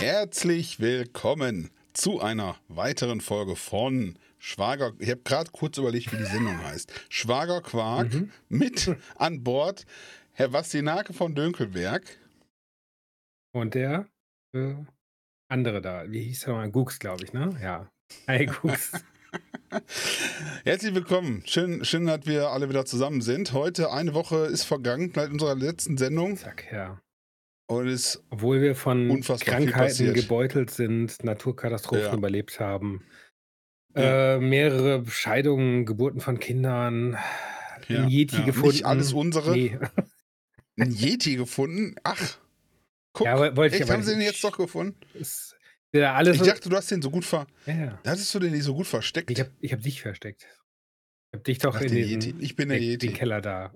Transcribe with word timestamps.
Herzlich 0.00 0.80
willkommen 0.80 1.70
zu 1.92 2.20
einer 2.22 2.56
weiteren 2.68 3.20
Folge 3.20 3.54
von 3.54 4.18
Schwager. 4.38 4.92
Ich 4.98 5.10
habe 5.10 5.20
gerade 5.20 5.50
kurz 5.50 5.76
überlegt, 5.76 6.10
wie 6.12 6.16
die 6.16 6.24
Sendung 6.24 6.56
heißt. 6.58 6.90
Schwagerquark 7.10 8.14
Mhm. 8.14 8.30
mit 8.48 8.96
an 9.16 9.44
Bord 9.44 9.84
Herr 10.32 10.48
Bastinake 10.48 11.12
von 11.12 11.34
Dönkelberg. 11.34 12.02
Und 13.52 13.74
der 13.74 14.08
äh, 14.54 14.74
andere 15.48 15.82
da, 15.82 16.10
wie 16.10 16.22
hieß 16.22 16.40
der 16.40 16.54
mal? 16.54 16.70
Gux, 16.70 16.98
glaube 16.98 17.24
ich, 17.24 17.34
ne? 17.34 17.58
Ja. 17.62 17.90
Hi, 18.26 18.46
Gux. 18.46 18.92
Herzlich 20.64 20.94
willkommen. 20.94 21.42
Schön, 21.44 21.84
schön, 21.84 22.06
dass 22.06 22.24
wir 22.24 22.48
alle 22.48 22.70
wieder 22.70 22.86
zusammen 22.86 23.20
sind. 23.20 23.52
Heute 23.52 23.92
eine 23.92 24.14
Woche 24.14 24.46
ist 24.46 24.64
vergangen 24.64 25.12
seit 25.14 25.30
unserer 25.30 25.54
letzten 25.54 25.98
Sendung 25.98 26.38
Zack, 26.38 26.72
ja. 26.72 26.98
Und 27.70 27.88
es 27.88 28.22
Obwohl 28.30 28.60
wir 28.60 28.74
von 28.74 29.20
Krankheiten 29.20 30.12
gebeutelt 30.14 30.70
sind, 30.70 31.22
Naturkatastrophen 31.24 32.04
Ja. 32.04 32.14
überlebt 32.14 32.60
haben, 32.60 33.04
Ja. 33.94 34.36
äh, 34.36 34.40
mehrere 34.40 35.04
Scheidungen, 35.06 35.86
Geburten 35.86 36.20
von 36.20 36.38
Kindern, 36.38 37.16
Ja, 37.88 38.02
ein 38.04 38.08
Yeti 38.08 38.36
ja. 38.36 38.44
gefunden. 38.44 38.68
Nicht 38.72 38.86
alles 38.86 39.12
unsere. 39.12 39.52
Nee. 39.52 39.78
ein 40.78 40.92
Yeti 40.92 41.36
gefunden. 41.36 41.94
Ach, 42.04 42.38
guck, 43.12 43.26
Ja, 43.26 43.56
wollte 43.56 43.76
ich 43.76 43.82
echt, 43.82 43.90
haben 43.90 44.02
sie 44.02 44.12
den 44.12 44.20
jetzt 44.20 44.42
doch 44.44 44.56
gefunden? 44.56 44.96
Ist 45.14 45.56
ja 45.92 46.14
alles 46.14 46.36
Ich 46.36 46.42
dachte, 46.42 46.68
du 46.68 46.76
hast 46.76 46.90
den 46.90 47.02
so 47.02 47.10
gut 47.10 47.24
ver... 47.24 47.46
ja. 47.66 47.98
Hattest 48.06 48.32
du 48.34 48.38
den 48.38 48.52
nicht 48.52 48.62
so 48.64 48.74
gut 48.74 48.86
versteckt? 48.86 49.30
Ich 49.30 49.40
habe 49.40 49.50
hab 49.64 49.82
dich 49.82 50.02
versteckt. 50.02 50.42
Ich 50.42 51.34
habe 51.34 51.42
dich 51.44 51.58
doch 51.58 51.76
Ach, 51.76 51.80
in 51.80 51.88
den 51.94 52.08
den, 52.08 52.20
Yeti. 52.20 52.34
Ich 52.40 52.54
bin 52.56 52.68
der 52.68 52.78
den, 52.78 52.90
Yeti. 52.90 53.06
den 53.08 53.16
Keller 53.16 53.40
da. 53.40 53.72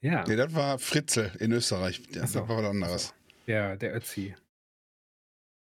Ja, 0.00 0.24
Nee, 0.28 0.36
das 0.36 0.54
war 0.54 0.78
Fritzel 0.78 1.32
in 1.40 1.52
Österreich. 1.52 2.00
Das 2.12 2.32
so. 2.32 2.48
war 2.48 2.58
was 2.62 2.70
anderes. 2.70 3.14
der, 3.46 3.76
der 3.76 3.96
Ötzi. 3.96 4.34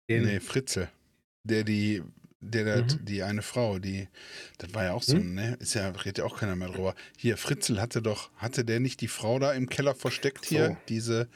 Den, 0.09 0.25
Nee, 0.25 0.39
Fritzel. 0.39 0.89
Der 1.44 1.63
die, 1.63 2.02
der, 2.41 2.64
der 2.66 2.83
Mhm. 2.83 3.05
die 3.05 3.23
eine 3.23 3.41
Frau, 3.41 3.80
die, 3.80 4.08
das 4.58 4.73
war 4.73 4.83
ja 4.86 4.94
auch 4.94 5.03
so, 5.03 5.17
Hm? 5.17 5.36
ne? 5.36 5.55
Ist 5.59 5.75
ja, 5.75 5.89
redet 5.89 6.19
ja 6.19 6.25
auch 6.25 6.38
keiner 6.39 6.55
mehr 6.55 6.69
drüber. 6.69 6.95
Hier, 7.17 7.38
Fritzel 7.38 7.80
hatte 7.80 8.02
doch, 8.02 8.31
hatte 8.38 8.66
der 8.66 8.80
nicht 8.80 9.02
die 9.02 9.08
Frau 9.08 9.39
da 9.39 9.53
im 9.53 9.69
Keller 9.69 9.95
versteckt 9.95 10.45
hier? 10.45 10.67
So. 10.69 10.77
Diese, 10.89 11.27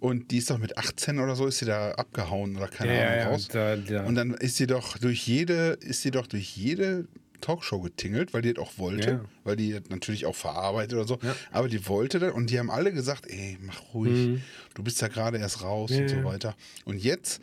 und 0.00 0.30
die 0.30 0.38
ist 0.38 0.50
doch 0.50 0.58
mit 0.58 0.76
18 0.78 1.18
oder 1.18 1.34
so, 1.36 1.46
ist 1.46 1.58
sie 1.58 1.64
da 1.66 1.92
abgehauen 1.92 2.56
oder 2.56 2.68
keine 2.68 2.94
ja, 2.96 3.06
Ahnung 3.06 3.18
ja, 3.18 3.28
raus. 3.28 3.44
und, 3.46 3.54
da, 3.54 3.76
da, 3.76 4.04
Und 4.04 4.14
dann 4.16 4.34
ist 4.34 4.56
sie 4.56 4.66
doch 4.66 4.98
durch 4.98 5.26
jede, 5.26 5.78
ist 5.80 6.02
sie 6.02 6.10
doch 6.10 6.26
durch 6.26 6.56
jede 6.56 7.06
Talkshow 7.40 7.80
getingelt, 7.80 8.32
weil 8.34 8.42
die 8.42 8.52
das 8.54 8.64
auch 8.64 8.78
wollte, 8.78 9.10
Ja. 9.10 9.24
weil 9.44 9.56
die 9.56 9.72
das 9.72 9.82
natürlich 9.88 10.26
auch 10.26 10.34
verarbeitet 10.36 10.94
oder 10.94 11.06
so. 11.06 11.18
Ja. 11.22 11.34
Aber 11.50 11.68
die 11.68 11.86
wollte 11.88 12.18
das 12.18 12.32
und 12.32 12.50
die 12.50 12.58
haben 12.58 12.70
alle 12.70 12.92
gesagt, 12.92 13.26
ey, 13.28 13.58
mach 13.60 13.94
ruhig, 13.94 14.28
Mhm. 14.28 14.42
du 14.74 14.82
bist 14.82 15.00
ja 15.00 15.08
gerade 15.08 15.38
erst 15.38 15.62
raus 15.62 15.90
Ja, 15.90 16.00
und 16.02 16.08
so 16.08 16.24
weiter. 16.24 16.54
Und 16.84 17.02
jetzt, 17.02 17.40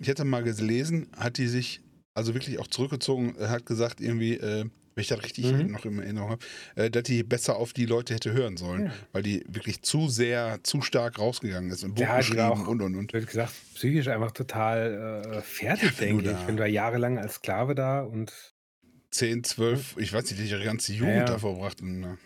ich 0.00 0.08
hätte 0.08 0.24
mal 0.24 0.42
gelesen, 0.42 1.08
hat 1.16 1.38
die 1.38 1.48
sich 1.48 1.80
also 2.14 2.32
wirklich 2.34 2.58
auch 2.58 2.66
zurückgezogen, 2.66 3.34
hat 3.38 3.66
gesagt 3.66 4.00
irgendwie, 4.00 4.34
äh, 4.34 4.64
wenn 4.94 5.02
ich 5.02 5.08
das 5.08 5.22
richtig 5.22 5.52
Mhm. 5.52 5.72
noch 5.72 5.84
in 5.84 5.98
Erinnerung 5.98 6.30
habe, 6.30 6.46
äh, 6.76 6.90
dass 6.90 7.02
die 7.02 7.22
besser 7.22 7.56
auf 7.56 7.74
die 7.74 7.84
Leute 7.84 8.14
hätte 8.14 8.32
hören 8.32 8.56
sollen, 8.56 8.90
weil 9.12 9.22
die 9.22 9.44
wirklich 9.46 9.82
zu 9.82 10.08
sehr, 10.08 10.60
zu 10.62 10.80
stark 10.80 11.18
rausgegangen 11.18 11.70
ist 11.70 11.84
und 11.84 11.94
Buch 11.96 12.00
Ja, 12.04 12.16
geschrieben 12.16 12.40
auch- 12.40 12.66
und 12.66 12.80
und 12.80 12.94
und. 12.94 13.12
wird 13.12 13.26
gesagt, 13.26 13.52
psychisch 13.74 14.08
einfach 14.08 14.30
total 14.32 15.22
äh, 15.34 15.42
fertig, 15.42 15.94
denke 15.98 16.30
ich. 16.30 16.46
Wenn 16.46 16.56
du 16.56 16.62
da 16.62 16.66
jahrelang 16.66 17.18
als 17.18 17.34
Sklave 17.34 17.74
da 17.74 18.00
und 18.00 18.32
10, 19.16 19.44
12, 19.44 19.96
ich 19.98 20.12
weiß 20.12 20.24
nicht, 20.30 20.38
die 20.42 20.48
ihre 20.48 20.64
ganze 20.64 20.92
Jugend 20.92 21.16
Ja, 21.16 21.24
da 21.24 21.38
verbracht. 21.38 21.80
Äh, 21.82 22.16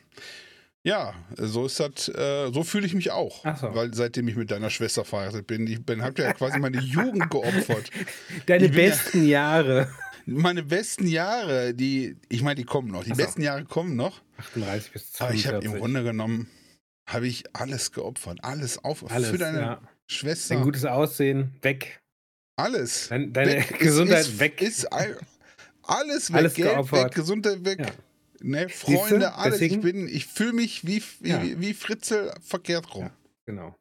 ja, 0.83 1.15
so 1.37 1.67
ist 1.67 1.79
das, 1.79 2.09
äh, 2.09 2.51
so 2.53 2.63
fühle 2.63 2.87
ich 2.87 2.95
mich 2.95 3.11
auch. 3.11 3.45
So. 3.59 3.75
Weil 3.75 3.93
seitdem 3.93 4.29
ich 4.29 4.37
mit 4.37 4.51
deiner 4.51 4.71
Schwester 4.71 5.05
verheiratet 5.05 5.47
bin, 5.47 5.67
ich 5.67 5.85
bin, 5.85 6.03
hab 6.03 6.19
ja 6.19 6.33
quasi 6.33 6.59
meine 6.59 6.81
Jugend 6.81 7.31
geopfert. 7.31 7.91
deine 8.47 8.65
Ich 8.67 8.71
bin 8.73 8.81
ja- 8.85 8.89
besten 8.91 9.27
Jahre. 9.27 9.89
Meine 10.27 10.63
besten 10.63 11.07
Jahre, 11.07 11.75
die, 11.75 12.17
ich 12.29 12.43
meine, 12.43 12.55
die 12.57 12.65
kommen 12.65 12.89
noch. 12.91 13.05
Die 13.05 13.13
Ach 13.13 13.17
so. 13.17 13.23
besten 13.25 13.43
Jahre 13.43 13.65
kommen 13.65 13.97
noch. 13.97 14.21
38 14.39 14.93
bis 14.93 15.13
42. 15.13 15.21
Aber 15.23 15.35
ich 15.35 15.47
habe 15.47 15.65
im 15.75 15.81
Grunde 15.81 16.03
genommen, 16.05 16.47
habe 17.07 17.27
ich 17.27 17.45
alles 17.55 17.91
geopfert. 17.93 18.39
Alles 18.43 18.83
auf 18.85 19.11
alles, 19.11 19.31
für 19.31 19.39
deine 19.39 19.61
ja. 19.61 19.81
Schwester. 20.07 20.55
Dein 20.55 20.65
gutes 20.65 20.85
Aussehen 20.85 21.53
weg. 21.63 22.01
alles. 22.57 23.09
Dein, 23.09 23.33
deine 23.33 23.55
Weg. 23.55 23.73
Es 23.73 23.79
Gesundheit 23.79 24.21
ist, 24.21 24.39
weg. 24.39 24.63
Ist 24.63 24.93
all- 24.93 25.19
alles 25.83 26.31
weg. 26.31 26.37
Alles 26.39 26.55
Geld 26.55 26.71
geopfert. 26.75 27.05
weg, 27.07 27.15
Gesundheit 27.15 27.65
weg. 27.65 27.79
Ja. 27.81 27.87
Ne, 28.43 28.69
Freunde, 28.69 29.35
alles. 29.35 29.59
Deswegen- 29.59 29.75
Ich 29.77 29.81
bin, 29.83 30.09
ich 30.09 30.27
fühle 30.27 30.53
mich 30.55 30.87
wie, 30.87 31.03
wie, 31.21 31.29
Ja. 31.29 31.43
wie 31.43 31.75
Fritzel 31.75 32.33
verkehrt 32.41 32.95
rum. 32.95 33.05
Ja. 33.05 33.17
Genau. 33.47 33.77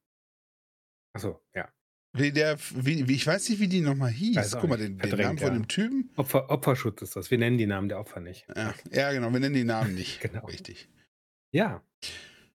Achso, 1.14 1.40
ja. 1.56 1.70
Wie 2.14 2.32
der, 2.32 2.58
wie, 2.74 3.08
wie, 3.08 3.14
ich 3.16 3.26
weiß 3.28 3.50
nicht, 3.50 3.60
wie 3.60 3.68
die 3.68 3.82
nochmal 3.82 4.10
hieß. 4.10 4.36
Weiß 4.36 4.58
Guck 4.60 4.70
mal, 4.70 4.78
den, 4.78 4.98
den 4.98 5.16
Namen 5.16 5.38
von 5.38 5.48
ja. 5.48 5.54
dem 5.54 5.68
Typen. 5.68 6.10
Opfer, 6.16 6.50
Opferschutz 6.50 7.02
ist 7.04 7.16
das. 7.16 7.30
Wir 7.30 7.38
nennen 7.38 7.58
die 7.58 7.68
Namen 7.68 7.88
der 7.88 8.00
Opfer 8.00 8.20
nicht. 8.20 8.48
Ja, 8.56 8.74
ja, 8.92 9.12
genau, 9.14 9.32
wir 9.32 9.40
nennen 9.40 9.54
die 9.56 9.64
Namen 9.64 9.94
nicht. 9.96 10.20
Genau. 10.22 10.46
Richtig. 10.48 10.90
Ja. 11.52 11.84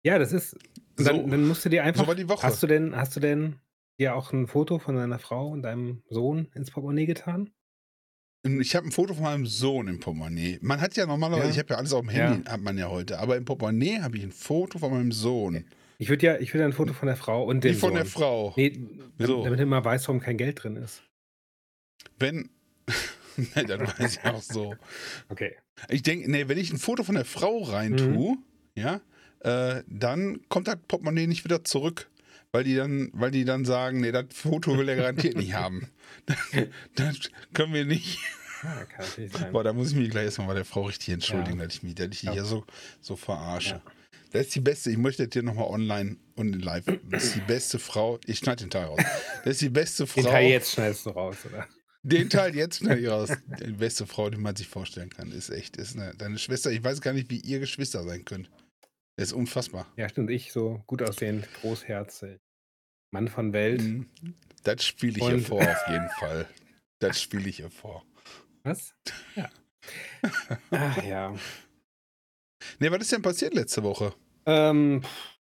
Ja, 0.03 0.19
das 0.19 0.33
ist. 0.33 0.55
Und 0.55 1.07
dann, 1.07 1.17
So. 1.17 1.27
dann 1.29 1.47
musst 1.49 1.65
du 1.65 1.69
dir 1.69 1.83
einfach. 1.85 2.03
So 2.03 2.07
war 2.09 2.15
die 2.15 2.29
Woche. 2.29 2.45
Hast 2.47 2.63
du 2.63 2.67
denn, 2.69 2.95
hast 2.97 3.17
du 3.17 3.21
denn 3.21 3.57
dir 3.99 4.15
auch 4.15 4.33
ein 4.33 4.47
Foto 4.47 4.79
von 4.79 4.95
deiner 4.97 5.19
Frau 5.19 5.49
und 5.51 5.63
deinem 5.63 6.03
Sohn 6.09 6.49
ins 6.55 6.71
Portemonnaie 6.71 7.07
getan? 7.07 7.51
Ich 8.43 8.75
habe 8.75 8.87
ein 8.89 8.93
Foto 8.93 9.13
von 9.15 9.25
meinem 9.25 9.47
Sohn 9.47 9.87
im 9.89 10.01
Portemonnaie. 10.01 10.59
Man 10.63 10.81
hat 10.81 10.97
ja 10.97 11.05
normalerweise, 11.05 11.45
Ja. 11.47 11.51
ich 11.51 11.59
habe 11.59 11.69
ja 11.71 11.77
alles 11.77 11.93
auf 11.93 12.01
dem 12.01 12.09
Handy, 12.09 12.49
hat 12.49 12.61
man 12.63 12.79
ja 12.79 12.89
heute. 12.89 13.19
Aber 13.19 13.37
im 13.37 13.45
Portemonnaie 13.45 14.01
habe 14.01 14.17
ich 14.17 14.23
ein 14.25 14.33
Foto 14.33 14.79
von 14.79 14.91
meinem 14.93 15.13
Sohn. 15.13 15.65
Ich 15.99 16.09
würde 16.09 16.25
ja, 16.27 16.39
ich 16.39 16.55
würde 16.55 16.65
ein 16.65 16.73
Foto 16.73 16.95
von 16.95 17.07
der 17.07 17.17
Frau 17.17 17.45
und 17.45 17.63
dem 17.63 17.75
Wie 17.75 17.79
von 17.79 17.91
Sohn. 17.91 17.97
der 17.97 18.07
Frau. 18.07 18.55
Nee, 18.57 18.71
damit, 18.71 19.11
Wieso? 19.19 19.45
damit 19.45 19.61
du 19.61 19.67
mal 19.67 19.85
weißt, 19.85 20.09
warum 20.09 20.21
kein 20.21 20.39
Geld 20.39 20.63
drin 20.63 20.77
ist. 20.77 21.03
Wenn. 22.19 22.49
Nein, 23.55 23.67
dann 23.67 23.81
weiß 23.87 24.17
ich 24.17 24.25
auch 24.25 24.41
so. 24.43 24.75
Okay. 25.29 25.57
Ich 25.91 26.03
denke, 26.03 26.31
nee, 26.31 26.49
wenn 26.49 26.59
ich 26.59 26.73
ein 26.73 26.79
Foto 26.79 27.05
von 27.05 27.15
der 27.17 27.27
Frau 27.27 27.61
Mhm. 27.61 27.71
reintue, 27.71 28.37
ja, 28.75 29.01
äh, 29.41 29.83
dann 29.87 30.41
kommt 30.49 30.67
das 30.69 30.77
Portemonnaie 30.89 31.27
nicht 31.27 31.45
wieder 31.45 31.63
zurück. 31.65 32.10
Weil 32.53 32.65
die 32.65 32.75
dann, 32.75 33.11
weil 33.13 33.31
die 33.31 33.45
dann 33.45 33.65
sagen, 33.65 34.01
nee, 34.01 34.11
das 34.13 34.27
Foto 34.33 34.77
will 34.77 34.89
er 34.89 34.97
garantiert 34.97 35.37
nicht 35.37 35.55
haben. 35.55 35.89
Das 36.97 37.17
können 37.55 37.73
wir 37.73 37.85
nicht. 37.85 38.19
Ja, 38.63 38.87
sein. 39.07 39.53
Boah, 39.53 39.65
da 39.65 39.73
muss 39.73 39.91
ich 39.91 39.97
mich 39.97 40.11
gleich 40.11 40.25
erstmal 40.27 40.49
bei 40.49 40.55
der 40.55 40.65
Frau 40.65 40.83
richtig 40.83 41.15
entschuldigen, 41.15 41.59
dass 41.59 41.75
ich 41.75 41.83
mich, 41.83 41.95
dass 41.95 42.09
ich 42.11 42.21
die 42.21 42.27
Ja. 42.27 42.33
hier 42.33 42.45
so, 42.45 42.65
so 43.01 43.17
verarsche. 43.17 43.77
Ja. 43.77 43.83
Das 44.33 44.43
ist 44.47 44.55
die 44.55 44.61
beste, 44.61 44.91
ich 44.91 44.99
möchte 44.99 45.25
das 45.27 45.33
hier 45.33 45.43
nochmal 45.43 45.67
online 45.67 46.17
und 46.37 46.63
live. 46.63 46.85
Das 47.11 47.25
ist 47.25 47.37
die 47.37 47.41
beste 47.41 47.79
Frau, 47.79 48.19
ich 48.27 48.39
schneide 48.39 48.65
den 48.65 48.71
Teil 48.71 48.85
raus. 48.85 49.01
Das 49.45 49.53
ist 49.53 49.63
die 49.63 49.71
beste 49.71 50.07
Frau. 50.07 50.21
Den 50.23 50.31
Teil 50.31 50.51
jetzt 50.51 50.73
schneidest 50.73 51.07
du 51.07 51.11
raus, 51.11 51.37
oder? 51.47 51.67
Den 52.03 52.31
Teil 52.31 52.55
jetzt 52.55 52.79
schneide 52.79 53.01
ich 53.01 53.09
raus. 53.09 53.31
Die 53.65 53.73
beste 53.73 54.07
Frau, 54.07 54.31
die 54.31 54.39
man 54.39 54.55
sich 54.57 54.69
vorstellen 54.69 55.11
kann. 55.11 55.33
Ist 55.33 55.51
echt, 55.51 55.77
ist 55.77 55.97
eine, 55.97 56.15
deine 56.17 56.39
Schwester, 56.39 56.71
ich 56.71 56.83
weiß 56.85 57.01
gar 57.01 57.13
nicht, 57.13 57.31
wie 57.31 57.41
ihr 57.41 57.61
Geschwister 57.61 58.05
sein 58.05 58.25
könnt. 58.25 58.51
Das 59.21 59.29
ist 59.29 59.35
unfassbar. 59.35 59.87
Ja, 59.97 60.09
stimmt. 60.09 60.31
Ich 60.31 60.51
so 60.53 60.83
gut 60.87 61.03
aussehend, 61.03 61.47
großherzig. 61.61 62.39
Mann 63.13 63.29
von 63.29 63.53
Welt. 63.53 63.83
Mhm. 63.83 64.09
Das 64.63 64.85
spiele 64.85 65.17
ich 65.19 65.23
Und- 65.23 65.31
hier 65.31 65.41
vor, 65.43 65.61
auf 65.63 65.89
jeden 65.89 66.09
Fall. 66.19 66.49
Das 67.01 67.21
spiele 67.21 67.49
ich 67.49 67.57
hier 67.57 67.71
vor. 67.71 68.05
Was? 68.63 68.95
Ja. 69.37 69.51
Ach 70.71 71.03
ja. 71.05 71.35
Ne, 72.79 72.91
was 72.91 73.01
ist 73.03 73.13
denn 73.13 73.23
passiert 73.23 73.55
letzte 73.55 73.83
Woche? 73.83 74.15
Ähm, 74.47 75.03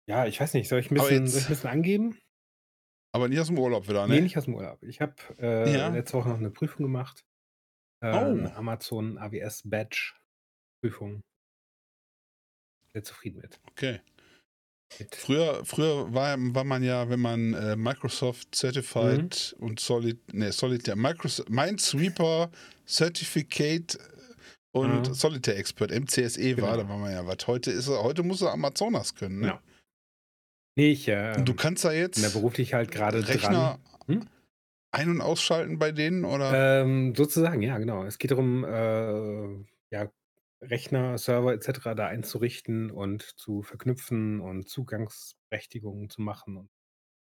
ja, 0.08 0.26
ich 0.26 0.40
weiß 0.40 0.54
nicht. 0.56 0.68
Soll 0.68 0.80
ich 0.80 0.92
ein 0.92 0.96
bisschen, 0.96 1.26
jetzt- 1.26 1.36
ich 1.38 1.44
ein 1.46 1.50
bisschen 1.50 1.70
angeben? 1.70 2.18
Aber 3.16 3.28
nicht 3.28 3.40
aus 3.40 3.48
dem 3.48 3.60
Urlaub 3.60 3.88
wieder, 3.88 4.08
Nee, 4.08 4.16
ne? 4.16 4.22
nicht 4.22 4.38
aus 4.38 4.46
dem 4.46 4.56
Urlaub. 4.56 4.82
Ich 4.84 5.00
habe 5.02 5.16
äh, 5.40 5.72
Ja. 5.78 5.88
letzte 5.90 6.18
Woche 6.18 6.30
noch 6.30 6.38
eine 6.40 6.50
Prüfung 6.52 6.84
gemacht. 6.86 7.24
Äh, 8.04 8.12
Oh. 8.12 8.48
Amazon 8.56 9.18
AWS 9.18 9.62
Badge 9.70 10.14
Prüfung. 10.84 11.22
Sehr 12.94 13.04
zufrieden 13.04 13.42
mit. 13.42 13.60
Okay. 13.72 14.00
Früher, 15.12 15.66
früher 15.66 16.14
war, 16.14 16.38
war 16.38 16.64
man 16.64 16.84
ja, 16.84 17.10
wenn 17.10 17.20
man 17.20 17.56
äh, 17.56 17.76
Microsoft 17.76 18.54
Certified 18.56 19.56
Mhm. 19.58 19.66
und 19.66 19.80
Solid, 19.80 20.34
ne, 20.34 20.52
Solitaire, 20.52 20.96
Microsoft, 20.96 21.50
Minesweeper 21.50 22.52
Certificate 22.88 23.98
und 24.72 25.08
Mhm. 25.10 25.14
Solitaire 25.16 25.58
Expert, 25.58 25.90
MCSE 25.92 26.62
war, 26.62 26.74
Genau. 26.74 26.78
da 26.84 26.90
war 26.90 26.98
man 27.00 27.12
ja 27.12 27.26
was. 27.26 27.48
Heute 27.48 27.72
ist 27.72 27.88
er, 27.88 28.04
heute 28.04 28.22
muss 28.22 28.44
er 28.44 28.52
Amazonas 28.52 29.16
können, 29.16 29.40
ne? 29.40 29.48
Ja. 29.48 29.62
Nee, 30.76 30.92
ich 30.92 31.08
äh, 31.08 31.34
Und 31.38 31.46
du 31.50 31.56
kannst 31.56 31.84
da 31.86 31.92
jetzt 31.92 32.24
da 32.24 32.30
beruflich 32.30 32.76
halt 32.76 32.92
gerade 32.92 33.28
Rechner 33.28 33.80
dran. 34.08 34.20
Hm? 34.20 34.28
ein- 34.92 35.10
und 35.10 35.22
ausschalten 35.22 35.80
bei 35.80 35.92
denen 35.92 36.24
oder? 36.24 36.82
Ähm, 36.84 37.16
sozusagen, 37.16 37.64
ja, 37.64 37.80
genau. 37.80 38.04
Es 38.06 38.20
geht 38.20 38.30
darum, 38.30 38.64
äh, 38.64 39.66
ja, 39.92 40.12
Rechner, 40.70 41.18
Server 41.18 41.54
etc. 41.54 41.96
da 41.96 42.08
einzurichten 42.08 42.92
und 42.92 43.22
zu 43.24 43.62
verknüpfen 43.64 44.40
und 44.42 44.68
Zugangsberechtigungen 44.70 46.10
zu 46.10 46.22
machen. 46.22 46.58
Und, 46.58 46.70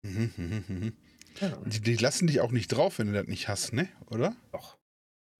Mhm, 0.05 0.33
mhm, 0.37 0.65
mhm. 0.69 0.97
ja, 1.41 1.57
Die, 1.67 1.81
die 1.81 1.97
lassen 1.97 2.27
dich 2.27 2.41
auch 2.41 2.53
nicht 2.53 2.69
drauf, 2.69 2.99
wenn 2.99 3.07
du 3.09 3.13
das 3.15 3.27
nicht 3.27 3.49
hast, 3.49 3.73
ne? 3.73 3.89
Oder? 4.11 4.37
doch. 4.53 4.79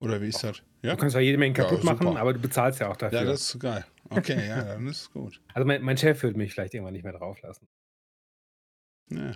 Oder 0.01 0.21
wie 0.21 0.27
ist 0.27 0.43
Doch. 0.43 0.49
das? 0.51 0.63
Ja? 0.83 0.91
Du 0.95 0.97
kannst 0.97 1.15
ja 1.15 1.21
jede 1.21 1.37
Menge 1.37 1.57
Ja, 1.57 1.63
kaputt 1.63 1.81
super. 1.81 1.93
machen, 2.03 2.17
aber 2.17 2.33
du 2.33 2.39
bezahlst 2.39 2.79
ja 2.81 2.91
auch 2.91 2.97
dafür. 2.97 3.19
Ja, 3.19 3.25
das 3.25 3.53
ist 3.55 3.59
geil. 3.59 3.85
Okay, 4.09 4.47
ja, 4.47 4.63
dann 4.63 4.87
ist 4.87 5.11
gut. 5.13 5.41
also 5.53 5.65
mein, 5.65 5.81
mein 5.83 5.97
Chef 5.97 6.21
würde 6.21 6.37
mich 6.37 6.53
vielleicht 6.53 6.73
irgendwann 6.73 6.93
nicht 6.93 7.03
mehr 7.03 7.13
drauf 7.13 7.41
lassen. 7.41 7.67
Ja. 9.09 9.31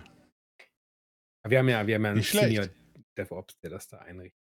Wir 1.46 1.58
haben 1.58 1.68
ja, 1.68 1.86
wir 1.86 1.94
haben 1.94 2.02
ja 2.04 2.10
einen 2.10 2.18
Nicht 2.18 2.28
schlecht. 2.28 2.46
Senior 2.46 2.68
DevOps, 3.16 3.58
der 3.60 3.70
das 3.70 3.88
da 3.88 3.98
einrichtet. 3.98 4.38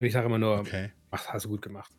Und 0.00 0.06
ich 0.06 0.12
sage 0.12 0.26
immer 0.26 0.38
nur, 0.38 0.58
Okay. 0.60 0.92
mach, 1.10 1.28
hast 1.28 1.44
du 1.44 1.50
gut 1.50 1.62
gemacht. 1.62 1.92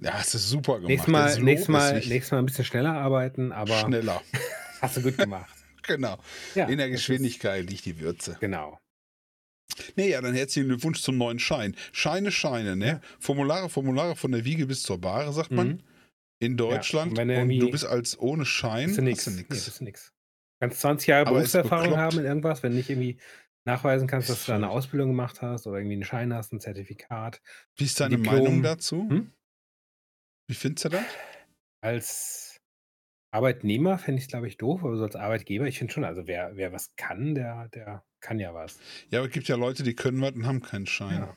Ja, 0.00 0.12
hast 0.14 0.34
du 0.34 0.38
super 0.38 0.74
gemacht. 0.74 0.88
Nächstes 0.88 1.08
Mal, 1.12 1.40
nächstes, 1.42 1.68
Mal, 1.68 1.92
nächstes 1.94 2.30
Mal 2.30 2.38
ein 2.38 2.46
bisschen 2.46 2.64
schneller 2.64 2.92
arbeiten, 2.94 3.52
aber 3.52 3.74
Schneller. 3.80 4.22
hast 4.80 4.96
du 4.96 5.02
gut 5.02 5.18
gemacht. 5.18 5.50
Genau. 5.88 6.18
Ja, 6.54 6.66
In 6.66 6.76
der 6.76 6.88
ist- 6.88 6.96
Geschwindigkeit 6.96 7.64
liegt 7.70 7.86
die 7.86 7.98
Würze. 7.98 8.36
Genau. 8.40 8.78
Nee, 9.96 10.10
ja, 10.10 10.20
dann 10.20 10.34
herzlichen 10.34 10.68
Glückwunsch 10.68 11.00
zum 11.00 11.16
neuen 11.16 11.38
Schein. 11.38 11.74
Scheine, 11.92 12.30
Scheine, 12.30 12.76
ne? 12.76 12.86
Ja. 12.86 13.00
Formulare, 13.20 13.70
Formulare 13.70 14.14
von 14.14 14.32
der 14.32 14.44
Wiege 14.44 14.66
bis 14.66 14.82
zur 14.82 15.00
Bahre, 15.00 15.32
sagt 15.32 15.50
man. 15.50 15.68
Mhm. 15.68 15.80
In 16.40 16.56
Deutschland. 16.58 17.12
und 17.12 17.16
wenn 17.16 17.30
und, 17.30 17.58
du 17.58 17.70
bist 17.70 17.86
als 17.86 18.18
ohne 18.18 18.44
Schein. 18.44 18.88
Bist 18.88 18.98
du 18.98 19.02
nix. 19.02 19.18
Hast 19.20 19.26
du 19.28 19.30
Nee, 19.30 19.46
nix. 19.48 19.64
bist 19.64 19.80
du 19.80 19.84
nix. 19.84 20.12
Kannst 20.60 20.80
20 20.82 21.06
Jahre 21.08 21.26
Aber 21.28 21.36
Berufserfahrung 21.36 21.96
haben 21.96 22.18
in 22.18 22.26
irgendwas, 22.26 22.62
wenn 22.62 22.72
du 22.72 22.76
nicht 22.76 22.90
irgendwie 22.90 23.18
nachweisen 23.64 24.08
kannst, 24.08 24.28
dass 24.28 24.44
du 24.44 24.52
eine. 24.52 24.68
Ausbildung 24.68 25.08
gemacht 25.08 25.40
hast 25.40 25.66
oder 25.66 25.78
irgendwie 25.78 25.94
einen 25.94 26.04
Schein 26.04 26.34
hast, 26.34 26.52
ein 26.52 26.60
Zertifikat. 26.60 27.40
Wie 27.76 27.84
ist 27.84 27.98
deine 27.98 28.16
Diplom. 28.16 28.34
Meinung 28.44 28.62
dazu? 28.62 29.08
Hm? 29.08 29.32
Wie 30.48 30.54
findest 30.54 30.86
du 30.86 30.88
das? 30.90 31.04
Als 31.82 32.56
Arbeitnehmer 33.30 33.98
fände 33.98 34.18
ich 34.18 34.24
es, 34.24 34.30
glaube 34.30 34.48
ich, 34.48 34.56
doof, 34.56 34.82
aber 34.82 34.96
so 34.96 35.04
als 35.04 35.14
Arbeitgeber, 35.14 35.66
ich 35.66 35.78
finde 35.78 35.92
schon, 35.92 36.04
also 36.04 36.26
wer, 36.26 36.56
wer 36.56 36.72
was 36.72 36.94
kann, 36.96 37.34
der, 37.34 37.68
der 37.68 38.02
kann 38.20 38.40
ja 38.40 38.54
was. 38.54 38.78
Ja, 39.10 39.18
aber 39.20 39.28
es 39.28 39.34
gibt 39.34 39.48
ja 39.48 39.56
Leute, 39.56 39.82
die 39.82 39.94
können 39.94 40.20
was 40.20 40.32
und 40.32 40.46
haben 40.46 40.62
keinen 40.62 40.86
Schein. 40.86 41.20
Ja. 41.20 41.36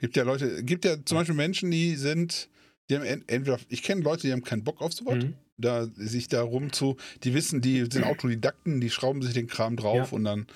Gibt 0.00 0.16
ja 0.16 0.24
Leute, 0.24 0.64
gibt 0.64 0.84
ja 0.84 0.96
zum 1.04 1.18
Beispiel 1.18 1.36
Menschen, 1.36 1.70
die 1.70 1.94
sind, 1.96 2.48
die 2.88 2.96
haben 2.96 3.04
en- 3.04 3.24
entweder, 3.28 3.58
ich 3.68 3.82
kenne 3.82 4.00
Leute, 4.00 4.22
die 4.26 4.32
haben 4.32 4.42
keinen 4.42 4.64
Bock 4.64 4.80
auf 4.80 4.92
sowas, 4.94 5.22
Mhm. 5.22 5.34
da 5.58 5.84
sich 5.86 6.28
da 6.28 6.42
rum 6.42 6.72
zu, 6.72 6.96
die 7.22 7.34
wissen, 7.34 7.60
die 7.60 7.80
sind 7.90 8.02
Autodidakten, 8.04 8.80
die 8.80 8.90
schrauben 8.90 9.20
sich 9.22 9.34
den 9.34 9.46
Kram 9.46 9.76
drauf 9.76 10.10
Ja. 10.10 10.16
und 10.16 10.24
dann, 10.24 10.46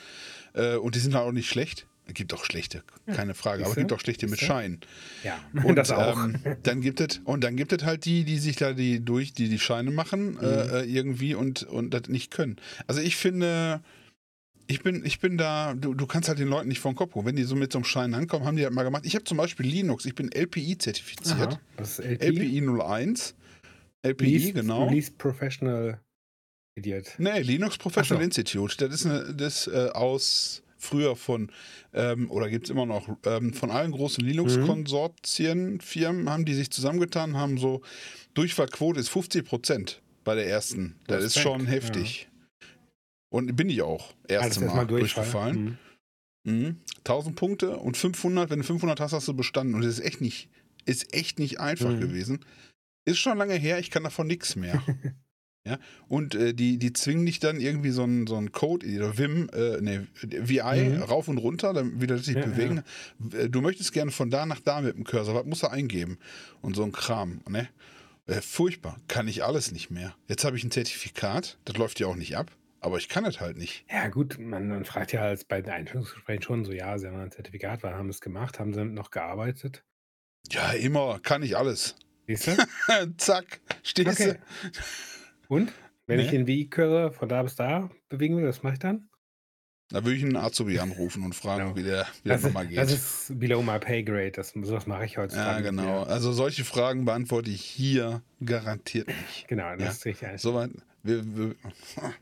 äh, 0.55 0.77
und 0.77 0.95
die 0.95 1.01
sind 1.01 1.15
halt 1.15 1.27
auch 1.27 1.33
nicht 1.33 1.49
schlecht. 1.51 1.87
Es 2.09 2.15
gibt 2.15 2.33
auch 2.35 2.45
schlechte, 2.45 2.83
keine 3.07 3.35
Frage, 3.35 3.63
aber 3.63 3.71
es 3.71 3.77
gibt 3.77 3.93
auch 3.93 4.01
schlechte 4.01 4.27
mit. 4.27 4.41
Schein. 4.41 4.81
Ja, 5.23 5.39
Und 5.63 5.77
das 5.77 5.91
auch. 5.91 6.25
Ähm, 6.25 6.41
dann 6.63 6.81
gibt 6.81 7.01
es 7.01 7.21
und 7.25 7.45
dann 7.45 7.55
gibt 7.57 7.73
es 7.73 7.85
halt 7.85 8.05
die, 8.07 8.25
die 8.25 8.39
sich 8.39 8.57
da 8.57 8.73
die 8.73 9.05
durch 9.05 9.33
die 9.35 9.49
die 9.49 9.59
Scheine 9.59 9.91
machen 9.91 10.33
Mhm. 10.33 10.39
äh, 10.41 10.81
äh, 10.81 10.85
irgendwie 10.85 11.35
und 11.35 11.63
und 11.65 11.91
das 11.91 12.09
nicht 12.09 12.31
können. 12.31 12.57
Also 12.87 13.01
ich 13.03 13.17
finde, 13.17 13.83
ich 14.69 14.83
bin 14.83 15.05
ich 15.05 15.21
bin 15.21 15.37
da. 15.39 15.75
Du, 15.75 15.93
du 15.95 16.07
kannst 16.07 16.29
halt 16.29 16.39
den 16.39 16.49
Leuten 16.49 16.69
nicht 16.69 16.81
vor 16.81 16.91
den 16.93 16.97
Kopf 16.97 17.13
gucken. 17.13 17.29
Wenn 17.29 17.37
die 17.37 17.45
so 17.45 17.55
mit 17.57 17.73
so 17.73 17.79
einem 17.79 17.85
Schein 17.85 18.15
ankommen, 18.15 18.45
haben 18.47 18.57
die 18.57 18.63
das 18.63 18.73
mal 18.73 18.83
gemacht. 18.85 19.05
Ich 19.07 19.15
habe 19.15 19.25
zum 19.25 19.37
Beispiel 19.37 19.67
Linux. 19.67 20.05
Ich 20.07 20.15
bin 20.15 20.31
LPI 20.33 20.79
zertifiziert. 20.79 21.39
Aha, 21.55 21.61
das 21.77 21.99
ist 21.99 22.05
LP. 22.07 22.25
LPI 22.25 22.63
01. 22.81 23.35
LPI 24.03 24.25
Least, 24.39 24.55
genau. 24.55 24.89
Least 24.91 25.19
Professional 25.19 26.01
Idiot. 26.75 27.15
Nee, 27.19 27.41
Linux 27.41 27.77
Professional 27.77 28.23
so. 28.23 28.25
Institute. 28.25 28.77
Das 28.79 28.95
ist 28.95 29.07
eine, 29.07 29.35
das 29.35 29.67
äh, 29.67 29.89
aus 29.93 30.63
früher 30.79 31.17
von, 31.17 31.51
ähm, 31.93 32.31
oder 32.31 32.49
gibt 32.49 32.65
es 32.67 32.71
immer 32.71 32.87
noch, 32.87 33.09
ähm, 33.27 33.53
von 33.53 33.71
allen 33.71 33.93
großen 33.93 34.25
Linux-Konsortien, 34.25 35.81
Firmen 35.81 36.31
haben 36.31 36.45
die 36.45 36.55
sich 36.55 36.71
zusammengetan, 36.71 37.37
haben 37.37 37.59
so, 37.59 37.83
Durchfallquote 38.35 39.01
ist 39.01 39.09
50 39.09 39.45
Prozent 39.45 40.03
bei 40.25 40.35
der 40.35 40.47
ersten. 40.49 40.97
Das 41.07 41.19
ist 41.25 41.37
Respekt, 41.37 41.43
schon 41.43 41.67
heftig. 41.67 42.29
Und 43.31 43.55
bin 43.57 43.69
ich 43.69 43.83
auch. 43.83 44.15
Erste 44.27 44.65
Mal 44.65 44.87
durchgefallen. 44.87 45.79
Mhm. 46.45 46.53
Mhm. 46.53 46.77
1000 47.05 47.37
Punkte 47.37 47.77
und 47.77 47.97
500, 47.97 48.49
wenn 48.51 48.61
du 48.61 48.65
500 48.65 49.01
hast, 49.01 49.13
hast 49.13 49.29
du 49.29 49.35
bestanden. 49.35 49.75
Und 49.75 49.83
das 49.83 49.99
ist 49.99 50.05
echt 50.05 50.21
nicht, 50.21 50.49
ist 50.87 51.13
echt 51.15 51.39
nicht 51.39 51.61
einfach 51.61 51.91
Mhm. 51.91 52.01
gewesen. 52.01 52.45
Ist 53.05 53.19
schon 53.19 53.37
lange 53.39 53.55
her, 53.55 53.79
ich 53.79 53.91
kann 53.91 54.05
davon 54.05 54.27
nichts 54.27 54.57
mehr. 54.57 54.83
ja, 55.67 55.79
und 56.09 56.35
äh, 56.35 56.55
die, 56.55 56.79
die 56.79 56.93
zwingen 56.93 57.27
dich 57.27 57.41
dann 57.41 57.61
irgendwie 57.61 57.91
so 57.91 58.03
einen 58.05 58.27
so 58.27 58.37
einen 58.37 58.53
Code, 58.53 58.87
oder 58.87 59.19
Vim, 59.19 59.51
äh, 59.53 59.81
nee, 59.81 60.01
VI 60.23 60.95
Mhm. 60.97 61.03
rauf 61.03 61.29
und 61.29 61.39
runter, 61.39 61.73
damit 61.75 62.01
wieder 62.01 62.19
sich 62.19 62.37
Ja, 62.37 62.47
bewegen. 62.47 62.83
Äh, 63.33 63.49
Du 63.51 63.61
möchtest 63.61 63.93
gerne 63.93 64.11
von 64.11 64.31
da 64.31 64.47
nach 64.47 64.61
da 64.61 64.81
mit 64.81 64.97
dem 64.97 65.05
Cursor, 65.05 65.35
was 65.35 65.45
musst 65.45 65.63
du 65.63 65.67
eingeben? 65.71 66.19
Und 66.63 66.75
so 66.77 66.85
ein 66.85 66.93
Kram, 66.93 67.41
ne? 67.49 67.69
Äh, 68.27 68.41
furchtbar, 68.41 68.99
kann 69.09 69.27
ich 69.29 69.45
alles 69.45 69.73
nicht 69.73 69.91
mehr. 69.91 70.15
Jetzt 70.27 70.45
habe 70.45 70.57
ich 70.57 70.65
ein 70.65 70.71
Zertifikat, 70.71 71.59
das 71.65 71.77
läuft 71.77 71.99
ja 72.01 72.07
auch 72.07 72.17
nicht 72.17 72.37
ab, 72.37 72.51
aber 72.81 72.99
ich 72.99 73.09
kann 73.09 73.25
es 73.25 73.41
halt 73.41 73.57
nicht. 73.57 73.85
Ja, 73.91 74.09
gut, 74.09 74.39
man, 74.39 74.69
man 74.69 74.85
fragt 74.85 75.13
ja 75.13 75.23
als 75.23 75.45
bei 75.45 75.61
den 75.63 75.73
Einstellungsgesprächen 75.73 76.43
schon 76.43 76.65
so, 76.65 76.73
ja, 76.73 76.97
sie 76.99 77.07
haben 77.09 77.17
ein 77.17 77.31
Zertifikat, 77.31 77.83
wann 77.83 77.95
haben 77.95 78.07
sie 78.09 78.17
es 78.17 78.21
gemacht, 78.21 78.59
haben 78.59 78.73
sie 78.73 78.79
damit 78.79 78.95
noch 78.95 79.11
gearbeitet? 79.11 79.83
Ja, 80.51 80.73
immer, 80.73 81.19
kann 81.21 81.43
ich 81.43 81.57
alles. 81.57 81.97
Siehst 82.27 82.47
du? 82.49 82.57
Zack, 83.17 83.61
stehst 83.83 84.21
Okay. 84.21 84.35
du. 84.35 84.39
Und? 85.49 85.73
Wenn 86.06 86.21
ich 86.21 86.27
Nee. 86.31 86.39
den 86.39 86.47
WI-Cursor 86.47 87.12
von 87.12 87.29
da 87.29 87.43
bis 87.43 87.56
da 87.56 87.91
bewegen 88.09 88.37
will, 88.37 88.47
was 88.47 88.62
mache 88.62 88.75
ich 88.75 88.79
dann? 88.79 89.09
Da 89.91 90.05
würde 90.05 90.17
ich 90.17 90.23
einen 90.25 90.37
Azubi 90.37 90.79
anrufen 90.79 91.23
und 91.25 91.35
fragen, 91.35 91.75
Genau. 91.75 91.77
wie 91.77 91.83
der, 91.83 92.06
wie 92.23 92.29
der 92.29 92.37
Das 92.37 92.43
nochmal 92.45 92.67
geht. 92.67 92.77
das 92.77 92.93
ist 92.93 93.39
below 93.39 93.62
my 93.62 93.79
pay 93.79 94.03
grade, 94.05 94.33
das, 94.33 94.50
sowas 94.50 94.87
mache 94.87 95.06
ich 95.06 95.17
heutzutage. 95.17 95.65
ja, 95.65 95.71
genau. 95.71 96.03
Also 96.03 96.33
solche 96.33 96.65
Fragen 96.65 97.05
beantworte 97.06 97.50
ich 97.50 97.62
hier 97.62 98.23
garantiert 98.45 99.09
nicht. 99.09 99.49
Genau, 99.49 99.71
das 99.77 99.81
Ja. 99.83 99.91
ist 99.91 100.05
richtig. 100.05 100.41
Soweit. 100.41 100.71
Wir, 101.03 101.25
wir, 101.37 101.55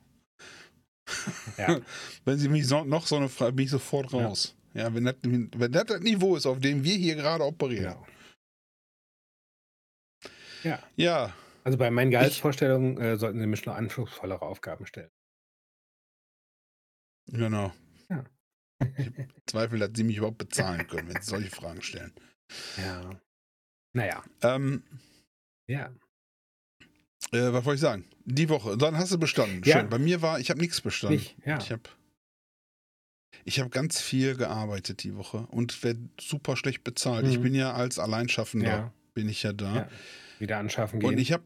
Ja. 1.58 1.80
wenn 2.24 2.38
Sie 2.38 2.48
mich 2.48 2.66
so, 2.66 2.84
noch 2.84 3.06
so 3.06 3.16
eine 3.16 3.28
Frage, 3.28 3.52
bin 3.52 3.64
ich 3.64 3.70
sofort 3.70 4.12
Ja. 4.12 4.26
raus. 4.26 4.54
Ja, 4.74 4.92
wenn, 4.94 5.04
das, 5.04 5.14
wenn 5.22 5.72
das 5.72 5.84
das 5.86 6.00
Niveau 6.00 6.36
ist, 6.36 6.46
auf 6.46 6.60
dem 6.60 6.84
wir 6.84 6.96
hier 6.96 7.14
gerade 7.16 7.44
operieren. 7.44 7.94
Genau. 7.94 8.06
Ja, 10.62 10.82
Ja, 10.96 11.34
also 11.66 11.78
bei 11.78 11.90
meinen 11.90 12.12
Gehaltsvorstellungen 12.12 12.96
äh, 12.98 13.16
sollten 13.16 13.40
Sie 13.40 13.46
mir 13.46 13.56
schon 13.56 13.72
anspruchsvollere 13.72 14.42
Aufgaben 14.42 14.86
stellen. 14.86 15.10
genau. 17.28 17.72
Ja. 18.08 18.24
Ich 18.96 19.10
Zweifel, 19.46 19.78
dass 19.80 19.90
Sie 19.94 20.04
mich 20.04 20.18
überhaupt 20.18 20.38
bezahlen 20.38 20.86
können, 20.86 21.08
wenn 21.12 21.20
Sie 21.20 21.28
solche 21.28 21.50
Fragen 21.50 21.82
stellen. 21.82 22.14
Ja. 22.76 23.20
Naja, 23.94 24.22
Ähm, 24.42 24.84
ja. 25.68 25.86
äh, 27.32 27.52
was 27.52 27.64
wollte 27.64 27.74
ich 27.76 27.80
sagen? 27.80 28.08
Die 28.26 28.48
Woche, 28.48 28.76
dann 28.76 28.96
hast 28.96 29.10
du 29.12 29.18
bestanden. 29.18 29.62
Ja. 29.64 29.80
Schön. 29.80 29.88
Bei 29.88 29.98
mir 29.98 30.22
war, 30.22 30.38
ich 30.38 30.50
habe 30.50 30.60
nichts 30.60 30.80
bestanden. 30.80 31.16
Nicht, 31.18 31.36
ja. 31.44 31.58
Ich 31.58 31.72
habe 31.72 31.82
ich 33.44 33.58
hab 33.60 33.70
ganz 33.72 34.00
viel 34.00 34.36
gearbeitet 34.36 35.02
die 35.02 35.16
Woche 35.16 35.46
und 35.48 35.82
werde 35.82 36.08
super 36.20 36.56
schlecht 36.56 36.84
bezahlt. 36.84 37.26
Ich 37.26 37.38
Mhm. 37.38 37.42
bin 37.42 37.54
ja 37.54 37.72
als 37.72 37.98
Alleinschaffender, 37.98 38.68
Ja. 38.68 38.92
bin 39.14 39.28
ich 39.28 39.42
ja 39.42 39.52
da. 39.52 39.74
ja. 39.74 39.88
Wieder 40.38 40.58
anschaffen 40.58 41.00
gehen. 41.00 41.08
Und 41.10 41.18
ich 41.18 41.32
habe, 41.32 41.44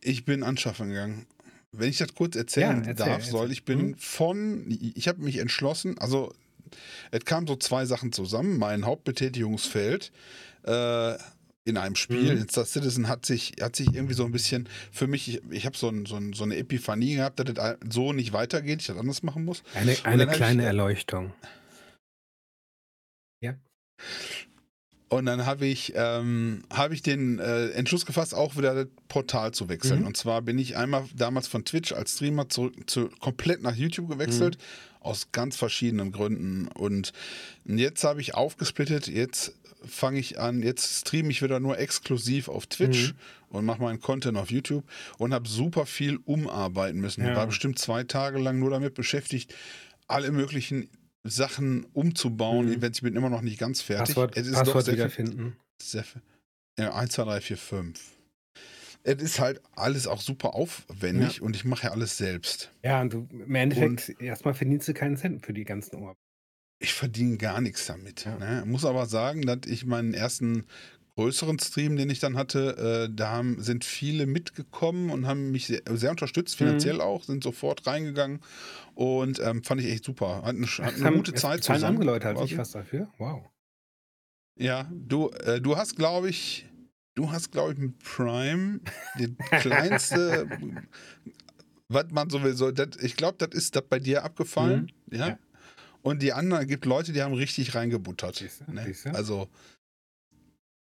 ich 0.00 0.24
bin 0.24 0.42
anschaffen 0.42 0.88
gegangen. 0.90 1.26
Wenn 1.72 1.90
ich 1.90 1.98
das 1.98 2.14
kurz 2.14 2.34
erzählen 2.36 2.82
Ja, 2.82 2.88
erzähl, 2.90 3.06
darf, 3.06 3.24
soll 3.24 3.40
erzähl. 3.42 3.52
ich 3.52 3.64
bin 3.64 3.78
Mhm. 3.88 3.94
von, 3.98 4.78
ich 4.94 5.06
habe 5.08 5.22
mich 5.22 5.38
entschlossen, 5.38 5.98
also 5.98 6.32
es 7.10 7.24
kamen 7.24 7.46
so 7.46 7.56
zwei 7.56 7.84
Sachen 7.86 8.12
zusammen. 8.12 8.58
Mein 8.58 8.84
Hauptbetätigungsfeld 8.86 10.10
äh, 10.64 11.14
in 11.64 11.76
einem 11.76 11.94
Spiel, 11.96 12.34
Mhm. 12.34 12.40
in 12.42 12.48
Star 12.48 12.64
Citizen, 12.64 13.08
hat 13.08 13.26
sich, 13.26 13.52
hat 13.60 13.76
sich 13.76 13.88
irgendwie 13.94 14.14
so 14.14 14.24
ein 14.24 14.32
bisschen 14.32 14.68
für 14.90 15.06
mich, 15.06 15.28
ich, 15.28 15.42
ich 15.50 15.66
habe 15.66 15.76
so, 15.76 15.88
ein, 15.90 16.06
so, 16.06 16.16
ein, 16.16 16.32
so 16.32 16.44
eine 16.44 16.56
Epiphanie 16.56 17.16
gehabt, 17.16 17.38
dass 17.40 17.52
das 17.54 17.76
so 17.92 18.14
nicht 18.14 18.32
weitergeht, 18.32 18.80
ich 18.80 18.86
das 18.86 18.96
anders 18.96 19.22
machen 19.22 19.44
muss. 19.44 19.62
eine 19.74 19.94
eine 20.04 20.26
kleine 20.26 20.62
ich- 20.62 20.66
Erleuchtung. 20.66 21.32
Und 25.08 25.24
dann 25.24 25.46
habe 25.46 25.66
ich, 25.66 25.94
ähm, 25.96 26.62
hab 26.70 26.92
ich 26.92 27.00
den 27.02 27.38
äh, 27.38 27.68
Entschluss 27.70 28.04
gefasst, 28.04 28.34
auch 28.34 28.56
wieder 28.56 28.74
das 28.74 28.86
Portal 29.08 29.52
zu 29.52 29.68
wechseln. 29.70 30.00
Mhm. 30.00 30.06
Und 30.06 30.16
zwar 30.18 30.42
bin 30.42 30.58
ich 30.58 30.76
einmal 30.76 31.04
damals 31.16 31.48
von 31.48 31.64
Twitch 31.64 31.92
als 31.92 32.16
Streamer 32.16 32.48
zurück 32.50 32.74
zu, 32.90 33.08
komplett 33.20 33.62
nach 33.62 33.74
YouTube 33.74 34.08
gewechselt, 34.08 34.58
Mhm. 34.58 35.06
aus 35.06 35.28
ganz 35.32 35.56
verschiedenen 35.56 36.12
Gründen. 36.12 36.68
Und 36.68 37.12
jetzt 37.64 38.04
habe 38.04 38.20
ich 38.20 38.34
aufgesplittet, 38.34 39.06
jetzt 39.08 39.54
fange 39.86 40.18
ich 40.18 40.38
an, 40.38 40.62
jetzt 40.62 41.00
streame 41.06 41.30
ich 41.30 41.40
wieder 41.40 41.58
nur 41.60 41.78
exklusiv 41.78 42.48
auf 42.48 42.66
Twitch 42.66 43.12
Mhm. 43.12 43.56
und 43.56 43.64
mache 43.64 43.80
meinen 43.80 44.00
Content 44.00 44.36
auf 44.36 44.50
YouTube 44.50 44.84
und 45.16 45.32
habe 45.32 45.48
super 45.48 45.86
viel 45.86 46.18
umarbeiten 46.26 47.00
müssen. 47.00 47.24
Ja. 47.24 47.34
War 47.34 47.46
bestimmt 47.46 47.78
zwei 47.78 48.04
Tage 48.04 48.38
lang 48.38 48.58
nur 48.58 48.70
damit 48.70 48.92
beschäftigt, 48.94 49.54
alle 50.06 50.32
möglichen 50.32 50.90
Sachen 51.24 51.84
umzubauen. 51.92 52.66
Mhm. 52.66 52.72
Events, 52.74 52.98
ich 52.98 53.02
bin 53.02 53.16
immer 53.16 53.30
noch 53.30 53.42
nicht 53.42 53.58
ganz 53.58 53.82
fertig. 53.82 54.14
Passwort, 54.14 54.36
Es 54.36 54.46
ist 54.46 54.54
doch 54.54 54.64
Passwort 54.64 54.84
sehr 54.84 54.94
wiederfinden. 54.94 55.56
sehr. 55.80 56.04
Ja, 56.78 56.94
1, 56.94 57.12
2, 57.12 57.24
3, 57.24 57.40
4, 57.40 57.56
5. 57.56 58.00
Es 59.04 59.22
ist 59.22 59.40
halt 59.40 59.60
alles 59.72 60.06
auch 60.06 60.20
super 60.20 60.54
aufwendig 60.54 61.40
und 61.40 61.56
ich 61.56 61.64
mache 61.64 61.84
ja 61.86 61.92
alles 61.92 62.18
selbst. 62.18 62.72
Ja, 62.84 63.00
und 63.00 63.12
du, 63.12 63.28
im 63.30 63.54
Endeffekt, 63.54 64.20
erstmal 64.20 64.54
verdienst 64.54 64.88
du 64.88 64.94
keinen 64.94 65.16
Cent 65.16 65.44
für 65.46 65.52
die 65.52 65.64
ganzen 65.64 65.96
Ohr. 65.96 66.14
Ich 66.80 66.94
verdiene 66.94 67.36
gar 67.38 67.60
nichts 67.60 67.86
damit. 67.86 68.24
Ja. 68.24 68.38
Ne? 68.38 68.64
Muss 68.66 68.84
aber 68.84 69.06
sagen, 69.06 69.42
dass 69.42 69.60
ich 69.66 69.84
meinen 69.86 70.14
ersten 70.14 70.66
größeren 71.18 71.58
Stream, 71.58 71.96
den 71.96 72.10
ich 72.10 72.20
dann 72.20 72.36
hatte, 72.36 73.08
äh, 73.10 73.12
da 73.14 73.30
haben, 73.30 73.60
sind 73.60 73.84
viele 73.84 74.26
mitgekommen 74.26 75.10
und 75.10 75.26
haben 75.26 75.50
mich 75.50 75.66
sehr, 75.66 75.82
sehr 75.94 76.10
unterstützt, 76.12 76.54
Mhm. 76.60 76.66
finanziell 76.66 77.00
auch, 77.00 77.24
sind 77.24 77.42
sofort 77.42 77.84
reingegangen 77.88 78.38
und 78.94 79.40
ähm, 79.40 79.64
fand 79.64 79.80
ich 79.80 79.88
echt 79.88 80.04
super. 80.04 80.42
Hat 80.44 80.54
eine, 80.54 80.66
hat 80.66 80.94
Es 80.94 81.02
eine 81.02 81.16
gute 81.16 81.34
Zeit 81.34 81.64
zusammen. 81.64 81.84
andere 81.84 82.04
Leute 82.04 82.32
nicht 82.34 82.52
so- 82.52 82.58
was 82.58 82.70
dafür. 82.70 83.08
Wow. 83.18 83.44
Ja, 84.60 84.88
du, 84.92 85.30
äh, 85.30 85.60
du 85.60 85.76
hast, 85.76 85.96
glaube 85.96 86.28
ich, 86.30 86.66
du 87.16 87.30
hast, 87.32 87.50
glaube 87.50 87.72
ich, 87.72 87.78
mit 87.78 87.98
Prime 87.98 88.78
die 89.18 89.34
kleinste, 89.60 90.48
was 91.88 92.06
man 92.12 92.30
sowieso, 92.30 92.70
das, 92.70 92.96
ich 93.02 93.16
glaube, 93.16 93.38
das 93.38 93.56
ist 93.58 93.74
das 93.74 93.82
bei 93.88 93.98
dir 93.98 94.24
abgefallen. 94.24 94.92
Ja? 95.10 95.28
Ja. 95.30 95.38
Und 96.02 96.22
die 96.22 96.32
anderen 96.32 96.66
gibt 96.68 96.84
Leute, 96.86 97.12
die 97.12 97.22
haben 97.22 97.34
richtig 97.34 97.74
reingebuttert. 97.74 98.36
Siehste, 98.36 98.70
Ne? 98.72 98.84
siehste. 98.86 99.14
Also, 99.14 99.48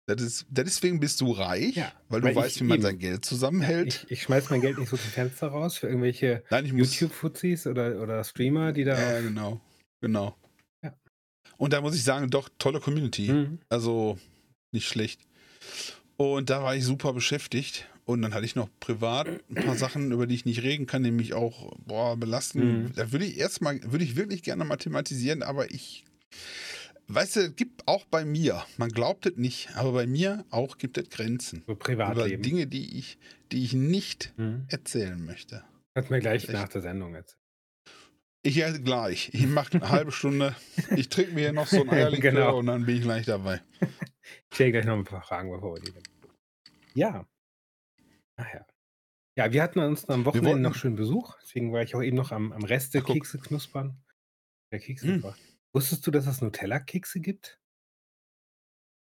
ist, 0.07 0.45
deswegen 0.50 1.00
bist 1.00 1.19
du 1.21 1.31
reich, 1.31 1.75
Ja, 1.75 1.91
weil 2.09 2.21
du 2.21 2.27
weil 2.27 2.35
weißt, 2.35 2.57
ich 2.57 2.62
wie 2.62 2.65
man 2.65 2.75
eben- 2.77 2.83
sein 2.83 3.00
Geld 3.00 3.25
zusammenhält. 3.25 4.05
Ich, 4.05 4.12
ich 4.12 4.21
schmeiß 4.24 4.50
mein 4.51 4.62
Geld 4.62 4.77
nicht 4.77 4.89
so 4.89 4.97
zum 4.97 5.09
Fenster 5.09 5.47
raus 5.47 5.77
für 5.77 5.88
irgendwelche. 5.88 6.43
YouTube-Fuzis 6.51 7.65
oder, 7.67 8.01
oder 8.01 8.24
Streamer, 8.24 8.71
die 8.71 8.83
da. 8.83 9.00
Ja, 9.00 9.21
genau. 9.21 9.62
Genau. 10.01 10.35
Ja. 10.83 10.93
Und 11.57 11.74
da 11.74 11.81
muss 11.81 11.95
ich 11.95 12.03
sagen, 12.03 12.29
doch, 12.29 12.50
tolle 12.59 12.79
Community. 12.79 13.31
Mhm. 13.31 13.59
Also 13.69 14.19
nicht 14.71 14.88
schlecht. 14.88 15.21
Und 16.17 16.50
da 16.50 16.62
war 16.62 16.75
ich 16.75 16.83
super 16.85 17.12
beschäftigt. 17.13 17.88
Und 18.05 18.21
dann 18.21 18.35
hatte 18.35 18.45
ich 18.45 18.55
noch 18.55 18.69
privat 18.79 19.27
ein 19.50 19.55
paar 19.65 19.75
Sachen, 19.75 20.12
über 20.12 20.27
die 20.27 20.35
ich 20.35 20.45
nicht 20.45 20.62
reden 20.62 20.85
kann, 20.85 21.01
nämlich 21.01 21.33
auch 21.33 21.75
boah, 21.88 22.15
belasten. 22.15 22.83
Mhm. 22.83 22.91
Da 22.95 23.12
würde 23.12 23.25
ich 23.25 23.38
erstmal, 23.39 23.79
würde 23.91 24.03
ich 24.03 24.15
wirklich 24.15 24.43
gerne 24.43 24.63
mathematisieren, 24.63 25.41
aber 25.41 25.71
ich, 25.71 26.05
weißt 27.07 27.35
du, 27.35 27.39
es 27.41 27.55
gibt 27.55 27.88
auch 27.88 28.05
bei 28.05 28.25
mir, 28.25 28.63
man 28.77 28.89
glaubt 28.89 29.25
es 29.25 29.35
nicht, 29.38 29.75
aber 29.75 29.91
bei 29.93 30.07
mir 30.07 30.45
auch 30.50 30.77
gibt 30.77 30.97
es 30.97 31.09
Grenzen. 31.09 31.59
So 31.65 31.74
Über 31.74 31.75
Privatleben. 31.75 32.43
Dinge, 32.43 32.67
die 32.67 32.97
ich, 32.97 33.17
die 33.51 33.63
ich 33.63 33.74
nicht 33.74 34.33
Mhm. 34.38 34.65
erzählen 34.69 35.24
möchte. 35.24 35.63
Kannst 35.93 36.12
mir 36.12 36.19
gleich 36.19 36.47
nach 36.50 36.67
der 36.69 36.81
Sendung 36.81 37.15
jetzt. 37.15 37.38
Ich 38.43 38.55
ja 38.57 38.71
gleich. 38.77 39.29
Ich 39.33 39.47
mache 39.47 39.74
eine 39.79 39.89
halbe 39.89 40.12
Stunde. 40.12 40.55
Ich 40.95 41.09
trinke 41.09 41.33
mir 41.33 41.39
hier 41.41 41.53
noch 41.53 41.67
so 41.67 41.81
ein 41.81 41.89
Eierlikör 42.21 42.31
Genau. 42.31 42.57
und 42.59 42.67
dann 42.67 42.85
bin 42.85 42.97
ich 42.97 43.01
gleich 43.01 43.25
dabei. 43.25 43.62
Ich 43.81 44.55
stelle 44.55 44.71
gleich 44.74 44.85
noch 44.85 44.93
ein 44.97 45.03
paar 45.03 45.24
Fragen, 45.24 45.50
bevor 45.51 45.75
wir 45.75 45.81
die. 45.81 45.93
Ja. 46.93 47.27
Ach 48.38 48.53
ja. 48.53 48.65
Ja, 49.38 49.51
wir 49.51 49.63
hatten 49.63 49.79
uns 49.79 50.05
am 50.05 50.25
Wochenende 50.25 50.50
wollten- 50.51 50.62
noch 50.62 50.75
schön 50.75 50.95
Besuch. 50.95 51.38
Deswegen 51.41 51.74
war 51.74 51.81
ich 51.81 51.95
auch 51.95 52.01
eben 52.03 52.15
noch 52.17 52.31
am, 52.31 52.51
am 52.51 52.63
Rest 52.63 52.93
der 52.93 53.01
Ach, 53.01 53.05
guck. 53.07 53.15
Kekse 53.15 53.39
knuspern. 53.39 53.97
Der 54.71 54.79
Kekse 54.79 55.07
Mm. 55.07 55.13
gebracht. 55.15 55.39
Wusstest 55.75 56.08
du, 56.08 56.12
dass 56.12 56.25
es 56.25 56.41
Nutella-Kekse 56.41 57.20
gibt? 57.20 57.60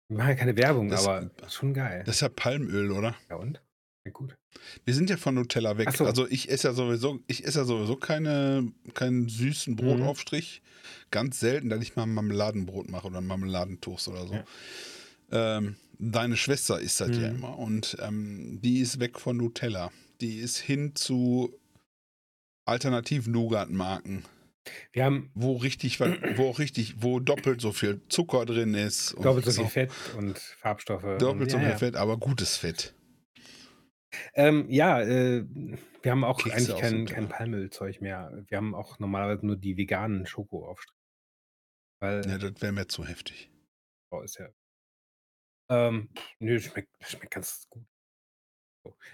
Wir 0.09 0.17
machen 0.17 0.29
ja 0.29 0.35
keine 0.35 0.55
Werbung, 0.55 0.89
Das- 0.89 1.05
aber 1.05 1.29
schon 1.49 1.73
geil. 1.73 2.03
Das 2.05 2.15
ist 2.15 2.21
ja 2.21 2.29
Palmöl, 2.29 2.91
oder? 2.91 3.15
ja, 3.29 3.35
und? 3.35 3.61
Ja, 4.05 4.11
gut. 4.11 4.37
Wir 4.85 4.93
sind 4.95 5.09
ja 5.09 5.17
von 5.17 5.35
Nutella 5.35 5.77
weg. 5.77 5.91
So. 5.91 6.05
Also 6.05 6.27
ich 6.27 6.49
esse 6.49 6.69
ja 6.69 6.73
sowieso, 6.73 7.19
ich 7.27 7.45
esse 7.45 7.59
ja 7.59 7.65
sowieso 7.65 7.97
keine, 7.97 8.71
keinen 8.95 9.29
süßen 9.29 9.75
Brotaufstrich. 9.75 10.61
Ganz 11.11 11.39
selten, 11.39 11.69
dass 11.69 11.81
ich 11.83 11.95
mal 11.95 12.03
ein 12.03 12.13
Marmeladenbrot 12.13 12.89
mache 12.89 13.07
oder 13.07 13.19
ein 13.19 13.27
Marmeladentoast 13.27 14.07
oder 14.07 14.25
so. 14.27 14.33
Ja. 14.33 15.57
Ähm, 15.57 15.75
deine 15.99 16.35
Schwester 16.35 16.79
isst 16.79 16.99
das 16.99 17.09
ja 17.15 17.29
Mhm. 17.29 17.35
immer 17.35 17.59
und 17.59 17.95
ähm, 18.01 18.59
die 18.61 18.79
ist 18.79 18.99
weg 18.99 19.19
von 19.19 19.37
Nutella. 19.37 19.91
Die 20.19 20.37
ist 20.37 20.57
hin 20.57 20.95
zu 20.95 21.53
Alternativ-Nougat-Marken, 22.65 24.25
Wir 24.91 25.05
haben 25.05 25.31
wo 25.33 25.57
richtig, 25.57 25.99
wo 25.99 26.49
auch 26.49 26.59
richtig, 26.59 27.01
wo 27.01 27.19
doppelt 27.19 27.61
so 27.61 27.71
viel 27.71 28.01
Zucker 28.09 28.45
drin 28.45 28.73
ist. 28.73 29.13
und 29.13 29.25
doppelt 29.25 29.45
so 29.45 29.51
viel 29.63 29.69
Fett 29.69 29.91
und 30.17 30.37
Farbstoffe. 30.37 31.17
Doppelt 31.17 31.41
und, 31.43 31.49
so 31.51 31.57
viel 31.59 31.69
ja. 31.69 31.77
Fett, 31.77 31.95
aber 31.95 32.17
gutes 32.17 32.57
Fett. 32.57 32.93
Ähm, 34.33 34.65
ja, 34.69 35.01
äh, 35.01 35.45
wir 36.01 36.11
haben 36.11 36.23
auch 36.23 36.37
Kekse 36.37 36.55
eigentlich 36.57 36.71
auch 36.73 36.79
kein, 36.81 37.05
kein 37.05 37.29
Palmölzeug 37.29 38.01
mehr. 38.01 38.43
Wir 38.47 38.57
haben 38.57 38.75
auch 38.75 38.99
normalerweise 38.99 39.45
nur 39.45 39.55
die 39.55 39.77
veganen 39.77 40.25
Schokoaufstriche. 40.25 40.99
Weil 41.99 42.25
Ja, 42.27 42.37
das 42.37 42.61
wäre 42.61 42.73
mir 42.73 42.87
zu 42.87 43.05
heftig. 43.05 43.49
Oh, 44.09 44.21
ist 44.21 44.37
ja. 44.37 44.49
Ähm, 45.69 46.09
nö, 46.39 46.59
schmeckt, 46.59 46.89
schmeckt 46.99 47.31
ganz 47.31 47.67
gut. 47.69 47.85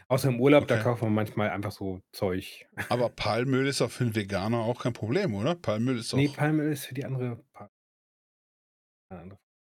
Außer 0.08 0.30
im 0.30 0.40
Urlaub, 0.40 0.68
da 0.68 0.76
Okay. 0.76 0.84
kaufen 0.84 1.02
wir 1.08 1.10
manchmal 1.10 1.50
einfach 1.50 1.72
so 1.72 2.02
Zeug. 2.14 2.66
Aber 2.90 3.10
Palmöl 3.16 3.68
ist 3.68 3.82
doch 3.82 3.92
für 3.92 4.06
einen 4.06 4.16
Veganer 4.16 4.60
auch 4.60 4.82
kein 4.84 4.94
Problem, 4.94 5.34
oder? 5.36 5.56
Palmöl 5.56 5.98
ist 6.00 6.12
doch. 6.14 6.18
Nee, 6.18 6.30
Palmöl 6.30 6.72
ist 6.72 6.86
für 6.86 6.94
die 6.94 7.06
andere. 7.06 7.44
Pa. 7.54 7.70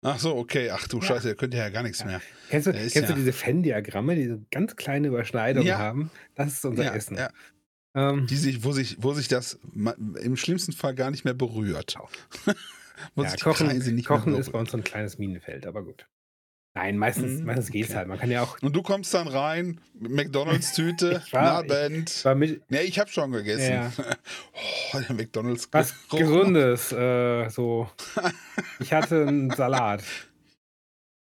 Ach 0.04 0.20
so, 0.20 0.36
okay. 0.36 0.70
Ach 0.72 0.88
du 0.88 0.98
Ja. 1.00 1.04
Scheiße, 1.04 1.30
ihr 1.30 1.36
könnt 1.36 1.54
ja 1.54 1.70
gar 1.70 1.84
nichts 1.84 2.00
Ja. 2.00 2.06
mehr. 2.06 2.22
Kennst 2.50 2.68
du, 2.68 2.72
kennst 2.72 2.96
ja- 2.96 3.02
du 3.08 3.14
diese 3.14 3.34
Venn-Diagramme, 3.34 4.16
die 4.16 4.28
so 4.28 4.38
ganz 4.52 4.76
kleine 4.76 5.08
Überschneidungen 5.08 5.78
haben? 5.78 6.12
Das 6.36 6.54
ist 6.54 6.66
unser 6.66 6.94
Essen. 6.94 7.18
ja. 7.18 7.30
Ähm, 7.96 8.28
Die 8.28 8.36
sich, 8.36 8.64
wo 8.64 8.74
sich, 8.74 9.02
wo 9.02 9.14
sich 9.14 9.28
das 9.28 9.60
im 9.74 10.38
schlimmsten 10.38 10.72
Fall 10.74 10.94
gar 10.94 11.10
nicht 11.10 11.26
mehr 11.26 11.34
berührt. 11.34 11.96
Genau. 11.96 12.10
wo 13.16 13.24
ja, 13.24 13.30
sich 13.30 13.40
die 13.40 13.44
Kochen, 13.44 13.68
Kreise 13.70 13.92
nicht 13.92 14.08
Kochen 14.08 14.32
mehr 14.34 14.40
ist 14.42 14.52
bei 14.52 14.60
uns 14.60 14.72
so 14.72 14.78
ein 14.78 14.84
kleines 14.84 15.18
Minenfeld, 15.18 15.66
aber 15.66 15.84
gut. 15.84 16.08
Nein, 16.78 16.98
meistens, 17.00 17.40
Mhm, 17.40 17.46
meistens 17.48 17.72
geht's 17.72 17.90
okay. 17.90 17.98
halt. 17.98 18.08
Man 18.08 18.20
kann 18.20 18.30
ja 18.30 18.44
auch. 18.44 18.62
Und 18.62 18.76
du 18.76 18.84
kommst 18.84 19.12
dann 19.14 19.28
rein, 19.28 19.82
McDonalds-Tüte, 20.00 21.24
Ich 21.26 21.34
war- 21.34 21.64
Nabend. 21.64 22.24
War 22.24 22.36
mit, 22.36 22.62
Nee, 22.70 22.82
ich 22.82 23.00
habe 23.00 23.10
schon 23.10 23.32
gegessen. 23.32 23.72
Ja. 23.74 23.92
Oh, 24.94 25.00
der 25.00 25.16
McDonalds. 25.16 25.68
was. 25.72 25.94
Gesundes. 26.10 26.92
Äh, 26.92 27.50
so. 27.50 27.90
Ich 28.80 28.94
hatte 28.94 29.26
einen 29.28 29.50
Salat. 29.52 30.04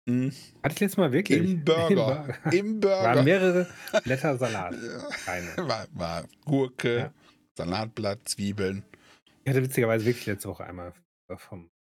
Mm, 0.07 0.29
Hatte 0.63 0.75
ich 0.75 0.81
letztes 0.81 0.97
Mal 0.99 1.13
wirklich? 1.13 1.39
Im 1.39 1.65
Burger. 1.65 2.35
Im 2.53 2.81
Burger. 2.81 3.03
Waren 3.05 3.25
mehrere 3.25 3.67
Blätter 4.05 4.37
Salat. 4.37 4.75
Ja. 4.75 5.09
Keine. 5.25 5.69
War, 5.69 5.87
war 5.93 6.25
Gurke, 6.45 6.99
Ja. 6.99 7.13
Salatblatt, 7.57 8.29
Zwiebeln. 8.29 8.85
Ich 9.45 9.51
hatte 9.51 9.63
witzigerweise 9.63 10.05
wirklich 10.05 10.27
letzte 10.27 10.49
Woche 10.49 10.65
einmal 10.65 10.93
vom 11.37 11.71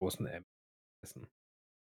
großen 0.00 0.26
M 0.26 0.44
essen. 1.02 1.26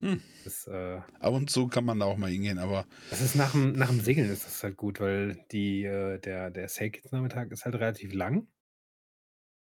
Hm. 0.05 0.21
Das, 0.43 0.67
äh, 0.67 1.01
Ab 1.19 1.33
und 1.33 1.49
zu 1.49 1.67
kann 1.67 1.83
man 1.83 1.99
da 1.99 2.05
auch 2.05 2.17
mal 2.17 2.29
hingehen, 2.29 2.59
aber 2.59 2.85
das 3.09 3.21
ist 3.21 3.35
nach 3.35 3.53
dem, 3.53 3.71
nach 3.71 3.87
dem 3.89 4.01
Segeln 4.01 4.29
ist 4.29 4.45
das 4.45 4.63
halt 4.63 4.77
gut, 4.77 4.99
weil 4.99 5.43
die, 5.51 5.83
äh, 5.83 6.19
der, 6.19 6.51
der 6.51 6.69
Sail-Kids-Nachmittag 6.69 7.51
ist 7.51 7.65
halt 7.65 7.73
relativ 7.73 8.13
lang. 8.13 8.47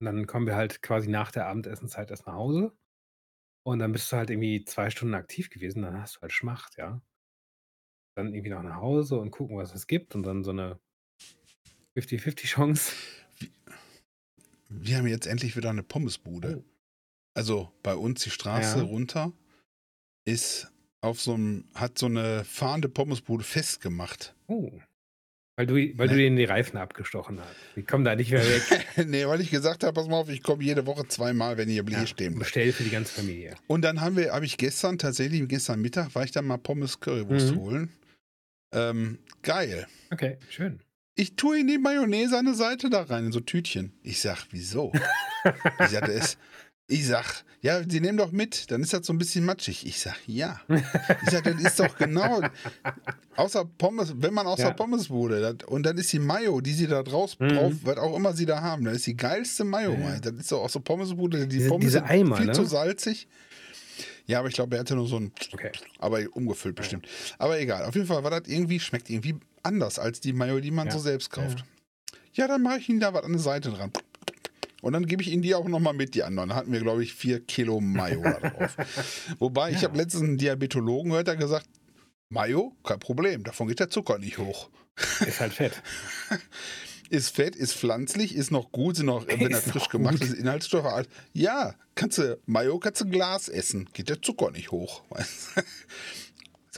Und 0.01 0.05
dann 0.07 0.29
kommen 0.29 0.47
wir 0.47 0.55
halt 0.55 0.83
quasi 0.83 1.09
nach 1.11 1.33
der 1.33 1.47
Abendessenszeit 1.47 2.13
erst 2.13 2.29
nach 2.29 2.35
Hause. 2.35 2.73
Und 3.67 3.81
dann 3.81 3.91
bist 3.91 4.11
du 4.13 4.17
halt 4.19 4.31
irgendwie 4.31 4.65
zwei 4.65 4.89
Stunden 4.89 5.15
aktiv 5.15 5.51
gewesen, 5.51 5.83
dann 5.83 6.01
hast 6.01 6.17
du 6.17 6.21
halt 6.21 6.33
Schmacht, 6.33 6.77
ja. 6.79 7.03
Dann 8.17 8.33
irgendwie 8.33 8.51
noch 8.51 8.63
nach 8.63 8.77
Hause 8.77 9.19
und 9.19 9.33
gucken, 9.33 9.57
was 9.57 9.75
es 9.75 9.89
gibt 9.89 10.15
und 10.15 10.23
dann 10.23 10.45
so 10.45 10.53
eine 10.53 10.79
50-50-Chance. 11.99 12.93
wir 14.69 14.97
haben 14.97 15.09
jetzt 15.09 15.27
endlich 15.27 15.57
wieder 15.57 15.71
eine 15.71 15.83
Pommesbude. 15.83 16.63
Oh. 16.65 16.71
Also 17.35 17.73
bei 17.83 17.97
uns 17.97 18.23
die 18.23 18.31
Straße 18.31 18.79
Ja. 18.79 18.85
runter 18.85 19.33
ist 20.25 20.69
auf 21.01 21.21
so 21.21 21.35
einem, 21.35 21.65
hat 21.75 21.99
so 21.99 22.07
eine 22.07 22.45
fahrende 22.45 22.89
Pommesbude 22.89 23.45
festgemacht. 23.45 24.35
Oh. 24.47 24.71
Weil 25.57 25.67
du, 25.67 25.75
weil 25.75 26.09
du 26.09 26.15
Ne. 26.15 26.23
denen 26.23 26.37
die 26.37 26.45
Reifen 26.45 26.79
abgestochen 26.79 27.39
hast. 27.41 27.55
Die 27.77 27.83
kommen 27.83 28.05
da 28.05 28.15
nicht 28.17 28.31
mehr 28.31 28.43
weg. 28.47 28.87
nee, 29.07 29.27
weil 29.27 29.41
ich 29.43 29.51
gesagt 29.51 29.83
habe, 29.85 29.93
pass 29.93 30.09
mal 30.09 30.17
auf, 30.17 30.29
ich 30.31 30.43
komme 30.43 30.63
jede 30.63 30.87
Woche 30.87 31.07
zweimal, 31.09 31.57
wenn 31.59 31.69
ihr 31.69 31.83
hier 31.85 31.93
Ja, 31.93 32.07
stehen 32.07 32.33
bleibt. 32.35 32.45
bestell 32.45 32.73
für 32.73 32.83
die 32.85 32.91
ganze 32.91 33.13
Familie. 33.13 33.57
Und 33.67 33.83
dann 33.83 34.01
haben 34.01 34.17
wir, 34.17 34.33
habe 34.33 34.47
ich 34.47 34.57
gestern 34.57 34.97
tatsächlich, 34.99 35.47
gestern 35.49 35.81
Mittag, 35.83 36.15
war 36.15 36.25
ich 36.25 36.31
dann 36.33 36.47
mal 36.47 36.57
Pommes 36.59 37.01
Currywurst 37.01 37.53
Mhm. 37.53 37.57
holen. 37.59 37.91
Ähm, 38.73 39.19
geil. 39.43 39.87
Okay, 40.11 40.39
schön. 40.49 40.81
Ich 41.17 41.37
tue 41.37 41.61
in 41.61 41.67
die 41.67 41.77
Mayonnaise 41.79 42.39
eine 42.39 42.55
Seite 42.55 42.89
da 42.89 43.03
rein, 43.03 43.27
in 43.27 43.33
so 43.33 43.41
Tütchen. 43.41 43.93
Ich 44.03 44.21
sag, 44.21 44.47
wieso? 44.53 44.93
ich 45.81 45.89
sag, 45.89 46.07
das, 46.07 46.39
ich 46.91 47.07
sag, 47.07 47.45
ja, 47.63 47.83
sie 47.89 48.01
nehmen 48.01 48.17
doch 48.19 48.33
mit, 48.33 48.71
dann 48.71 48.83
ist 48.83 48.93
das 48.93 49.07
so 49.07 49.13
ein 49.13 49.19
bisschen 49.19 49.45
matschig. 49.45 49.87
Ich 49.87 50.01
sag, 50.01 50.17
ja. 50.27 50.61
Ich 50.69 51.31
sag, 51.31 51.45
das 51.45 51.55
ist 51.61 51.79
doch 51.81 51.97
genau, 51.97 52.41
außer 53.37 53.65
Pommes, 53.79 54.13
wenn 54.17 54.33
man 54.35 54.47
aus 54.47 54.59
Ja. 54.61 54.69
der 54.69 54.75
Pommesbude, 54.75 55.41
das, 55.41 55.69
und 55.69 55.85
dann 55.85 55.97
ist 55.99 56.13
die 56.13 56.19
Mayo, 56.19 56.61
die 56.61 56.73
sie 56.73 56.87
da 56.87 57.03
draus 57.03 57.39
Mhm. 57.39 57.49
drauf, 57.51 57.73
was 57.83 57.97
auch 57.99 58.17
immer 58.17 58.33
sie 58.33 58.47
da 58.47 58.61
haben, 58.63 58.85
das 58.85 58.97
ist 58.97 59.07
die 59.07 59.17
geilste 59.17 59.65
Mayo, 59.65 59.93
Ja, 59.93 60.15
ja. 60.15 60.21
Das 60.21 60.33
ist 60.35 60.53
doch 60.53 60.63
aus 60.63 60.73
der 60.73 60.81
Pommesbude, 60.81 61.47
die 61.47 61.57
Diese- 61.57 61.69
Pommes 61.69 61.85
diese 61.87 62.05
Eimer, 62.05 62.37
viel 62.37 62.47
ne? 62.47 62.53
zu 62.53 62.65
salzig. 62.65 63.29
Ja, 64.27 64.39
aber 64.39 64.49
ich 64.49 64.55
glaube, 64.55 64.77
er 64.77 64.81
hatte 64.81 64.95
nur 64.95 65.09
so 65.09 65.17
ein, 65.19 65.33
Okay. 65.53 65.73
aber 65.99 66.21
umgefüllt 66.33 66.77
bestimmt. 66.77 67.07
Aber 67.39 67.59
egal, 67.61 67.85
auf 67.85 67.95
jeden 67.95 68.07
Fall 68.07 68.23
war 68.23 68.31
das 68.31 68.43
irgendwie, 68.49 68.79
schmeckt 68.81 69.11
irgendwie 69.11 69.35
anders 69.63 69.99
als 69.99 70.21
die 70.21 70.33
Mayo, 70.33 70.61
die 70.61 70.71
man 70.71 70.87
Ja. 70.87 70.93
so 70.93 70.99
selbst 71.01 71.31
kauft. 71.31 71.65
Ja, 72.33 72.47
dann 72.47 72.63
mache 72.63 72.79
ich 72.79 72.89
ihnen 72.89 73.01
da 73.01 73.13
was 73.13 73.25
an 73.25 73.33
der 73.33 73.41
Seite 73.41 73.71
dran. 73.71 73.91
Und 74.81 74.93
dann 74.93 75.07
gebe 75.07 75.23
ich 75.23 75.31
ihnen 75.31 75.43
die 75.43 75.55
auch 75.55 75.69
nochmal 75.69 75.95
mit, 75.95 76.15
die 76.15 76.23
anderen. 76.23 76.49
Da 76.51 76.55
hatten 76.57 76.73
wir, 76.73 76.81
glaube 76.81 77.03
ich, 77.03 77.15
vier 77.15 77.41
Kilo 77.41 77.81
Mayo 77.81 78.23
da 78.23 78.41
drauf. 78.51 78.77
Wobei, 79.39 79.71
ich 79.73 79.83
Ja. 79.83 79.89
habe 79.89 79.99
letztens 79.99 80.23
einen 80.25 80.39
Diabetologen 80.39 81.11
gehört, 81.11 81.27
der 81.29 81.37
gesagt, 81.37 81.67
Mayo, 82.29 82.77
kein 82.85 82.99
Problem, 83.01 83.43
davon 83.45 83.69
geht 83.69 83.81
der 83.81 83.91
Zucker 83.91 84.19
nicht 84.19 84.39
hoch. 84.39 84.71
Ist 85.27 85.41
halt 85.41 85.53
fett. 85.53 85.83
Ist 87.11 87.35
fett, 87.35 87.57
ist 87.57 87.75
pflanzlich, 87.75 88.37
ist 88.37 88.53
noch 88.53 88.71
gut, 88.71 88.95
sind 88.95 89.07
noch, 89.07 89.27
wenn 89.27 89.51
er 89.51 89.61
frisch 89.61 89.89
gemacht 89.89 90.23
ist, 90.23 90.33
Inhaltsstoffe. 90.33 90.85
alt. 90.87 91.09
Ja, 91.33 91.75
kannst 91.97 92.19
du, 92.19 92.39
Mayo 92.47 92.79
kannst 92.79 93.01
du 93.01 93.07
Glas 93.07 93.49
essen, 93.49 93.89
geht 93.93 94.09
der 94.09 94.23
Zucker 94.23 94.53
nicht 94.53 94.71
hoch. 94.71 95.03
Als 95.11 95.51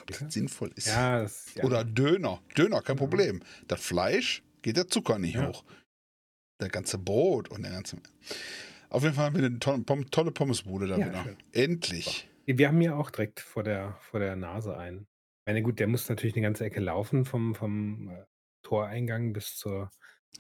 ob 0.01 0.07
das 0.07 0.33
sinnvoll 0.33 0.71
ist. 0.75 0.87
Ja, 0.87 1.21
das, 1.21 1.49
ja. 1.55 1.65
Oder 1.65 1.85
Döner. 1.85 2.41
Döner, 2.57 2.81
kein 2.81 2.97
Problem. 2.97 3.43
Das 3.69 3.83
Fleisch 3.83 4.43
geht 4.63 4.79
der 4.79 4.89
Zucker 4.89 5.19
nicht 5.19 5.37
hoch. 5.37 5.65
Der 6.63 6.71
ganze 6.71 6.97
Brot 6.99 7.49
und 7.49 7.63
der 7.63 7.73
ganze. 7.73 7.97
Auf 8.89 9.03
jeden 9.03 9.15
Fall 9.15 9.27
haben 9.27 9.37
wir 9.37 9.45
eine 9.47 9.59
tolle, 9.59 9.85
tolle 10.11 10.31
Pommesbude 10.31 10.87
da 10.87 10.97
Ja, 10.97 11.09
wieder. 11.09 11.25
schön. 11.25 11.37
Endlich. 11.53 12.29
Wir 12.47 12.69
haben 12.69 12.81
ja 12.81 12.95
auch 12.95 13.11
direkt 13.11 13.41
vor 13.41 13.63
der, 13.63 13.97
vor 14.01 14.21
der 14.21 14.37
Nase 14.37 14.77
einen. 14.77 15.01
Ich 15.01 15.47
meine, 15.47 15.63
gut, 15.63 15.81
der 15.81 15.89
muss 15.89 16.09
natürlich 16.09 16.37
eine 16.37 16.43
ganze 16.43 16.65
Ecke 16.65 16.81
laufen 16.81 17.25
vom, 17.25 17.55
vom 17.55 18.09
äh, 18.11 18.25
Toreingang 18.63 19.33
bis 19.33 19.57
zur, 19.57 19.91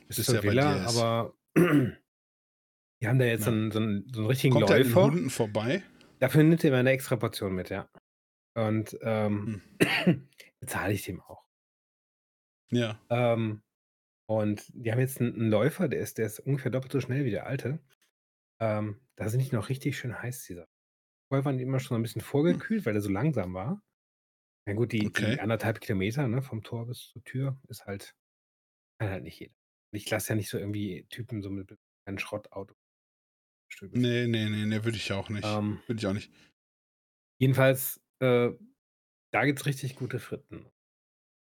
bis 0.06 0.18
Bis 0.18 0.26
zur 0.26 0.42
Villa, 0.42 0.84
aber 0.86 1.34
Die 1.56 3.08
haben 3.08 3.18
da 3.18 3.24
jetzt 3.24 3.46
Ja. 3.46 3.46
so, 3.46 3.50
einen, 3.50 3.70
so, 3.72 3.78
einen, 3.80 4.06
so 4.12 4.20
einen 4.20 4.28
richtigen 4.28 4.52
Kommt 4.54 4.70
er 4.70 4.78
Läufer. 4.78 5.02
Hunden 5.02 5.30
vorbei? 5.30 5.82
Dafür 6.20 6.44
nimmt 6.44 6.62
er 6.62 6.68
immer 6.68 6.78
eine 6.78 6.90
extra 6.92 7.16
Portion 7.16 7.52
mit, 7.52 7.68
ja. 7.68 7.88
Und 8.54 8.92
Hm. 8.92 8.98
ähm, 9.02 9.62
bezahle 10.60 10.92
ich 10.92 11.02
dem 11.02 11.20
auch. 11.20 11.42
Ja. 12.70 13.00
Ähm, 13.10 13.62
und 14.38 14.64
die 14.74 14.92
haben 14.92 15.00
jetzt 15.00 15.20
einen, 15.20 15.34
einen 15.34 15.50
Läufer, 15.50 15.88
der 15.88 16.00
ist, 16.00 16.18
der 16.18 16.26
ist 16.26 16.40
ungefähr 16.40 16.70
doppelt 16.70 16.92
so 16.92 17.00
schnell 17.00 17.24
wie 17.24 17.30
der 17.30 17.46
alte. 17.46 17.80
Ähm, 18.60 19.00
da 19.16 19.28
sind 19.28 19.40
die 19.50 19.54
noch 19.54 19.68
richtig 19.68 19.98
schön 19.98 20.20
heiß, 20.22 20.44
dieser. 20.46 20.68
Vorher 21.28 21.44
waren 21.44 21.58
die 21.58 21.64
immer 21.64 21.80
schon 21.80 21.96
so 21.96 21.96
ein 21.96 22.02
bisschen 22.02 22.22
vorgekühlt, 22.22 22.86
weil 22.86 22.92
der 22.94 23.02
so 23.02 23.10
langsam 23.10 23.54
war. 23.54 23.82
Na 24.66 24.74
gut, 24.74 24.92
die, 24.92 25.06
Okay. 25.06 25.34
die 25.34 25.40
anderthalb 25.40 25.80
Kilometer 25.80 26.28
ne, 26.28 26.42
vom 26.42 26.62
Tor 26.62 26.86
bis 26.86 27.10
zur 27.12 27.24
Tür 27.24 27.60
ist 27.68 27.86
halt, 27.86 28.16
kann 29.00 29.10
halt 29.10 29.24
nicht 29.24 29.40
jeder. 29.40 29.54
Ich 29.92 30.08
lasse 30.10 30.30
ja 30.30 30.36
nicht 30.36 30.48
so 30.50 30.58
irgendwie 30.58 31.06
Typen 31.10 31.42
so 31.42 31.50
mit 31.50 31.78
einem 32.06 32.18
Schrottauto. 32.18 32.74
Nee, 33.90 34.26
nee, 34.28 34.48
nee, 34.50 34.66
nee, 34.66 34.84
würde 34.84 34.96
ich 34.98 35.12
auch 35.12 35.28
nicht. 35.30 35.46
Ähm, 35.46 35.80
Würde 35.86 35.98
ich 36.00 36.06
auch 36.06 36.12
nicht. 36.12 36.30
jedenfalls, 37.38 38.00
äh, 38.20 38.50
da 39.32 39.44
gibt 39.44 39.60
es 39.60 39.66
richtig 39.66 39.96
gute 39.96 40.18
Fritten. 40.18 40.66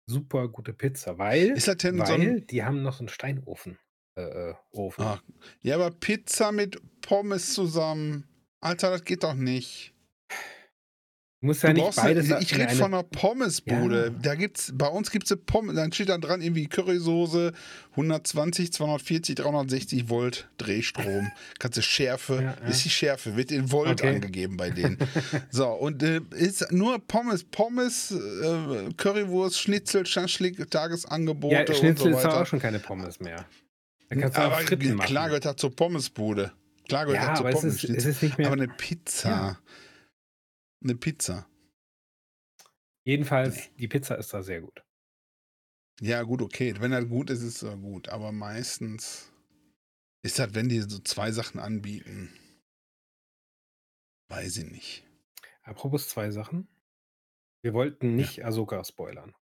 Super 0.09 0.47
gute 0.49 0.73
Pizza, 0.73 1.17
weil, 1.17 1.51
Ist 1.51 1.67
das 1.67 1.77
denn 1.77 1.97
so 1.97 2.03
weil 2.03 2.21
ein. 2.21 2.47
die 2.47 2.63
haben 2.63 2.81
noch 2.81 2.93
so 2.93 2.99
einen 2.99 3.09
Steinofen. 3.09 3.77
Äh, 4.15 4.49
äh, 4.49 4.53
Ofen. 4.71 5.03
Ah, 5.03 5.21
ja, 5.61 5.75
aber 5.75 5.91
Pizza 5.91 6.51
mit 6.51 6.81
Pommes 7.01 7.53
zusammen. 7.53 8.27
Alter, 8.59 8.89
das 8.89 9.03
geht 9.05 9.23
doch 9.23 9.35
nicht. 9.35 9.93
Du 11.41 11.47
musst 11.47 11.63
Du 11.63 11.67
ja 11.67 11.73
nicht 11.73 11.95
beides 11.95 12.29
eine, 12.29 12.41
ich 12.43 12.53
rede 12.53 12.67
eine- 12.67 12.75
von 12.77 12.93
einer 12.93 13.03
Pommesbude. 13.03 14.11
Ja. 14.13 14.19
Da 14.21 14.35
gibt's, 14.35 14.73
bei 14.75 14.87
uns 14.87 15.09
gibt 15.09 15.31
es 15.31 15.37
Pommes, 15.45 15.73
dann 15.75 15.89
steht 15.93 16.09
da 16.09 16.17
dran 16.17 16.41
irgendwie 16.41 16.67
Currysoße, 16.67 17.53
120, 17.91 18.73
240, 18.73 19.35
360 19.35 20.09
Volt 20.09 20.49
Drehstrom. 20.57 21.31
Kannst 21.59 21.77
du 21.77 21.81
Schärfe, 21.81 22.35
Ja, 22.35 22.41
ja. 22.61 22.67
ist 22.69 22.83
die 22.83 22.89
Schärfe, 22.89 23.37
wird 23.37 23.51
in 23.51 23.71
Volt 23.71 24.01
Okay. 24.01 24.15
angegeben 24.15 24.57
bei 24.57 24.69
denen. 24.69 24.97
so, 25.49 25.67
und 25.69 26.03
äh, 26.03 26.19
ist 26.31 26.73
nur 26.73 26.99
Pommes, 27.07 27.45
Pommes, 27.45 28.11
äh, 28.11 28.93
Currywurst, 28.97 29.59
Schnitzel, 29.61 30.05
Schaschlik, 30.05 30.69
Tagesangebote 30.69 31.53
Ja, 31.53 31.61
und 31.61 31.67
so 31.69 31.73
Schnitzel 31.75 32.11
ist 32.11 32.17
weiter. 32.17 32.41
auch 32.41 32.45
schon 32.47 32.59
keine 32.59 32.79
Pommes 32.79 33.21
mehr. 33.21 33.45
Da 34.09 34.15
kannst 34.17 34.37
du 34.37 34.41
aber 34.41 34.55
auch 34.57 34.59
Fritten 34.61 34.95
machen. 34.95 35.07
klar 35.07 35.27
gehört 35.27 35.45
das 35.45 35.55
zur 35.55 35.73
Pommesbude. 35.73 36.51
Klar 36.89 37.05
gehört 37.05 37.21
ja, 37.23 37.29
das 37.29 37.37
zur 37.39 37.45
aber 37.47 37.55
es 37.55 37.61
Pommes. 37.61 37.83
ist, 37.85 37.89
es 37.97 38.05
ist 38.05 38.23
nicht 38.23 38.37
mehr. 38.37 38.47
aber 38.47 38.55
eine 38.61 38.67
Pizza. 38.67 39.57
Ja. 40.81 40.89
Eine 40.89 40.95
Pizza. 40.97 41.49
Jedenfalls, 43.05 43.73
die 43.75 43.87
Pizza 43.87 44.15
ist 44.15 44.33
da 44.33 44.43
sehr 44.43 44.61
gut. 44.61 44.83
Ja, 46.01 46.23
gut, 46.23 46.41
okay. 46.41 46.73
Wenn 46.79 46.91
das 46.91 47.07
gut 47.07 47.29
ist, 47.29 47.41
ist 47.41 47.61
es 47.61 47.81
gut. 47.81 48.09
Aber 48.09 48.31
meistens 48.31 49.33
ist 50.23 50.39
das, 50.39 50.53
wenn 50.53 50.69
die 50.69 50.79
so 50.81 50.99
zwei 50.99 51.31
Sachen 51.31 51.59
anbieten. 51.59 52.33
Weiß 54.29 54.57
ich 54.57 54.71
nicht. 54.71 55.03
Apropos 55.63 56.07
zwei 56.07 56.31
Sachen. 56.31 56.67
Wir 57.61 57.73
wollten 57.73 58.15
nicht 58.15 58.45
Ahsoka 58.45 58.83
spoilern. 58.83 59.35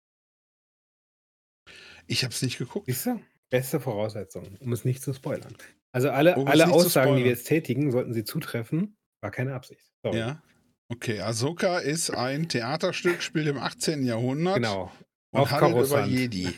Ich 2.07 2.23
habe 2.23 2.33
es 2.33 2.41
nicht 2.41 2.57
geguckt. 2.57 2.87
Siehst 2.87 3.05
du? 3.05 3.21
Beste 3.49 3.79
Voraussetzung, 3.79 4.57
um 4.59 4.73
es 4.73 4.85
nicht 4.85 5.01
zu 5.01 5.13
spoilern. 5.13 5.55
Also 5.91 6.09
alle, 6.09 6.35
Um 6.35 6.47
alle 6.47 6.69
Aussagen, 6.69 7.15
die 7.15 7.23
wir 7.23 7.31
jetzt 7.31 7.47
tätigen, 7.47 7.91
sollten 7.91 8.13
sie 8.13 8.23
zutreffen. 8.23 8.97
War 9.21 9.31
keine 9.31 9.53
Absicht. 9.55 9.91
Sorry. 10.03 10.17
Ja. 10.17 10.43
Okay, 10.89 11.19
Ahsoka 11.19 11.79
ist 11.79 12.11
ein 12.11 12.47
Theaterstück, 12.47 13.21
spielt 13.21 13.47
im 13.47 13.57
18. 13.57 14.05
Jahrhundert 14.05 14.55
Genau. 14.55 14.91
und 15.31 15.41
Auf 15.41 15.51
handelt 15.51 15.71
über 15.71 15.81
Coruscant. 15.81 16.11
Jedi. 16.11 16.53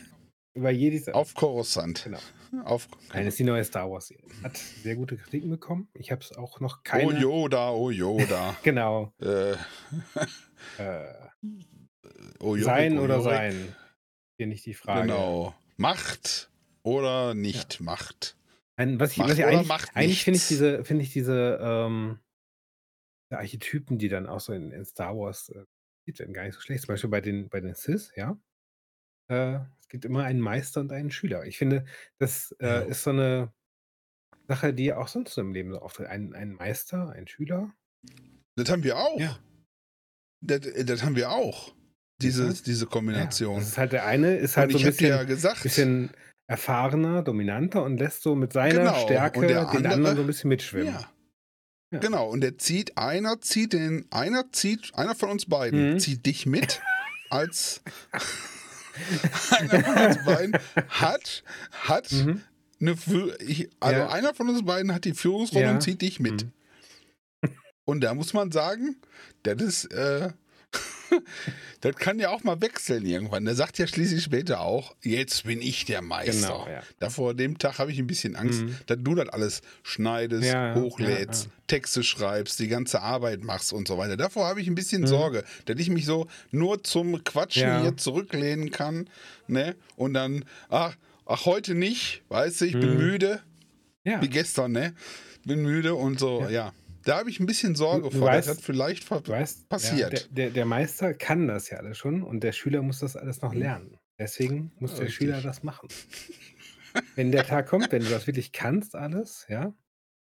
Über 0.54 0.70
Jedis. 0.70 1.08
Auf 1.08 1.34
Coruscant. 1.34 2.04
Genau. 2.04 2.18
Auf, 2.64 2.88
ist 3.14 3.38
die 3.38 3.44
neue 3.44 3.64
Star 3.64 3.90
Wars 3.90 4.08
Serie. 4.08 4.24
Hat 4.42 4.56
sehr 4.56 4.96
gute 4.96 5.16
Kritiken 5.16 5.50
bekommen. 5.50 5.88
Ich 5.94 6.10
habe 6.10 6.20
es 6.22 6.36
auch 6.36 6.60
noch 6.60 6.78
oh 6.78 6.80
keine. 6.84 7.18
Yoda, 7.18 7.70
oh 7.70 7.90
Yoda. 7.90 8.56
Genau. 8.62 9.12
äh, 9.20 9.52
Äh, 10.78 11.04
oh 12.40 12.54
Jorik, 12.56 12.64
sein 12.64 12.98
oh 12.98 13.02
oder 13.04 13.16
Jorik. 13.16 13.30
sein? 13.30 13.76
Hier 14.38 14.46
nicht 14.46 14.66
die 14.66 14.74
Frage. 14.74 15.02
Genau. 15.02 15.54
Macht 15.76 16.50
oder 16.82 17.34
nicht 17.34 17.80
Macht. 17.80 18.36
Ein, 18.76 18.98
was 19.00 19.12
ich, 19.12 19.18
Macht 19.18 19.30
was 19.30 19.38
ich 19.38 19.44
eigentlich, 19.44 19.70
eigentlich 19.94 20.24
finde 20.24 20.38
ich 20.38 20.48
diese, 20.48 20.84
finde 20.84 21.04
ich 21.04 21.12
diese 21.12 21.58
ähm, 21.62 22.18
diese 22.18 22.29
Archetypen, 23.38 23.98
die 23.98 24.08
dann 24.08 24.26
auch 24.26 24.40
so 24.40 24.52
in, 24.52 24.70
in 24.72 24.84
Star 24.84 25.16
Wars 25.16 25.48
äh, 25.50 25.64
werden, 26.18 26.34
gar 26.34 26.42
nicht 26.44 26.54
so 26.54 26.60
schlecht. 26.60 26.82
Zum 26.84 26.92
Beispiel 26.94 27.10
bei 27.10 27.20
den, 27.20 27.48
bei 27.48 27.60
den 27.60 27.74
Sith, 27.74 28.10
ja. 28.16 28.36
Äh, 29.30 29.60
es 29.80 29.88
gibt 29.88 30.04
immer 30.04 30.24
einen 30.24 30.40
Meister 30.40 30.80
und 30.80 30.90
einen 30.92 31.10
Schüler. 31.12 31.44
Ich 31.44 31.56
finde, 31.58 31.84
das 32.18 32.50
äh, 32.60 32.66
Ja. 32.66 32.78
ist 32.80 33.04
so 33.04 33.10
eine 33.10 33.52
Sache, 34.48 34.74
die 34.74 34.92
auch 34.92 35.06
sonst 35.06 35.34
so 35.34 35.40
im 35.40 35.52
Leben 35.52 35.70
so 35.70 35.78
auftritt. 35.78 36.08
Ein, 36.08 36.34
ein 36.34 36.52
Meister, 36.54 37.10
ein 37.10 37.28
Schüler. 37.28 37.72
Das 38.56 38.68
haben 38.70 38.82
wir 38.82 38.96
auch. 38.98 39.20
Ja. 39.20 39.38
Das, 40.44 40.60
das 40.84 41.04
haben 41.04 41.14
wir 41.14 41.30
auch. 41.30 41.74
Diese, 42.20 42.52
diese 42.62 42.86
Kombination. 42.86 43.58
Das 43.60 43.68
ist 43.68 43.78
halt 43.78 43.92
der 43.92 44.04
eine, 44.06 44.36
ist 44.36 44.56
halt 44.56 44.72
und 44.74 44.78
so 44.80 44.84
ein 44.84 44.90
bisschen, 44.90 45.08
ja 45.10 45.22
gesagt, 45.22 45.62
bisschen 45.62 46.10
erfahrener, 46.48 47.22
dominanter 47.22 47.84
und 47.84 47.98
lässt 47.98 48.22
so 48.22 48.34
mit 48.34 48.52
seiner 48.52 48.80
Genau. 48.80 48.94
Stärke 49.04 49.46
den 49.46 49.56
andere- 49.58 49.92
anderen 49.92 50.16
so 50.16 50.22
ein 50.22 50.26
bisschen 50.26 50.48
mitschwimmen. 50.48 50.92
ja. 50.94 51.12
Ja. 51.92 51.98
Genau, 51.98 52.28
und 52.28 52.40
der 52.40 52.56
zieht, 52.58 52.96
einer 52.96 53.40
zieht 53.40 53.72
den, 53.72 54.06
einer 54.10 54.52
zieht, 54.52 54.94
einer 54.94 55.14
von 55.16 55.28
uns 55.30 55.46
beiden 55.46 55.94
Mhm. 55.94 55.98
zieht 55.98 56.24
dich 56.24 56.46
mit 56.46 56.80
als 57.30 57.80
einer 59.50 59.84
von 59.84 59.96
uns 60.06 60.24
beiden 60.24 60.56
hat, 60.88 61.42
hat 61.72 62.12
Mhm. 62.12 62.42
eine 62.80 62.96
ich, 63.40 63.68
also 63.80 64.00
Ja. 64.00 64.08
einer 64.10 64.34
von 64.34 64.48
uns 64.48 64.64
beiden 64.64 64.94
hat 64.94 65.04
die 65.04 65.14
Führungsrolle 65.14 65.64
Ja. 65.64 65.70
und 65.72 65.82
zieht 65.82 66.00
dich 66.02 66.20
mit. 66.20 66.44
Mhm. 66.44 66.52
Und 67.84 68.02
da 68.02 68.14
muss 68.14 68.34
man 68.34 68.52
sagen, 68.52 68.96
das 69.42 69.60
ist, 69.60 69.84
äh, 69.92 70.30
das 71.80 71.96
kann 71.96 72.18
ja 72.20 72.30
auch 72.30 72.44
mal 72.44 72.60
wechseln 72.60 73.04
irgendwann. 73.04 73.44
Der 73.44 73.54
sagt 73.54 73.78
ja 73.78 73.86
schließlich 73.86 74.22
später 74.22 74.60
auch, 74.60 74.94
jetzt 75.02 75.44
bin 75.44 75.60
ich 75.60 75.84
der 75.84 76.02
Meister. 76.02 76.32
Genau, 76.48 76.68
ja. 76.68 76.82
Da 76.98 77.10
vor 77.10 77.34
dem 77.34 77.58
Tag 77.58 77.78
habe 77.78 77.90
ich 77.90 77.98
ein 77.98 78.06
bisschen 78.06 78.36
Angst, 78.36 78.62
Mhm. 78.62 78.76
dass 78.86 78.98
du 79.00 79.14
das 79.14 79.28
alles 79.30 79.62
schneidest, 79.82 80.44
Ja, 80.52 80.74
hochlädst, 80.74 81.46
ja, 81.46 81.50
Texte 81.66 82.02
schreibst, 82.04 82.58
die 82.60 82.68
ganze 82.68 83.00
Arbeit 83.02 83.42
machst 83.42 83.72
und 83.72 83.88
so 83.88 83.98
weiter. 83.98 84.16
Davor 84.16 84.46
habe 84.46 84.60
ich 84.60 84.68
ein 84.68 84.74
bisschen 84.74 85.02
Mhm. 85.02 85.06
Sorge, 85.08 85.44
dass 85.66 85.78
ich 85.78 85.90
mich 85.90 86.06
so 86.06 86.26
nur 86.50 86.84
zum 86.84 87.22
Quatschen 87.24 87.80
hier 87.82 87.96
zurücklehnen 87.96 88.70
kann, 88.70 89.08
ne? 89.48 89.74
Und 89.96 90.14
dann, 90.14 90.44
ach, 90.68 90.96
ach 91.26 91.44
heute 91.46 91.74
nicht, 91.74 92.22
weißt 92.28 92.60
du, 92.60 92.64
ich 92.66 92.72
bin 92.74 92.92
Mhm. 92.92 92.96
müde, 92.98 93.40
Ja. 94.04 94.22
wie 94.22 94.28
gestern, 94.28 94.72
ne? 94.72 94.94
Bin 95.44 95.62
müde 95.62 95.94
und 95.94 96.20
so, 96.20 96.46
Ja. 96.48 96.72
Ja. 97.06 97.12
Da 97.14 97.18
habe 97.18 97.30
ich 97.30 97.40
ein 97.40 97.46
bisschen 97.46 97.74
Sorge 97.74 98.08
Du- 98.10 98.18
vor, 98.18 98.28
weißt- 98.30 98.46
das 98.46 98.60
vielleicht 98.60 99.04
ver 99.04 99.20
Du 99.20 99.32
weißt, 99.32 99.68
passiert. 99.68 99.98
Ja, 100.00 100.08
der, 100.10 100.20
der, 100.28 100.50
der 100.50 100.64
Meister 100.66 101.14
kann 101.14 101.48
das 101.48 101.70
ja 101.70 101.78
alles 101.78 101.98
schon 101.98 102.22
und 102.22 102.40
der 102.42 102.52
Schüler 102.52 102.82
muss 102.82 103.00
das 103.00 103.16
alles 103.16 103.40
noch 103.42 103.52
Mhm. 103.52 103.58
lernen. 103.60 103.98
Deswegen 104.18 104.72
muss 104.78 104.92
der 104.96 105.06
Richtig. 105.06 105.16
Schüler 105.16 105.40
das 105.40 105.62
machen. 105.62 105.88
wenn 107.14 107.32
der 107.32 107.46
Tag 107.46 107.68
kommt, 107.68 107.90
wenn 107.92 108.02
du 108.02 108.10
das 108.10 108.26
wirklich 108.26 108.52
kannst, 108.52 108.94
alles, 108.94 109.46
ja, 109.48 109.72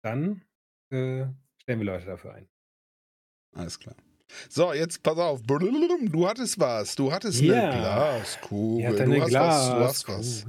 dann 0.02 0.42
äh, 0.92 1.26
stellen 1.62 1.80
wir 1.80 1.84
Leute 1.86 2.06
dafür 2.06 2.34
ein. 2.36 2.48
Alles 3.56 3.80
klar. 3.80 3.96
So, 4.50 4.74
jetzt 4.74 5.04
pass 5.04 5.18
auf. 5.18 5.42
Du 5.44 6.28
hattest 6.28 6.60
was. 6.60 6.96
Du 6.96 7.12
hattest 7.12 7.40
Ja. 7.42 7.70
eine 7.70 7.78
Glaskugel. 7.80 8.88
Hat 8.88 9.08
du, 9.08 9.22
hast 9.22 9.34
was, 9.34 9.68
du 9.70 9.76
hast 9.80 10.08
was. 10.08 10.46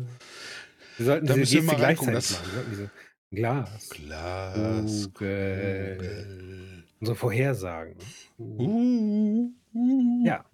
Wir 0.96 1.06
sollten 1.06 1.26
Da 1.26 1.34
diese 1.34 1.56
Geste 1.60 1.76
gleichzeitig 1.76 2.14
das- 2.14 2.30
machen. 2.32 2.90
Diese 3.34 3.42
Glas. 3.46 3.90
Glaskugel. 3.90 6.84
Unsere 7.00 7.16
Vorhersagen. 7.16 7.96
Uh, 8.38 9.50
uh. 9.74 10.24
Ja. 10.26 10.44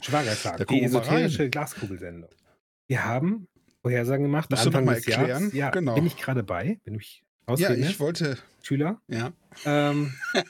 Schwagertag, 0.00 0.66
die 0.68 0.82
esoterische 0.84 1.50
Glaskugelsendung. 1.50 2.30
Wir 2.86 3.04
haben 3.04 3.48
Vorhersagen 3.82 4.22
gemacht. 4.24 4.48
Musst 4.50 4.64
du 4.64 4.68
Anfang 4.68 4.84
noch 4.84 4.92
mal 4.92 4.96
des 4.96 5.06
erklären? 5.08 5.28
Jahres. 5.42 5.52
Ja, 5.54 5.70
Genau. 5.70 5.94
bin 5.94 6.06
ich 6.06 6.16
gerade 6.16 6.42
bei. 6.44 6.78
Bin 6.84 6.94
ich 6.94 7.22
Ja, 7.46 7.52
ausreden 7.54 7.80
ich 7.80 7.86
lässt. 7.88 8.00
wollte. 8.00 8.38
Schüler. 8.62 9.00
Ja. 9.08 9.32
Ähm, 9.66 10.14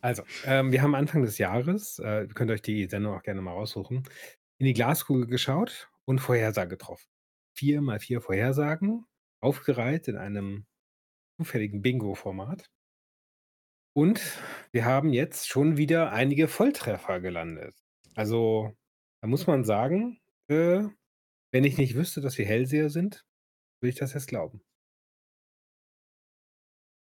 also, 0.00 0.22
ähm, 0.44 0.72
wir 0.72 0.82
haben 0.82 0.94
Anfang 0.94 1.22
des 1.22 1.38
Jahres, 1.38 1.98
äh, 2.00 2.22
ihr 2.22 2.28
könnt 2.34 2.50
euch 2.50 2.62
die 2.62 2.86
Sendung 2.86 3.14
auch 3.14 3.22
gerne 3.22 3.40
mal 3.42 3.52
raussuchen, 3.52 4.02
in 4.58 4.66
die 4.66 4.72
Glaskugel 4.74 5.26
geschaut 5.26 5.88
und 6.04 6.18
Vorhersage 6.20 6.70
getroffen. 6.70 7.06
Vier 7.54 7.80
mal 7.80 7.98
vier 8.00 8.20
Vorhersagen, 8.20 9.06
aufgereiht 9.42 10.08
in 10.08 10.16
einem 10.16 10.66
zufälligen 11.40 11.82
Bingo-Format. 11.82 12.70
Und 13.94 14.20
wir 14.72 14.84
haben 14.84 15.12
jetzt 15.12 15.48
schon 15.48 15.76
wieder 15.76 16.12
einige 16.12 16.48
Volltreffer 16.48 17.20
gelandet. 17.20 17.74
Also, 18.14 18.76
da 19.22 19.28
muss 19.28 19.46
man 19.46 19.64
sagen, 19.64 20.20
äh, 20.48 20.84
wenn 21.52 21.64
ich 21.64 21.78
nicht 21.78 21.94
wüsste, 21.94 22.20
dass 22.20 22.36
wir 22.38 22.44
Hellseher 22.46 22.90
sind, 22.90 23.24
würde 23.80 23.90
ich 23.90 23.98
das 23.98 24.12
jetzt 24.14 24.28
glauben. 24.28 24.62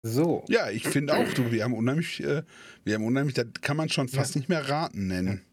So. 0.05 0.45
Ja, 0.49 0.69
ich 0.71 0.85
finde 0.89 1.15
auch, 1.15 1.33
du, 1.33 1.53
wir 1.53 1.63
haben 1.65 1.75
unheimlich, 1.75 2.23
äh, 2.23 2.43
wir 2.85 2.95
haben 2.95 3.05
unheimlich, 3.05 3.35
das 3.35 3.47
kann 3.61 3.77
man 3.77 3.89
schon 3.89 4.09
Ja. 4.09 4.19
fast 4.19 4.35
nicht 4.37 4.49
mehr 4.49 4.69
raten 4.69 5.07
nennen. 5.07 5.47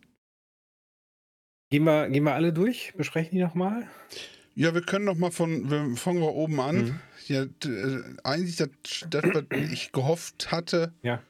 Gehen 1.72 1.84
wir, 1.84 2.10
gehen 2.10 2.24
wir 2.24 2.34
alle 2.34 2.52
durch? 2.52 2.94
Besprechen 2.98 3.36
die 3.36 3.44
nochmal? 3.44 3.88
Ja, 4.60 4.74
wir 4.74 4.82
können 4.82 5.06
noch 5.06 5.16
mal 5.16 5.32
von, 5.32 5.70
wir 5.72 5.96
fangen 5.96 6.20
wir 6.20 6.34
oben 6.34 6.60
an. 6.60 6.76
Mhm. 6.76 7.00
Ja, 7.28 7.44
äh, 7.44 8.02
eigentlich, 8.24 8.58
das, 8.58 8.70
das, 9.10 9.24
was 9.24 9.44
ich 9.72 9.92
gehofft 9.94 10.52
hatte, 10.52 10.94
Ja. 11.02 11.22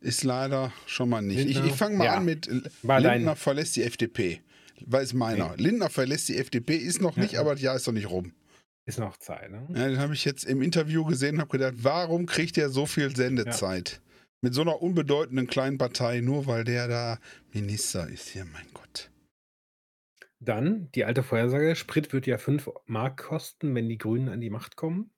ist 0.00 0.24
leider 0.24 0.72
schon 0.86 1.08
mal 1.08 1.22
nicht. 1.22 1.38
Ich, 1.38 1.54
Lindner? 1.54 1.64
ich 1.66 1.72
fange 1.72 1.96
mal 1.96 2.04
Ja. 2.04 2.14
an 2.16 2.24
mit 2.26 2.48
L- 2.48 2.70
War 2.82 3.00
dein- 3.00 3.14
Lindner 3.18 3.36
verlässt 3.36 3.76
die 3.76 3.82
FDP. 3.82 4.42
Weil 4.84 5.04
es 5.04 5.14
meiner. 5.14 5.56
Lindner 5.56 5.88
verlässt 5.88 6.28
die 6.28 6.36
FDP, 6.36 6.76
ist 6.76 7.00
noch 7.00 7.16
Ja, 7.16 7.22
nicht, 7.22 7.32
ja. 7.34 7.40
aber 7.40 7.52
das 7.54 7.62
Jahr 7.62 7.76
ist 7.76 7.86
noch 7.86 7.94
nicht 7.94 8.10
rum. 8.10 8.32
Ist 8.84 8.98
noch 8.98 9.16
Zeit, 9.16 9.50
ne? 9.50 9.66
Ja, 9.74 9.88
den 9.88 9.98
habe 9.98 10.12
ich 10.12 10.24
jetzt 10.26 10.44
im 10.44 10.60
Interview 10.60 11.04
gesehen 11.06 11.36
und 11.36 11.40
habe 11.40 11.50
gedacht, 11.50 11.74
warum 11.78 12.26
kriegt 12.26 12.58
er 12.58 12.68
so 12.68 12.84
viel 12.84 13.16
Sendezeit? 13.16 14.02
Mit 14.42 14.52
so 14.52 14.60
einer 14.60 14.82
unbedeutenden 14.82 15.46
kleinen 15.46 15.78
Partei, 15.78 16.20
nur 16.20 16.46
weil 16.46 16.62
der 16.64 16.88
da 16.88 17.18
Minister 17.54 18.06
ist 18.08 18.28
hier, 18.28 18.44
mein 18.44 18.66
Gott. 18.74 19.10
Dann 20.40 20.90
die 20.92 21.04
alte 21.04 21.22
Vorhersage: 21.22 21.76
Sprit 21.76 22.12
wird 22.12 22.26
ja 22.26 22.38
5 22.38 22.70
Mark 22.86 23.16
kosten, 23.18 23.74
wenn 23.74 23.88
die 23.88 23.98
Grünen 23.98 24.28
an 24.28 24.40
die 24.40 24.50
Macht 24.50 24.76
kommen. 24.76 25.10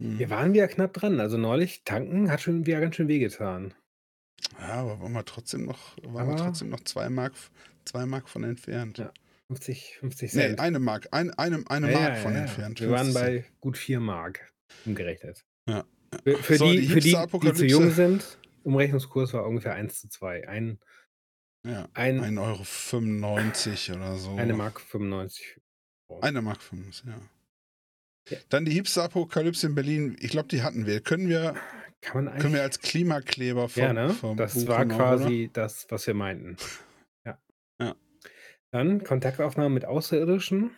Hm. 0.00 0.18
Wir 0.18 0.30
waren 0.30 0.52
wieder 0.54 0.68
knapp 0.68 0.92
dran. 0.94 1.20
Also 1.20 1.36
neulich 1.36 1.84
tanken 1.84 2.30
hat 2.30 2.40
schon 2.40 2.66
wieder 2.66 2.80
ganz 2.80 2.96
schön 2.96 3.08
wehgetan. 3.08 3.74
Ja, 4.58 4.74
aber 4.80 5.00
waren 5.00 5.12
wir 5.12 5.24
trotzdem 5.24 5.66
noch, 5.66 5.96
waren 6.02 6.14
wir 6.28 6.32
Aber- 6.34 6.36
trotzdem 6.36 6.70
noch 6.70 6.80
zwei 6.80 7.10
Mark, 7.10 7.34
zwei 7.84 8.06
Mark 8.06 8.28
von 8.28 8.42
entfernt. 8.44 8.98
Ja. 8.98 9.12
50, 9.48 9.96
50 9.98 10.32
Nee, 10.34 10.40
Cent. 10.42 10.60
eine 10.60 10.78
Mark, 10.78 11.08
ein, 11.10 11.30
eine, 11.32 11.62
eine 11.68 11.90
Ja, 11.90 11.98
Mark 11.98 12.14
ja, 12.14 12.20
von 12.22 12.32
ja, 12.34 12.40
entfernt. 12.42 12.80
Wir 12.80 12.90
waren 12.90 13.12
50 13.12 13.22
bei 13.22 13.44
gut 13.60 13.76
4 13.76 13.98
Mark 14.00 14.52
umgerechnet. 14.86 15.44
Ja. 15.66 15.84
Für, 16.24 16.36
für 16.38 16.56
So, 16.56 16.70
die, 16.70 16.80
die 16.80 16.86
für 16.86 17.00
die, 17.00 17.16
die 17.42 17.52
zu 17.54 17.66
jung 17.66 17.90
sind, 17.90 18.38
Umrechnungskurs 18.62 19.32
war 19.34 19.46
ungefähr 19.46 19.74
1 19.74 20.00
zu 20.00 20.08
2. 20.08 20.48
Ein, 20.48 20.78
Ja, 21.66 21.88
ein, 21.94 22.20
1,95 22.20 23.90
Euro 23.90 23.98
oder 23.98 24.16
so. 24.16 24.34
eine 24.36 24.54
Mark 24.54 24.80
95. 24.80 25.60
Eine 26.20 26.42
Mark 26.42 26.62
5, 26.62 27.04
ja. 27.06 27.20
Ja. 28.28 28.38
Dann 28.48 28.64
die 28.64 28.72
Hipster-Apokalypse 28.72 29.66
in 29.66 29.74
Berlin. 29.74 30.16
Ich 30.20 30.30
glaube, 30.30 30.48
die 30.48 30.62
hatten 30.62 30.86
wir. 30.86 31.00
Können 31.00 31.28
wir, 31.28 31.54
Kann 32.00 32.24
man 32.24 32.38
können 32.38 32.54
wir 32.54 32.62
als 32.62 32.80
Klimakleber 32.80 33.68
ver 33.68 33.84
ja, 33.84 33.92
ne? 33.92 34.10
verbuchen 34.10 34.36
Das 34.36 34.66
war 34.66 34.80
auch, 34.80 34.88
quasi 34.88 35.50
das, 35.52 35.86
was 35.90 36.06
wir 36.06 36.14
meinten. 36.14 36.56
Ja. 37.26 37.38
Ja. 37.80 37.96
Dann 38.70 39.04
Kontaktaufnahmen 39.04 39.74
mit 39.74 39.84
Außerirdischen. 39.84 40.70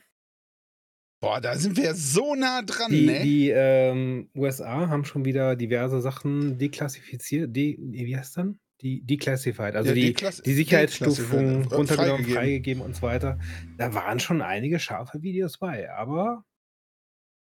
Boah, 1.20 1.40
da 1.40 1.56
sind 1.56 1.76
wir 1.76 1.94
so 1.94 2.34
nah 2.34 2.62
dran, 2.62 2.90
Die, 2.90 3.06
ne? 3.06 3.20
die 3.22 3.50
ähm, 3.50 4.28
USA 4.34 4.88
haben 4.88 5.04
schon 5.04 5.24
wieder 5.24 5.54
diverse 5.54 6.00
Sachen 6.00 6.58
deklassifiziert. 6.58 7.54
De, 7.54 7.76
wie 7.78 8.16
heißt 8.16 8.36
dann? 8.36 8.58
Die 8.82 9.00
declassified. 9.06 9.76
Also 9.76 9.90
Ja, 9.90 9.94
die, 9.94 10.12
die 10.44 10.52
Sicherheitsstufung 10.54 11.62
äh, 11.70 11.74
runtergenommen, 11.74 12.24
freigegeben. 12.24 12.34
freigegeben 12.34 12.82
und 12.82 12.96
so 12.96 13.02
weiter. 13.02 13.38
Da 13.78 13.94
waren 13.94 14.18
schon 14.20 14.42
einige 14.42 14.78
scharfe 14.80 15.22
Videos 15.22 15.58
bei, 15.58 15.88
aber 15.90 16.44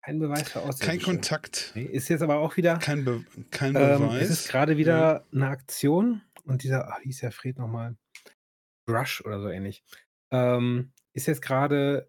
kein 0.03 0.18
Beweis 0.18 0.51
für 0.51 0.61
Kein 0.61 0.68
Außerirdische. 0.68 1.05
Kontakt, 1.05 1.72
Nee, 1.75 1.83
ist 1.83 2.09
jetzt 2.09 2.22
aber 2.22 2.37
auch 2.38 2.57
wieder. 2.57 2.79
kein, 2.79 3.05
Be 3.05 3.25
kein 3.51 3.75
Ähm, 3.77 4.01
Beweis. 4.03 4.22
es 4.22 4.31
ist 4.31 4.49
gerade 4.49 4.77
wieder 4.77 5.27
eine 5.33 5.49
Aktion 5.49 6.22
und 6.44 6.62
dieser, 6.62 6.88
ach, 6.92 7.01
hieß 7.01 7.18
der 7.20 7.33
Fred 7.33 7.59
nochmal? 7.59 7.96
Brush 8.87 9.20
oder 9.25 9.40
so 9.40 9.49
ähnlich. 9.49 9.83
Ähm, 10.31 10.92
ist 11.12 11.27
jetzt 11.27 11.42
gerade, 11.42 12.09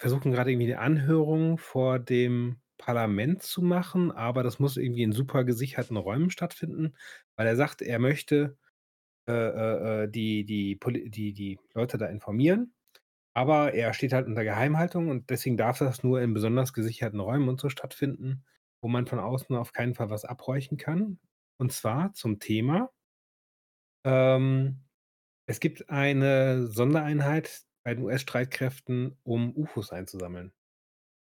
versuchen 0.00 0.30
gerade 0.32 0.52
irgendwie 0.52 0.72
eine 0.72 0.80
Anhörung 0.80 1.58
vor 1.58 1.98
dem 1.98 2.59
Parlament 2.80 3.42
zu 3.42 3.62
machen, 3.62 4.10
aber 4.10 4.42
das 4.42 4.58
muss 4.58 4.76
irgendwie 4.78 5.02
in 5.02 5.12
super 5.12 5.44
gesicherten 5.44 5.96
Räumen 5.96 6.30
stattfinden, 6.30 6.94
weil 7.36 7.46
er 7.46 7.56
sagt, 7.56 7.82
er 7.82 7.98
möchte 7.98 8.56
äh, 9.28 9.32
äh, 9.32 10.04
äh, 10.04 10.08
die, 10.10 10.44
die, 10.44 10.78
die, 11.10 11.32
die 11.32 11.58
Leute 11.74 11.98
da 11.98 12.06
informieren. 12.06 12.74
Aber 13.34 13.74
er 13.74 13.92
steht 13.94 14.12
halt 14.12 14.26
unter 14.26 14.44
Geheimhaltung 14.44 15.08
und 15.08 15.30
deswegen 15.30 15.56
darf 15.56 15.78
das 15.78 16.02
nur 16.02 16.20
in 16.22 16.34
besonders 16.34 16.72
gesicherten 16.72 17.20
Räumen 17.20 17.48
und 17.48 17.60
so 17.60 17.68
stattfinden, 17.68 18.44
wo 18.82 18.88
man 18.88 19.06
von 19.06 19.20
außen 19.20 19.54
auf 19.56 19.72
keinen 19.72 19.94
Fall 19.94 20.10
was 20.10 20.24
abhorchen 20.24 20.78
kann. 20.78 21.20
Und 21.58 21.72
zwar 21.72 22.12
zum 22.14 22.40
Thema. 22.40 22.90
Ähm, 24.04 24.80
es 25.46 25.60
gibt 25.60 25.90
eine 25.90 26.66
Sondereinheit 26.66 27.62
bei 27.84 27.94
den 27.94 28.04
US-Streitkräften, 28.04 29.18
um 29.22 29.54
UFOs 29.56 29.92
einzusammeln. 29.92 30.52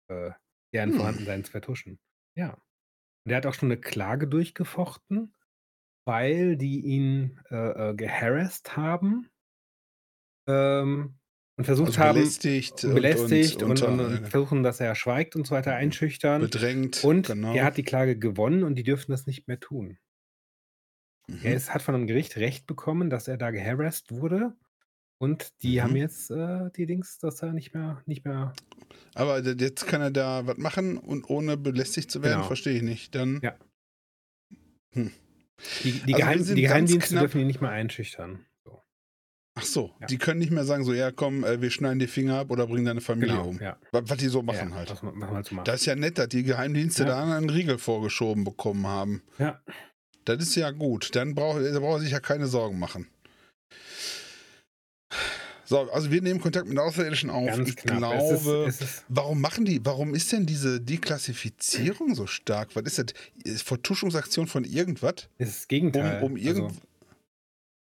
Äh, 0.08 0.32
deren 0.76 0.90
Hm. 0.90 0.96
Vorhandensein 0.98 1.42
zu 1.42 1.50
vertuschen. 1.50 1.98
Ja. 2.36 2.58
Und 3.24 3.32
er 3.32 3.38
hat 3.38 3.46
auch 3.46 3.54
schon 3.54 3.72
eine 3.72 3.80
Klage 3.80 4.28
durchgefochten, 4.28 5.34
weil 6.06 6.56
die 6.56 6.80
ihn 6.80 7.40
äh, 7.50 7.90
äh, 7.90 7.94
geharrasst 7.94 8.76
haben 8.76 9.28
ähm, 10.46 11.18
und 11.56 11.64
versucht 11.64 11.88
also 11.88 12.00
haben, 12.00 12.14
belästigt, 12.14 12.84
und 12.84 12.94
belästigt 12.94 13.62
und, 13.62 13.82
und, 13.82 14.00
und 14.00 14.28
versuchen, 14.28 14.62
dass 14.62 14.78
er 14.78 14.94
schweigt 14.94 15.34
und 15.34 15.46
so 15.46 15.54
weiter 15.54 15.74
einschüchtern. 15.74 16.42
bedrängt. 16.42 17.02
Und 17.02 17.26
genau. 17.26 17.54
er 17.54 17.64
hat 17.64 17.78
die 17.78 17.82
Klage 17.82 18.18
gewonnen 18.18 18.62
und 18.62 18.76
die 18.76 18.84
dürfen 18.84 19.10
das 19.10 19.26
nicht 19.26 19.48
mehr 19.48 19.58
tun. 19.58 19.98
Mhm. 21.26 21.40
Er 21.42 21.54
ist, 21.54 21.72
hat 21.72 21.82
von 21.82 21.94
einem 21.94 22.06
Gericht 22.06 22.36
Recht 22.36 22.66
bekommen, 22.66 23.10
dass 23.10 23.26
er 23.26 23.38
da 23.38 23.50
geharasst 23.50 24.12
wurde. 24.12 24.54
Und 25.18 25.52
die 25.62 25.76
Mhm. 25.76 25.82
haben 25.82 25.96
jetzt 25.96 26.30
äh, 26.30 26.70
die 26.76 26.86
Dings, 26.86 27.18
dass 27.18 27.42
er 27.42 27.52
nicht 27.52 27.72
mehr, 27.74 28.02
nicht 28.06 28.24
mehr. 28.24 28.52
Aber 29.14 29.40
jetzt 29.40 29.86
kann 29.86 30.02
er 30.02 30.10
da 30.10 30.46
was 30.46 30.58
machen 30.58 30.98
und 30.98 31.30
ohne 31.30 31.56
belästigt 31.56 32.10
zu 32.10 32.22
werden, 32.22 32.36
Genau. 32.38 32.46
verstehe 32.46 32.74
ich 32.76 32.82
nicht. 32.82 33.14
Dann 33.14 33.40
Ja. 33.42 33.56
Hm. 34.92 35.12
Die, 35.84 35.92
die, 35.92 36.14
Also 36.14 36.16
Geheim, 36.16 36.54
die 36.54 36.62
Geheimdienste 36.62 37.14
knapp- 37.14 37.20
dürfen 37.22 37.40
ihn 37.40 37.46
nicht 37.46 37.62
mehr 37.62 37.70
einschüchtern. 37.70 38.44
So. 38.64 38.82
Ach 39.54 39.62
so, 39.64 39.94
Ja. 40.00 40.06
die 40.06 40.18
können 40.18 40.38
nicht 40.38 40.52
mehr 40.52 40.64
sagen, 40.64 40.84
so, 40.84 40.92
ja, 40.92 41.10
komm, 41.10 41.44
äh, 41.44 41.62
wir 41.62 41.70
schneiden 41.70 41.98
die 41.98 42.08
Finger 42.08 42.40
ab 42.40 42.50
oder 42.50 42.66
bringen 42.66 42.84
deine 42.84 43.00
Familie 43.00 43.36
Genau, 43.36 43.48
um. 43.48 43.58
ja. 43.58 43.78
Was, 43.92 44.02
was 44.10 44.18
die 44.18 44.28
so 44.28 44.42
machen 44.42 44.68
ja, 44.70 44.74
halt. 44.76 44.90
Was 44.90 45.02
was 45.02 45.14
man 45.14 45.44
so 45.44 45.54
macht. 45.54 45.66
Das 45.66 45.80
ist 45.80 45.86
ja 45.86 45.96
nett, 45.96 46.18
dass 46.18 46.28
die 46.28 46.42
Geheimdienste 46.42 47.06
da 47.06 47.22
einen 47.36 47.48
Riegel 47.48 47.78
vorgeschoben 47.78 48.44
bekommen 48.44 48.86
haben. 48.86 49.22
ja. 49.38 49.62
Das 50.26 50.38
ist 50.42 50.56
ja 50.56 50.72
gut. 50.72 51.14
Dann 51.14 51.34
braucht 51.36 51.62
da 51.64 51.78
braucht 51.78 51.98
er 51.98 52.00
sich 52.00 52.10
ja 52.10 52.18
keine 52.20 52.48
Sorgen 52.48 52.78
machen. 52.80 53.06
So, 55.66 55.90
also 55.90 56.10
wir 56.10 56.22
nehmen 56.22 56.40
Kontakt 56.40 56.68
mit 56.68 56.78
Außerirdischen 56.78 57.28
auf. 57.28 57.46
Ganz 57.46 57.68
ich 57.68 57.76
knapp. 57.76 57.98
glaube, 57.98 58.66
es 58.68 58.76
ist, 58.76 58.80
es 58.82 58.88
ist, 58.88 59.04
warum 59.08 59.40
machen 59.40 59.64
die, 59.64 59.84
warum 59.84 60.14
ist 60.14 60.30
denn 60.32 60.46
diese 60.46 60.80
Deklassifizierung 60.80 62.14
so 62.14 62.26
stark? 62.26 62.74
Was 62.74 62.84
ist 62.84 63.12
das? 63.44 63.62
Vertuschungsaktion 63.62 64.46
von 64.46 64.64
irgendwas? 64.64 65.28
es 65.38 65.48
ist 65.48 65.56
das 65.56 65.62
Um, 65.64 65.68
Gegenteil. 65.68 66.22
um 66.22 66.36
irgend. 66.36 66.64
also, 66.70 66.76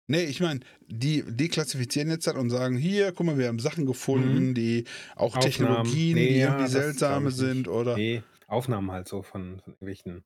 Nee, 0.09 0.23
ich 0.23 0.39
meine, 0.39 0.61
die 0.87 1.21
deklassifizieren 1.27 2.09
jetzt 2.09 2.27
halt 2.27 2.37
und 2.37 2.49
sagen, 2.49 2.77
hier, 2.77 3.11
guck 3.11 3.25
mal, 3.25 3.37
wir 3.37 3.47
haben 3.49 3.59
Sachen 3.59 3.85
gefunden, 3.85 4.53
die 4.53 4.85
auch 5.17 5.33
Mhm. 5.35 5.39
Aufnahmen. 5.39 5.41
Technologien, 5.41 6.15
Nee, 6.15 6.27
die 6.29 6.37
ja, 6.37 6.45
irgendwie 6.47 6.63
das 6.63 6.71
seltsame 6.71 7.31
sind 7.31 7.67
oder 7.67 7.97
nee, 7.97 8.23
Aufnahmen 8.47 8.89
halt 8.91 9.09
so 9.09 9.21
von, 9.21 9.59
von 9.59 9.73
irgendwelchen 9.73 10.23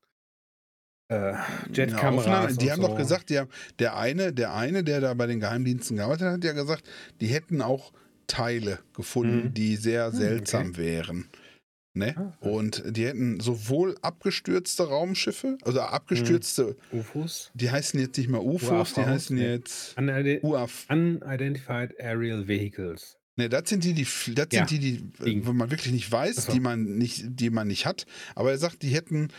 äh, 1.12 1.34
Jetkameras. 1.74 2.58
Die 2.58 2.72
haben 2.72 2.82
so. 2.82 2.88
doch 2.88 2.98
gesagt, 2.98 3.30
die 3.30 3.40
haben, 3.40 3.50
der 3.80 3.98
eine, 3.98 4.34
der 4.34 4.54
eine, 4.56 4.84
der 4.84 5.02
da 5.02 5.14
bei 5.14 5.28
den 5.28 5.40
Geheimdiensten 5.40 5.98
gearbeitet 5.98 6.28
hat, 6.28 6.34
hat 6.36 6.44
ja 6.44 6.54
gesagt, 6.54 6.84
die 7.20 7.28
hätten 7.28 7.62
auch 7.62 7.92
Teile 8.28 8.80
gefunden, 8.96 9.46
Mhm. 9.48 9.54
die 9.54 9.76
sehr 9.76 10.08
Hm, 10.12 10.18
seltsam 10.18 10.78
wären. 10.78 11.28
Ne? 11.94 12.16
Ah. 12.16 12.32
Und 12.40 12.84
die 12.88 13.06
hätten 13.06 13.42
sowohl 13.42 13.98
abgestürzte 14.02 14.84
Raumschiffe, 14.88 15.58
also 15.64 15.82
abgestürzte, 15.82 16.78
UFOs. 16.94 17.52
die 17.54 17.70
heißen 17.70 18.00
jetzt 18.00 18.18
nicht 18.18 18.30
mehr 18.30 18.42
UFOs, 18.42 18.70
UAVs, 18.72 18.94
die 18.94 19.02
heißen 19.06 19.36
nee. 19.36 19.50
jetzt 19.52 19.98
Unide. 19.98 20.40
Unidentified 20.90 22.00
Aerial 22.00 22.48
Vehicles. 22.48 23.18
Ne, 23.38 23.50
das 23.50 23.70
sind 23.70 23.84
die, 23.84 23.94
die, 23.94 24.06
das 24.36 24.48
Ja, 24.52 24.68
sind 24.68 24.72
die, 24.72 25.02
die, 25.24 25.46
wo 25.46 25.54
man 25.54 25.70
wirklich 25.72 25.94
nicht 25.94 26.10
weiß, 26.12 26.36
so. 26.46 26.52
die 26.54 26.60
man 26.60 26.84
nicht, 26.98 27.24
die 27.28 27.50
man 27.50 27.68
nicht 27.68 27.86
hat. 27.86 28.06
Aber 28.36 28.52
er 28.52 28.58
sagt, 28.58 28.84
die 28.84 28.90
hätten, 28.90 29.28
Te- 29.28 29.34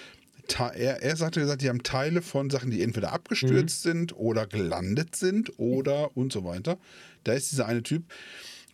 er, 0.60 1.02
er 1.02 1.16
sagte 1.16 1.40
gesagt, 1.40 1.62
die 1.62 1.68
haben 1.68 1.82
Teile 1.82 2.22
von 2.22 2.50
Sachen, 2.50 2.70
die 2.70 2.82
entweder 2.82 3.12
abgestürzt 3.12 3.84
Mhm. 3.84 3.90
sind 3.90 4.16
oder 4.16 4.46
gelandet 4.46 5.16
sind 5.16 5.52
oder 5.58 6.16
und 6.16 6.32
so 6.32 6.44
weiter. 6.44 6.78
Da 7.24 7.32
ist 7.32 7.52
dieser 7.52 7.66
eine 7.66 7.82
Typ. 7.82 8.04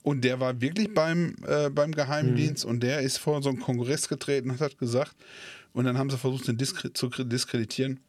Und 0.02 0.22
der 0.24 0.40
war 0.40 0.60
wirklich 0.60 0.94
beim, 0.94 1.34
äh, 1.46 1.68
beim 1.70 1.92
Geheimdienst 1.92 2.64
Mhm. 2.64 2.70
und 2.70 2.80
der 2.82 3.00
ist 3.00 3.18
vor 3.18 3.42
so 3.42 3.48
einen 3.50 3.60
Kongress 3.60 4.08
getreten 4.08 4.50
und 4.50 4.60
hat 4.60 4.78
gesagt, 4.78 5.14
und 5.72 5.84
dann 5.84 5.98
haben 5.98 6.08
sie 6.10 6.16
versucht, 6.16 6.48
ihn 6.48 6.58
zu 6.58 7.08
kre- 7.08 7.24
diskreditieren. 7.24 8.00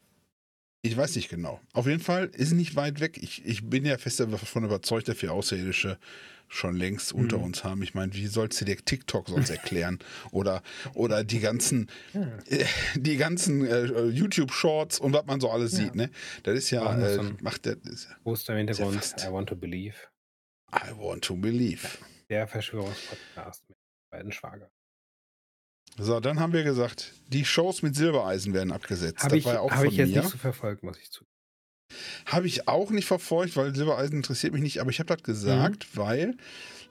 Ich 0.82 0.96
weiß 0.96 1.16
nicht 1.16 1.28
genau. 1.28 1.60
Auf 1.74 1.86
jeden 1.86 2.00
Fall 2.00 2.26
ist 2.32 2.52
nicht 2.52 2.74
weit 2.74 3.00
weg. 3.00 3.18
Ich, 3.22 3.44
ich 3.44 3.68
bin 3.68 3.84
ja 3.84 3.98
fest 3.98 4.20
davon 4.20 4.64
überzeugt, 4.64 5.08
dass 5.08 5.20
wir 5.20 5.32
Außerirdische 5.32 5.98
schon 6.48 6.74
längst 6.74 7.12
unter 7.12 7.36
Mhm. 7.38 7.44
uns 7.44 7.64
haben. 7.64 7.82
Ich 7.82 7.94
meine, 7.94 8.12
wie 8.14 8.26
sollst 8.26 8.60
du 8.60 8.64
dir 8.64 8.76
TikTok 8.76 9.28
sonst 9.28 9.50
erklären? 9.50 9.98
oder, 10.32 10.62
oder 10.94 11.22
die 11.22 11.38
ganzen, 11.40 11.88
Ja. 12.14 12.38
äh, 12.46 12.64
die 12.96 13.16
ganzen 13.18 13.64
äh, 13.64 14.06
YouTube-Shorts 14.08 14.98
und 14.98 15.12
was 15.12 15.26
man 15.26 15.38
so 15.40 15.50
alles 15.50 15.72
Ja. 15.72 15.78
sieht, 15.84 15.94
ne? 15.94 16.10
Das 16.44 16.56
ist 16.56 16.70
ja, 16.70 16.98
äh, 16.98 17.14
so 17.14 17.30
macht 17.42 17.66
der, 17.66 17.76
Poster 18.24 18.54
im 18.58 18.66
Hintergrund. 18.66 19.14
I 19.22 19.30
want 19.30 19.48
to 19.50 19.56
believe. 19.56 19.94
I 20.72 20.90
want 20.96 21.22
to 21.24 21.36
believe. 21.36 21.86
Der 22.30 22.48
Verschwörungspodcast 22.48 23.68
mit 23.68 23.76
beiden 24.10 24.32
Schwager. 24.32 24.70
So, 26.00 26.20
dann 26.20 26.40
haben 26.40 26.52
wir 26.52 26.62
gesagt, 26.64 27.12
die 27.28 27.44
Shows 27.44 27.82
mit 27.82 27.94
Silbereisen 27.94 28.54
werden 28.54 28.72
abgesetzt. 28.72 29.18
Habe 29.22 29.30
das 29.30 29.38
ich, 29.38 29.44
war 29.44 29.54
ja 29.54 29.60
auch 29.60 29.70
hab 29.70 29.78
von 29.78 29.88
ich 29.88 29.96
jetzt 29.96 30.10
mir. 30.10 30.20
nicht 30.20 30.30
so 30.30 30.38
verfolgt, 30.38 30.82
muss 30.82 30.98
ich 30.98 31.10
zu. 31.10 31.24
Habe 32.26 32.46
ich 32.46 32.68
auch 32.68 32.90
nicht 32.90 33.06
verfolgt, 33.06 33.56
weil 33.56 33.74
Silbereisen 33.74 34.16
interessiert 34.16 34.52
mich 34.52 34.62
nicht, 34.62 34.80
aber 34.80 34.90
ich 34.90 34.98
habe 35.00 35.14
das 35.14 35.22
gesagt, 35.22 35.86
Mhm. 35.94 35.98
weil 36.00 36.36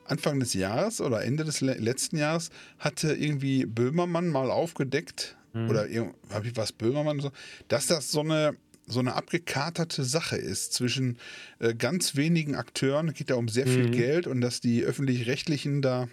Anfang 0.05 0.39
des 0.39 0.53
Jahres 0.53 1.01
oder 1.01 1.23
Ende 1.23 1.43
des 1.45 1.61
le 1.61 1.73
letzten 1.75 2.17
Jahres 2.17 2.49
hatte 2.79 3.13
irgendwie 3.13 3.65
Böhmermann 3.65 4.29
mal 4.29 4.51
aufgedeckt, 4.51 5.37
Mhm. 5.53 5.69
oder 5.69 5.87
habe 6.31 6.47
ich 6.47 6.55
was 6.57 6.71
Böhmermann 6.73 7.19
so, 7.19 7.31
dass 7.67 7.87
das 7.87 8.11
so 8.11 8.21
eine 8.21 8.55
so 8.91 8.99
eine 8.99 9.13
abgekaterte 9.13 10.03
Sache 10.03 10.35
ist 10.35 10.73
zwischen 10.73 11.19
äh, 11.59 11.75
ganz 11.75 12.15
wenigen 12.15 12.55
Akteuren. 12.55 13.07
Es 13.09 13.13
geht 13.13 13.29
da 13.29 13.35
um 13.35 13.47
sehr 13.47 13.67
viel 13.67 13.85
Mhm. 13.89 13.91
Geld 13.91 14.25
und 14.25 14.41
dass 14.41 14.61
die 14.61 14.83
öffentlich-rechtlichen 14.83 15.83
da 15.83 16.07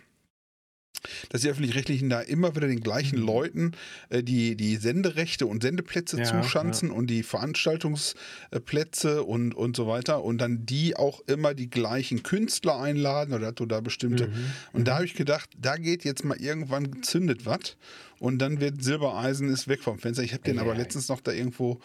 dass 1.31 1.41
die 1.43 1.49
öffentlich-rechtlichen 1.49 2.11
da 2.11 2.21
immer 2.21 2.55
wieder 2.57 2.67
den 2.69 2.81
gleichen 2.81 3.21
Mhm. 3.21 3.27
Leuten 3.27 3.73
äh, 4.11 4.23
die, 4.23 4.57
die 4.57 4.77
Senderechte 4.77 5.47
und 5.47 5.63
Sendeplätze 5.63 6.19
Ja, 6.19 6.25
zuschanzen 6.25 6.91
und 6.91 7.07
die 7.09 7.23
Veranstaltungsplätze 7.23 9.23
und, 9.23 9.55
und 9.55 9.77
so 9.77 9.87
weiter 9.87 10.23
und 10.25 10.39
dann 10.39 10.67
die 10.67 10.97
auch 10.97 11.21
immer 11.27 11.55
die 11.55 11.71
gleichen 11.71 12.23
Künstler 12.23 12.81
einladen 12.81 13.35
oder 13.35 13.53
du 13.53 13.67
da 13.67 13.81
bestimmte. 13.81 14.29
Mhm. 14.29 14.35
Und 14.73 14.89
da 14.89 14.97
habe 14.97 15.05
ich 15.05 15.15
gedacht, 15.15 15.51
da 15.59 15.77
geht 15.77 16.05
jetzt 16.05 16.25
mal 16.25 16.37
irgendwann 16.37 17.03
zündet 17.03 17.47
was 17.47 17.77
und 18.19 18.39
dann 18.39 18.61
wird 18.61 18.83
Silbereisen 18.83 19.49
ist 19.49 19.69
weg 19.69 19.83
vom 19.83 19.99
Fenster. 19.99 20.23
Ich 20.23 20.33
habe 20.33 20.43
den 20.43 20.57
Ja. 20.57 20.63
aber 20.63 20.75
letztens 20.75 21.09
noch 21.09 21.21
da 21.21 21.33
irgendwo 21.33 21.81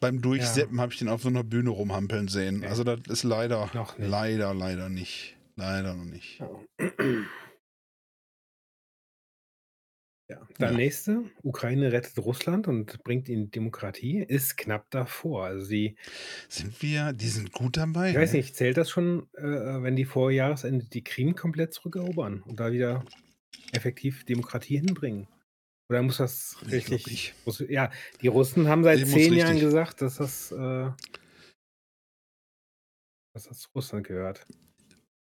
beim 0.00 0.20
Durchseppen 0.20 0.80
habe 0.80 0.92
ich 0.92 0.98
den 0.98 1.08
auf 1.08 1.22
so 1.22 1.28
einer 1.28 1.44
Bühne 1.44 1.70
rumhampeln 1.70 2.28
sehen. 2.28 2.62
Ja. 2.62 2.70
Also 2.70 2.82
das 2.82 3.00
ist 3.08 3.22
leider, 3.22 3.70
leider, 3.98 4.52
leider 4.54 4.88
nicht. 4.88 5.36
Leider 5.54 5.94
noch 5.94 6.04
nicht. 6.04 6.40
Ja. 10.32 10.46
Dann 10.58 10.70
Ja. 10.72 10.76
nächste, 10.78 11.24
Ukraine 11.42 11.92
rettet 11.92 12.18
Russland 12.18 12.66
und 12.66 13.02
bringt 13.04 13.28
ihnen 13.28 13.50
Demokratie, 13.50 14.22
ist 14.22 14.56
knapp 14.56 14.90
davor. 14.90 15.44
Also 15.44 15.64
sie, 15.66 15.96
Sind 16.48 16.80
wir, 16.80 17.12
die 17.12 17.28
sind 17.28 17.52
gut 17.52 17.76
dabei. 17.76 18.10
ich 18.10 18.16
weiß 18.16 18.32
ne? 18.32 18.38
nicht, 18.38 18.56
zählt 18.56 18.76
das 18.78 18.88
schon, 18.88 19.28
äh, 19.34 19.42
wenn 19.82 19.94
die 19.94 20.06
vor 20.06 20.30
Jahresende 20.30 20.86
die 20.86 21.04
Krim 21.04 21.34
komplett 21.34 21.74
zurückerobern 21.74 22.42
und 22.42 22.58
da 22.60 22.72
wieder 22.72 23.04
effektiv 23.72 24.24
Demokratie 24.24 24.78
hinbringen? 24.78 25.28
Oder 25.90 26.02
muss 26.02 26.16
das 26.16 26.56
ich 26.62 26.68
glaub 26.68 26.72
richtig? 27.00 27.06
nicht. 27.06 27.34
Russ- 27.46 27.64
Ja, 27.68 27.90
die 28.22 28.28
Russen 28.28 28.68
haben 28.68 28.84
seit 28.84 29.00
muss 29.00 29.10
zehn 29.10 29.34
Jahren 29.34 29.52
richtig. 29.52 29.68
gesagt, 29.68 30.00
dass 30.00 30.16
das, 30.16 30.50
äh, 30.52 30.90
dass 33.34 33.44
das 33.48 33.68
Russland 33.74 34.06
gehört. 34.06 34.46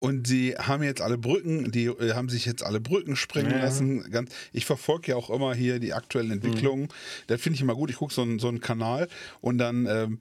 Und 0.05 0.27
sie 0.27 0.55
haben 0.57 0.83
jetzt 0.83 1.01
alle 1.01 1.17
Brücken, 1.17 1.71
die 1.73 1.87
äh, 1.87 2.13
haben 2.13 2.29
sich 2.29 2.45
jetzt 2.45 2.63
alle 2.63 2.81
Brücken 2.81 3.17
sprengen 3.17 3.51
Ja. 3.53 3.57
Mhm. 3.57 3.63
lassen. 3.63 4.11
Ganz, 4.11 4.31
ich 4.53 4.67
verfolge 4.67 5.13
ja 5.13 5.17
auch 5.17 5.31
immer 5.31 5.55
hier 5.55 5.79
die 5.79 5.95
aktuellen 5.95 6.31
Entwicklungen. 6.33 6.89
Das 7.27 7.41
finde 7.41 7.55
ich 7.57 7.63
immer 7.63 7.75
gut. 7.75 7.89
Ich 7.91 7.97
gucke 7.97 8.13
so, 8.13 8.23
einen- 8.23 8.39
so 8.39 8.49
einen 8.49 8.61
Kanal 8.61 9.09
und 9.41 9.59
dann 9.59 9.87
ähm, 9.87 10.19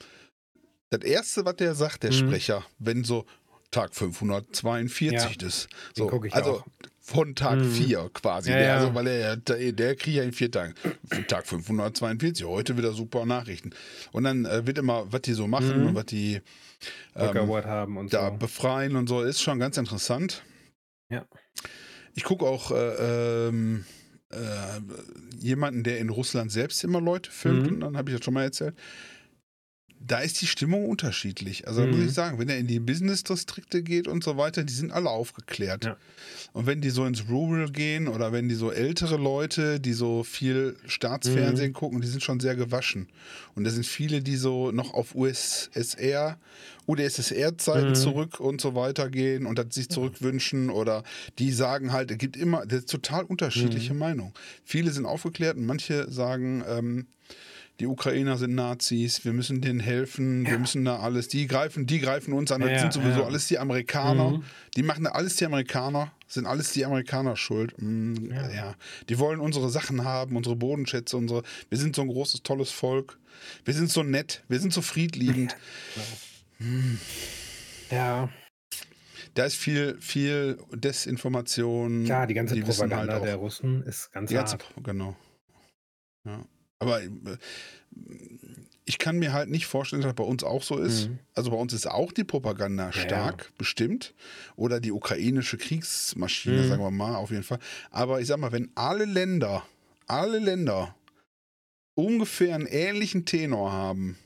das 0.89 1.01
Erste, 1.01 1.43
was 1.45 1.55
der 1.57 1.75
sagt, 1.75 2.03
der 2.03 2.11
Mhm. 2.11 2.15
Sprecher, 2.15 2.65
wenn 2.79 3.03
so 3.03 3.25
Tag 3.71 3.93
542 3.93 5.41
ist. 5.41 5.67
Den 5.97 6.09
So, 6.09 6.21
also 6.31 6.51
auch. 6.59 6.65
von 7.01 7.35
Tag 7.35 7.57
Mhm. 7.59 7.71
4 7.71 8.09
quasi. 8.13 8.51
Ja, 8.51 8.57
der, 8.57 8.67
ja. 8.67 8.75
Also, 8.77 8.93
weil 8.95 9.07
er, 9.07 9.35
der, 9.37 9.71
der 9.73 9.95
kriegt 9.95 10.15
ja 10.15 10.23
in 10.23 10.31
vier 10.31 10.51
Tagen. 10.51 10.75
Tag 11.27 11.47
542, 11.47 12.45
heute 12.45 12.77
wieder 12.77 12.93
super 12.93 13.25
Nachrichten. 13.25 13.71
Und 14.11 14.23
dann 14.23 14.45
äh, 14.45 14.65
wird 14.65 14.77
immer, 14.77 15.11
was 15.11 15.21
die 15.23 15.33
so 15.33 15.47
machen 15.47 15.81
Mhm. 15.81 15.87
und 15.87 15.95
was 15.95 16.05
die 16.05 16.41
ähm, 17.15 17.65
haben 17.65 17.97
und 17.97 18.13
da 18.13 18.29
so. 18.31 18.37
befreien 18.37 18.95
und 18.95 19.07
so, 19.07 19.21
ist 19.21 19.41
schon 19.41 19.59
ganz 19.59 19.77
interessant. 19.77 20.43
Ja. 21.09 21.25
Ich 22.15 22.23
gucke 22.23 22.45
auch 22.45 22.71
äh, 22.71 23.47
ähm, 23.49 23.85
äh, 24.29 24.37
jemanden, 25.37 25.83
der 25.83 25.99
in 25.99 26.09
Russland 26.09 26.51
selbst 26.51 26.83
immer 26.83 27.01
Leute 27.01 27.29
filmt, 27.31 27.67
Mhm. 27.67 27.73
und 27.75 27.79
dann 27.81 27.97
habe 27.97 28.09
ich 28.11 28.17
das 28.17 28.25
schon 28.25 28.33
mal 28.33 28.43
erzählt. 28.43 28.75
Da 30.05 30.19
ist 30.19 30.41
die 30.41 30.47
Stimmung 30.47 30.89
unterschiedlich. 30.89 31.65
Also 31.67 31.81
da 31.81 31.87
muss 31.87 31.99
Mhm. 31.99 32.05
ich 32.07 32.13
sagen, 32.13 32.37
wenn 32.39 32.49
er 32.49 32.57
in 32.57 32.67
die 32.67 32.79
Business-Distrikte 32.81 33.83
geht 33.83 34.07
und 34.09 34.21
so 34.23 34.35
weiter, 34.35 34.63
die 34.65 34.73
sind 34.73 34.91
alle 34.91 35.09
aufgeklärt. 35.09 35.85
Ja. 35.85 35.97
Und 36.51 36.65
wenn 36.67 36.81
die 36.81 36.89
so 36.89 37.05
ins 37.05 37.29
Rural 37.29 37.71
gehen 37.71 38.07
oder 38.09 38.31
wenn 38.33 38.49
die 38.49 38.55
so 38.55 38.69
ältere 38.71 39.15
Leute, 39.15 39.79
die 39.79 39.93
so 39.93 40.23
viel 40.23 40.75
Staatsfernsehen 40.85 41.69
Mhm. 41.71 41.73
gucken, 41.75 42.01
die 42.01 42.07
sind 42.07 42.21
schon 42.21 42.39
sehr 42.41 42.55
gewaschen. 42.57 43.07
Und 43.55 43.63
da 43.63 43.69
sind 43.71 43.85
viele, 43.85 44.21
die 44.21 44.35
so 44.35 44.71
noch 44.71 44.93
auf 44.93 45.15
USSR, 45.15 46.37
UdSSR-Zeiten 46.85 47.91
Mhm. 47.91 47.95
zurück 47.95 48.39
und 48.39 48.61
so 48.61 48.75
weiter 48.75 49.09
gehen 49.09 49.45
und 49.45 49.57
das 49.57 49.67
sich 49.71 49.89
zurückwünschen 49.89 50.69
oder 50.69 51.03
die 51.39 51.51
sagen 51.51 51.93
halt, 51.93 52.11
es 52.11 52.17
gibt 52.17 52.35
immer, 52.37 52.65
das 52.65 52.79
ist 52.79 52.89
total 52.89 53.23
unterschiedliche 53.23 53.93
Mhm. 53.93 53.99
Meinungen. 53.99 54.33
Viele 54.65 54.91
sind 54.91 55.05
aufgeklärt 55.05 55.57
und 55.57 55.65
manche 55.65 56.11
sagen, 56.11 56.63
ähm, 56.67 57.07
die 57.79 57.87
Ukrainer 57.87 58.37
sind 58.37 58.53
Nazis, 58.55 59.25
wir 59.25 59.33
müssen 59.33 59.59
denen 59.61 59.79
helfen, 59.79 60.45
wir 60.45 60.53
Ja. 60.53 60.57
müssen 60.59 60.85
da 60.85 60.99
alles, 60.99 61.27
die 61.27 61.47
greifen, 61.47 61.85
die 61.87 61.99
greifen 61.99 62.31
uns 62.33 62.51
an, 62.51 62.61
das 62.61 62.69
Ja, 62.71 62.79
sind 62.79 62.93
sowieso 62.93 63.21
ja. 63.21 63.25
alles 63.25 63.47
die 63.47 63.57
Amerikaner, 63.59 64.29
Mhm. 64.31 64.43
die 64.75 64.83
machen 64.83 65.03
da 65.05 65.11
alles 65.11 65.35
die 65.37 65.45
Amerikaner, 65.45 66.11
sind 66.27 66.45
alles 66.45 66.71
die 66.71 66.85
Amerikaner 66.85 67.35
schuld. 67.35 67.73
Mm, 67.81 68.31
Ja. 68.31 68.75
Die 69.09 69.17
wollen 69.19 69.39
unsere 69.39 69.69
Sachen 69.69 70.03
haben, 70.03 70.35
unsere 70.37 70.55
Bodenschätze, 70.55 71.17
unsere, 71.17 71.41
wir 71.69 71.77
sind 71.79 71.95
so 71.95 72.03
ein 72.03 72.07
großes, 72.09 72.43
tolles 72.43 72.69
Volk, 72.71 73.17
wir 73.65 73.73
sind 73.73 73.89
so 73.89 74.03
nett, 74.03 74.43
wir 74.47 74.59
sind 74.59 74.71
so 74.71 74.81
friedliebend. 74.81 75.55
Genau. 76.59 76.97
Ja, 77.91 78.29
Da 79.35 79.45
ist 79.45 79.55
viel, 79.55 79.97
viel 79.99 80.59
Desinformation. 80.73 82.03
klar, 82.05 82.27
die 82.27 82.35
ganze 82.35 82.53
die 82.53 82.61
Propaganda 82.61 82.97
halt 82.97 83.09
auch- 83.21 83.23
der 83.25 83.35
Russen 83.35 83.81
ist 83.83 84.11
ganz 84.11 84.29
Die 84.29 84.35
ganze, 84.35 84.53
hart. 84.59 84.65
genau. 84.83 85.15
Ja. 86.25 86.45
Aber 86.83 87.01
äh, 87.03 87.09
ich 88.85 88.97
kann 88.97 89.17
mir 89.17 89.31
halt 89.33 89.49
nicht 89.49 89.65
vorstellen, 89.65 90.01
dass 90.01 90.09
das 90.09 90.15
bei 90.15 90.23
uns 90.23 90.43
auch 90.43 90.61
so 90.63 90.77
ist. 90.77 91.07
Mhm. 91.09 91.19
Also 91.35 91.51
bei 91.51 91.57
uns 91.57 91.71
ist 91.73 91.87
auch 91.87 92.11
die 92.11 92.23
Propaganda 92.25 92.85
Ja, 92.87 92.91
stark, 92.91 93.51
bestimmt. 93.57 94.13
Oder 94.55 94.79
die 94.79 94.91
ukrainische 94.91 95.57
Kriegsmaschine, 95.57 96.63
Mhm. 96.63 96.67
sagen 96.67 96.83
wir 96.83 96.91
mal, 96.91 97.15
auf 97.15 97.31
jeden 97.31 97.43
Fall. 97.43 97.59
Aber 97.91 98.19
ich 98.19 98.27
sag 98.27 98.37
mal, 98.39 98.51
wenn 98.51 98.71
alle 98.75 99.05
Länder, 99.05 99.65
alle 100.07 100.39
Länder 100.39 100.95
ungefähr 101.95 102.55
einen 102.55 102.65
ähnlichen 102.67 103.25
Tenor 103.25 103.71
haben, 103.71 104.17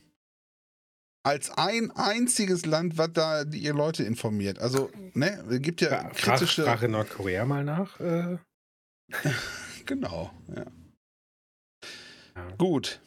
als 1.24 1.50
ein 1.52 1.92
einziges 1.92 2.66
Land, 2.66 2.98
was 2.98 3.12
da 3.12 3.44
die 3.44 3.58
ihr 3.60 3.74
Leute 3.74 4.04
informiert. 4.04 4.60
Also, 4.60 4.90
ne, 5.14 5.44
es 5.50 5.62
gibt 5.62 5.82
ja 5.82 5.90
Ja, 5.92 6.10
kritische. 6.12 6.64
frag 6.64 6.82
in 6.84 6.92
Nordkorea 6.92 7.44
mal 7.46 7.64
nach. 7.66 8.00
Äh, 8.00 8.38
Genau, 9.86 10.32
ja. 10.56 10.66
Ja. 12.38 12.56
Gut. 12.58 13.02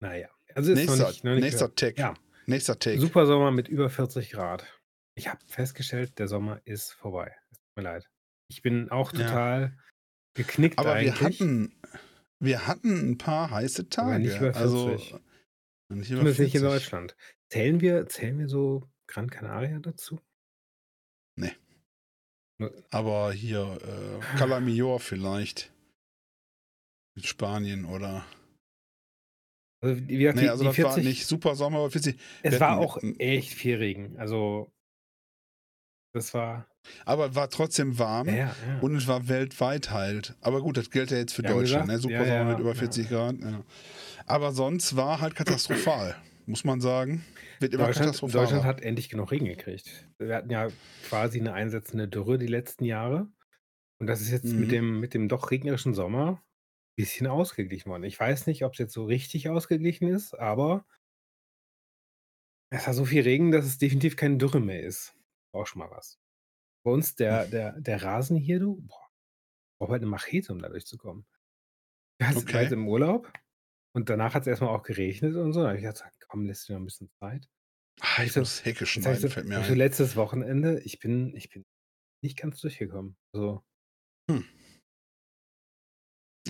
Naja, 0.00 0.28
also 0.54 0.72
ist 0.72 0.78
Nächster, 0.78 0.96
noch 0.96 1.08
nicht, 1.08 1.24
noch 1.24 1.32
nicht 1.34 1.42
nächster 1.42 1.74
Tag. 1.74 1.98
Ja. 1.98 2.14
Nächster 2.46 2.78
Take. 2.78 3.00
Super 3.00 3.26
Sommer 3.26 3.50
mit 3.50 3.68
über 3.68 3.90
40 3.90 4.30
Grad. 4.30 4.64
Ich 5.16 5.28
habe 5.28 5.38
festgestellt, 5.46 6.18
der 6.18 6.28
Sommer 6.28 6.60
ist 6.64 6.92
vorbei. 6.92 7.34
Es 7.50 7.58
tut 7.58 7.76
mir 7.76 7.82
leid. 7.82 8.08
Ich 8.50 8.62
bin 8.62 8.90
auch 8.90 9.12
Ja. 9.12 9.18
total 9.26 9.78
geknickt 10.34 10.78
Aber 10.78 11.00
wir 11.00 11.12
eigentlich. 11.14 11.20
hatten, 11.20 11.80
wir 12.40 12.66
hatten 12.66 13.10
ein 13.10 13.18
paar 13.18 13.50
heiße 13.50 13.88
Tage. 13.88 14.10
Aber 14.10 14.18
nicht 14.20 14.36
über 14.38 14.54
Also, 14.56 14.86
40. 14.88 15.12
nicht 15.90 16.10
über 16.10 16.20
Zumindest 16.20 16.38
nicht 16.40 16.54
in 16.54 16.60
40. 16.60 16.62
Deutschland. 16.62 17.16
Zählen 17.52 17.80
wir, 17.80 18.06
zählen 18.06 18.38
wir 18.38 18.48
so 18.48 18.88
Gran 19.08 19.28
Canaria 19.30 19.78
dazu? 19.80 20.20
Aber 22.90 23.32
hier, 23.32 23.78
äh, 23.82 24.36
Calamior 24.38 24.98
vielleicht. 24.98 25.72
Spanien 27.26 27.84
oder. 27.84 28.24
Also, 29.80 30.08
wie 30.08 30.18
gesagt, 30.18 30.36
Nee, 30.36 30.42
die, 30.42 30.48
also 30.50 30.64
die 30.64 30.68
das 30.70 30.78
war 30.78 30.92
40, 30.92 31.04
nicht 31.04 31.26
super 31.26 31.54
Sommer, 31.54 31.78
aber 31.78 31.90
40. 31.90 32.18
es 32.42 32.58
war 32.60 32.72
hatten- 32.72 32.80
auch 32.84 32.98
echt 33.18 33.52
viel 33.54 33.76
Regen. 33.76 34.16
Also, 34.18 34.72
das 36.14 36.34
war, 36.34 36.66
Aber 37.04 37.34
war 37.34 37.48
trotzdem 37.50 37.98
warm. 37.98 38.28
ja, 38.28 38.34
ja. 38.34 38.54
ja. 38.66 38.78
Und 38.80 38.96
es 38.96 39.06
war 39.06 39.28
weltweit 39.28 39.90
halt. 39.90 40.36
Aber 40.40 40.62
gut, 40.62 40.76
das 40.78 40.90
gilt 40.90 41.10
ja 41.10 41.18
jetzt 41.18 41.34
für 41.34 41.42
haben 41.44 41.54
Deutschland. 41.54 41.86
ne? 41.88 41.98
Super 41.98 42.14
ja, 42.14 42.24
Sommer 42.24 42.34
ja, 42.34 42.44
mit 42.44 42.58
über 42.58 42.70
ja. 42.70 42.74
40 42.74 43.08
Grad. 43.08 43.36
Ja. 43.40 43.62
Aber 44.26 44.52
sonst 44.52 44.96
war 44.96 45.20
halt 45.20 45.34
katastrophal, 45.36 46.16
muss 46.46 46.64
man 46.64 46.80
sagen. 46.80 47.24
Wird 47.60 47.74
immer 47.74 47.86
Deutschland, 47.86 48.06
katastrophaler. 48.06 48.42
Deutschland 48.44 48.64
hat 48.64 48.80
endlich 48.80 49.08
genug 49.10 49.30
Regen 49.30 49.46
gekriegt. 49.46 50.08
Wir 50.18 50.34
hatten 50.34 50.50
ja 50.50 50.68
quasi 51.08 51.38
eine 51.40 51.52
einsetzende 51.52 52.08
Dürre 52.08 52.38
die 52.38 52.46
letzten 52.46 52.84
Jahre. 52.84 53.28
Und 54.00 54.06
das 54.06 54.20
ist 54.20 54.30
jetzt 54.30 54.44
Mhm. 54.44 54.60
mit, 54.60 54.72
dem, 54.72 55.00
mit 55.00 55.14
dem 55.14 55.28
doch 55.28 55.50
regnerischen 55.50 55.92
Sommer 55.94 56.42
bisschen 56.98 57.26
ausgeglichen 57.28 57.90
worden. 57.90 58.02
Ich 58.04 58.18
weiß 58.18 58.46
nicht, 58.46 58.64
ob 58.64 58.72
es 58.72 58.78
jetzt 58.78 58.92
so 58.92 59.04
richtig 59.04 59.48
ausgeglichen 59.48 60.08
ist, 60.08 60.34
aber 60.34 60.84
es 62.70 62.86
war 62.86 62.94
so 62.94 63.04
viel 63.04 63.22
Regen, 63.22 63.50
dass 63.50 63.64
es 63.64 63.78
definitiv 63.78 64.16
keine 64.16 64.36
Dürre 64.36 64.60
mehr 64.60 64.82
ist. 64.82 65.14
Auch 65.54 65.66
schon 65.66 65.78
mal 65.80 65.90
was. 65.90 66.18
Bei 66.84 66.90
uns, 66.92 67.14
der, 67.14 67.46
der, 67.46 67.80
der 67.80 68.02
Rasen 68.02 68.36
hier, 68.36 68.60
du, 68.60 68.76
boah, 68.82 69.08
braucht 69.80 69.92
halt 69.92 70.02
eine 70.02 70.10
Machete, 70.10 70.52
um 70.52 70.58
da 70.58 70.68
durchzukommen. 70.68 71.26
Wir 72.20 72.28
waren 72.28 72.36
Okay. 72.36 72.72
im 72.72 72.88
Urlaub 72.88 73.32
und 73.94 74.10
danach 74.10 74.34
hat 74.34 74.42
es 74.42 74.48
erstmal 74.48 74.70
auch 74.74 74.82
geregnet 74.82 75.36
und 75.36 75.52
so. 75.52 75.60
Da 75.62 75.68
habe 75.68 75.78
ich 75.78 75.84
gedacht, 75.84 76.12
komm, 76.28 76.46
lässt 76.46 76.68
dir 76.68 76.74
noch 76.74 76.80
ein 76.80 76.84
bisschen 76.84 77.10
Zeit. 77.20 77.48
Ah, 78.00 78.22
ich 78.22 78.32
so- 78.32 78.40
muss 78.40 78.64
Hecke 78.64 78.84
Jetzt 78.84 78.94
sag 78.94 78.96
ich 78.96 79.02
schneiden, 79.02 79.20
so, 79.22 79.28
fällt 79.28 79.46
mir 79.48 79.64
so 79.64 79.72
ein. 79.72 79.78
letztes 79.78 80.16
Wochenende, 80.16 80.80
ich 80.82 80.98
bin, 80.98 81.34
ich 81.36 81.48
bin 81.48 81.64
nicht 82.22 82.36
ganz 82.36 82.60
durchgekommen. 82.60 83.16
So, 83.32 83.64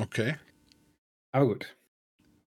Okay. 0.01 0.35
aber 1.33 1.47
gut. 1.47 1.77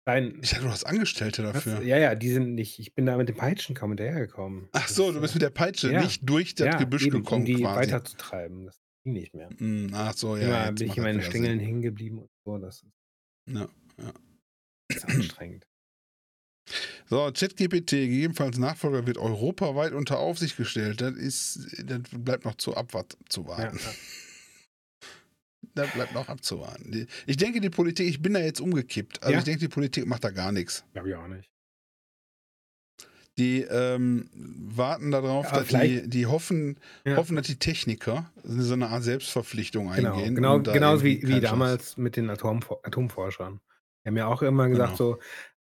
kleinen. 0.04 0.40
Ich 0.42 0.50
dachte, 0.50 0.64
du 0.64 0.70
hast 0.70 0.84
Angestellte 0.84 1.42
dafür. 1.42 1.82
Ja, 1.82 1.98
ja, 1.98 2.14
die 2.14 2.30
sind 2.30 2.54
nicht. 2.54 2.78
Ich 2.78 2.94
bin 2.94 3.06
da 3.06 3.16
mit 3.16 3.28
dem 3.28 3.36
Peitschen 3.36 3.74
kaum 3.74 3.90
hinterhergekommen. 3.90 4.68
Ach 4.72 4.86
Das, 4.86 4.94
so, 4.94 5.12
du 5.12 5.18
äh, 5.18 5.20
bist 5.20 5.34
mit 5.34 5.42
der 5.42 5.50
Peitsche 5.50 5.92
ja. 5.92 6.02
nicht 6.02 6.28
durch 6.28 6.54
das 6.54 6.66
ja, 6.66 6.76
Gebüsch 6.78 7.06
eben, 7.06 7.16
um 7.16 7.22
gekommen 7.22 7.44
die 7.44 7.54
quasi. 7.56 7.78
weiterzutreiben. 7.80 8.66
Das 8.66 8.78
ging 9.04 9.12
nicht 9.14 9.34
mehr. 9.34 9.50
Hm, 9.58 9.90
Ach 9.94 10.14
so, 10.14 10.36
ja. 10.36 10.66
Jetzt 10.68 10.78
bin 10.78 10.88
ich 10.88 10.96
in 10.96 11.02
das 11.04 11.12
meinen 11.12 11.22
Stängeln 11.22 11.58
Sinn. 11.58 11.66
hängen 11.66 11.82
geblieben 11.82 12.18
und 12.18 12.30
so. 12.44 12.58
Das 12.58 12.84
Ja, 13.48 13.68
ja. 13.98 14.12
ist 14.88 15.04
anstrengend. 15.08 15.66
So, 17.08 17.32
ChatGPT, 17.34 17.90
gegebenenfalls 17.90 18.56
Nachfolger, 18.56 19.04
wird 19.04 19.18
europaweit 19.18 19.92
unter 19.92 20.20
Aufsicht 20.20 20.56
gestellt. 20.56 21.00
Das 21.00 21.14
ist, 21.16 21.66
das 21.84 22.02
bleibt 22.12 22.44
noch 22.44 22.54
zu 22.54 22.76
abzuwarten. 22.76 23.76
Ja, 23.76 23.90
ja. 23.90 23.96
Das 25.82 25.92
bleibt 25.92 26.12
noch 26.12 26.28
abzuwarten. 26.28 27.06
Ich 27.26 27.36
denke, 27.36 27.60
die 27.60 27.70
Politik, 27.70 28.08
ich 28.08 28.20
bin 28.22 28.34
da 28.34 28.40
jetzt 28.40 28.60
umgekippt. 28.60 29.22
Also 29.22 29.32
Ja. 29.32 29.38
ich 29.38 29.44
denke, 29.44 29.60
die 29.60 29.68
Politik 29.68 30.06
macht 30.06 30.24
da 30.24 30.30
gar 30.30 30.52
nichts. 30.52 30.84
Glaube 30.92 31.10
ich 31.10 31.14
auch 31.14 31.28
nicht. 31.28 31.48
Die 33.38 33.62
ähm, 33.62 34.28
warten 34.34 35.10
darauf, 35.10 35.46
Aber 35.52 35.60
dass 35.62 35.68
die, 35.68 36.08
die 36.08 36.26
hoffen, 36.26 36.78
Ja. 37.06 37.16
hoffen, 37.16 37.36
dass 37.36 37.46
die 37.46 37.58
Techniker 37.58 38.30
so 38.44 38.74
eine 38.74 38.88
Art 38.88 39.02
Selbstverpflichtung 39.02 39.90
Genau, 39.92 40.14
eingehen. 40.16 40.34
genau 40.34 40.58
da 40.58 40.72
genauso 40.72 41.04
wie, 41.04 41.26
wie 41.26 41.40
damals 41.40 41.96
mit 41.96 42.16
den 42.16 42.28
Atomfor 42.28 42.80
Atomforschern. 42.82 43.60
Die 44.04 44.08
haben 44.08 44.16
ja 44.16 44.26
auch 44.26 44.42
immer 44.42 44.68
gesagt, 44.68 44.96
Genau. 44.98 45.14
so, 45.14 45.18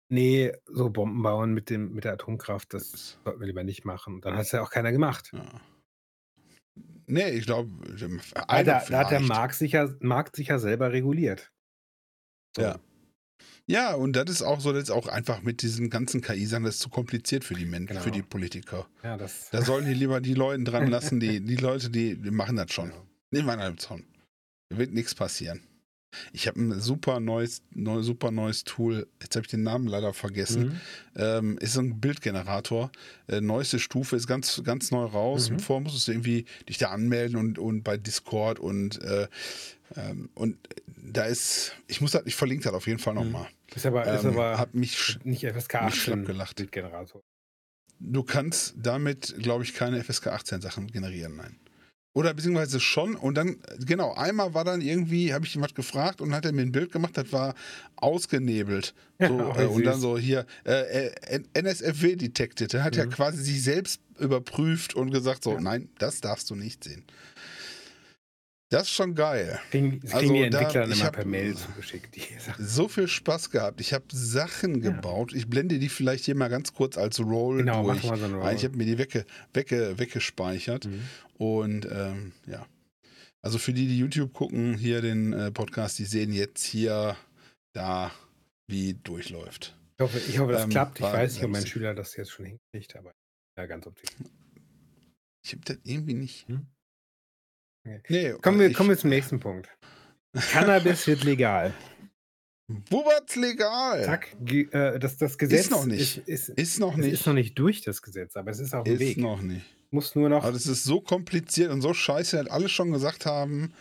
nee, 0.07 0.51
so 0.65 0.89
Bomben 0.89 1.21
bauen 1.21 1.53
mit, 1.53 1.69
dem, 1.69 1.93
mit 1.93 2.05
der 2.05 2.13
Atomkraft, 2.13 2.73
das 2.73 3.19
sollten 3.23 3.39
wir 3.39 3.47
lieber 3.47 3.63
nicht 3.63 3.85
machen. 3.85 4.15
Und 4.15 4.25
dann 4.25 4.35
hat 4.35 4.45
es 4.45 4.51
ja 4.51 4.61
auch 4.63 4.71
keiner 4.71 4.91
gemacht. 4.91 5.29
Ja. 5.33 5.43
Nee, 7.07 7.29
ich 7.29 7.45
glaube, 7.45 7.69
da, 8.47 8.63
da 8.63 8.99
hat 8.99 9.11
der 9.11 9.19
Markt 9.19 9.55
sich, 9.55 9.71
ja, 9.71 9.89
Markt 9.99 10.35
sich 10.35 10.49
ja 10.49 10.59
selber 10.59 10.91
reguliert. 10.91 11.51
So. 12.55 12.61
Ja. 12.61 12.79
Ja, 13.65 13.93
und 13.93 14.13
das 14.15 14.29
ist 14.29 14.41
auch 14.41 14.59
so, 14.59 14.73
das 14.73 14.83
ist 14.83 14.89
auch 14.91 15.07
einfach 15.07 15.43
mit 15.43 15.61
diesen 15.61 15.91
ganzen 15.91 16.21
KI-Sachen, 16.21 16.63
das 16.63 16.75
ist 16.75 16.81
zu 16.81 16.89
kompliziert 16.89 17.43
für 17.43 17.53
die 17.53 17.65
Menschen, 17.65 17.87
Genau. 17.89 18.01
für 18.01 18.09
die 18.11 18.23
Politiker. 18.23 18.87
Ja, 19.03 19.15
das. 19.15 19.49
Da 19.51 19.61
sollen 19.61 19.85
die 19.85 19.93
lieber 19.93 20.21
die 20.21 20.33
Leute 20.33 20.63
dran 20.63 20.87
lassen, 20.87 21.19
die, 21.19 21.39
die 21.39 21.55
Leute, 21.55 21.91
die, 21.91 22.15
die 22.15 22.31
machen 22.31 22.55
das 22.55 22.71
schon. 22.71 22.89
Genau. 23.31 23.43
Nehmen 23.45 23.59
wir 23.59 23.63
einen 23.63 23.77
schon. 23.77 24.03
Da 24.69 24.77
wird 24.79 24.91
nichts 24.91 25.13
passieren. 25.13 25.61
Ich 26.33 26.47
habe 26.47 26.59
ein 26.59 26.79
super 26.79 27.19
neues, 27.19 27.61
neu, 27.71 28.01
super 28.01 28.31
neues 28.31 28.63
Tool, 28.63 29.07
jetzt 29.21 29.35
habe 29.35 29.45
ich 29.45 29.51
den 29.51 29.63
Namen 29.63 29.87
leider 29.87 30.13
vergessen. 30.13 30.67
Mhm. 30.67 30.79
Ähm, 31.15 31.57
ist 31.59 31.73
so 31.73 31.81
ein 31.81 31.99
Bildgenerator. 31.99 32.91
Äh, 33.27 33.41
neueste 33.41 33.79
Stufe 33.79 34.15
ist 34.15 34.27
ganz, 34.27 34.61
ganz 34.63 34.91
neu 34.91 35.05
raus. 35.05 35.49
Mhm. 35.49 35.59
Vorher 35.59 35.83
musstest 35.83 36.07
du 36.07 36.11
irgendwie 36.13 36.45
dich 36.67 36.77
da 36.77 36.89
anmelden 36.89 37.37
und, 37.37 37.59
und 37.59 37.83
bei 37.83 37.97
Discord 37.97 38.59
und, 38.59 39.01
äh, 39.01 39.27
ähm, 39.95 40.29
und 40.33 40.57
da 40.97 41.25
ist, 41.25 41.73
ich 41.87 42.01
muss 42.01 42.11
das, 42.11 42.23
ich 42.25 42.35
verlinke 42.35 42.63
das 42.65 42.73
auf 42.73 42.87
jeden 42.87 42.99
Fall 42.99 43.13
nochmal. 43.13 43.47
Ist 43.73 43.85
aber, 43.85 44.05
ist 44.05 44.23
Ähm, 44.23 44.31
aber 44.31 44.57
hab 44.57 44.73
mich, 44.73 45.19
nicht 45.23 45.45
FSK 45.45 45.73
mich 45.73 45.81
18 45.83 45.91
schlapp 45.91 46.25
gelacht. 46.25 46.55
Bildgenerator. 46.57 47.21
du 47.99 48.23
kannst 48.23 48.75
damit, 48.77 49.35
glaube 49.39 49.63
ich, 49.63 49.73
keine 49.73 50.03
FSK 50.03 50.27
18 50.27 50.61
Sachen 50.61 50.87
generieren, 50.87 51.35
nein. 51.35 51.59
Oder 52.13 52.33
beziehungsweise 52.33 52.79
schon 52.79 53.15
und 53.15 53.35
dann, 53.35 53.57
genau, 53.85 54.13
einmal 54.13 54.53
war 54.55 54.65
dann 54.65 54.81
irgendwie, 54.81 55.31
habe 55.33 55.45
ich 55.45 55.55
ihn 55.55 55.61
was 55.61 55.75
gefragt 55.75 56.21
und 56.21 56.33
hat 56.33 56.43
er 56.43 56.51
mir 56.53 56.63
ein 56.63 56.71
Bild 56.71 56.91
gemacht, 56.91 57.15
das 57.15 57.31
war 57.31 57.53
ausgenebelt. 57.97 58.95
So, 59.19 59.25
Ja, 59.25 59.61
äh, 59.61 59.65
und 59.67 59.83
dann 59.85 59.99
so 59.99 60.17
hier, 60.17 60.45
äh, 60.63 61.11
NSFW 61.53 62.15
detected. 62.15 62.73
Er 62.73 62.83
hat 62.83 62.95
ja 62.95 63.05
Mhm. 63.05 63.11
quasi 63.11 63.43
sich 63.43 63.61
selbst 63.63 64.01
überprüft 64.17 64.95
und 64.95 65.11
gesagt, 65.11 65.43
so, 65.43 65.53
Ja. 65.53 65.61
nein, 65.61 65.89
das 65.99 66.19
darfst 66.19 66.49
du 66.49 66.55
nicht 66.55 66.83
sehen. 66.83 67.03
Das 68.71 68.83
ist 68.83 68.91
schon 68.91 69.15
geil. 69.15 69.59
Kriegen, 69.71 69.99
das 70.03 70.13
Also 70.13 70.31
die 70.31 70.39
da- 70.41 70.59
Entwickler 70.59 70.81
dann 70.81 70.91
ich 70.91 71.01
immer 71.01 71.11
per 71.11 71.25
Mail 71.25 71.55
zugeschickt. 71.55 72.15
So 72.59 72.87
viel 72.87 73.07
Spaß 73.07 73.49
gehabt. 73.49 73.81
Ich 73.81 73.93
habe 73.93 74.05
Sachen 74.11 74.83
Ja. 74.83 74.91
gebaut. 74.91 75.33
Ich 75.33 75.47
blende 75.47 75.79
die 75.79 75.89
vielleicht 75.89 76.25
hier 76.25 76.35
mal 76.35 76.49
ganz 76.49 76.71
kurz 76.73 76.95
als 76.95 77.19
Roll 77.19 77.57
Genau, 77.57 77.81
mach 77.83 77.93
durch. 77.95 78.05
mal 78.11 78.19
so 78.19 78.25
eine 78.25 78.35
Ah, 78.43 78.51
Ich 78.51 78.57
Roll. 78.61 78.69
habe 78.69 78.77
mir 78.77 78.85
die 78.85 78.97
wegge, 78.99 79.25
wegge, 79.55 79.97
weggespeichert. 79.97 80.85
Mhm. 80.85 81.01
Und 81.39 81.87
ähm, 81.91 82.33
ja. 82.47 82.65
Also 83.41 83.57
für 83.57 83.71
die, 83.73 83.87
die 83.87 83.97
YouTube 83.97 84.33
gucken, 84.33 84.77
hier 84.77 85.01
den 85.01 85.31
äh, 85.33 85.51
Podcast, 85.51 85.97
die 85.99 86.03
sehen 86.05 86.33
jetzt 86.33 86.63
hier, 86.63 87.15
da, 87.73 88.11
wie 88.67 88.95
durchläuft. 88.95 89.77
Ich 89.97 90.03
hoffe, 90.03 90.19
ich 90.19 90.39
hoffe 90.39 90.51
das 90.53 90.63
Ähm, 90.63 90.69
klappt. 90.69 90.99
Ich 90.99 91.05
weiß 91.05 91.33
nicht, 91.35 91.43
ob 91.45 91.51
mein. 91.51 91.65
Schüler 91.65 91.93
das 91.93 92.15
jetzt 92.17 92.31
schon 92.31 92.45
hinkriegt, 92.45 92.95
aber 92.97 93.13
ja, 93.57 93.65
ganz 93.65 93.87
optimistisch. 93.87 94.27
Ich 95.45 95.53
habe 95.53 95.61
das 95.65 95.77
irgendwie 95.83 96.13
nicht. 96.15 96.47
Hm? 96.49 96.67
Okay. 97.87 98.01
Nee, 98.33 98.33
Kommen 98.41 98.59
wir, 98.59 98.67
ich, 98.67 98.73
kommen 98.75 98.89
wir 98.89 98.97
zum 98.97 99.09
nächsten 99.09 99.39
Punkt. 99.39 99.69
Cannabis 100.51 101.07
wird 101.07 101.23
legal. 101.23 101.73
Wo 102.89 103.03
war's 103.05 103.35
legal? 103.35 104.03
Zack, 104.03 104.35
äh, 104.51 104.99
das, 104.99 105.17
das 105.17 105.37
Gesetz 105.37 105.69
noch 105.69 105.85
nicht. 105.85 106.17
Ist, 106.17 106.49
ist, 106.49 106.49
Ist 106.49 106.79
noch 106.79 106.91
es 106.93 106.97
nicht. 106.99 107.13
ist 107.13 107.25
noch 107.25 107.33
nicht 107.33 107.57
durch, 107.57 107.81
das 107.81 108.01
Gesetz, 108.01 108.35
aber 108.35 108.51
es 108.51 108.59
ist 108.59 108.75
auf 108.75 108.83
dem 108.83 108.93
Ist 108.93 108.99
Weg. 108.99 109.17
noch 109.17 109.41
nicht. 109.41 109.65
Muss 109.91 110.15
nur 110.15 110.29
noch. 110.29 110.43
Aber 110.43 110.51
das 110.53 110.67
ist 110.67 110.83
so 110.83 111.01
kompliziert 111.01 111.71
und 111.71 111.81
so 111.81 111.93
scheiße, 111.93 112.37
dass 112.37 112.47
alle 112.47 112.69
schon 112.69 112.91
gesagt 112.91 113.25
haben, 113.25 113.73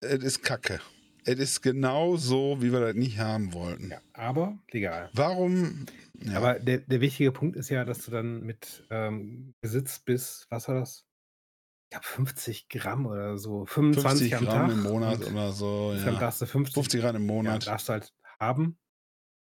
es 0.00 0.22
ist 0.22 0.42
Kacke. 0.42 0.80
Es 1.26 1.38
ist 1.38 1.62
genau 1.62 2.16
so, 2.18 2.58
wie 2.60 2.70
wir 2.72 2.80
das 2.80 2.94
nicht 2.94 3.18
haben 3.18 3.54
wollten. 3.54 3.90
ja, 3.90 4.00
aber 4.12 4.58
legal. 4.70 5.08
Warum? 5.14 5.86
Ja, 6.20 6.36
Aber 6.36 6.58
der, 6.60 6.78
der 6.78 7.00
wichtige 7.00 7.32
Punkt 7.32 7.56
ist 7.56 7.70
ja, 7.70 7.84
dass 7.84 8.04
du 8.04 8.10
dann 8.10 8.42
mit 8.42 8.84
ähm, 8.90 9.54
Besitz 9.62 10.00
bis, 10.00 10.46
was 10.50 10.68
war 10.68 10.74
das? 10.80 11.06
Ich 11.86 11.90
glaube 11.90 12.06
50 12.06 12.68
Gramm 12.68 13.06
oder 13.06 13.38
so, 13.38 13.64
25 13.66 14.30
50 14.34 14.36
am 14.36 14.44
Gramm 14.44 14.68
Tag. 14.68 14.76
im 14.76 14.82
Monat 14.82 15.26
oder 15.26 15.52
so. 15.52 15.94
Dann 15.94 16.14
Ja. 16.14 16.20
darfst 16.20 16.42
du 16.42 16.46
50, 16.46 16.74
50 16.74 17.00
Gramm 17.00 17.16
im 17.16 17.22
ja, 17.22 17.26
Monat. 17.32 17.66
darfst 17.66 17.88
du 17.88 17.92
halt 17.94 18.12
haben. 18.38 18.78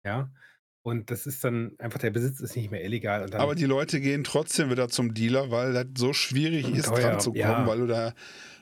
Ja. 0.05 0.31
Und 0.83 1.11
das 1.11 1.27
ist 1.27 1.43
dann 1.43 1.73
einfach, 1.77 1.99
der 1.99 2.09
Besitz 2.09 2.39
ist 2.39 2.55
nicht 2.55 2.71
mehr 2.71 2.83
illegal. 2.83 3.31
Aber 3.35 3.53
die 3.53 3.65
Leute 3.65 4.01
gehen 4.01 4.23
trotzdem 4.23 4.71
wieder 4.71 4.89
zum 4.89 5.13
Dealer, 5.13 5.51
weil 5.51 5.73
das 5.73 5.85
so 5.95 6.11
schwierig 6.13 6.67
ist, 6.75 6.87
Teuer, 6.87 7.01
dran 7.11 7.19
zu 7.19 7.29
kommen, 7.31 7.39
ja. 7.39 7.67
weil 7.67 7.77
du 7.79 7.87
da. 7.87 8.13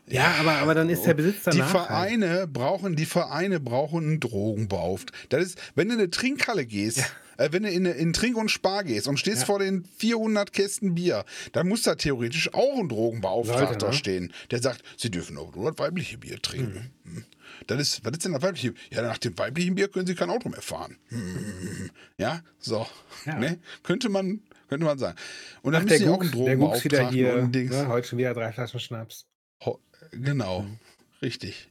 ja, 0.07 0.35
aber, 0.39 0.53
aber 0.57 0.75
dann 0.75 0.89
ist 0.89 1.03
der 1.03 1.13
Besitz 1.13 1.43
Die 1.45 1.57
danach. 1.59 1.73
halt. 1.73 1.87
Vereine 1.87 2.47
brauchen, 2.47 2.95
die 2.97 3.05
Vereine 3.05 3.61
brauchen 3.61 4.03
einen 4.03 4.19
Drogenbeauftragten. 4.19 5.27
Das 5.29 5.43
ist, 5.45 5.59
wenn 5.75 5.87
du 5.87 5.93
in 5.93 5.99
eine 6.01 6.09
Trinkhalle 6.09 6.65
gehst, 6.65 6.99
äh, 7.37 7.49
wenn 7.53 7.63
du 7.63 7.69
in, 7.69 7.85
in 7.85 8.11
Trink 8.11 8.35
und 8.35 8.51
Spar 8.51 8.83
gehst 8.83 9.07
und 9.07 9.17
stehst 9.17 9.39
Ja. 9.41 9.45
vor 9.45 9.59
den 9.59 9.85
400 9.97 10.51
Kästen 10.51 10.95
Bier, 10.95 11.23
dann 11.53 11.69
muss 11.69 11.83
da 11.83 11.95
theoretisch 11.95 12.53
auch 12.53 12.79
ein 12.79 12.89
Drogenbeauftragter 12.89 13.67
Sollte, 13.67 13.85
ne? 13.85 13.93
stehen, 13.93 14.33
der 14.51 14.61
sagt, 14.61 14.83
sie 14.97 15.09
dürfen 15.09 15.35
nur 15.35 15.49
das 15.71 15.77
weibliche 15.77 16.17
Bier 16.17 16.41
trinken. 16.41 16.91
Hm. 17.05 17.23
Das 17.67 17.79
ist, 17.79 18.03
was 18.05 18.11
ist 18.13 18.25
denn 18.25 18.33
das 18.33 18.41
weibliche? 18.41 18.73
Ja, 18.91 19.01
nach 19.01 19.17
dem 19.17 19.37
weiblichen 19.37 19.75
Bier 19.75 19.87
können 19.89 20.07
sie 20.07 20.15
kein 20.15 20.29
Auto 20.29 20.49
mehr 20.49 20.61
fahren. 20.61 20.97
Ja, 22.17 22.41
so. 22.59 22.85
Ja. 23.25 23.39
Ne? 23.39 23.59
Könnte 23.83 24.09
man, 24.09 24.41
könnte 24.67 24.85
man 24.85 24.97
sagen. 24.99 25.17
Und 25.61 25.71
dann 25.73 25.83
Ach, 25.83 25.87
der 25.87 25.99
müssen 25.99 26.05
die 26.05 26.09
auch 26.09 26.99
einen 26.99 27.09
hier. 27.11 27.35
und 27.35 27.53
Dings. 27.55 27.71
Ne, 27.71 27.87
heute 27.87 28.07
schon 28.07 28.19
wieder 28.19 28.33
drei 28.33 28.51
Flaschen 28.51 28.79
Schnaps. 28.79 29.27
Ho- 29.65 29.79
Genau, 30.11 30.63
Mhm. 30.63 30.79
richtig. 31.21 31.69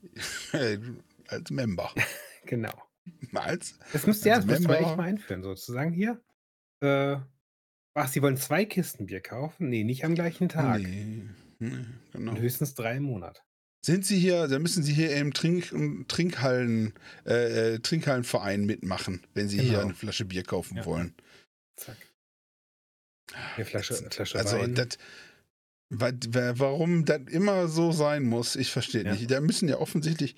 Als 1.28 1.50
Member. 1.50 1.90
Genau. 2.46 2.72
Als 3.34 3.78
Das 3.92 4.06
müsste 4.06 4.30
ja, 4.30 4.36
das 4.36 4.46
müsste 4.46 4.68
man 4.68 4.76
echt 4.78 4.96
mal 4.96 5.00
einführen, 5.04 5.42
sozusagen 5.42 5.92
hier. 5.92 6.18
Äh, 6.80 7.16
ach, 7.92 8.08
Sie 8.08 8.22
wollen 8.22 8.38
zwei 8.38 8.64
Kisten 8.64 9.04
Bier 9.06 9.20
kaufen? 9.20 9.68
Nee, 9.68 9.84
nicht 9.84 10.04
am 10.06 10.14
gleichen 10.14 10.48
Tag. 10.48 10.80
Nee, 10.80 11.24
nee, 11.58 11.70
genau. 12.12 12.36
Höchstens 12.36 12.74
drei 12.74 12.96
im 12.96 13.02
Monat. 13.02 13.42
Sind 13.88 14.04
Sie 14.04 14.18
hier, 14.18 14.48
da 14.48 14.58
müssen 14.58 14.82
Sie 14.82 14.92
hier 14.92 15.16
im 15.16 15.32
Trink, 15.32 15.70
Trinkhallen, 16.08 16.92
äh, 17.24 17.76
äh, 17.76 17.78
Trinkhallenverein 17.78 18.66
mitmachen, 18.66 19.26
wenn 19.32 19.48
Sie 19.48 19.58
hier 19.58 19.70
Genau. 19.70 19.80
eine 19.84 19.94
Flasche 19.94 20.26
Bier 20.26 20.42
kaufen 20.42 20.76
Ja. 20.76 20.84
wollen. 20.84 21.14
Zack. 21.74 21.96
Eine 23.56 23.64
Flasche, 23.64 23.94
Ätzend. 23.94 24.12
Flasche 24.12 24.38
also 24.38 24.58
Wein. 24.58 24.74
das, 24.74 24.98
wa- 25.88 26.12
wa- 26.12 26.52
warum 26.58 27.06
das 27.06 27.22
immer 27.30 27.66
so 27.68 27.90
sein 27.90 28.24
muss, 28.24 28.56
ich 28.56 28.70
verstehe 28.70 29.04
Ja. 29.04 29.12
nicht. 29.12 29.30
Da 29.30 29.40
müssen 29.40 29.70
ja 29.70 29.78
offensichtlich. 29.78 30.36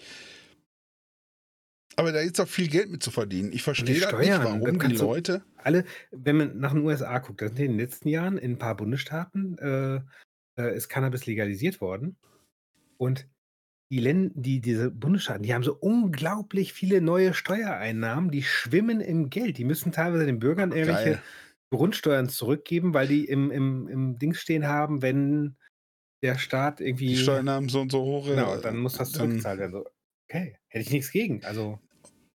Aber 1.96 2.12
da 2.12 2.20
ist 2.20 2.38
auch 2.40 2.46
viel 2.46 2.68
Geld 2.68 2.88
mit 2.88 3.02
zu 3.02 3.10
verdienen. 3.10 3.52
Ich 3.52 3.64
verstehe 3.64 3.98
das 3.98 4.12
nicht, 4.12 4.28
warum 4.30 4.60
dann 4.78 4.90
die 4.90 4.94
Leute. 4.96 5.44
Alle, 5.56 5.84
wenn 6.12 6.36
man 6.36 6.56
nach 6.60 6.72
den 6.72 6.84
USA 6.84 7.18
guckt, 7.18 7.40
sind 7.40 7.58
in 7.58 7.72
den 7.72 7.78
letzten 7.80 8.08
Jahren 8.10 8.38
in 8.38 8.52
ein 8.52 8.58
paar 8.58 8.76
Bundesstaaten 8.76 9.58
äh, 9.58 10.00
äh, 10.56 10.76
ist 10.76 10.88
Cannabis 10.88 11.26
legalisiert 11.26 11.80
worden. 11.80 12.16
Und 12.96 13.26
die, 13.90 13.98
Län 13.98 14.30
die 14.34 14.60
diese 14.60 14.90
Bundesstaaten, 14.90 15.42
die 15.42 15.52
haben 15.52 15.64
so 15.64 15.74
unglaublich 15.74 16.72
viele 16.72 17.00
neue 17.00 17.34
Steuereinnahmen, 17.34 18.30
die 18.30 18.42
schwimmen 18.42 19.00
im 19.00 19.30
Geld. 19.30 19.58
Die 19.58 19.64
müssen 19.64 19.92
teilweise 19.92 20.26
den 20.26 20.38
Bürgern 20.38 20.72
irgendwelche 20.72 21.10
Geil. 21.10 21.22
Grundsteuern 21.72 22.28
zurückgeben, 22.28 22.94
weil 22.94 23.08
die 23.08 23.24
im, 23.24 23.50
im, 23.50 23.88
im 23.88 24.18
Ding 24.18 24.34
stehen 24.34 24.66
haben, 24.66 25.02
wenn 25.02 25.56
der 26.22 26.38
Staat 26.38 26.80
irgendwie. 26.80 27.08
Die 27.08 27.16
Steuern 27.16 27.50
haben 27.50 27.68
so 27.68 27.80
und 27.80 27.92
so 27.92 28.02
hoch. 28.02 28.26
äh, 28.26 28.30
Genau, 28.30 28.56
dann 28.60 28.78
muss 28.78 28.94
das 28.94 29.12
zurückgezahlt 29.12 29.58
werden. 29.58 29.72
So, 29.72 29.86
okay, 30.28 30.56
hätte 30.68 30.84
ich 30.84 30.90
nichts 30.90 31.10
gegen. 31.10 31.44
Also, 31.44 31.80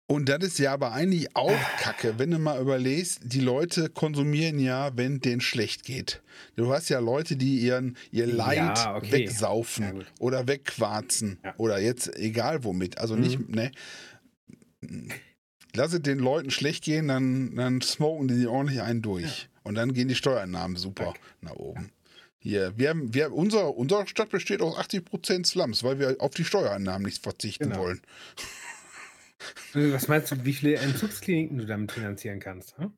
Und 0.05 0.27
das 0.27 0.43
ist 0.43 0.59
ja 0.59 0.73
aber 0.73 0.91
eigentlich 0.91 1.33
auch 1.35 1.57
Kacke, 1.79 2.15
wenn 2.19 2.29
du 2.31 2.37
mal 2.37 2.59
überlegst, 2.61 3.21
die 3.23 3.39
Leute 3.39 3.89
konsumieren 3.89 4.59
ja, 4.59 4.95
wenn 4.97 5.21
denen 5.21 5.39
schlecht 5.41 5.83
geht. 5.85 6.21
Du 6.55 6.71
hast 6.73 6.89
ja 6.89 6.99
Leute, 6.99 7.35
die 7.37 7.59
ihren, 7.59 7.97
ihr 8.11 8.27
Ja, 8.27 8.35
Leid 8.35 8.85
okay. 8.95 9.11
wegsaufen 9.13 10.01
Ja, 10.01 10.05
oder 10.19 10.47
wegquarzen 10.47 11.39
Ja. 11.43 11.53
oder 11.57 11.79
jetzt 11.79 12.13
egal 12.17 12.63
womit. 12.65 12.97
Also 12.97 13.15
nicht, 13.15 13.39
Mhm. 13.39 13.55
ne? 13.55 13.71
lass 15.73 15.93
es 15.93 16.01
den 16.01 16.19
Leuten 16.19 16.51
schlecht 16.51 16.83
gehen, 16.83 17.07
dann, 17.07 17.55
dann 17.55 17.81
smoken 17.81 18.27
die 18.27 18.45
ordentlich 18.45 18.81
einen 18.81 19.01
durch. 19.01 19.49
Und 19.63 19.75
dann 19.75 19.93
gehen 19.93 20.09
die 20.09 20.15
Steuereinnahmen 20.15 20.75
super 20.75 21.05
Danke. 21.05 21.19
nach 21.41 21.55
oben. 21.55 21.91
Hier, 22.39 22.73
wir 22.77 22.89
haben, 22.89 23.13
wir 23.13 23.25
haben, 23.25 23.33
unser, 23.33 23.75
unsere 23.77 24.05
Stadt 24.05 24.29
besteht 24.29 24.61
aus 24.61 24.75
80% 24.75 25.45
Slums, 25.47 25.81
weil 25.83 25.97
wir 25.99 26.17
auf 26.19 26.31
die 26.33 26.43
Steuereinnahmen 26.43 27.03
nicht 27.05 27.23
verzichten 27.23 27.69
Genau. 27.69 27.79
wollen. 27.83 28.01
Äh, 29.75 29.93
Was 29.93 30.07
meinst 30.07 30.31
du, 30.31 30.45
wie 30.45 30.53
viele 30.53 30.75
Entzugskliniken 30.77 31.57
du 31.57 31.65
damit 31.65 31.91
finanzieren 31.91 32.39
kannst? 32.39 32.77
Hm? 32.77 32.93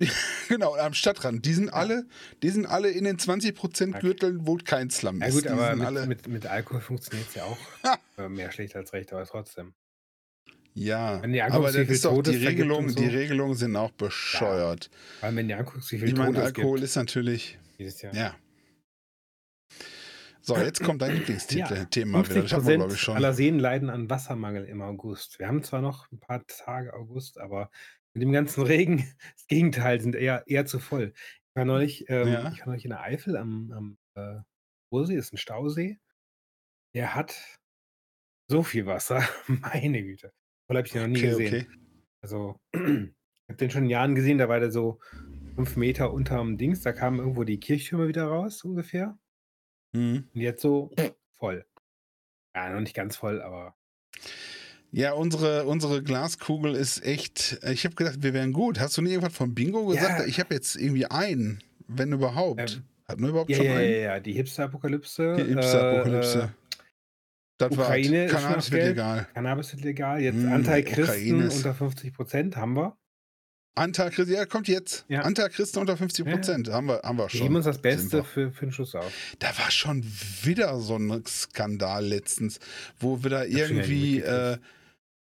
Genau, 0.48 0.74
am 0.74 0.94
Stadtrand. 0.94 1.44
Die 1.44 1.52
sind 1.52 1.68
alle, 1.68 2.06
die 2.42 2.48
sind 2.48 2.66
alle 2.66 2.90
in 2.90 3.04
den 3.04 3.18
20% 3.18 3.90
Okay. 3.90 4.00
Gürteln, 4.00 4.46
wo 4.46 4.56
kein 4.56 4.90
Slum 4.90 5.20
Ja 5.20 5.28
ist. 5.28 5.34
gut, 5.34 5.44
die 5.44 5.48
aber 5.50 5.76
mit, 5.76 6.06
mit, 6.08 6.28
mit 6.28 6.46
Alkohol 6.46 6.80
funktioniert 6.80 7.28
es 7.28 7.34
ja 7.36 7.44
auch 7.44 7.58
äh, 8.18 8.28
mehr 8.28 8.50
schlecht 8.50 8.74
als 8.74 8.92
recht, 8.92 9.12
aber 9.12 9.24
trotzdem. 9.26 9.74
ja, 10.74 11.20
aber 11.50 11.70
das 11.70 11.88
ist 11.88 12.04
doch, 12.04 12.20
die 12.22 12.30
und 12.70 12.88
so. 12.88 13.00
die 13.00 13.06
Regelungen 13.08 13.54
sind 13.54 13.76
auch 13.76 13.90
bescheuert. 13.92 14.90
Vor 15.20 15.26
allem, 15.26 15.36
wenn 15.36 15.48
du 15.48 15.56
anguckst, 15.56 15.92
wie 15.92 15.98
viel 15.98 16.08
Ich 16.08 16.16
meine, 16.16 16.42
Alkohol 16.42 16.76
gibt 16.78 16.84
ist 16.84 16.96
natürlich, 16.96 17.58
jedes 17.78 18.02
Jahr. 18.02 18.14
ja. 18.14 18.34
So, 20.42 20.56
jetzt 20.56 20.82
kommt 20.82 21.02
dein 21.02 21.14
Lieblingsthema 21.16 21.70
Ja, 21.74 21.84
Thema 21.84 22.24
wieder. 22.28 22.42
Das 22.42 22.52
hatten 22.52 22.66
wir, 22.66 22.76
glaube 22.76 22.92
ich, 22.94 22.98
50% 22.98 23.02
schon. 23.02 23.16
aller 23.16 23.32
Seen 23.34 23.58
leiden 23.58 23.90
an 23.90 24.08
Wassermangel 24.08 24.64
im 24.64 24.80
August. 24.82 25.38
Wir 25.38 25.48
haben 25.48 25.62
zwar 25.62 25.80
noch 25.82 26.10
ein 26.10 26.18
paar 26.18 26.46
Tage 26.46 26.94
August, 26.94 27.38
aber 27.38 27.70
mit 28.14 28.22
dem 28.22 28.32
ganzen 28.32 28.62
Regen, 28.64 28.98
das 29.36 29.46
Gegenteil, 29.46 30.00
sind 30.00 30.14
eher, 30.14 30.44
eher 30.46 30.66
zu 30.66 30.78
voll. 30.78 31.12
Ich 31.14 31.56
war 31.56 31.64
neulich, 31.64 32.04
ähm, 32.08 32.28
Ja. 32.28 32.50
ich 32.52 32.60
war 32.60 32.68
neulich 32.68 32.84
in 32.84 32.90
der 32.90 33.02
Eifel 33.02 33.36
am, 33.36 33.72
am 33.72 33.98
äh, 34.14 34.40
Ursee, 34.90 35.14
ist 35.16 35.32
ein 35.32 35.36
Stausee. 35.38 35.98
Der 36.94 37.14
hat 37.14 37.58
so 38.48 38.62
viel 38.62 38.86
Wasser, 38.86 39.22
meine 39.46 40.02
Güte. 40.02 40.32
Voll 40.66 40.76
habe 40.76 40.86
ich 40.86 40.92
den 40.92 41.02
noch 41.02 41.08
nie 41.08 41.18
Okay, 41.18 41.28
gesehen. 41.30 41.54
okay. 41.54 41.66
Also, 42.22 42.56
ich 42.74 42.80
habe 43.48 43.56
den 43.58 43.70
schon 43.70 43.84
in 43.84 43.90
Jahren 43.90 44.14
gesehen, 44.14 44.38
da 44.38 44.48
war 44.48 44.58
der 44.60 44.70
so 44.70 45.00
fünf 45.54 45.76
Meter 45.76 46.12
unterm 46.12 46.56
Dings, 46.58 46.80
da 46.82 46.92
kamen 46.92 47.18
irgendwo 47.18 47.44
die 47.44 47.60
Kirchtürme 47.60 48.08
wieder 48.08 48.24
raus, 48.24 48.64
ungefähr. 48.64 49.18
Mhm. 49.92 50.28
Und 50.34 50.40
jetzt 50.40 50.62
so 50.62 50.90
voll. 51.34 51.64
Ja, 52.54 52.70
noch 52.70 52.80
nicht 52.80 52.94
ganz 52.94 53.16
voll, 53.16 53.40
aber 53.42 53.74
Ja, 54.92 55.12
unsere, 55.12 55.64
unsere 55.66 56.02
Glaskugel 56.02 56.74
ist 56.74 57.04
echt. 57.04 57.58
Ich 57.70 57.84
habe 57.84 57.94
gedacht, 57.94 58.22
wir 58.22 58.34
wären 58.34 58.52
gut. 58.52 58.80
Hast 58.80 58.96
du 58.96 59.02
nie 59.02 59.10
irgendwas 59.10 59.34
von 59.34 59.54
Bingo 59.54 59.86
gesagt? 59.86 60.20
Ja. 60.20 60.26
Ich 60.26 60.40
habe 60.40 60.54
jetzt 60.54 60.76
irgendwie 60.76 61.06
einen, 61.06 61.62
wenn 61.86 62.12
überhaupt. 62.12 62.76
Ähm, 62.76 62.84
Hatten 63.06 63.22
wir 63.22 63.30
überhaupt 63.30 63.50
ja, 63.50 63.56
schon 63.56 63.66
ja, 63.66 63.72
ja, 63.72 63.78
einen? 63.78 64.02
ja, 64.02 64.20
die 64.20 64.32
Hipster-Apokalypse. 64.32 65.36
Die 65.36 65.54
Hipster-Apokalypse. 65.54 66.42
Äh, 66.42 66.48
das 67.58 67.76
war 67.76 67.86
Ukraine 67.86 68.24
ist 68.24 68.32
Cannabis 68.32 68.70
wird 68.70 68.86
legal. 68.86 69.28
Cannabis 69.34 69.74
ist 69.74 69.84
legal. 69.84 70.20
Jetzt 70.22 70.36
Mm, 70.36 70.52
Antichristen 70.52 71.48
unter 71.48 71.74
50 71.74 72.14
Prozent 72.14 72.56
haben 72.56 72.74
wir. 72.74 72.96
Antichristen, 73.74 74.34
ja, 74.34 74.44
kommt 74.46 74.68
jetzt. 74.68 75.04
Ja. 75.08 75.20
Antichristen 75.22 75.80
unter 75.80 75.96
50 75.96 76.26
Prozent. 76.26 76.68
Haben 76.70 76.88
wir, 76.88 77.00
haben 77.02 77.16
wir 77.18 77.24
Wir 77.24 77.30
schon. 77.30 77.40
geben 77.42 77.56
uns 77.56 77.64
das 77.66 77.76
wir. 77.76 77.82
Beste 77.82 78.24
für, 78.24 78.50
für 78.52 78.66
den 78.66 78.72
Schuss 78.72 78.94
auf. 78.94 79.10
Da 79.38 79.48
war 79.58 79.70
schon 79.70 80.04
wieder 80.42 80.78
so 80.80 80.96
ein 80.96 81.24
Skandal 81.26 82.04
letztens, 82.04 82.58
wo 82.98 83.12
hab 83.14 83.22
schon 83.22 83.24
wieder 83.24 83.46
irgendwie. 83.46 84.20
Äh, 84.20 84.58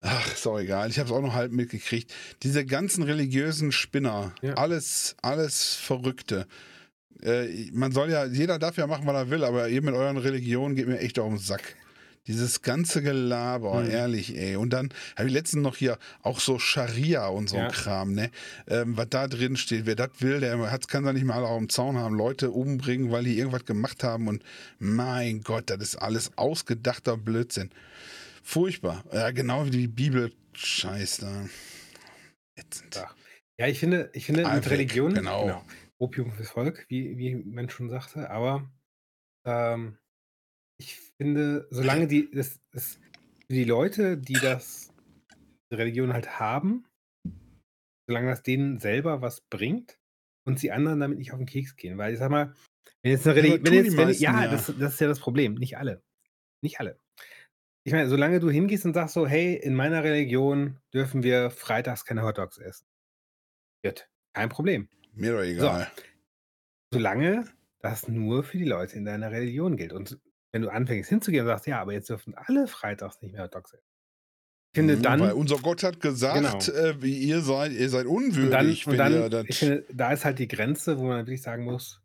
ach, 0.02 0.34
ist 0.34 0.48
auch 0.48 0.60
egal. 0.60 0.90
Ich 0.90 1.00
habe 1.00 1.10
es 1.10 1.16
auch 1.16 1.22
noch 1.22 1.34
halb 1.34 1.52
mitgekriegt. 1.52 2.12
Diese 2.44 2.66
ganzen 2.66 3.04
religiösen 3.04 3.72
Spinner, 3.72 4.34
Ja. 4.42 4.56
alles, 4.56 5.16
alles 5.22 5.76
Verrückte. 5.76 6.48
Äh, 7.22 7.70
man 7.72 7.92
soll 7.92 8.10
ja, 8.10 8.26
jeder 8.26 8.58
darf 8.58 8.78
ja 8.78 8.88
machen, 8.88 9.06
was 9.06 9.16
er 9.16 9.30
will, 9.30 9.44
aber 9.44 9.70
ihr 9.70 9.84
mit 9.84 9.94
euren 9.94 10.18
Religionen 10.18 10.76
geht 10.76 10.88
mir 10.88 10.98
echt 11.00 11.20
auf 11.20 11.30
den 11.30 11.38
Sack. 11.38 11.76
Dieses 12.28 12.62
ganze 12.62 13.02
Gelaber, 13.02 13.82
Mhm. 13.82 13.90
ehrlich, 13.90 14.38
ey. 14.38 14.56
Und 14.56 14.72
dann 14.72 14.90
habe 15.18 15.28
ich 15.28 15.34
letztens 15.34 15.64
noch 15.64 15.76
hier 15.76 15.98
auch 16.22 16.40
so 16.40 16.60
Scharia 16.60 17.28
und 17.28 17.50
so 17.50 17.58
ein 17.58 17.64
Ja. 17.64 17.70
Kram, 17.70 18.14
ne? 18.14 18.30
Ähm, 18.68 18.96
was 18.96 19.08
da 19.10 19.28
drin 19.28 19.58
steht, 19.58 19.88
wer 19.88 19.96
das 19.96 20.10
will, 20.20 20.40
der 20.40 20.72
hat, 20.72 20.88
kann 20.88 21.04
da 21.04 21.14
nicht 21.14 21.26
mal 21.26 21.44
auf 21.44 21.58
dem 21.58 21.70
Zaun 21.70 21.98
haben, 21.98 22.16
Leute 22.16 22.52
umbringen, 22.52 23.12
weil 23.12 23.24
die 23.24 23.38
irgendwas 23.38 23.66
gemacht 23.66 24.04
haben. 24.04 24.28
Und 24.28 24.44
mein 24.78 25.42
Gott, 25.42 25.70
das 25.72 25.80
ist 25.80 25.96
alles 25.96 26.38
ausgedachter 26.38 27.18
Blödsinn. 27.18 27.72
Furchtbar. 28.44 29.04
Ja, 29.12 29.32
genau 29.32 29.66
wie 29.66 29.72
die 29.72 29.88
Bibel. 29.88 30.32
Scheiß 30.54 31.18
da. 31.18 31.46
Ätzend. 32.56 32.96
Ja. 33.58 33.68
Ich 33.68 33.80
finde, 33.80 34.10
ich 34.14 34.26
finde 34.26 34.48
mit 34.48 34.70
Religion, 34.70 35.14
genau. 35.14 35.64
Opium 35.98 36.32
fürs 36.32 36.50
Volk, 36.50 36.86
wie, 36.90 37.18
wie 37.18 37.36
man 37.36 37.70
schon 37.70 37.90
sagte, 37.90 38.30
aber 38.32 38.70
ähm, 39.46 39.98
ich 40.82 41.00
finde, 41.18 41.68
solange 41.70 42.08
die, 42.08 42.30
das, 42.32 42.60
das, 42.72 43.00
die 43.50 43.64
Leute, 43.64 44.18
die 44.18 44.34
das, 44.34 44.92
die 45.72 45.76
Religion 45.76 46.12
halt 46.12 46.40
haben, 46.40 46.86
solange 48.08 48.30
das 48.30 48.42
denen 48.42 48.80
selber 48.80 49.22
was 49.22 49.42
bringt 49.42 50.00
und 50.46 50.60
sie 50.60 50.72
anderen 50.72 51.00
damit 51.00 51.20
nicht 51.20 51.34
auf 51.34 51.38
den 51.38 51.46
Keks 51.46 51.76
gehen, 51.76 51.98
weil 51.98 52.14
ich 52.14 52.20
sag 52.20 52.32
mal, 52.32 52.56
wenn 53.04 53.12
jetzt 53.12 53.28
eine 53.28 53.36
Religion, 53.36 53.66
wenn 53.66 53.74
jetzt, 53.74 53.92
die 53.94 53.98
wenn, 53.98 54.08
meisten 54.08 54.24
ja, 54.24 54.44
ja. 54.44 54.52
Das, 54.52 54.66
das 54.66 54.94
ist 54.94 55.00
ja 55.00 55.08
das 55.08 55.20
Problem, 55.20 55.54
nicht 55.56 55.78
alle, 55.78 56.04
nicht 56.64 56.80
alle. 56.80 57.00
Ich 57.84 57.94
meine, 57.94 58.10
solange 58.10 58.40
du 58.40 58.50
hingehst 58.50 58.86
und 58.86 58.94
sagst 58.94 59.14
so, 59.14 59.28
hey, 59.28 59.56
in 59.56 59.76
meiner 59.76 60.04
Religion 60.04 60.80
dürfen 60.94 61.24
wir 61.24 61.52
freitags 61.52 62.06
keine 62.06 62.24
Hotdogs 62.24 62.58
essen. 62.58 62.86
Gut, 63.84 64.08
kein 64.34 64.50
Problem. 64.50 64.88
Mir 65.14 65.34
doch 65.34 65.42
egal. 65.42 65.92
Solange 66.94 67.46
das 67.82 68.08
nur 68.08 68.44
für 68.44 68.58
die 68.58 68.66
Leute 68.66 68.98
in 68.98 69.06
deiner 69.06 69.32
Religion 69.32 69.78
gilt. 69.78 69.94
Und 69.94 70.20
wenn 70.52 70.62
du 70.62 70.70
anfängst 70.70 71.10
hinzugehen 71.10 71.44
und 71.46 71.50
sagst, 71.50 71.68
ja, 71.68 71.82
aber 71.82 71.94
jetzt 71.94 72.10
dürfen 72.10 72.34
alle 72.36 72.68
freitags 72.68 73.22
nicht 73.22 73.34
mehr 73.34 73.44
Hotdogs 73.44 73.74
essen. 73.74 73.86
Ich 74.74 74.78
finde 74.80 74.96
Mhm, 74.98 75.02
dann, 75.02 75.20
Weil 75.20 75.34
unser 75.34 75.58
Gott 75.58 75.84
hat 75.84 76.00
gesagt, 76.00 76.66
Genau. 76.68 76.80
äh, 76.80 77.02
wie 77.02 77.18
ihr 77.18 77.42
seid, 77.42 77.74
ihr 77.74 77.90
seid 77.90 78.06
und 78.06 78.22
dann, 78.22 78.24
unwürdig, 78.68 78.88
und 78.88 78.98
dann 78.98 79.14
ihr 79.14 79.30
das. 79.30 79.46
ich 79.48 79.60
finde, 79.60 79.86
da 79.94 80.12
ist 80.14 80.24
halt 80.26 80.40
die 80.40 80.48
Grenze, 80.48 80.98
wo 80.98 81.04
man 81.04 81.20
wirklich 81.20 81.42
sagen 81.42 81.66
muss, 81.66 82.02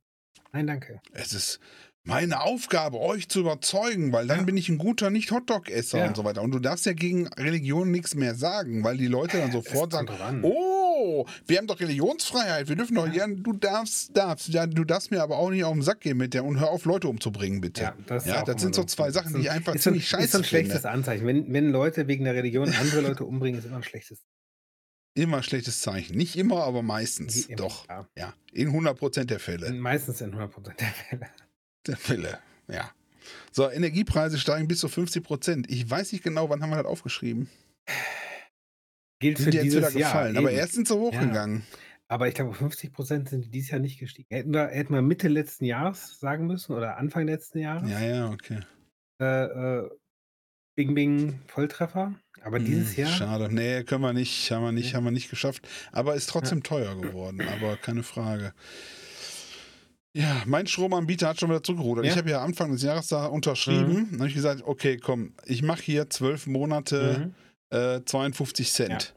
nein, 0.53 0.67
danke. 0.67 1.01
Es 1.13 1.33
ist 1.33 1.61
meine 2.03 2.41
Aufgabe, 2.43 3.01
euch 3.01 3.29
zu 3.29 3.41
überzeugen, 3.41 4.13
weil 4.13 4.27
dann 4.29 4.39
Ja. 4.41 4.45
bin 4.45 4.57
ich 4.57 4.69
ein 4.69 4.79
guter 4.79 5.11
Nicht-Hotdog-Esser 5.11 5.99
Ja. 5.99 6.07
und 6.09 6.17
so 6.17 6.25
weiter. 6.25 6.43
Und 6.43 6.53
du 6.53 6.59
darfst 6.61 6.87
ja 6.87 6.93
gegen 6.93 7.27
Religion 7.29 7.91
nichts 7.91 8.15
mehr 8.15 8.35
sagen, 8.35 8.83
weil 8.85 8.97
die 8.97 9.09
Leute 9.09 9.39
dann 9.39 9.51
sofort 9.53 9.93
sagen, 9.93 10.07
drauf 10.07 10.21
oh, 11.07 11.27
wir 11.47 11.59
haben 11.59 11.67
doch 11.67 11.79
Religionsfreiheit, 11.81 12.69
wir 12.69 12.77
dürfen 12.77 12.95
doch, 12.97 13.07
ja, 13.13 13.27
du 13.29 13.53
darfst, 13.53 14.17
darfst, 14.17 14.49
ja, 14.49 14.67
du 14.67 14.85
darfst 14.85 15.11
mir 15.11 15.23
aber 15.23 15.39
auch 15.39 15.51
nicht 15.51 15.65
auf 15.65 15.73
den 15.73 15.83
Sack 15.83 16.01
gehen 16.01 16.17
mit 16.17 16.35
der 16.35 16.45
und 16.45 16.59
hör 16.61 16.71
auf, 16.71 16.85
Leute 16.85 17.09
umzubringen, 17.09 17.61
bitte. 17.61 17.83
Ja, 17.83 17.97
das, 18.07 18.27
ist 18.27 18.33
Ja, 18.33 18.43
das 18.45 18.61
sind 18.61 18.75
so 18.75 18.83
ein- 18.83 18.89
zwei 18.89 19.11
Sachen, 19.11 19.29
ist 19.29 19.35
ein- 19.35 19.41
die 19.41 19.47
ich 19.47 19.51
einfach 19.51 19.75
ist 19.75 19.81
ein- 19.87 20.01
ziemlich 20.01 20.05
Ist 20.05 20.11
so 20.11 20.17
ein 20.17 20.23
scheiße 20.23 20.45
schlechtes 20.45 20.73
finde. 20.75 20.91
Anzeichen. 20.91 21.27
Wenn, 21.27 21.53
wenn 21.53 21.71
Leute 21.71 22.09
wegen 22.09 22.25
der 22.25 22.35
Religion 22.35 22.69
andere 22.73 23.01
Leute 23.01 23.25
umbringen, 23.25 23.59
ist 23.61 23.67
immer 23.67 23.77
ein 23.77 23.83
schlechtes 23.83 24.25
Immer 25.15 25.43
schlechtes 25.43 25.81
Zeichen. 25.81 26.15
Nicht 26.17 26.37
immer, 26.37 26.65
aber 26.65 26.83
meistens. 26.83 27.47
Immer, 27.47 27.57
Doch. 27.57 27.89
Ja. 27.89 28.07
Ja, 28.19 28.35
in 28.53 28.69
100% 28.73 29.31
der 29.31 29.41
Fälle. 29.41 29.73
Meistens 29.73 30.21
in 30.21 30.35
100% 30.35 30.79
der 30.79 30.89
Fälle. 30.89 31.27
Der 31.87 31.97
Fälle, 31.97 32.39
ja. 32.69 32.91
So, 33.51 33.71
Energiepreise 33.71 34.39
steigen 34.39 34.69
bis 34.69 34.81
zu 34.81 34.89
50 34.89 35.23
Prozent. 35.25 35.71
Ich 35.71 35.89
weiß 35.89 36.13
nicht 36.13 36.23
genau, 36.23 36.51
wann 36.51 36.63
haben 36.63 36.69
wir 36.71 36.77
das 36.77 36.85
aufgeschrieben. 36.87 37.49
Gilt 39.19 39.39
Die 39.39 39.43
für 39.43 39.51
sind 39.51 39.55
jetzt 39.55 39.65
dieses 39.65 39.79
wieder 39.91 40.01
Jahr. 40.01 40.11
gefallen. 40.13 40.37
Aber 40.37 40.51
erst 40.51 40.73
sind 40.75 40.89
sie 40.89 40.95
hochgegangen. 40.97 41.63
Aber 42.09 42.29
ich 42.29 42.35
glaube, 42.35 42.55
50 42.55 42.93
Prozent 42.93 43.29
sind 43.29 43.45
die 43.47 43.51
dieses 43.51 43.71
Jahr 43.71 43.81
nicht 43.81 43.99
gestiegen. 43.99 44.29
Hätten 44.31 44.53
wir, 44.53 44.69
hätten 44.69 44.95
wir 44.95 45.03
Mitte 45.03 45.29
letzten 45.29 45.65
Jahres 45.65 46.21
sagen 46.21 46.47
müssen 46.47 46.73
oder 46.75 46.99
Anfang 46.99 47.27
letzten 47.27 47.59
Jahres. 47.59 47.91
Ja, 47.91 48.01
ja, 48.01 48.31
okay. 48.31 48.61
Äh, 49.21 49.45
äh, 49.45 49.91
Bing 50.77 50.95
Bing 50.95 51.41
Volltreffer. 51.47 52.15
Aber 52.43 52.59
dieses 52.61 52.97
Hm, 52.97 53.05
Jahr. 53.05 53.13
Schade. 53.13 53.49
Nee, 53.53 53.83
können 53.85 54.03
wir 54.03 54.13
nicht. 54.13 54.51
Haben 54.53 54.63
wir 54.65 54.71
nicht, 54.73 54.91
Nee. 54.91 54.97
haben 54.97 55.05
wir 55.05 55.11
nicht 55.11 55.31
geschafft. 55.31 55.67
Aber 55.91 56.15
ist 56.15 56.29
trotzdem 56.29 56.63
teuer 56.63 56.95
geworden. 57.01 57.41
Aber 57.41 57.77
keine 57.77 58.03
Frage. 58.05 58.53
Ja, 60.15 60.43
mein 60.47 60.67
Stromanbieter 60.67 61.29
hat 61.29 61.41
schon 61.41 61.51
wieder 61.51 61.63
zurückgerudert. 61.63 62.05
Ja? 62.07 62.13
Ich 62.13 62.19
habe 62.19 62.31
ja 62.31 62.43
Anfang 62.43 62.71
des 62.73 62.83
Jahres 62.83 63.09
da 63.09 63.27
unterschrieben. 63.27 64.09
Dann 64.11 64.21
habe 64.21 64.29
ich 64.29 64.35
gesagt, 64.35 64.63
okay, 64.65 64.97
komm, 64.97 65.35
ich 65.45 65.63
mache 65.63 65.83
hier 65.83 66.09
zwölf 66.09 66.47
Monate 66.47 67.27
Mhm. 67.27 67.35
Äh, 67.71 68.01
52 68.05 68.73
Cent. 68.73 69.15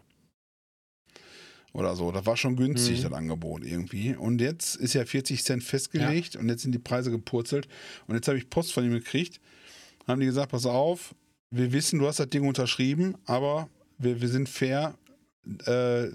Oder 1.73 1.95
so. 1.95 2.11
Das 2.11 2.25
war 2.25 2.35
schon 2.35 2.55
günstig, 2.55 2.99
Mhm. 2.99 3.03
das 3.03 3.13
Angebot 3.13 3.63
irgendwie. 3.63 4.15
Und 4.15 4.41
jetzt 4.41 4.75
ist 4.75 4.93
ja 4.95 5.05
40 5.05 5.43
Cent 5.43 5.63
festgelegt 5.63 6.35
und 6.35 6.49
jetzt 6.49 6.63
sind 6.63 6.71
die 6.71 6.79
Preise 6.79 7.11
gepurzelt. 7.11 7.67
Und 8.07 8.15
jetzt 8.15 8.27
habe 8.27 8.37
ich 8.39 8.49
Post 8.49 8.73
von 8.73 8.83
ihm 8.83 8.91
gekriegt. 8.91 9.39
Haben 10.07 10.19
die 10.19 10.25
gesagt, 10.25 10.51
pass 10.51 10.65
auf, 10.65 11.13
wir 11.51 11.71
wissen, 11.71 11.99
du 11.99 12.07
hast 12.07 12.19
das 12.19 12.29
Ding 12.29 12.47
unterschrieben, 12.47 13.15
aber 13.25 13.69
wir, 13.99 14.19
wir 14.19 14.29
sind 14.29 14.49
fair. 14.49 14.97
Äh, 15.65 16.09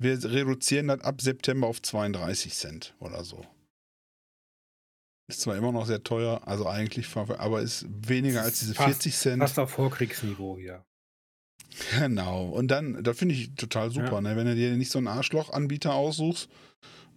wir 0.00 0.22
reduzieren 0.24 0.88
das 0.88 1.00
ab 1.00 1.20
September 1.22 1.66
auf 1.66 1.80
32 1.82 2.52
Cent 2.54 2.94
oder 3.00 3.24
so. 3.24 3.44
Ist 5.30 5.40
zwar 5.40 5.56
immer 5.56 5.72
noch 5.72 5.86
sehr 5.86 6.02
teuer, 6.02 6.40
also 6.46 6.66
eigentlich, 6.68 7.14
aber 7.16 7.60
ist 7.60 7.86
weniger 7.88 8.42
als 8.42 8.60
diese 8.60 8.74
Fast- 8.74 8.88
40 9.02 9.16
Cent. 9.16 9.42
Fast 9.42 9.58
auf 9.58 9.70
Vorkriegsniveau 9.70 10.56
wieder. 10.58 10.84
Genau. 11.98 12.46
Und 12.46 12.68
dann, 12.68 13.02
das 13.02 13.18
finde 13.18 13.34
ich 13.34 13.54
total 13.54 13.90
super, 13.90 14.14
Ja. 14.14 14.20
ne? 14.20 14.36
wenn 14.36 14.46
du 14.46 14.54
dir 14.54 14.76
nicht 14.76 14.90
so 14.90 14.98
einen 14.98 15.08
Arschloch-Anbieter 15.08 15.94
aussuchst. 15.94 16.48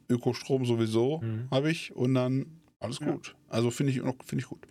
Ökostrom 0.10 0.66
sowieso 0.66 1.20
Mhm. 1.22 1.48
habe 1.52 1.72
ich 1.72 1.96
und 1.96 2.14
dann 2.16 2.46
alles 2.80 3.00
Ja. 3.00 3.12
gut. 3.12 3.36
Also 3.50 3.72
finde 3.72 3.92
ich, 3.94 4.00
noch- 4.02 4.16
finde 4.26 4.44
ich 4.44 4.50
gut. 4.50 4.68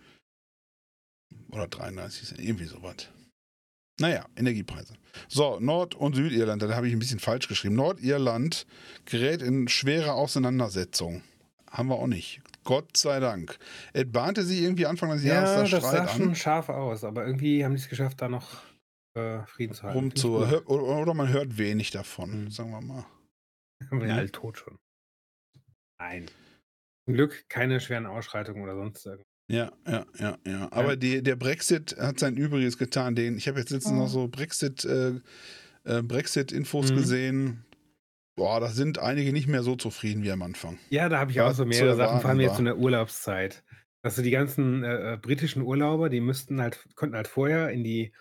Oder 1.51 1.67
33 1.67 2.27
Cent, 2.27 2.39
irgendwie 2.41 2.65
sowas. 2.65 3.09
Naja, 3.99 4.25
Energiepreise. 4.35 4.93
So, 5.27 5.59
Nord- 5.59 5.95
und 5.95 6.15
Südirland, 6.15 6.61
da 6.61 6.73
habe 6.75 6.87
ich 6.87 6.93
ein 6.93 6.99
bisschen 6.99 7.19
falsch 7.19 7.47
geschrieben. 7.47 7.75
Nordirland 7.75 8.65
gerät 9.05 9.41
in 9.41 9.67
schwere 9.67 10.13
Auseinandersetzungen. 10.13 11.23
Haben 11.69 11.89
wir 11.89 11.95
auch 11.95 12.07
nicht. 12.07 12.41
Gott 12.63 12.95
sei 12.97 13.19
Dank. 13.19 13.57
Es 13.93 14.05
bahnte 14.11 14.43
sich 14.43 14.61
irgendwie 14.61 14.85
Anfang 14.85 15.09
des 15.11 15.23
Jahres 15.23 15.49
Ja, 15.49 15.55
der 15.55 15.63
das 15.63 15.71
sah 15.83 15.89
Streit 16.05 16.11
schon 16.17 16.29
an. 16.29 16.35
scharf 16.35 16.69
aus, 16.69 17.03
aber 17.03 17.25
irgendwie 17.25 17.63
haben 17.65 17.73
die 17.73 17.81
es 17.81 17.89
geschafft, 17.89 18.21
da 18.21 18.29
noch 18.29 18.47
äh, 19.13 19.45
Frieden 19.45 19.73
zu 19.73 19.83
halten. 19.83 19.97
Rum 19.97 20.03
Finde 20.11 20.15
ich 20.15 20.21
zu, 20.21 20.31
gut. 20.33 20.47
hör- 20.49 20.69
oder, 20.69 21.13
man 21.13 21.27
hört 21.29 21.57
wenig 21.57 21.91
davon, 21.91 22.45
Mhm. 22.45 22.51
sagen 22.51 22.71
wir 22.71 22.81
mal. 22.81 23.05
Aber 23.91 24.05
ja, 24.07 24.15
alle 24.15 24.31
tot 24.31 24.57
schon. 24.59 24.77
Nein. 25.99 26.27
Zum 27.05 27.15
Glück 27.15 27.45
keine 27.49 27.79
schweren 27.79 28.05
Ausschreitungen 28.05 28.61
oder 28.63 28.75
sonst 28.75 29.05
irgendwas. 29.05 29.25
Ja, 29.49 29.71
ja, 29.85 30.05
ja, 30.17 30.37
ja. 30.45 30.71
Aber 30.71 30.95
die, 30.95 31.21
der 31.21 31.35
Brexit 31.35 31.97
hat 31.97 32.19
sein 32.19 32.37
Übriges 32.37 32.77
getan. 32.77 33.15
Den, 33.15 33.37
ich 33.37 33.47
habe 33.47 33.59
jetzt 33.59 33.69
letztens 33.71 33.97
noch 33.97 34.07
so 34.07 34.27
Brexit, 34.29 34.85
äh, 34.85 35.15
äh, 35.83 36.01
Brexit-Infos 36.01 36.91
Mhm. 36.91 36.95
gesehen. 36.95 37.65
Boah, 38.37 38.61
da 38.61 38.69
sind 38.69 38.97
einige 38.99 39.33
nicht 39.33 39.47
mehr 39.47 39.61
so 39.61 39.75
zufrieden 39.75 40.23
wie 40.23 40.31
am 40.31 40.41
Anfang. 40.41 40.79
Ja, 40.89 41.09
da 41.09 41.19
habe 41.19 41.31
ich 41.31 41.37
Was 41.37 41.53
auch 41.53 41.57
so 41.57 41.65
mehrere 41.65 41.95
Sachen, 41.97 42.21
vor 42.21 42.29
allem 42.29 42.39
jetzt 42.39 42.59
in 42.59 42.65
der 42.65 42.77
Urlaubszeit. 42.77 43.63
Also 44.03 44.21
die 44.21 44.31
ganzen 44.31 44.83
äh, 44.83 45.13
äh, 45.13 45.17
britischen 45.17 45.63
Urlauber, 45.63 46.09
die 46.09 46.21
müssten 46.21 46.61
halt, 46.61 46.87
konnten 46.95 47.15
halt 47.15 47.27
vorher 47.27 47.69
in 47.71 47.83
die 47.83 48.13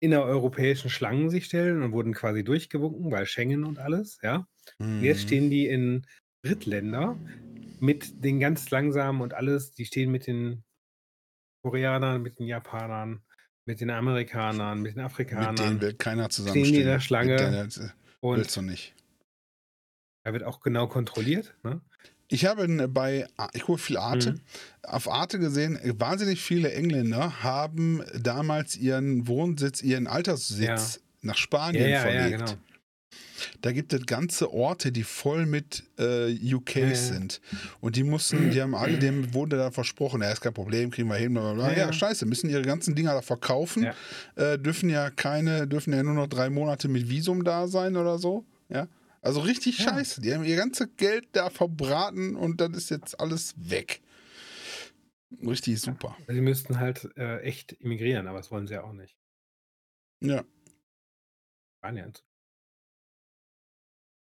innereuropäischen 0.00 0.90
Schlangen 0.90 1.30
sich 1.30 1.46
stellen 1.46 1.82
und 1.82 1.92
wurden 1.92 2.14
quasi 2.14 2.44
durchgewunken, 2.44 3.10
weil 3.12 3.26
Schengen 3.26 3.64
und 3.64 3.78
alles, 3.78 4.18
ja. 4.22 4.36
Und 4.98 5.06
jetzt 5.06 5.22
Mhm. 5.22 5.26
stehen 5.26 5.50
die 5.50 5.66
in 5.66 6.06
Drittländer 6.44 7.18
mit 7.80 8.24
den 8.24 8.40
ganz 8.40 8.70
langsamen 8.70 9.20
und 9.22 9.34
alles, 9.34 9.72
die 9.72 9.86
stehen 9.86 10.10
mit 10.10 10.26
den 10.26 10.64
Koreanern, 11.62 12.22
mit 12.22 12.38
den 12.38 12.46
Japanern, 12.46 13.22
mit 13.66 13.80
den 13.80 13.90
Amerikanern, 13.90 14.80
mit 14.82 14.94
den 14.96 15.00
Mit 15.00 15.06
Afrikanern. 15.06 15.58
denen 15.58 15.80
will 15.80 15.94
keiner 15.94 16.30
Stehen 16.44 16.72
die 16.72 16.80
zusammenstehen. 16.80 16.80
in 16.80 16.86
der 16.86 16.94
Mit 16.96 17.02
Schlange 17.06 17.34
äh, 17.76 17.88
willst 18.34 18.56
du 18.56 18.62
nicht. 18.62 18.94
da 20.24 20.32
wird 20.32 20.44
auch 20.44 20.60
genau 20.60 20.86
kontrolliert. 20.86 21.56
Ne? 21.62 21.80
Ich 22.30 22.46
habe 22.46 22.88
bei, 22.88 23.26
A- 23.36 23.48
ich 23.52 23.62
gucke 23.62 23.80
viel 23.80 23.96
Arte, 23.96 24.32
Mhm. 24.32 24.40
auf 24.84 25.10
Arte 25.10 25.38
gesehen, 25.38 25.78
wahnsinnig 25.98 26.40
viele 26.40 26.72
Engländer 26.72 27.42
haben 27.42 28.02
damals 28.18 28.76
ihren 28.76 29.26
Wohnsitz, 29.26 29.82
ihren 29.82 30.06
Alterssitz 30.06 31.00
nach 31.22 31.34
Ja, 31.34 31.38
Spanien 31.40 31.82
ja, 31.82 31.88
ja, 31.88 32.00
verlegt. 32.00 32.38
genau. 32.38 32.52
Da 33.62 33.72
gibt 33.72 33.92
es 33.92 34.06
ganze 34.06 34.52
Orte, 34.52 34.92
die 34.92 35.02
voll 35.02 35.44
mit 35.46 35.82
äh, 35.98 36.54
UKs 36.54 37.08
sind. 37.08 37.40
Und 37.80 37.96
die 37.96 38.04
mussten, 38.04 38.50
die 38.50 38.60
haben 38.62 38.74
alle, 38.74 38.98
dem 38.98 39.34
wurde 39.34 39.56
da 39.56 39.70
versprochen, 39.70 40.20
ja, 40.22 40.30
ist 40.30 40.40
kein 40.40 40.52
Problem, 40.54 40.90
kriegen 40.90 41.08
wir 41.08 41.16
hin, 41.16 41.32
bla 41.32 41.54
bla 41.54 41.68
bla. 41.68 41.76
Ja, 41.76 41.92
scheiße, 41.92 42.26
müssen 42.26 42.48
ihre 42.50 42.62
ganzen 42.62 42.94
Dinger 42.94 43.14
da 43.14 43.22
verkaufen, 43.22 43.82
äh, 44.36 44.58
dürfen 44.58 44.88
ja 44.90 45.10
keine, 45.10 45.66
dürfen 45.66 45.92
ja 45.92 46.02
nur 46.02 46.14
noch 46.14 46.28
drei 46.28 46.48
Monate 46.50 46.88
mit 46.88 47.08
Visum 47.08 47.42
da 47.42 47.66
sein 47.66 47.96
oder 47.96 48.18
so. 48.18 48.44
Ja. 48.68 48.86
Also 49.22 49.40
richtig 49.40 49.78
Ja. 49.78 49.84
scheiße. 49.90 50.20
Die 50.20 50.34
haben 50.34 50.44
ihr 50.44 50.56
ganzes 50.56 50.88
Geld 50.96 51.28
da 51.36 51.50
verbraten 51.50 52.36
und 52.36 52.60
dann 52.60 52.74
ist 52.74 52.90
jetzt 52.90 53.18
alles 53.20 53.54
weg. 53.56 54.02
Richtig 55.42 55.80
super. 55.80 56.16
Sie 56.26 56.40
müssten 56.40 56.78
halt 56.80 57.08
äh, 57.16 57.40
echt 57.42 57.72
immigrieren, 57.72 58.26
aber 58.26 58.38
das 58.38 58.50
wollen 58.50 58.66
sie 58.66 58.74
ja 58.74 58.82
auch 58.82 58.92
nicht. 58.92 59.16
Ja. 60.22 60.44
Spanien. 61.78 62.12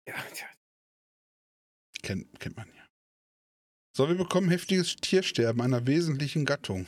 Ja, 0.08 0.16
tja. 0.34 0.48
Kennt, 2.02 2.40
kennt 2.40 2.56
man 2.56 2.68
ja. 2.76 2.88
So, 3.96 4.08
wir 4.08 4.16
bekommen 4.16 4.50
heftiges 4.50 4.96
Tiersterben 4.98 5.62
einer 5.62 5.88
wesentlichen 5.88 6.46
Gattung. 6.46 6.86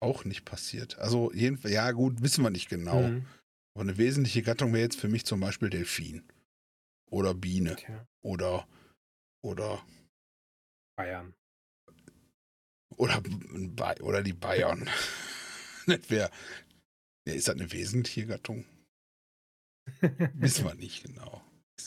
Auch 0.00 0.24
nicht 0.24 0.44
passiert. 0.44 0.98
Also, 0.98 1.32
jedenfalls, 1.32 1.74
ja, 1.74 1.90
gut, 1.92 2.22
wissen 2.22 2.42
wir 2.42 2.50
nicht 2.50 2.68
genau. 2.68 3.02
Mhm. 3.02 3.26
Aber 3.74 3.82
eine 3.82 3.98
wesentliche 3.98 4.42
Gattung 4.42 4.72
wäre 4.72 4.84
jetzt 4.84 4.98
für 5.00 5.08
mich 5.08 5.24
zum 5.24 5.40
Beispiel 5.40 5.70
Delfin. 5.70 6.22
Oder 7.14 7.32
Biene. 7.32 7.76
Tja, 7.76 8.08
Oder, 8.22 8.66
oder, 9.40 9.86
Bayern. 10.96 11.32
oder, 12.96 13.22
oder 14.00 14.22
die 14.24 14.32
Bayern. 14.32 14.90
das 15.86 16.10
wäre. 16.10 16.30
Ja, 17.26 17.34
ist 17.34 17.46
das 17.46 17.54
eine 17.54 17.70
wesentliche 17.70 18.26
Gattung? 18.26 18.64
Wissen 20.34 20.64
wir 20.64 20.74
nicht 20.74 21.04
genau. 21.04 21.40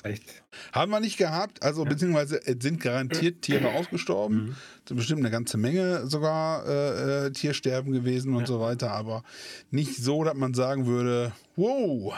Echt? 0.04 0.44
Haben 0.74 0.92
wir 0.92 1.00
nicht 1.00 1.18
gehabt, 1.18 1.64
also 1.64 1.84
Ja. 1.84 1.90
beziehungsweise 1.90 2.46
es 2.46 2.58
sind 2.62 2.82
garantiert 2.82 3.42
Tiere 3.42 3.70
ausgestorben. 3.70 4.56
Mhm. 4.90 4.96
bestimmt 4.96 5.20
eine 5.22 5.32
ganze 5.32 5.58
Menge 5.58 6.08
sogar 6.08 6.66
äh, 6.68 7.26
äh, 7.28 7.32
Tiersterben 7.32 7.92
gewesen 7.92 8.34
und 8.34 8.42
Ja. 8.42 8.46
so 8.48 8.60
weiter, 8.60 8.92
aber 8.92 9.24
nicht 9.72 9.96
so, 9.98 10.24
dass 10.24 10.36
man 10.36 10.54
sagen 10.54 10.86
würde, 10.86 11.34
wow. 11.56 12.14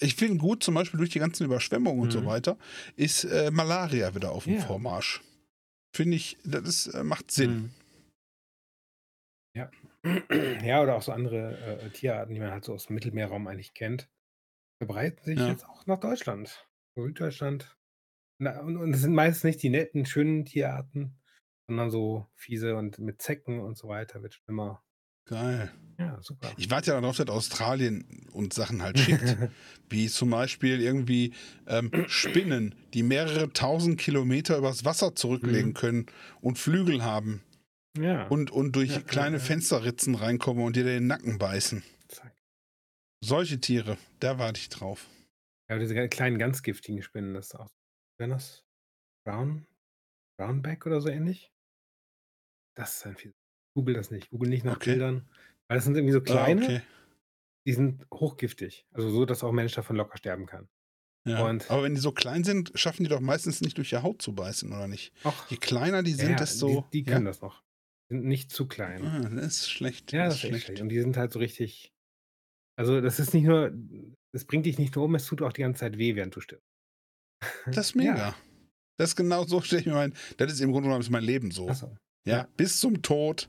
Ich 0.00 0.14
finde 0.16 0.38
gut, 0.38 0.62
zum 0.62 0.74
Beispiel 0.74 0.98
durch 0.98 1.10
die 1.10 1.18
ganzen 1.18 1.44
Überschwemmungen 1.44 2.00
und 2.00 2.12
so 2.12 2.20
Mhm. 2.20 2.26
weiter, 2.26 2.56
ist 2.96 3.24
äh, 3.24 3.50
Malaria 3.50 4.14
wieder 4.14 4.32
auf 4.32 4.44
dem 4.44 4.54
Ja. 4.54 4.60
Vormarsch. 4.60 5.22
Finde 5.94 6.16
ich, 6.16 6.36
das 6.44 6.62
ist, 6.68 6.86
äh, 6.88 7.04
macht 7.04 7.30
Sinn. 7.30 7.54
Mhm. 7.54 7.70
Ja. 9.56 9.70
ja, 10.64 10.82
oder 10.82 10.96
auch 10.96 11.02
so 11.02 11.12
andere 11.12 11.80
äh, 11.82 11.90
Tierarten, 11.90 12.34
die 12.34 12.40
man 12.40 12.50
halt 12.50 12.64
so 12.64 12.74
aus 12.74 12.86
dem 12.86 12.94
Mittelmeerraum 12.94 13.46
eigentlich 13.46 13.72
kennt, 13.74 14.08
verbreiten 14.82 15.24
sich 15.24 15.38
jetzt 15.46 15.64
auch 15.66 15.86
nach 15.86 16.00
Deutschland. 16.00 16.66
Süddeutschland. 16.96 17.76
Na, 18.38 18.60
und, 18.60 18.76
und 18.76 18.94
es 18.94 19.02
sind 19.02 19.14
meistens 19.14 19.44
nicht 19.44 19.62
die 19.62 19.70
netten, 19.70 20.06
schönen 20.06 20.44
Tierarten, 20.44 21.16
sondern 21.68 21.90
so 21.90 22.26
fiese 22.34 22.76
und 22.76 22.98
mit 22.98 23.22
Zecken 23.22 23.60
und 23.60 23.76
so 23.76 23.88
weiter 23.88 24.22
wird 24.22 24.34
schlimmer. 24.34 24.82
Geil. 25.26 25.72
Ja, 25.98 26.20
super. 26.20 26.52
Ich 26.58 26.70
warte 26.70 26.90
ja 26.90 27.00
darauf, 27.00 27.16
dass 27.16 27.28
Australien 27.28 28.28
uns 28.32 28.54
Sachen 28.54 28.82
halt 28.82 28.98
schickt. 29.00 29.36
wie 29.88 30.08
zum 30.08 30.30
Beispiel 30.30 30.80
irgendwie 30.82 31.32
ähm, 31.66 31.90
Spinnen, 32.08 32.74
die 32.92 33.02
mehrere 33.02 33.50
tausend 33.52 33.98
Kilometer 33.98 34.58
übers 34.58 34.84
Wasser 34.84 35.14
zurücklegen 35.14 35.70
Mhm. 35.70 35.74
können 35.74 36.06
und 36.42 36.58
Flügel 36.58 37.04
haben 37.04 37.42
ja. 37.96 38.26
und, 38.26 38.50
und 38.50 38.76
durch 38.76 38.90
ja, 38.90 39.00
kleine 39.00 39.36
ja. 39.38 39.42
Fensterritzen 39.42 40.14
reinkommen 40.16 40.62
und 40.64 40.76
dir 40.76 40.84
den 40.84 41.06
Nacken 41.06 41.38
beißen. 41.38 41.82
Zack. 42.08 42.34
Solche 43.24 43.60
Tiere, 43.60 43.96
da 44.20 44.38
warte 44.38 44.60
ich 44.60 44.68
drauf. 44.68 45.06
Ja, 45.70 45.78
diese 45.78 45.94
ga- 45.94 46.08
kleinen, 46.08 46.38
ganz 46.38 46.62
giftigen 46.62 47.02
Spinnen, 47.02 47.34
das 47.34 47.46
ist 47.46 47.54
auch. 47.54 47.70
Wenn 48.18 48.30
das 48.30 48.64
Brown, 49.26 49.66
Brownback 50.38 50.86
oder 50.86 51.00
so 51.00 51.08
ähnlich? 51.08 51.50
Das 52.76 52.96
ist 52.96 53.06
ein 53.06 53.16
viel. 53.16 53.34
Google 53.76 53.94
das 53.94 54.10
nicht. 54.10 54.30
Google 54.30 54.48
nicht 54.50 54.64
nach 54.64 54.76
Okay. 54.76 54.90
Bildern. 54.92 55.28
Weil 55.68 55.78
das 55.78 55.84
sind 55.84 55.96
irgendwie 55.96 56.12
so 56.12 56.20
kleine, 56.20 56.60
Ah, 56.62 56.64
okay. 56.64 56.82
die 57.66 57.72
sind 57.72 58.06
hochgiftig. 58.12 58.86
Also 58.92 59.08
so, 59.10 59.24
dass 59.24 59.42
auch 59.42 59.48
ein 59.48 59.54
Mensch 59.54 59.74
davon 59.74 59.96
locker 59.96 60.16
sterben 60.18 60.46
kann. 60.46 60.68
Ja. 61.26 61.44
Und- 61.46 61.70
Aber 61.70 61.84
wenn 61.84 61.94
die 61.94 62.00
so 62.00 62.12
klein 62.12 62.44
sind, 62.44 62.72
schaffen 62.74 63.04
die 63.04 63.08
doch 63.08 63.20
meistens 63.20 63.62
nicht 63.62 63.78
durch 63.78 63.88
die 63.90 63.96
Haut 63.96 64.20
zu 64.20 64.34
beißen, 64.34 64.70
oder 64.70 64.86
nicht? 64.88 65.14
Ach, 65.24 65.50
Je 65.50 65.56
kleiner 65.56 66.02
die 66.02 66.12
sind, 66.12 66.30
ja, 66.32 66.36
desto. 66.36 66.82
Die, 66.92 67.02
die 67.02 67.08
ja? 67.10 67.14
können 67.14 67.24
das 67.26 67.40
noch. 67.40 67.62
Die 68.10 68.16
sind 68.16 68.26
nicht 68.26 68.50
zu 68.50 68.68
klein. 68.68 69.02
Ah, 69.06 69.20
das 69.30 69.56
ist 69.60 69.70
schlecht. 69.70 70.12
Ja, 70.12 70.26
das 70.26 70.36
ist 70.36 70.44
echt 70.44 70.64
schlecht. 70.66 70.82
Und 70.82 70.90
die 70.90 71.00
sind 71.00 71.16
halt 71.16 71.32
so 71.32 71.38
richtig. 71.38 71.94
Also, 72.76 73.00
das 73.00 73.18
ist 73.18 73.32
nicht 73.32 73.44
nur. 73.44 73.72
Es 74.34 74.44
bringt 74.44 74.66
dich 74.66 74.78
nicht 74.78 74.94
nur 74.96 75.04
um, 75.04 75.14
es 75.14 75.26
tut 75.26 75.42
auch 75.42 75.52
die 75.52 75.62
ganze 75.62 75.80
Zeit 75.80 75.96
weh, 75.98 76.14
während 76.16 76.34
du 76.36 76.40
stirbst. 76.40 76.66
Das 77.66 77.86
ist 77.88 77.94
mega. 77.94 78.16
Ja. 78.16 78.34
Das 78.98 79.10
ist 79.10 79.16
genau 79.16 79.44
so, 79.44 79.60
stelle 79.62 79.80
ich 79.80 79.86
mir 79.86 79.94
mein. 79.94 80.14
Das 80.36 80.52
ist 80.52 80.60
im 80.60 80.72
Grunde 80.72 80.88
genommen 80.88 81.06
mein 81.10 81.24
Leben 81.24 81.50
so. 81.50 81.68
Achso. 81.68 81.96
Ja, 82.26 82.36
Ja. 82.38 82.48
bis 82.56 82.80
zum 82.80 83.02
Tod 83.02 83.48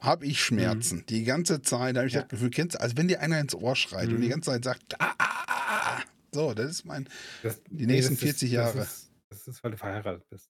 habe 0.00 0.26
ich 0.26 0.42
Schmerzen. 0.42 1.04
Die 1.06 1.22
ganze 1.24 1.62
Zeit 1.62 1.96
habe 1.96 2.06
ich 2.08 2.14
Ja. 2.14 2.22
das 2.22 2.30
Gefühl, 2.30 2.50
kennst 2.50 2.74
du, 2.76 2.80
als 2.80 2.96
wenn 2.96 3.06
dir 3.08 3.20
einer 3.20 3.38
ins 3.38 3.54
Ohr 3.54 3.76
schreit 3.76 4.08
und 4.08 4.16
Mhm. 4.18 4.22
die 4.22 4.28
ganze 4.28 4.50
Zeit 4.50 4.64
sagt, 4.64 5.00
ah, 5.00 5.14
ah, 5.18 5.44
ah, 5.46 5.96
ah. 5.98 6.02
so, 6.32 6.54
das 6.54 6.70
ist 6.70 6.84
mein, 6.84 7.08
Das, 7.42 7.60
Die 7.70 7.86
nächsten 7.86 8.14
das 8.14 8.22
40 8.22 8.48
ist, 8.48 8.54
Jahre. 8.54 8.78
Das 8.78 8.92
ist, 8.98 9.12
das 9.30 9.48
ist, 9.48 9.62
weil 9.64 9.70
du 9.72 9.76
verheiratet 9.76 10.28
bist. 10.28 10.50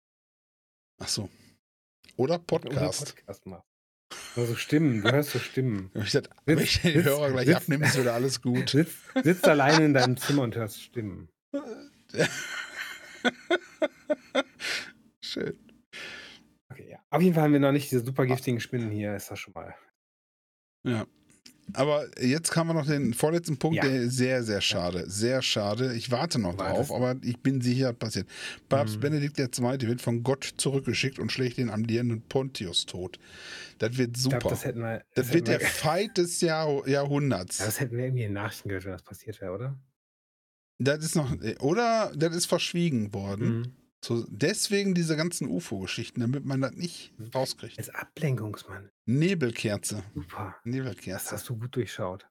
ach 1.00 1.08
so. 1.08 1.30
Oder 2.16 2.38
Podcast. 2.38 3.02
Oder 3.02 3.10
Podcast 3.12 3.46
machst. 3.46 3.67
Also 4.36 4.54
Stimmen, 4.56 5.02
du 5.02 5.10
hörst 5.12 5.30
so 5.30 5.38
Stimmen. 5.38 5.90
Wenn 5.94 6.02
ich, 6.04 6.12
das, 6.12 6.22
Sitz- 6.24 6.30
wenn 6.46 6.58
ich 6.58 6.80
den 6.82 6.92
sitz- 6.94 7.04
Hörer 7.04 7.30
gleich 7.32 7.46
sitz- 7.46 7.56
abnehme, 7.56 7.86
ist 7.86 7.98
wieder 7.98 8.14
alles 8.14 8.40
gut. 8.42 8.70
Sitzt, 8.70 8.96
sitzt 9.22 9.46
alleine 9.48 9.84
in 9.84 9.94
deinem 9.94 10.16
Zimmer 10.16 10.42
und 10.42 10.56
hörst 10.56 10.82
Stimmen. 10.82 11.28
Schön. 15.20 15.58
Okay, 16.70 16.90
ja. 16.90 16.98
Auf 17.10 17.20
jeden 17.22 17.34
Fall 17.34 17.44
haben 17.44 17.52
wir 17.52 17.60
noch 17.60 17.72
nicht 17.72 17.90
diese 17.90 18.04
super 18.04 18.26
giftigen 18.26 18.60
Spinnen 18.60 18.90
hier, 18.90 19.14
ist 19.14 19.30
das 19.30 19.38
schon 19.38 19.54
mal. 19.54 19.74
Ja. 20.86 21.06
Aber 21.74 22.06
jetzt 22.20 22.54
haben 22.56 22.68
wir 22.68 22.74
noch 22.74 22.86
den 22.86 23.12
vorletzten 23.14 23.56
Punkt, 23.58 23.76
Ja. 23.76 23.82
der 23.84 24.02
ist 24.02 24.16
sehr, 24.16 24.42
sehr 24.42 24.60
schade. 24.60 25.04
Sehr 25.08 25.42
schade. 25.42 25.94
Ich 25.94 26.10
warte 26.10 26.38
noch 26.38 26.52
Du 26.52 26.58
drauf, 26.64 26.90
wartest. 26.90 26.92
aber 26.92 27.16
ich 27.22 27.38
bin 27.40 27.60
sicher, 27.60 27.88
das 27.92 27.98
passiert. 27.98 28.28
Papst 28.68 28.96
Mhm. 28.96 29.00
Benedikt 29.00 29.38
II. 29.38 29.80
wird 29.82 30.00
von 30.00 30.22
Gott 30.22 30.54
zurückgeschickt 30.56 31.18
und 31.18 31.30
schlägt 31.30 31.58
den 31.58 31.70
amtierenden 31.70 32.22
Pontius 32.22 32.86
tot. 32.86 33.18
Das 33.78 33.96
wird 33.98 34.16
super. 34.16 34.38
glaube, 34.38 34.54
das 34.54 34.64
wir. 34.80 35.02
das 35.14 35.26
hätten 35.26 35.34
wird 35.34 35.48
wir, 35.48 35.58
der 35.58 35.66
Fight 35.68 36.16
des 36.18 36.40
Jahr 36.40 36.88
Jahrhunderts. 36.88 37.58
ja, 37.58 37.66
das 37.66 37.80
hätten 37.80 37.96
wir 37.96 38.04
irgendwie 38.06 38.24
in 38.24 38.32
Nachrichten 38.32 38.68
gehört, 38.68 38.84
wenn 38.86 38.92
das 38.92 39.02
passiert 39.02 39.40
wäre, 39.40 39.52
oder? 39.52 39.78
Das 40.78 41.04
ist 41.04 41.16
noch, 41.16 41.34
oder 41.60 42.12
das 42.16 42.34
ist 42.36 42.46
verschwiegen 42.46 43.12
worden. 43.12 43.58
Mhm. 43.58 43.72
So, 44.04 44.24
deswegen 44.28 44.94
diese 44.94 45.16
ganzen 45.16 45.48
UFO-Geschichten, 45.48 46.20
damit 46.20 46.44
man 46.44 46.60
das 46.60 46.72
nicht 46.72 47.12
rauskriegt. 47.34 47.78
Als 47.78 47.90
Ablenkungsmann. 47.90 48.90
Nebelkerze. 49.06 50.04
Super. 50.14 50.54
Das 50.64 50.72
Nebelkerze. 50.72 51.32
hast 51.32 51.48
du 51.48 51.56
gut 51.58 51.74
durchschaut. 51.74 52.28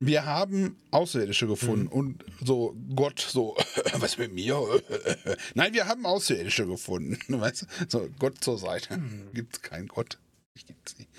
wir 0.00 0.24
haben 0.24 0.76
Außerirdische 0.92 1.46
gefunden 1.46 1.84
Mhm. 1.86 1.92
und 1.92 2.24
so 2.44 2.76
Gott, 2.94 3.18
so, 3.20 3.56
was 4.00 4.16
mit 4.18 4.32
mir? 4.32 4.56
Nein, 5.54 5.72
wir 5.74 5.86
haben 5.86 6.06
Außerirdische 6.06 6.66
gefunden. 6.66 7.18
Weißt 7.40 7.62
du? 7.62 7.66
So, 7.88 8.08
Gott 8.18 8.42
zur 8.42 8.58
Seite. 8.58 8.94
Hm. 8.94 9.30
Gibt 9.32 9.56
es 9.56 9.62
keinen 9.62 9.88
Gott? 9.88 10.18
Ich 10.54 10.66
gibt's 10.66 10.98
nicht. 10.98 11.10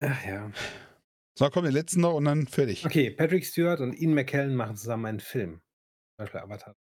Ach 0.00 0.24
ja. 0.26 0.50
So, 1.38 1.48
komm, 1.50 1.64
den 1.64 1.72
letzten 1.72 2.00
noch 2.00 2.14
und 2.14 2.24
dann 2.26 2.46
fertig. 2.46 2.84
Okay, 2.84 3.10
Patrick 3.10 3.44
Stewart 3.46 3.80
und 3.80 3.94
Ian 3.94 4.14
McKellen 4.14 4.54
machen 4.54 4.76
zusammen 4.76 5.06
einen 5.06 5.20
Film. 5.20 5.60
Beispiel 6.18 6.40
Avatar. 6.40 6.74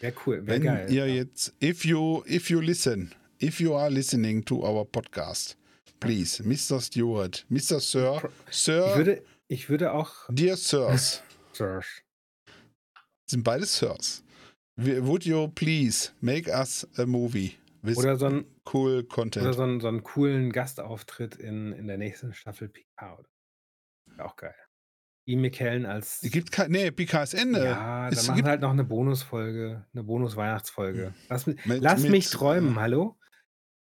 Wäre 0.00 0.14
cool, 0.26 0.46
wäre 0.46 0.56
Wenn 0.56 0.62
geil. 0.62 0.90
ihr 0.92 1.06
ja. 1.06 1.14
jetzt, 1.14 1.52
if 1.62 1.84
you, 1.84 2.22
if 2.26 2.48
you 2.48 2.60
listen, 2.60 3.14
if 3.38 3.60
you 3.60 3.74
are 3.76 3.90
listening 3.90 4.42
to 4.46 4.62
our 4.64 4.84
podcast, 4.86 5.56
please, 6.00 6.42
Mr. 6.42 6.80
Stewart, 6.80 7.44
Mr. 7.50 7.80
Sir, 7.80 8.30
Ich 8.48 8.56
Sir, 8.56 8.96
würde, 8.96 9.22
ich 9.48 9.68
würde 9.68 9.92
auch. 9.92 10.14
dear 10.30 10.56
Sirs, 10.56 11.22
Serge. 11.52 12.00
sind 13.30 13.44
beide 13.44 13.66
Sirs. 13.66 14.24
Would 14.78 15.26
you 15.26 15.48
please 15.48 16.12
make 16.22 16.48
us 16.48 16.86
a 16.96 17.04
movie 17.04 17.58
with 17.82 17.98
Oder 17.98 18.16
so 18.16 18.26
ein, 18.26 18.46
cool 18.72 19.04
content? 19.04 19.44
oder 19.44 19.52
so 19.52 19.62
einen, 19.64 19.80
so 19.80 19.88
einen 19.88 20.02
coolen 20.02 20.50
Gastauftritt 20.52 21.36
in, 21.36 21.72
in 21.72 21.86
der 21.88 21.98
nächsten 21.98 22.32
Staffel 22.32 22.70
Picard. 22.70 23.28
Wäre 24.06 24.24
auch 24.24 24.36
geil. 24.36 24.54
Ian 25.30 25.40
McKellen 25.40 25.86
als. 25.86 26.22
Es 26.22 26.30
gibt 26.30 26.52
kein, 26.52 26.70
nee, 26.70 26.90
Ende. 27.34 27.64
ja, 27.64 28.08
es 28.08 28.18
dann 28.26 28.26
machen 28.36 28.38
halt 28.48 28.60
noch 28.60 28.70
eine 28.70 28.84
Bonusfolge, 28.84 29.86
eine 29.92 30.02
Bonus-Weihnachtsfolge. 30.02 31.14
Lass, 31.28 31.46
mi- 31.46 31.56
Mit- 31.64 31.82
lass 31.82 32.02
mit- 32.02 32.10
mich 32.10 32.30
träumen, 32.30 32.78
hallo? 32.78 33.16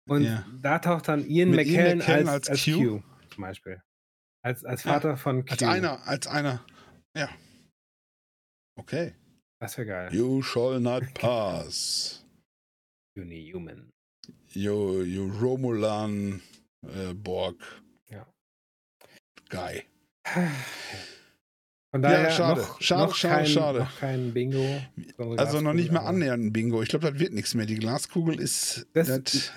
Und 0.08 0.22
Ja. 0.22 0.46
da 0.62 0.78
taucht 0.78 1.08
dann 1.08 1.26
Ian 1.28 1.50
Mit 1.50 1.66
Ian 1.66 1.74
McKellen, 1.74 1.98
McKellen 1.98 2.28
als, 2.28 2.48
als 2.48 2.66
als 2.68 2.76
Q? 2.76 3.00
Q. 3.00 3.02
zum 3.30 3.42
Beispiel. 3.42 3.82
Als, 4.42 4.64
als 4.64 4.84
Ja, 4.84 4.92
Vater 4.92 5.16
von 5.16 5.44
Q. 5.44 5.52
Als 5.52 5.62
einer, 5.62 6.06
als 6.06 6.26
einer. 6.26 6.64
Ja. 7.16 7.28
Okay. 8.78 9.14
Das 9.60 9.76
wäre 9.76 9.86
geil. 9.88 10.14
You 10.14 10.40
shall 10.42 10.80
not 10.80 11.02
pass. 11.14 12.24
Uni 13.16 13.50
Human. 13.52 13.90
You, 14.50 15.02
you 15.02 15.30
Romulan 15.40 16.40
äh, 16.86 17.12
Borg 17.14 17.56
Ja. 18.08 18.26
Guy. 19.50 19.82
Von 21.90 22.02
Ja, 22.02 22.10
daher 22.10 22.30
schade. 22.30 22.60
noch, 22.60 22.80
Schade, 22.82 23.02
noch, 23.02 23.14
schade, 23.14 23.34
kein, 23.36 23.46
schade. 23.46 23.78
noch 23.78 23.98
kein 23.98 24.34
Bingo. 24.34 24.62
so 25.16 25.30
Also 25.36 25.62
noch 25.62 25.72
nicht 25.72 25.90
mal 25.90 26.00
annähernd 26.00 26.44
ein 26.44 26.52
Bingo. 26.52 26.82
Ich 26.82 26.90
glaube, 26.90 27.10
das 27.10 27.18
wird 27.18 27.32
nichts 27.32 27.54
mehr. 27.54 27.64
Die 27.64 27.76
Glaskugel 27.76 28.38
ist. 28.38 28.86
Das, 28.92 29.08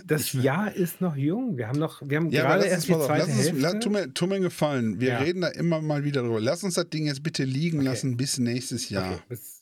das 0.06 0.34
ich- 0.34 0.42
Jahr 0.42 0.74
ist 0.74 1.02
noch 1.02 1.18
jung. 1.18 1.58
Wir 1.58 1.68
haben 1.68 1.78
noch, 1.80 2.02
wir 2.08 2.18
haben 2.18 2.30
Ja, 2.30 2.44
gerade 2.44 2.62
lass 2.64 2.72
erst 2.72 2.88
die 2.88 2.94
zweite 2.94 3.18
Lass 3.18 3.28
uns, 3.28 3.38
Hälfte. 3.48 3.60
la, 3.60 3.74
tu, 3.80 3.90
mir, 3.90 4.14
tu 4.14 4.28
mir 4.28 4.40
Gefallen. 4.40 5.02
Wir 5.02 5.10
Ja. 5.10 5.18
reden 5.20 5.42
da 5.42 5.50
immer 5.50 5.82
mal 5.82 6.06
wieder 6.06 6.22
drüber. 6.22 6.40
Lass 6.40 6.64
uns 6.64 6.76
das 6.76 6.90
Ding 6.90 7.06
jetzt 7.08 7.22
bitte 7.22 7.44
liegen 7.44 7.80
Okay. 7.80 7.88
lassen 7.88 8.16
bis 8.16 8.38
nächstes 8.38 8.88
Jahr. 8.90 9.12
Okay, 9.16 9.22
bis, 9.28 9.62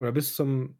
oder 0.00 0.12
bis 0.12 0.34
zum. 0.34 0.76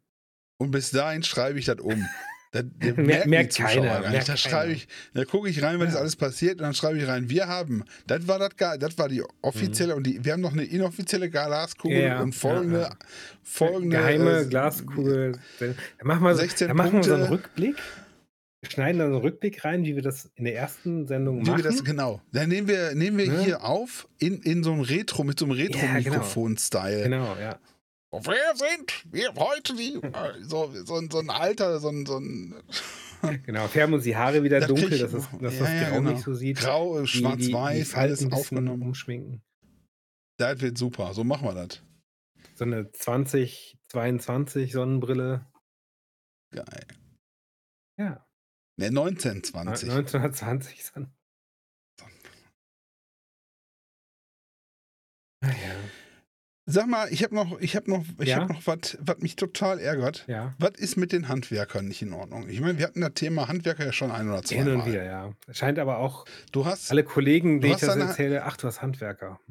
Und 0.59 0.69
bis 0.69 0.91
dahin 0.91 1.23
schreibe 1.23 1.57
ich 1.57 1.65
das 1.65 1.79
um. 1.79 2.05
Das, 2.53 2.63
das 2.79 2.95
Mer- 2.95 3.03
merken 3.05 3.29
merkt 3.31 3.55
keiner, 3.57 3.99
merkt 3.99 4.29
Da 4.29 4.37
schreibe 4.37 4.71
ich, 4.71 4.87
da 5.13 5.25
gucke 5.25 5.49
ich 5.49 5.61
rein, 5.61 5.81
ist 5.81 5.93
Ja. 5.95 5.99
alles 5.99 6.15
passiert, 6.15 6.53
und 6.53 6.61
dann 6.63 6.73
schreibe 6.73 6.97
ich 6.99 7.07
rein, 7.07 7.29
wir 7.29 7.47
haben, 7.47 7.83
das 8.07 8.27
war 8.27 8.39
das 8.39 8.55
geil, 8.55 8.77
das 8.79 8.97
war 8.97 9.09
die 9.09 9.21
offizielle 9.41 9.95
und 9.95 10.05
die, 10.07 10.23
wir 10.23 10.33
haben 10.33 10.41
noch 10.41 10.53
eine 10.53 10.63
inoffizielle 10.63 11.29
Glaskugel 11.29 11.97
Mhm. 11.97 12.03
Ja, 12.05 12.21
und 12.21 12.33
folgende, 12.33 12.79
ja, 12.81 12.95
folgende 13.43 13.97
Geheime 13.97 14.39
äh, 14.41 14.45
Glaskugel. 14.45 15.33
Da 15.59 15.65
machen 16.03 16.23
wir, 16.23 16.35
16 16.35 16.67
da 16.69 16.73
machen 16.73 16.93
wir 16.93 17.03
so 17.03 17.13
einen. 17.15 17.23
Rückblick. 17.25 17.75
Wir 18.61 18.69
schneiden 18.71 18.99
dann 18.99 19.09
so 19.09 19.15
einen 19.17 19.25
Rückblick 19.25 19.65
rein, 19.65 19.83
wie 19.83 19.95
wir 19.95 20.01
das 20.03 20.31
in 20.35 20.45
der 20.45 20.55
ersten 20.55 21.05
Sendung 21.05 21.41
Wie 21.41 21.47
wir 21.47 21.51
machen. 21.51 21.63
das, 21.63 21.83
genau. 21.83 22.21
Dann 22.31 22.47
nehmen 22.47 22.69
wir, 22.69 22.95
nehmen 22.95 23.17
wir 23.17 23.27
Ne? 23.29 23.43
hier 23.43 23.63
auf 23.65 24.07
in, 24.19 24.39
in 24.41 24.63
so 24.63 24.71
einem 24.71 24.81
Retro, 24.81 25.25
mit 25.25 25.37
so 25.37 25.45
einem 25.45 25.55
Retro-Mikrofon-Style. 25.55 27.03
Genau, 27.03 27.35
ja. 27.41 27.57
Wer 28.21 28.55
sind 28.55 29.05
wir 29.11 29.33
heute 29.35 29.75
die? 29.75 29.95
äh, 29.95 30.43
So, 30.43 30.71
so, 30.85 30.95
ein- 30.97 31.09
so 31.09 31.17
ein 31.19 31.29
alter, 31.31 31.79
so 31.79 31.89
ein, 31.89 32.05
so 32.05 32.17
ein 32.19 32.53
Genau. 33.45 33.67
Färben 33.67 33.93
uns 33.95 34.03
die 34.03 34.15
Haare 34.17 34.43
wieder 34.43 34.59
Das 34.59 34.67
dunkel, 34.69 34.99
dass, 34.99 35.11
noch. 35.13 35.39
dass 35.41 35.53
Ja, 35.55 35.59
das 35.61 35.69
ja, 35.69 35.89
Grau 35.89 35.95
genau. 35.97 36.11
nicht 36.11 36.23
so 36.23 36.33
sieht. 36.33 36.57
grau, 36.59 37.05
schwarz-weiß, 37.05 37.95
alles 37.95 38.31
aufgenommen. 38.31 38.81
umschminken. 38.83 39.41
Das 40.37 40.59
wird 40.61 40.77
super, 40.77 41.13
so 41.13 41.23
machen 41.23 41.47
wir 41.47 41.53
das. 41.53 41.81
So 42.55 42.65
eine 42.65 42.91
2022 42.91 44.73
Sonnenbrille. 44.73 45.45
Geil. 46.51 46.85
Ja. 47.97 48.25
Ne, 48.77 48.87
1920. 48.87 49.89
1920 49.89 50.83
Sonnen. 50.85 51.13
Sag 56.65 56.87
mal, 56.87 57.11
ich 57.11 57.23
habe 57.23 57.35
noch, 57.35 57.59
ich 57.59 57.75
habe 57.75 57.91
noch, 57.91 58.05
ich 58.19 58.29
Ja? 58.29 58.37
habe 58.37 58.53
noch 58.53 58.65
was, 58.65 58.97
was 59.01 59.17
mich 59.19 59.35
total 59.35 59.79
ärgert. 59.79 60.25
Ja. 60.27 60.55
Was 60.59 60.71
ist 60.77 60.95
mit 60.95 61.11
den 61.11 61.27
Handwerkern 61.27 61.85
nicht 61.87 62.01
in 62.01 62.13
Ordnung? 62.13 62.47
Ich 62.47 62.61
meine, 62.61 62.77
wir 62.79 62.87
hatten 62.87 63.01
das 63.01 63.13
Thema 63.15 63.49
Handwerker 63.49 63.85
ja 63.85 63.91
schon 63.91 64.11
ein 64.11 64.29
oder 64.29 64.43
zwei 64.43 64.55
Hin 64.57 64.69
und 64.69 64.85
wieder, 64.85 65.03
ja. 65.03 65.33
Scheint 65.51 65.77
aber 65.77 65.97
auch 65.97 66.25
Du 66.53 66.65
hast 66.65 66.89
alle 66.89 67.03
Kollegen, 67.03 67.59
denen 67.59 67.73
ich 67.73 67.81
das 67.81 67.97
erzähle, 67.97 68.45
ach, 68.45 68.55
du 68.55 68.67
hast 68.67 68.81
Handwerker. 68.81 69.41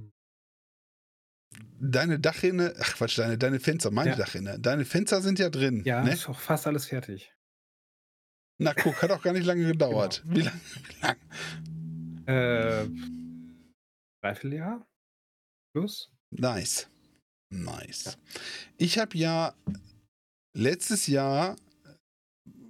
deine 1.78 2.18
Dachrinne, 2.18 2.74
ach 2.80 2.94
Quatsch, 2.94 3.18
deine, 3.18 3.36
deine 3.36 3.60
Fenster, 3.60 3.90
meine 3.90 4.10
Ja. 4.10 4.16
Dachrinne, 4.16 4.58
deine 4.58 4.86
Fenster 4.86 5.20
sind 5.20 5.38
ja 5.38 5.50
drin. 5.50 5.82
Ja, 5.84 6.02
Ne? 6.02 6.12
ist 6.14 6.28
auch 6.30 6.40
fast 6.40 6.66
alles 6.66 6.86
fertig. 6.86 7.34
Na 8.58 8.72
guck, 8.72 9.02
hat 9.02 9.10
auch 9.10 9.22
gar 9.22 9.34
nicht 9.34 9.44
lange 9.44 9.66
gedauert. 9.72 10.22
Genau. 10.24 10.36
Wie 10.36 10.40
lange? 10.42 10.60
Wie 10.88 11.02
lang? 11.02 11.16
Äh, 12.26 12.88
Dreivierteljahr? 14.22 14.86
Plus? 15.74 16.10
Nice. 16.30 16.88
Nice. 17.52 18.16
Ich 18.78 18.98
habe 18.98 19.16
ja 19.16 19.54
letztes 20.54 21.06
Jahr 21.06 21.56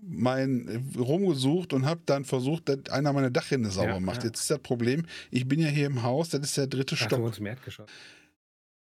mein 0.05 0.93
rumgesucht 0.99 1.73
und 1.73 1.87
habe 1.87 2.01
dann 2.07 2.25
versucht, 2.25 2.69
dass 2.69 2.89
einer 2.91 3.13
meine 3.13 3.31
Dachrinne 3.31 3.71
sauber 3.71 3.93
Ja, 3.95 4.01
macht. 4.01 4.19
ja. 4.23 4.29
Jetzt 4.29 4.41
ist 4.41 4.51
das 4.51 4.59
Problem, 4.59 5.07
ich 5.31 5.47
bin 5.47 5.61
ja 5.61 5.69
hier 5.69 5.87
im 5.87 6.03
Haus, 6.03 6.31
das 6.31 6.41
ist 6.43 6.57
der 6.57 6.67
dritte 6.67 6.97
Ach, 6.97 7.01
du 7.01 7.05
Stock. 7.07 7.21
wohnst 7.21 7.39
im 7.39 7.47
Erdgeschoss. 7.47 7.89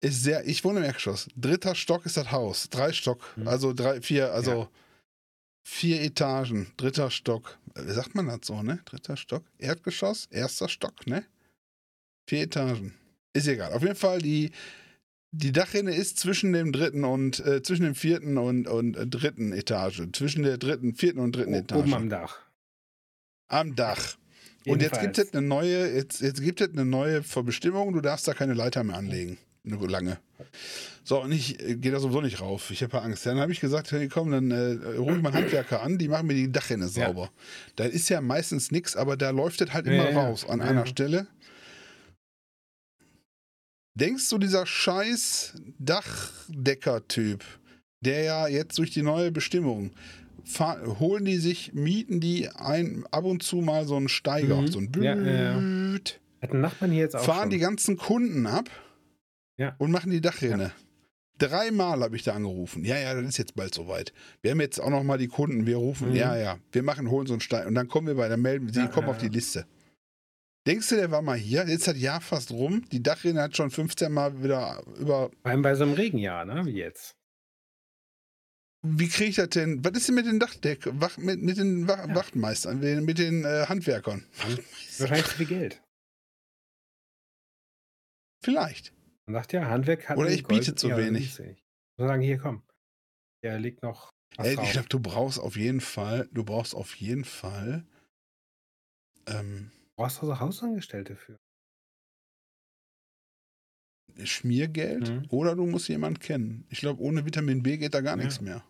Ist 0.04 0.24
sehr, 0.24 0.46
ich 0.48 0.64
wohne 0.64 0.80
im 0.80 0.86
Erdgeschoss. 0.86 1.28
Dritter 1.36 1.76
Stock 1.76 2.08
ist 2.08 2.18
das 2.18 2.32
Haus. 2.32 2.68
Drei 2.70 2.92
Stock. 2.92 3.24
Hm. 3.36 3.48
Also 3.48 3.72
drei, 3.72 4.02
vier, 4.02 4.34
also 4.34 4.68
vier 5.64 6.02
Etagen. 6.02 6.72
Dritter 6.78 7.12
Stock. 7.12 7.60
Äh, 7.76 7.86
Wie 7.86 7.92
sagt 7.92 8.16
man 8.16 8.26
das 8.26 8.40
so, 8.46 8.64
ne? 8.64 8.80
Dritter 8.86 9.16
Stock. 9.16 9.44
Erdgeschoss, 9.60 10.26
erster 10.32 10.68
Stock, 10.68 11.06
ne? 11.06 11.24
Vier 12.28 12.42
Etagen. 12.42 12.96
Ist 13.34 13.48
egal. 13.48 13.74
Auf 13.74 13.84
jeden 13.84 13.96
Fall, 13.96 14.20
die, 14.20 14.50
die 15.32 15.52
Dachrinne 15.52 15.96
ist 15.96 16.20
zwischen 16.20 16.52
dem 16.54 16.72
dritten 16.72 17.04
und 17.06 17.40
äh, 17.46 17.64
zwischen 17.64 17.84
dem 17.84 17.96
vierten 17.96 18.38
und, 18.38 18.68
und 18.68 18.98
äh, 18.98 19.08
dritten 19.08 19.54
Etage. 19.54 20.02
Zwischen 20.14 20.44
der 20.44 20.58
dritten, 20.58 20.94
vierten 20.94 21.20
und 21.20 21.36
dritten 21.36 21.54
O- 21.54 21.58
Etage. 21.58 21.80
Oben 21.80 21.94
am 21.94 22.10
Dach. 22.10 22.40
am 23.48 23.76
Dach. 23.76 24.18
Und 24.68 24.82
jetzt 24.82 25.00
gibt 25.02 25.18
es 25.18 25.34
eine 25.34 25.42
neue, 25.42 25.92
jetzt, 25.92 26.22
jetzt 26.22 26.42
gibt 26.42 26.62
es 26.62 26.70
eine 26.70 26.86
neue 26.86 27.24
Verbestimmung, 27.24 27.94
du 27.94 28.02
darfst 28.02 28.28
da 28.28 28.34
keine 28.36 28.54
Leiter 28.54 28.84
mehr 28.84 28.96
anlegen. 28.98 29.38
Eine 29.66 29.78
lange. 29.88 30.20
So, 31.04 31.22
und 31.22 31.32
ich 31.32 31.60
äh, 31.62 31.76
gehe 31.76 31.92
da 31.92 32.00
sowieso 32.00 32.22
nicht 32.22 32.42
rauf. 32.42 32.70
Ich 32.72 32.82
habe 32.84 32.98
ja 32.98 33.04
Angst. 33.04 33.26
Dann 33.26 33.40
habe 33.40 33.52
ich 33.52 33.60
gesagt, 33.60 33.92
hey 33.92 34.08
komm, 34.08 34.32
dann 34.32 34.52
äh, 34.52 34.98
rufe 34.98 35.16
ich 35.16 35.22
mal 35.22 35.30
einen 35.30 35.44
Handwerker 35.44 35.82
an, 35.82 35.98
die 35.98 36.08
machen 36.08 36.28
mir 36.28 36.34
die 36.34 36.52
Dachrinne 36.52 36.86
Ja. 36.86 36.90
sauber. 36.90 37.30
Da 37.76 37.86
ist 37.86 38.10
ja 38.10 38.22
meistens 38.22 38.72
nichts, 38.72 38.96
aber 38.96 39.18
da 39.18 39.30
läuft 39.30 39.62
es 39.62 39.72
halt 39.74 39.86
Ja, 39.86 39.94
immer 39.94 40.10
ja, 40.12 40.20
raus 40.20 40.48
an 40.48 40.60
ja, 40.60 40.66
einer 40.66 40.82
ja. 40.82 40.86
Stelle. 40.88 41.28
Denkst 43.96 44.30
du, 44.30 44.38
dieser 44.38 44.66
scheiß 44.66 45.62
Dachdecker-Typ, 45.80 47.44
der 48.02 48.24
ja 48.24 48.48
jetzt 48.48 48.78
durch 48.78 48.92
die 48.92 49.02
neue 49.04 49.32
Bestimmung, 49.32 49.92
holen 51.00 51.26
die 51.26 51.38
sich, 51.38 51.74
mieten 51.74 52.20
die 52.20 52.50
ein, 52.50 53.06
ab 53.12 53.26
und 53.26 53.44
zu 53.44 53.58
mal 53.58 53.86
so 53.86 53.96
einen 53.96 54.10
Steiger, 54.10 54.62
Mhm. 54.62 54.68
so 54.68 54.80
ein 54.80 54.92
Ja, 54.96 55.16
ja, 55.16 55.44
ja. 55.44 55.58
Blüt, 55.58 56.20
Hat 56.42 56.52
ein 56.54 56.62
Nachbarn 56.62 56.92
hier 56.92 57.02
jetzt 57.02 57.16
auch 57.16 57.24
fahren 57.24 57.42
schon. 57.44 57.50
die 57.52 57.60
ganzen 57.60 57.98
Kunden 57.98 58.48
ab 58.48 58.70
Ja. 59.58 59.76
und 59.78 59.92
machen 59.92 60.10
die 60.10 60.22
Dachrinne. 60.22 60.72
Dreimal 61.38 62.02
habe 62.02 62.16
ich 62.16 62.24
da 62.24 62.34
angerufen. 62.34 62.86
Ja, 62.86 62.98
ja, 62.98 63.14
das 63.16 63.26
ist 63.30 63.38
jetzt 63.38 63.56
bald 63.56 63.74
soweit. 63.74 64.14
Wir 64.42 64.52
haben 64.52 64.62
jetzt 64.62 64.80
auch 64.80 64.90
noch 64.90 65.04
mal 65.04 65.18
die 65.18 65.28
Kunden. 65.28 65.66
Wir 65.66 65.78
rufen, 65.78 66.10
Mhm. 66.10 66.16
ja, 66.16 66.38
ja, 66.38 66.58
wir 66.72 66.84
machen, 66.84 67.10
holen 67.10 67.28
so 67.28 67.34
einen 67.34 67.42
Stein. 67.42 67.68
Und 67.68 67.76
dann 67.76 67.88
kommen 67.88 68.08
wir 68.08 68.16
bei, 68.16 68.28
dann 68.30 68.42
melden 68.42 68.72
sie, 68.72 68.80
Ja, 68.82 68.88
kommen 68.88 69.08
ja, 69.08 69.14
auf 69.14 69.18
die 69.20 69.26
ja. 69.28 69.32
Liste. 69.32 69.66
Denkst 70.68 70.90
du, 70.90 70.96
der 70.96 71.10
war 71.10 71.22
mal 71.22 71.38
hier? 71.38 71.68
Jetzt 71.68 71.88
hat 71.88 71.98
Jahr 71.98 72.22
fast 72.22 72.52
rum. 72.52 72.88
Die 72.92 73.02
Dachrinne 73.02 73.42
hat 73.42 73.58
schon 73.58 73.72
15 73.72 74.12
Mal 74.12 74.44
wieder 74.44 74.84
über. 75.00 75.32
Vor 75.42 75.52
allem 75.52 75.64
bei 75.64 75.74
so 75.74 75.84
einem 75.84 75.94
Regenjahr, 75.94 76.46
ne? 76.46 76.66
Wie 76.66 76.72
jetzt. 76.72 77.16
Wie 78.84 79.08
kriege 79.08 79.30
ich 79.30 79.36
das 79.36 79.50
denn? 79.50 79.84
Was 79.84 79.94
ist 79.94 80.08
denn 80.08 80.16
mit 80.16 80.26
den 80.26 80.40
Dachdeck, 80.40 80.88
Wach, 81.00 81.18
mit, 81.18 81.42
mit 81.42 81.58
den 81.58 81.88
Wach, 81.88 82.08
Ja. 82.08 82.16
Wachtmeistern, 82.16 82.80
mit, 82.80 83.04
mit 83.04 83.18
den 83.20 83.44
äh, 83.44 83.66
Handwerkern? 83.68 84.26
Wahrscheinlich 84.98 85.28
zu 85.28 85.36
viel 85.38 85.46
Geld. 85.46 85.84
Vielleicht. 88.44 88.94
Man 89.28 89.36
sagt 89.36 89.54
ja, 89.54 89.68
Handwerk 89.68 90.10
hat. 90.10 90.18
Oder 90.18 90.32
ich 90.32 90.46
biete 90.46 90.74
zu 90.74 90.90
ja, 90.90 90.98
wenig. 90.98 91.38
Muss 91.98 92.08
sagen, 92.08 92.22
hier 92.22 92.38
komm. 92.40 92.64
Der 93.44 93.60
liegt 93.60 93.84
noch. 93.84 94.10
Ey, 94.38 94.58
ich 94.64 94.72
glaube, 94.72 94.90
du 94.90 95.00
brauchst 95.00 95.40
auf 95.40 95.58
jeden 95.58 95.82
Fall, 95.82 96.28
du 96.32 96.44
brauchst 96.44 96.74
auf 96.74 96.96
jeden 96.96 97.26
Fall 97.26 97.86
ähm, 99.28 99.72
brauchst 100.02 100.22
also 100.22 100.40
Hausangestellte 100.40 101.16
für. 101.16 101.38
Schmiergeld 104.24 105.10
Mhm. 105.10 105.26
oder 105.30 105.56
du 105.56 105.66
musst 105.66 105.88
jemanden 105.88 106.20
kennen. 106.20 106.66
Ich 106.70 106.80
glaube, 106.80 107.02
ohne 107.02 107.26
Vitamin 107.26 107.64
B 107.64 107.78
geht 107.78 107.94
da 107.94 108.02
gar 108.02 108.18
Ja. 108.18 108.24
nichts 108.24 108.42
mehr. 108.42 108.64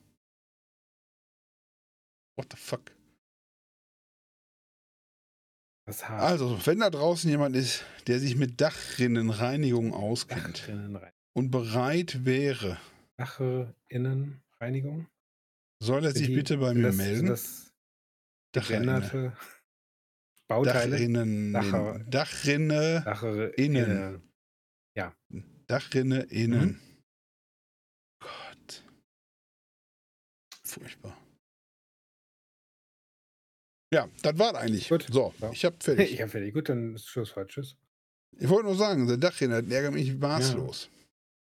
What 2.37 2.47
the 2.51 2.57
fuck? 2.57 2.91
Das. 5.87 6.03
Also, 6.03 6.63
wenn 6.65 6.79
da 6.79 6.89
draußen 6.89 7.29
jemand 7.29 7.55
ist, 7.55 7.83
der 8.07 8.19
sich 8.19 8.35
mit 8.35 8.61
Dachrinnenreinigung 8.61 9.93
auskennt 9.93 10.59
Dachrinnenreinigung. 10.59 11.11
und 11.33 11.49
bereit 11.51 12.23
wäre, 12.23 12.79
Dachinnenreinigung. 13.17 15.07
soll 15.81 16.05
er 16.05 16.11
sich 16.11 16.27
die- 16.27 16.35
bitte 16.35 16.57
bei 16.57 16.73
mir 16.73 16.83
das, 16.83 16.97
melden. 16.97 17.17
Sind 17.17 17.29
das 17.29 17.73
Dachrinne. 18.53 19.35
Bauteile? 20.55 20.91
Dachrinnen, 20.91 21.53
Dacher- 21.53 21.99
Dachrinne, 22.09 23.01
Dachere 23.05 23.47
Innen. 23.57 24.21
Dachrinne 25.67 26.23
innen. 26.23 26.67
Mhm. 26.71 26.79
Gott. 28.19 28.83
Furchtbar. 30.65 31.17
Ja, 33.93 34.09
das 34.21 34.37
war 34.37 34.55
eigentlich. 34.55 34.89
Gut. 34.89 35.07
So, 35.09 35.33
Ja. 35.39 35.51
ich 35.51 35.63
hab 35.65 35.81
fertig. 35.81 36.11
Ich 36.13 36.21
habe 36.21 36.29
fertig. 36.31 36.53
Gut, 36.53 36.67
dann 36.69 36.95
ist 36.95 37.07
Schluss 37.07 37.35
heute. 37.35 37.47
Tschüss. 37.47 37.77
Ich 38.37 38.49
wollte 38.49 38.65
nur 38.67 38.75
sagen, 38.75 39.07
der 39.07 39.17
Dachrinne, 39.17 39.55
ärgert 39.55 39.93
mich 39.93 40.13
maßlos. 40.17 40.89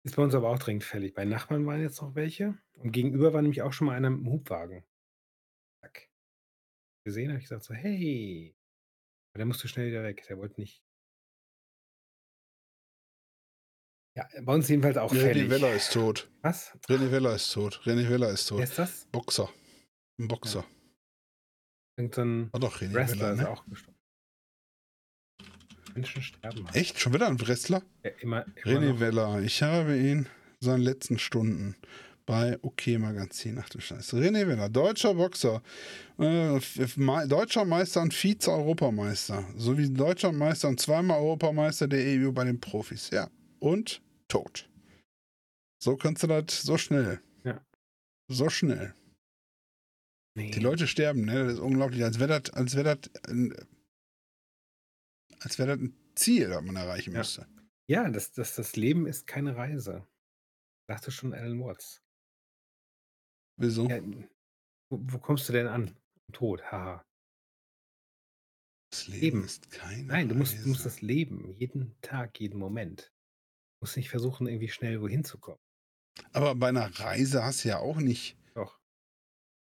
Ist 0.05 0.16
bei 0.16 0.22
uns 0.22 0.34
aber 0.34 0.49
auch 0.51 0.59
dringend 0.59 0.84
fällig. 0.84 1.14
Bei 1.14 1.24
Nachbarn 1.24 1.64
waren 1.66 1.80
jetzt 1.80 2.01
noch 2.03 2.14
welche. 2.14 2.59
Und 2.78 2.93
gegenüber 2.93 3.32
war 3.32 3.40
nämlich 3.43 3.62
auch 3.62 3.72
schon 3.72 3.86
mal 3.86 3.97
einer 3.97 4.11
mit 4.11 4.20
dem 4.26 4.30
Hubwagen. 4.32 4.84
Zack. 5.82 6.11
Gesehen, 7.07 7.28
habe 7.30 7.38
ich 7.38 7.45
gesagt 7.45 7.64
so, 7.64 7.72
hey. 7.74 8.55
Aber 9.33 9.39
der 9.39 9.47
musste 9.47 9.66
schnell 9.68 9.89
wieder 9.89 10.03
weg. 10.03 10.24
Der 10.28 10.39
wollte 10.39 10.61
nicht. 10.61 10.83
Ja, 14.14 14.28
bei 14.43 14.53
uns 14.55 14.68
jedenfalls 14.68 14.99
auch 14.99 15.12
René 15.12 15.20
fällig. 15.20 15.51
Weller 15.51 15.72
ist 15.74 15.93
tot. 15.93 16.30
Was? 16.43 16.76
René 16.87 17.11
Weller 17.11 17.35
ist 17.35 17.51
tot. 17.53 17.80
René 17.85 18.09
Weller 18.11 18.28
ist 18.30 18.51
Wer 18.51 18.59
tot. 18.59 18.64
ist 18.68 18.78
das? 18.78 19.07
Boxer. 19.07 19.51
Ein 20.18 20.28
Boxer. 20.28 20.66
Irgend 21.97 22.14
so 22.14 22.20
ein 22.22 22.53
War 22.53 22.61
doch 22.61 22.76
René 22.80 22.93
Wrestler 22.93 23.33
ist 23.33 23.39
ne? 23.39 23.49
auch 23.49 23.64
gestorben. 23.66 23.99
Menschen 25.95 26.22
sterben 26.22 26.66
halt. 26.66 26.76
Echt? 26.76 26.99
Schon 27.01 27.14
wieder 27.14 27.26
ein 27.26 27.41
Wrestler? 27.41 27.83
Ja, 28.05 28.11
immer, 28.20 28.45
immer 28.45 28.80
René 28.80 28.93
noch. 28.93 29.01
Weller. 29.01 29.41
Ich 29.41 29.62
habe 29.62 29.97
ihn 29.97 30.28
seinen 30.61 30.83
letzten 30.83 31.18
Stunden 31.18 31.76
bei 32.33 32.59
OK 32.62 32.87
Magazin. 32.99 33.59
Ach 33.62 33.68
du 33.68 33.78
Scheiße. 33.78 34.16
René 34.16 34.47
Weller, 34.49 34.70
deutscher 34.70 35.12
Boxer. 35.12 35.62
Äh, 36.18 36.59
Me- 36.97 37.28
deutscher 37.28 37.66
Meister 37.66 38.01
und 38.01 38.14
Vize-Europameister. 38.14 39.45
Sowie 39.59 39.93
deutscher 39.93 40.33
Meister 40.33 40.68
und 40.68 40.80
zweimal 40.80 41.18
Europameister 41.20 41.89
der 41.89 42.01
EU 42.01 42.33
bei 42.33 42.45
den 42.45 42.59
Profis. 42.59 43.11
Ja. 43.11 43.28
Und 43.61 44.01
tot. 44.28 44.66
So 45.85 45.99
kannst 45.99 46.22
du 46.22 46.26
das 46.26 46.62
so 46.62 46.78
schnell. 46.78 47.20
Ja. 47.45 47.61
So 48.28 48.49
schnell. 48.49 48.95
Nee. 50.35 50.53
Die 50.53 50.61
Leute 50.61 50.87
sterben, 50.87 51.26
ne? 51.26 51.45
Das 51.45 51.53
ist 51.55 51.59
unglaublich. 51.59 52.03
Als 52.03 52.18
wäre 52.18 52.41
das, 52.41 52.55
als 52.55 52.74
wäre 52.74 52.97
das, 52.97 53.11
ein, 53.30 53.55
als 55.41 55.59
wäre 55.59 55.76
das 55.76 55.80
ein 55.80 55.95
Ziel, 56.14 56.49
das 56.49 56.62
man 56.62 56.76
erreichen 56.76 57.12
Ja. 57.12 57.18
müsste. 57.18 57.47
Ja, 57.91 58.09
das, 58.09 58.33
das, 58.33 58.55
das 58.55 58.74
Leben 58.76 59.07
ist 59.07 59.26
keine 59.26 59.55
Reise. 59.55 60.07
Sagte 60.89 61.11
schon 61.11 61.35
Alan 61.35 61.61
Watts. 61.62 62.01
Wieso? 63.62 63.88
Ja, 63.88 64.02
wo, 64.90 64.98
wo 65.00 65.18
kommst 65.18 65.48
du 65.48 65.52
denn 65.52 65.68
an? 65.68 65.96
Tod, 66.32 66.62
haha. 66.64 67.04
Das 68.90 69.06
Leben 69.06 69.22
Eben. 69.38 69.44
ist 69.44 69.70
keine 69.70 70.02
Nein, 70.02 70.28
du 70.28 70.34
musst, 70.34 70.58
du 70.64 70.68
musst 70.68 70.84
das 70.84 71.00
leben. 71.00 71.54
Jeden 71.58 71.94
Tag, 72.02 72.40
jeden 72.40 72.58
Moment. 72.58 73.12
Du 73.78 73.84
musst 73.84 73.96
nicht 73.96 74.10
versuchen, 74.10 74.48
irgendwie 74.48 74.68
schnell 74.68 75.00
wohin 75.00 75.22
zu 75.24 75.38
kommen. 75.38 75.60
Aber 76.32 76.54
bei 76.56 76.68
einer 76.70 76.86
Reise 76.98 77.44
hast 77.44 77.64
du 77.64 77.68
ja 77.68 77.78
auch 77.78 77.96
nicht. 77.98 78.36
Doch. 78.54 78.80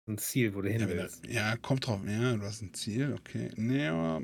Ein 0.07 0.17
Ziel, 0.17 0.55
wo 0.55 0.61
du 0.61 0.69
hin 0.69 0.81
Ja, 0.81 0.87
willst. 0.87 1.25
du- 1.25 1.29
ja, 1.29 1.57
kommt 1.57 1.85
drauf. 1.85 2.01
Ja, 2.05 2.35
du 2.37 2.41
hast 2.43 2.61
ein 2.61 2.73
Ziel, 2.73 3.13
okay. 3.13 3.51
Nee, 3.57 3.87
aber. 3.87 4.19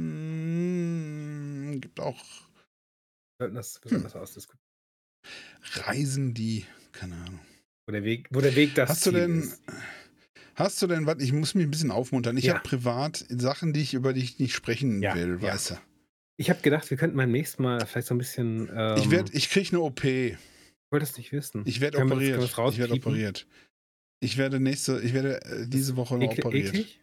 Mm, 0.00 1.80
Gibt 1.80 2.00
auch 2.00 2.16
Wir 3.38 3.44
sollten 3.44 3.54
das 3.56 3.78
besonders 3.78 4.16
ausdiskutieren. 4.16 4.64
Reisen, 5.74 6.32
die. 6.34 6.64
Keine 6.92 7.14
Ahnung. 7.16 7.40
Wo 7.90 7.92
der 7.92 8.04
Weg, 8.04 8.28
wo 8.30 8.40
der 8.40 8.54
Weg 8.54 8.74
das 8.76 8.88
Hast 8.90 9.06
du 9.06 9.10
Ziel 9.10 9.18
denn. 9.20 9.40
ist. 9.40 9.60
Hast 10.54 10.80
du 10.80 10.86
denn 10.86 11.06
was? 11.06 11.16
Ich 11.20 11.32
muss 11.32 11.54
mich 11.56 11.66
ein 11.66 11.70
bisschen 11.70 11.90
aufmuntern. 11.90 12.36
Ich 12.36 12.44
Ja. 12.44 12.54
habe 12.54 12.62
privat 12.68 13.24
Sachen, 13.28 13.72
die 13.72 13.80
ich 13.80 13.94
über 13.94 14.12
die 14.12 14.20
ich 14.22 14.38
nicht 14.38 14.54
sprechen 14.54 15.02
Ja, 15.02 15.14
will, 15.16 15.38
ja. 15.40 15.48
weißt 15.54 15.70
du. 15.72 15.74
Ich 16.36 16.50
habe 16.50 16.60
gedacht, 16.62 16.88
wir 16.90 16.96
könnten 16.96 17.16
beim 17.16 17.32
nächsten 17.32 17.62
Mal 17.64 17.84
vielleicht 17.86 18.06
so 18.08 18.14
ein 18.14 18.18
bisschen. 18.18 18.70
Ähm, 18.72 18.96
Ich, 18.98 19.10
werd, 19.10 19.34
ich 19.34 19.50
kriege 19.50 19.68
eine 19.70 19.80
OP. 19.80 20.04
ich 20.04 20.36
wollte 20.92 21.04
es 21.04 21.16
nicht 21.16 21.32
wissen. 21.32 21.62
Ich 21.66 21.80
werde 21.80 21.98
das- 21.98 22.06
operiert. 22.06 22.40
das 22.40 22.50
ich 22.72 22.78
werde 22.78 22.94
operiert. 22.94 23.46
Ich 24.20 24.36
werde 24.36 24.60
nächste, 24.60 25.00
ich 25.00 25.14
werde 25.14 25.42
äh, 25.44 25.66
diese 25.66 25.96
Woche 25.96 26.16
noch 26.16 26.30
Ekl 26.30 26.42
operiert. 26.46 26.68
eklig? 26.68 27.00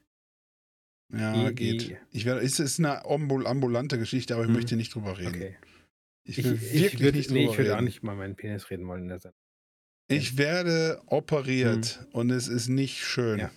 Ja, 1.13 1.49
Wie- 1.49 1.53
geht. 1.55 1.97
Ich 2.11 2.25
werde, 2.25 2.41
es 2.41 2.59
ist 2.59 2.79
eine 2.79 3.05
ambul 3.05 3.47
ambulante 3.47 3.97
Geschichte, 3.97 4.33
aber 4.35 4.43
ich 4.43 4.49
Mhm. 4.49 4.55
möchte 4.55 4.75
nicht 4.75 4.93
drüber 4.93 5.17
reden. 5.17 5.35
Okay. 5.35 5.57
Ich 6.25 6.37
Ich, 6.39 6.45
will 6.45 6.53
ich, 6.55 6.73
wirklich 6.73 6.99
würd, 7.01 7.15
nicht 7.15 7.31
nee, 7.31 7.39
drüber 7.43 7.51
ich 7.53 7.57
würde 7.59 7.71
auch 7.71 7.75
reden. 7.77 7.85
nicht 7.85 8.03
mal 8.03 8.15
meinen 8.15 8.35
Penis 8.35 8.69
reden 8.69 8.85
wollen 8.87 9.03
in 9.03 9.07
der 9.09 9.19
Sendung. 9.19 9.39
Ich 10.09 10.37
werde 10.37 11.01
operiert 11.07 12.07
und 12.13 12.29
es 12.31 12.47
ist 12.47 12.67
nicht 12.69 13.03
schön. 13.05 13.33
Mhm. 13.35 13.39
Ja. 13.39 13.51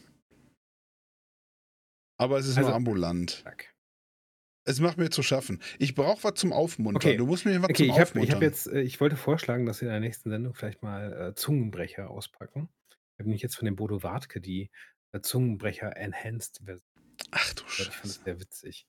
Aber 2.18 2.38
es 2.38 2.46
ist 2.46 2.56
Also- 2.56 2.68
nur 2.70 2.76
ambulant. 2.76 3.30
Zack. 3.44 3.74
Es 4.64 4.78
macht 4.78 4.98
mir 4.98 5.08
zu 5.10 5.22
schaffen. 5.22 5.60
Ich 5.78 5.94
brauche 5.94 6.22
was 6.22 6.34
zum 6.34 6.52
Aufmuntern. 6.52 6.96
Okay. 6.96 7.16
Du 7.16 7.26
musst 7.26 7.46
mir 7.46 7.56
was 7.62 7.70
Okay, 7.70 7.74
zum 7.76 7.84
ich 7.86 7.92
habe 7.92 8.02
Aufmuntern. 8.02 8.28
ich 8.28 8.34
hab 8.34 8.42
jetzt, 8.42 8.66
äh, 8.68 8.82
ich 8.82 9.00
wollte 9.00 9.16
vorschlagen, 9.16 9.64
dass 9.64 9.80
wir 9.80 9.88
in 9.88 9.92
der 9.92 10.00
nächsten 10.00 10.28
Sendung 10.30 10.54
vielleicht 10.54 10.82
mal 10.82 11.30
äh, 11.30 11.34
Zungenbrecher 11.34 12.10
auspacken. 12.10 12.68
Ich 12.90 12.96
habe 13.18 13.28
nämlich 13.30 13.42
jetzt 13.42 13.56
von 13.56 13.64
dem 13.64 13.74
Bodo 13.76 14.02
Wartke 14.02 14.40
die 14.40 14.70
äh, 15.12 15.20
Zungenbrecher 15.22 15.96
Enhanced 15.96 16.60
Version. 16.62 16.82
Ach 17.30 17.54
du 17.54 17.64
gehört. 17.64 17.78
Ich 17.80 17.86
fand 17.86 18.04
das 18.04 18.10
Scheiße. 18.16 18.24
sehr 18.24 18.40
witzig. 18.40 18.86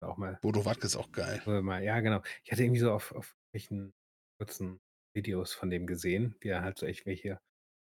Auch 0.00 0.16
mal, 0.16 0.38
Bodo 0.40 0.64
Wartke 0.64 0.86
ist 0.86 0.94
auch 0.96 1.10
geil. 1.10 1.42
mal, 1.62 1.82
ja 1.82 1.98
genau. 2.00 2.22
Ich 2.44 2.52
hatte 2.52 2.62
irgendwie 2.62 2.80
so 2.80 2.92
auf, 2.92 3.10
auf 3.12 3.34
welchen 3.52 3.92
kurzen 4.38 4.78
Videos 5.14 5.52
von 5.52 5.70
dem 5.70 5.86
gesehen, 5.86 6.36
wie 6.40 6.48
er 6.48 6.62
halt 6.62 6.78
so 6.78 6.86
echt 6.86 7.06
welche 7.06 7.40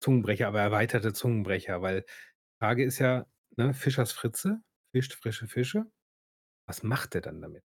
Zungenbrecher, 0.02 0.48
aber 0.48 0.62
erweiterte 0.62 1.14
Zungenbrecher, 1.14 1.82
weil 1.82 2.02
die 2.02 2.58
Frage 2.60 2.84
ist 2.84 3.00
ja, 3.00 3.28
ne, 3.58 3.74
Fischers 3.74 4.12
Fritze 4.12 4.62
fischt 4.94 5.14
frische 5.14 5.48
Fische. 5.48 5.92
Was 6.68 6.84
macht 6.84 7.16
er 7.16 7.22
dann 7.22 7.42
damit? 7.42 7.64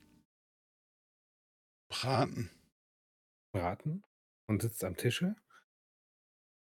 Braten. 1.88 2.50
Braten 3.52 4.04
und 4.48 4.62
sitzt 4.62 4.84
am 4.84 4.96
Tische 4.96 5.36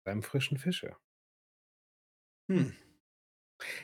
beim 0.04 0.22
frischen 0.22 0.58
Fische. 0.58 0.96
Hm. 2.48 2.76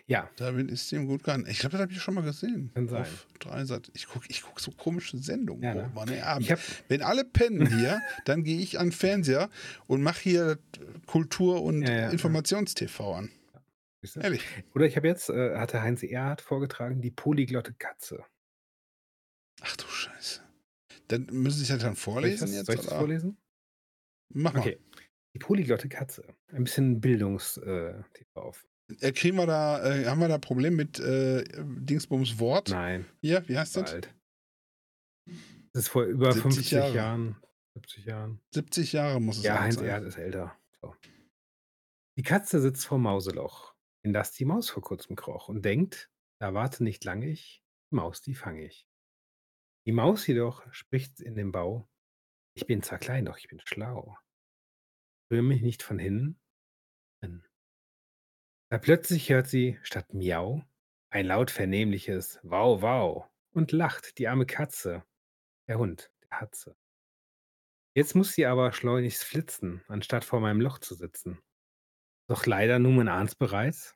Ja, 0.07 0.31
Damit 0.37 0.71
ist 0.71 0.91
ihm 0.93 1.07
gut 1.07 1.21
gegangen. 1.25 1.47
Ich 1.49 1.59
glaube, 1.59 1.73
das 1.73 1.81
habe 1.83 1.93
ich 1.93 2.01
schon 2.01 2.15
mal 2.15 2.23
gesehen. 2.25 2.71
Kann 2.75 2.89
sein. 2.89 3.03
Auf 3.03 3.27
Dreisat. 3.41 3.91
Ich 3.95 4.07
gucke 4.09 4.27
ich 4.29 4.43
guck 4.43 4.61
so 4.61 4.71
komische 4.73 5.19
Sendungen. 5.19 5.63
Ja, 5.63 5.75
ne? 5.75 5.91
Mann, 5.95 6.09
Abend. 6.21 6.55
Wenn 6.89 7.03
alle 7.03 7.25
pennen 7.25 7.67
hier, 7.67 8.01
dann 8.25 8.43
gehe 8.45 8.59
ich 8.61 8.79
an 8.79 8.87
den 8.89 8.93
Fernseher 8.93 9.51
und 9.87 10.03
mache 10.03 10.21
hier 10.21 10.59
Kultur- 11.07 11.63
und 11.63 11.83
Ja, 11.83 11.93
ja. 11.93 12.11
Informationstv 12.11 13.01
an. 13.01 13.31
Ehrlich. 14.21 14.43
Oder 14.75 14.87
ich 14.87 14.97
habe 14.97 15.09
jetzt, 15.09 15.31
äh, 15.31 15.57
hatte 15.57 15.83
Heinz 15.83 16.03
Erhardt 16.05 16.41
vorgetragen, 16.41 17.01
die 17.01 17.11
polyglotte 17.11 17.75
Katze. 17.75 18.25
Ach 19.63 19.77
du 19.77 19.87
Scheiße. 19.89 20.43
Dann 21.09 21.27
müssen 21.33 21.57
Sie 21.59 21.63
es 21.65 21.69
ja 21.71 21.77
dann 21.77 21.95
Soll 21.97 22.25
ich 22.25 22.39
vorlesen 22.39 22.47
das, 22.47 22.55
jetzt? 22.57 22.67
soll 22.67 22.75
ich 22.77 22.81
das 22.83 22.89
oder? 22.91 22.99
vorlesen? 22.99 23.37
Mach 24.33 24.53
mal. 24.53 24.61
Okay. 24.61 24.79
Die 25.35 25.39
polyglotte 25.39 25.89
Katze. 25.89 26.25
Ein 26.53 26.65
bisschen 26.65 27.01
Bildungs-TV 27.01 28.41
auf. 28.41 28.67
Äh, 29.01 29.13
kriegen 29.13 29.37
wir 29.37 29.47
da, 29.47 29.85
äh, 29.85 30.07
haben 30.07 30.21
wir 30.21 30.29
da 30.29 30.39
Problem 30.39 30.77
mit 30.77 30.99
äh, 31.01 31.45
Dingsbums 31.59 32.39
Wort? 32.39 32.71
Nein, 32.71 33.07
Hier, 33.21 33.47
wie 33.49 33.59
heißt 33.59 33.77
das? 33.77 33.91
bald. 33.93 34.15
Das 35.73 35.85
ist 35.85 35.89
vor 35.89 36.05
über 36.05 36.33
70 36.33 36.43
50 36.55 36.71
Jahre. 36.71 36.95
Jahren, 36.95 37.37
70 37.75 38.05
Jahren. 38.07 38.41
70 38.55 38.93
Jahre 38.93 39.21
muss 39.21 39.39
es 39.39 39.45
Ja, 39.45 39.55
alt 39.55 39.63
Heinz 39.65 39.75
sein. 39.77 39.85
Erhardt 39.87 40.05
ist 40.05 40.17
älter. 40.17 40.59
So. 40.81 40.95
Die 42.17 42.23
Katze 42.23 42.61
sitzt 42.61 42.87
vor 42.87 42.99
Mauseloch, 42.99 43.75
in 44.03 44.13
das 44.13 44.33
die 44.33 44.45
Maus 44.45 44.71
vor 44.71 44.83
kurzem 44.83 45.17
kroch 45.17 45.49
und 45.49 45.65
denkt, 45.65 46.11
da 46.41 46.55
warte 46.55 46.83
nicht 46.85 47.05
lang 47.05 47.23
ich, 47.23 47.63
die 47.91 47.97
Maus, 47.97 48.23
die 48.23 48.35
fange 48.35 48.65
ich. 48.65 48.89
Die 49.87 49.93
Maus 49.93 50.27
jedoch 50.27 50.65
spricht 50.73 51.21
in 51.21 51.35
dem 51.35 51.53
Bau, 51.53 51.89
ich 52.55 52.67
bin 52.67 52.83
zwar 52.83 52.99
klein, 52.99 53.27
doch 53.27 53.37
ich 53.37 53.49
bin 53.49 53.61
schlau. 53.65 54.17
Rühre 55.31 55.43
mich 55.43 55.61
nicht 55.61 55.83
von 55.83 55.99
hinnen. 55.99 56.41
Da 58.69 58.79
plötzlich 58.79 59.31
hört 59.31 59.47
sie 59.47 59.79
statt 59.83 60.13
Miau 60.13 60.65
ein 61.11 61.27
laut 61.27 61.53
vernehmliches 61.53 62.41
Wow, 62.43 62.83
wow 62.83 63.31
und 63.53 63.71
lacht 63.71 64.19
die 64.19 64.27
arme 64.27 64.45
Katze. 64.45 65.05
Der 65.69 65.79
Hund, 65.79 66.11
der 66.23 66.41
Hatze. 66.41 66.77
Jetzt 67.95 68.15
muss 68.15 68.33
sie 68.33 68.45
aber 68.45 68.73
schleunigst 68.73 69.25
flitzen, 69.25 69.83
anstatt 69.89 70.25
vor 70.25 70.41
meinem 70.41 70.61
Loch 70.61 70.79
zu 70.79 70.95
sitzen. 70.95 71.41
Doch 72.29 72.45
leider 72.45 72.79
nun 72.79 72.97
man 72.97 73.09
ahnt's 73.09 73.37
bereits, 73.37 73.95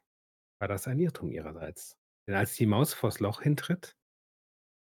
war 0.60 0.68
das 0.68 0.86
ein 0.86 1.00
Irrtum 1.00 1.32
ihrerseits. 1.32 1.98
Denn 2.26 2.36
als 2.36 2.54
die 2.54 2.66
Maus 2.66 2.94
vors 2.94 3.18
Loch 3.18 3.42
hintritt, 3.42 3.96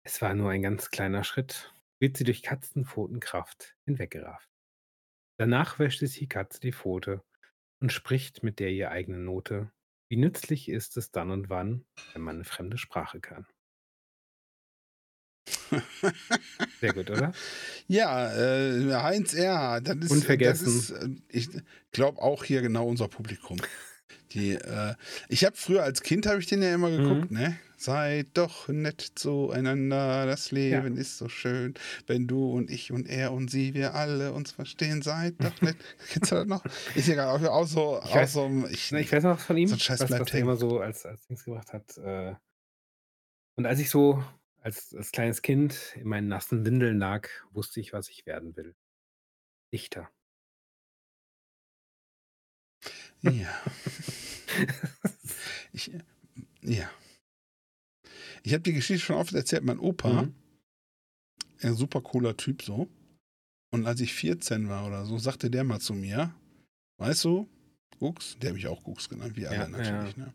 es 0.03 0.21
war 0.21 0.35
nur 0.35 0.51
ein 0.51 0.63
ganz 0.63 0.91
kleiner 0.91 1.23
Schritt, 1.23 1.75
wird 2.01 2.17
sie 2.17 2.25
durch 2.25 2.43
Katzenpfotenkraft 2.43 3.77
hinweggerafft. 3.85 4.51
Danach 5.39 5.79
wäscht 5.79 6.01
sich 6.01 6.19
die 6.19 6.29
Katze 6.29 6.61
die 6.61 6.73
Pfote 6.73 7.23
und 7.81 7.93
spricht 7.93 8.43
mit 8.43 8.59
der 8.59 8.71
ihr 8.71 8.91
eigenen 8.91 9.25
Note. 9.25 9.73
Wie 10.09 10.17
nützlich 10.17 10.69
ist 10.69 10.97
es 10.97 11.11
dann 11.11 11.31
und 11.31 11.51
wann, 11.51 11.85
wenn 12.13 12.23
man 12.23 12.37
eine 12.37 12.45
fremde 12.45 12.79
Sprache 12.79 13.21
kann? 13.21 13.47
Sehr 16.81 16.93
gut, 16.93 17.11
oder? 17.11 17.33
Ja, 17.89 18.35
äh, 18.35 18.95
Heinz 18.95 19.33
Erhardt, 19.33 19.89
das 19.89 19.97
ist, 19.97 20.11
Unvergessen. 20.11 20.67
Das 20.67 20.75
ist, 20.75 20.91
äh, 20.91 21.09
ich 21.29 21.49
glaube 21.93 22.21
auch 22.21 22.43
hier 22.43 22.63
genau 22.63 22.89
unser 22.89 23.07
Publikum. 23.07 23.59
Die, 24.33 24.53
äh, 24.55 24.95
ich 25.29 25.45
habe 25.45 25.57
früher 25.57 25.83
als 25.83 26.03
Kind 26.03 26.27
habe 26.27 26.41
ich 26.41 26.47
den 26.47 26.63
ja 26.63 26.75
immer 26.75 26.91
geguckt, 26.91 27.31
Mhm. 27.31 27.37
ne? 27.39 27.59
Seid 27.79 28.29
doch 28.35 28.69
nett 28.69 29.03
zueinander, 29.17 30.25
das 30.25 30.51
Leben 30.51 30.97
ist 30.97 31.19
so 31.19 31.29
schön, 31.29 31.75
wenn 32.07 32.27
du 32.27 32.51
und 32.53 32.71
ich 32.71 32.91
und 32.91 33.07
er 33.07 33.33
und 33.33 33.51
sie, 33.51 33.75
wir 33.75 33.95
alle 33.95 34.33
uns 34.33 34.51
verstehen, 34.53 35.03
seid 35.03 35.35
doch 35.45 35.61
nett. 35.61 35.77
Kennst 36.09 36.33
du 36.33 36.37
das 36.37 36.47
noch? 36.47 36.65
Ist 36.95 37.07
ja 37.09 37.31
auch, 37.31 37.43
auch 37.43 37.67
so, 37.67 38.01
Ich 38.03 38.11
auch 38.11 38.17
weiß- 38.17 38.27
so 38.29 38.67
ich, 38.71 38.93
ich 38.93 39.13
weiß 39.13 39.25
noch 39.25 39.37
was 39.37 39.45
von 39.45 39.59
ihm, 39.59 39.69
So 39.69 39.75
ein 39.75 39.81
Scheiß 39.81 40.01
was, 40.01 40.11
was 40.11 40.33
er 40.33 40.41
immer 40.41 40.57
so 40.57 40.81
als, 40.81 41.05
als 41.05 41.27
Dings 41.27 41.45
gemacht 41.45 41.73
hat. 41.75 41.97
Äh, 41.99 42.35
und 43.57 43.67
als 43.67 43.79
ich 43.79 43.91
so 43.91 44.25
als, 44.63 44.95
als 44.97 45.13
kleines 45.13 45.43
Kind 45.43 45.95
in 45.97 46.09
meinen 46.09 46.29
nassen 46.29 46.65
Windeln 46.65 46.99
lag, 46.99 47.29
wusste 47.53 47.79
ich, 47.81 47.93
was 47.93 48.09
ich 48.09 48.25
werden 48.27 48.57
will. 48.57 48.75
Dichter. 49.73 50.09
Ja. 53.23 53.63
Ich, 55.73 55.91
ja. 56.63 56.91
Ich 58.43 58.53
habe 58.53 58.63
die 58.63 58.73
Geschichte 58.73 59.05
schon 59.05 59.17
oft 59.17 59.35
erzählt, 59.35 59.65
mein 59.65 59.79
Opa, 59.79 60.23
Mhm. 60.23 60.35
ein 61.61 61.75
super 61.75 62.01
cooler 62.01 62.37
Typ 62.37 62.63
so. 62.63 62.89
Und 63.73 63.87
als 63.87 64.01
ich 64.01 64.15
14 64.15 64.69
war 64.69 64.87
oder 64.87 65.05
so, 65.05 65.19
sagte 65.19 65.51
der 65.51 65.65
mal 65.65 65.81
zu 65.81 65.93
mir, 65.93 66.35
weißt 66.99 67.25
du, 67.25 67.49
Gux, 67.99 68.37
der 68.41 68.51
hat 68.51 68.55
mich 68.55 68.67
auch 68.69 68.83
Gux 68.85 69.09
genannt, 69.09 69.37
wie 69.37 69.47
alle 69.47 69.57
Ja, 69.59 69.69
natürlich, 69.69 70.17
ne? 70.17 70.33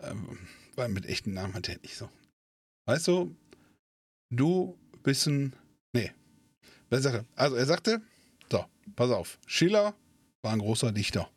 Ähm, 0.00 0.38
weil 0.76 0.88
mit 0.88 1.04
echten 1.06 1.34
Namen 1.34 1.52
hat 1.54 1.68
er 1.68 1.78
nicht 1.80 1.96
so. 1.96 2.08
Weißt 2.86 3.08
du, 3.08 3.34
du 4.30 4.78
bist 5.02 5.26
ein, 5.26 5.54
nee, 5.92 6.12
was? 6.88 7.04
Also 7.34 7.56
er 7.56 7.66
sagte, 7.66 8.00
so, 8.50 8.64
pass 8.96 9.10
auf, 9.10 9.38
Schiller 9.46 9.94
war 10.42 10.52
ein 10.52 10.58
großer 10.60 10.92
Dichter, 10.92 11.30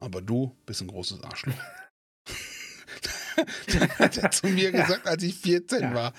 aber 0.00 0.20
du 0.22 0.56
bist 0.66 0.80
ein 0.80 0.88
großes 0.88 1.22
Arschloch. 1.22 1.54
das 3.66 3.98
hat 3.98 4.16
er 4.18 4.30
zu 4.30 4.46
mir 4.48 4.72
gesagt, 4.72 5.06
als 5.06 5.22
ich 5.22 5.34
14 5.36 5.80
Ja. 5.82 5.94
war. 5.94 6.12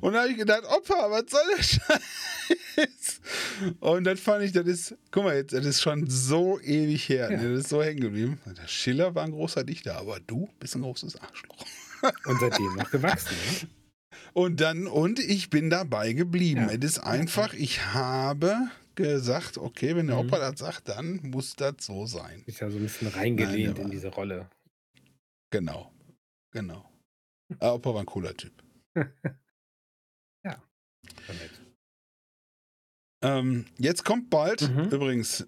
Und 0.00 0.12
da 0.14 0.20
habe 0.22 0.30
ich 0.30 0.36
gedacht, 0.38 0.62
Opa, 0.64 1.10
was 1.10 1.24
soll 1.30 1.40
der 1.56 1.62
Scheiß? 1.62 3.20
Und 3.80 4.04
dann 4.04 4.16
fand 4.16 4.44
ich, 4.44 4.52
das 4.52 4.66
ist, 4.66 4.94
guck 5.10 5.24
mal 5.24 5.36
jetzt, 5.36 5.52
das 5.52 5.64
ist 5.66 5.80
schon 5.82 6.08
so 6.08 6.60
ewig 6.60 7.08
her, 7.08 7.30
Ja. 7.30 7.38
ne? 7.38 7.52
das 7.54 7.60
ist 7.64 7.68
so 7.70 7.82
hängen 7.82 8.00
geblieben. 8.00 8.40
Der 8.46 8.66
Schiller 8.68 9.14
war 9.14 9.24
ein 9.24 9.32
großer 9.32 9.64
Dichter, 9.64 9.96
aber 9.98 10.20
du 10.20 10.48
bist 10.60 10.74
ein 10.76 10.82
großes 10.82 11.16
Arschloch. 11.16 11.64
Und 12.26 12.40
seitdem 12.40 12.74
noch 12.76 12.90
gewachsen. 12.90 13.34
Ne? 13.62 13.68
Und 14.32 14.60
dann, 14.60 14.86
und 14.86 15.18
ich 15.18 15.50
bin 15.50 15.68
dabei 15.70 16.12
geblieben. 16.12 16.68
Ja. 16.68 16.74
Es 16.76 16.84
ist 16.84 16.98
einfach, 17.00 17.54
ich 17.54 17.84
habe 17.86 18.68
gesagt, 18.98 19.56
okay, 19.58 19.96
wenn 19.96 20.06
der 20.08 20.16
Mhm. 20.22 20.28
Opa 20.28 20.38
das 20.38 20.58
sagt, 20.60 20.88
dann 20.88 21.20
muss 21.22 21.54
das 21.56 21.74
so 21.80 22.06
sein. 22.06 22.42
Ist 22.46 22.60
ja 22.60 22.70
so 22.70 22.76
ein 22.76 22.82
bisschen 22.82 23.08
reingelehnt 23.08 23.78
der 23.78 23.84
in 23.86 23.90
diese 23.90 24.08
Rolle. 24.08 24.50
Genau. 25.50 25.92
Genau. 26.52 26.90
Aber 27.60 27.74
Opa 27.74 27.94
war 27.94 28.00
ein 28.00 28.06
cooler 28.06 28.34
Typ. 28.36 28.52
Nett. 31.28 31.50
Ähm, 33.22 33.66
jetzt 33.78 34.04
kommt 34.04 34.30
bald, 34.30 34.62
Mhm. 34.62 34.90
übrigens, 34.90 35.46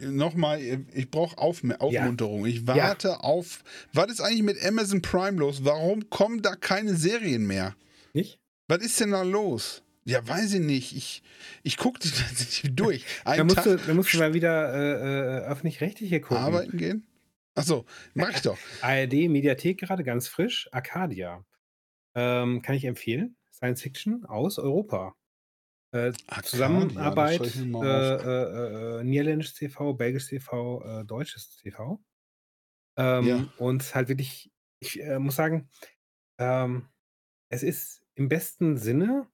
nochmal, 0.00 0.60
ich 0.62 1.10
brauche 1.10 1.36
Aufm 1.38 1.72
Aufmunterung. 1.72 2.46
Ich 2.46 2.66
warte 2.66 3.22
auf. 3.22 3.62
Was 3.92 4.10
ist 4.12 4.20
eigentlich 4.20 4.42
mit 4.44 4.64
Amazon 4.64 5.02
Prime 5.02 5.38
los? 5.38 5.64
Warum 5.64 6.08
kommen 6.08 6.40
da 6.42 6.54
keine 6.56 6.94
Serien 6.96 7.46
mehr? 7.46 7.74
Nicht? 8.12 8.38
Was 8.68 8.78
ist 8.82 8.98
denn 9.00 9.10
da 9.10 9.22
los? 9.22 9.82
Ja, 10.04 10.26
weiß 10.26 10.54
ich 10.54 10.60
nicht. 10.60 10.94
Ich, 10.96 11.22
ich 11.62 11.76
gucke 11.76 11.98
die 12.00 12.08
nicht 12.38 12.78
durch. 12.78 13.04
Einen 13.24 13.38
Da 13.38 13.44
musst, 13.44 13.56
Tag 13.56 13.64
du, 13.64 13.76
da 13.78 13.94
musst 13.94 14.12
du 14.12 14.18
mal 14.18 14.34
wieder 14.34 14.74
äh, 14.74 15.38
äh, 15.38 15.44
öffentlich-rechtliche 15.46 16.20
gucken. 16.20 16.36
arbeiten 16.36 16.76
gehen? 16.76 17.06
Achso, 17.54 17.86
mach 18.14 18.30
ich 18.30 18.42
doch. 18.42 18.58
ARD, 18.82 19.12
Mediathek 19.28 19.78
gerade 19.80 20.04
ganz 20.04 20.28
frisch. 20.28 20.68
Arcadia. 20.72 21.44
Ähm, 22.14 22.62
kann 22.62 22.74
ich 22.76 22.84
empfehlen. 22.84 23.36
Science 23.52 23.82
Fiction 23.82 24.24
aus 24.26 24.58
Europa. 24.58 25.14
Äh, 25.92 26.12
Arcadia, 26.26 26.42
Zusammenarbeit, 26.42 27.40
äh, 27.40 27.72
auf. 27.72 27.84
äh, 27.84 29.00
äh, 29.00 29.04
niederländisches 29.04 29.54
TV, 29.54 29.94
belgisches 29.94 30.28
TV, 30.28 30.82
äh, 30.84 31.04
deutsches 31.04 31.56
TV. 31.56 32.00
Ähm, 32.96 33.26
Ja. 33.26 33.48
Und 33.58 33.94
halt 33.94 34.08
wirklich, 34.08 34.52
ich 34.80 35.00
äh, 35.00 35.18
muss 35.18 35.36
sagen, 35.36 35.68
ähm, 36.38 36.88
es 37.48 37.62
ist 37.62 38.02
im 38.14 38.28
besten 38.28 38.76
Sinne 38.76 39.28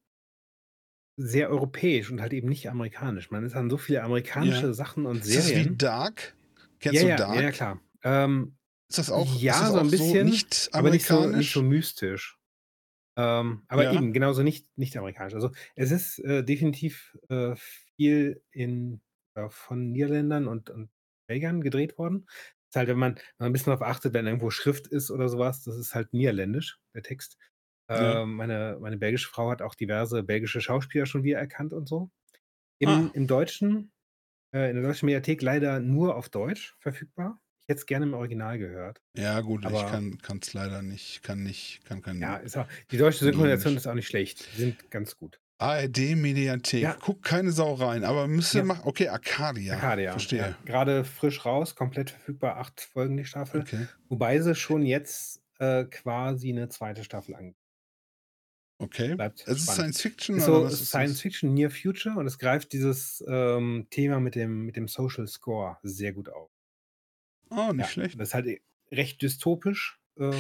sehr 1.21 1.51
europäisch 1.51 2.11
und 2.11 2.21
halt 2.21 2.33
eben 2.33 2.49
nicht 2.49 2.68
amerikanisch. 2.71 3.31
Man 3.31 3.45
ist 3.45 3.55
an 3.57 3.71
so 3.71 3.77
viele 3.77 4.03
amerikanische 4.03 4.68
Ja. 4.68 4.75
Sachen 4.75 5.07
und 5.07 5.23
Ist 5.23 5.37
das 5.37 5.55
wie 5.55 5.66
Serien. 5.66 5.77
Dark? 5.77 6.35
Kennst 6.81 7.03
ja, 7.03 7.03
du 7.03 7.09
ja, 7.09 7.16
Dark? 7.16 7.35
ja, 7.35 7.41
ja, 7.43 7.51
klar. 7.53 7.81
Ähm, 8.03 8.57
Ist 8.89 8.99
das 8.99 9.11
auch, 9.11 9.41
Ja, 9.41 9.61
das 9.61 9.73
so 9.73 9.79
ein 9.79 9.91
bisschen, 9.91 10.25
nicht 10.25 10.71
aber 10.73 10.91
nicht 10.91 11.07
so, 11.07 11.14
amerikanisch? 11.14 11.37
nicht 11.39 11.53
so 11.53 11.62
mystisch. 11.62 12.39
Ähm, 13.16 13.64
aber 13.68 13.85
Ja. 13.85 13.93
eben, 13.93 14.12
genauso 14.12 14.43
nicht, 14.43 14.68
nicht 14.77 14.97
amerikanisch. 14.97 15.35
Also 15.35 15.51
es 15.77 15.91
ist 15.91 16.18
äh, 16.21 16.45
definitiv 16.45 17.16
äh, 17.29 17.55
viel 17.97 18.43
in, 18.51 19.03
äh, 19.35 19.49
von 19.51 19.91
Niederländern 19.93 20.49
und, 20.49 20.71
und 20.71 20.91
Belgiern 21.29 21.61
gedreht 21.62 21.99
worden. 21.99 22.27
Ist 22.71 22.77
halt, 22.77 22.89
wenn 22.89 22.99
man, 22.99 23.16
wenn 23.16 23.23
man 23.39 23.51
ein 23.51 23.53
bisschen 23.53 23.73
darauf 23.73 23.83
achtet, 23.83 24.14
wenn 24.14 24.27
irgendwo 24.27 24.51
Schrift 24.51 24.87
ist 24.87 25.11
oder 25.11 25.29
sowas, 25.29 25.64
das 25.64 25.77
ist 25.77 25.95
halt 25.95 26.12
niederländisch, 26.12 26.79
der 26.95 27.03
Text. 27.03 27.37
Ja. 27.91 28.22
Ähm, 28.22 28.34
meine, 28.36 28.78
meine 28.80 28.97
belgische 28.97 29.28
Frau 29.28 29.51
hat 29.51 29.62
auch 29.62 29.74
diverse 29.74 30.22
belgische 30.22 30.61
Schauspieler 30.61 31.07
schon 31.07 31.24
wiedererkannt 31.24 31.72
und 31.72 31.88
so. 31.88 32.11
Im, 32.78 32.88
Ah. 32.88 33.11
im 33.12 33.26
Deutschen, 33.26 33.93
äh, 34.55 34.70
in 34.70 34.76
der 34.76 34.84
deutschen 34.84 35.07
Mediathek 35.07 35.43
leider 35.43 35.80
nur 35.80 36.16
auf 36.16 36.28
Deutsch 36.28 36.76
verfügbar. 36.78 37.41
Ich 37.62 37.68
hätte 37.72 37.80
es 37.80 37.86
gerne 37.86 38.07
im 38.07 38.14
Original 38.14 38.59
gehört. 38.59 39.01
Ja, 39.16 39.41
gut, 39.43 39.61
ich 39.62 39.66
Aber- 39.66 39.84
kann 39.91 40.38
es 40.41 40.55
leider 40.55 40.82
nicht. 40.82 41.22
Kann 41.22 41.43
nicht, 41.43 41.84
kann 41.84 42.01
kein 42.03 42.20
Ja, 42.20 42.36
ist 42.36 42.57
auch, 42.57 42.66
die 42.91 42.97
deutsche 42.97 43.24
Synchronisation 43.24 43.76
ist 43.76 43.86
auch 43.86 43.95
nicht 43.95 44.09
schlecht. 44.09 44.49
Die 44.57 44.61
sind 44.62 44.91
ganz 44.91 45.16
gut. 45.16 45.41
ARD-Mediathek. 45.59 46.82
Ja. 46.82 46.97
Guck 47.01 47.22
keine 47.22 47.53
Sau 47.53 47.74
rein, 47.74 48.03
aber 48.05 48.26
müsste 48.28 48.59
Ja. 48.59 48.64
machen. 48.64 48.82
Okay, 48.84 49.09
Arcadia. 49.09 49.74
Arcadia. 49.74 50.12
Verstehe. 50.12 50.38
Ja. 50.41 50.57
Gerade 50.64 51.05
frisch 51.05 51.45
raus, 51.45 51.74
komplett 51.74 52.11
verfügbar, 52.11 52.57
acht 52.57 52.80
Folgen 52.80 53.16
die 53.18 53.24
Staffel. 53.26 53.61
Okay. 53.62 53.86
Wobei 54.09 54.41
sie 54.41 54.55
schon 54.55 54.82
jetzt 54.86 55.43
äh, 55.59 55.84
quasi 55.84 56.49
eine 56.51 56.70
zweite 56.70 57.05
Staffel 57.05 57.34
an. 57.34 57.55
Okay. 58.81 59.14
Bleibt 59.14 59.43
Es 59.47 59.59
ist. 59.59 59.66
Science 59.66 60.01
Fiction 60.01 60.37
Ist 60.37 60.49
oder 60.49 60.70
so 60.70 60.85
Science 60.85 61.12
das? 61.12 61.20
Fiction 61.22 61.55
Near 61.55 61.70
Future 61.70 62.16
und 62.18 62.26
es 62.26 62.39
greift 62.39 62.72
dieses 62.72 63.22
ähm, 63.28 63.87
Thema 63.91 64.20
mit 64.20 64.35
dem, 64.35 64.64
mit 64.64 64.76
dem 64.76 64.89
Social 64.89 65.26
Score 65.26 65.76
sehr 65.83 66.12
gut 66.12 66.28
auf. 66.31 66.51
Oh, 67.51 67.72
nicht 67.72 67.81
Ja, 67.81 67.87
schlecht. 67.87 68.18
Das 68.20 68.28
ist 68.28 68.35
halt 68.35 68.61
recht 68.91 69.20
dystopisch. 69.22 70.01
Äh, 70.18 70.33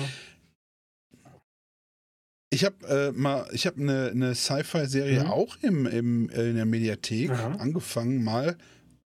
Ich 2.52 2.64
habe 2.64 2.84
äh, 2.88 3.12
mal, 3.12 3.48
ich 3.52 3.66
habe 3.66 3.80
eine, 3.80 4.08
eine 4.10 4.34
Sci-Fi-Serie 4.34 5.24
Mhm. 5.24 5.30
auch 5.30 5.56
im, 5.62 5.86
im, 5.86 6.30
äh, 6.30 6.50
in 6.50 6.56
der 6.56 6.64
Mediathek 6.66 7.30
Aha. 7.30 7.52
angefangen, 7.58 8.24
mal 8.24 8.56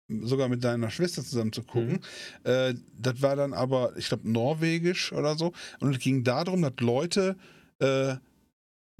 sogar 0.08 0.48
mit 0.48 0.62
deiner 0.62 0.90
Schwester 0.90 1.24
zusammen 1.24 1.52
zu 1.52 1.62
gucken. 1.64 2.00
Mhm. 2.44 2.50
Äh, 2.50 2.74
das 2.96 3.20
war 3.22 3.34
dann 3.34 3.52
aber, 3.52 3.96
ich 3.96 4.08
glaube, 4.08 4.30
norwegisch 4.30 5.12
oder 5.12 5.36
so. 5.36 5.52
Und 5.80 5.92
es 5.96 6.00
ging 6.00 6.22
darum, 6.22 6.62
dass 6.62 6.74
Leute 6.80 7.36
äh, 7.80 8.16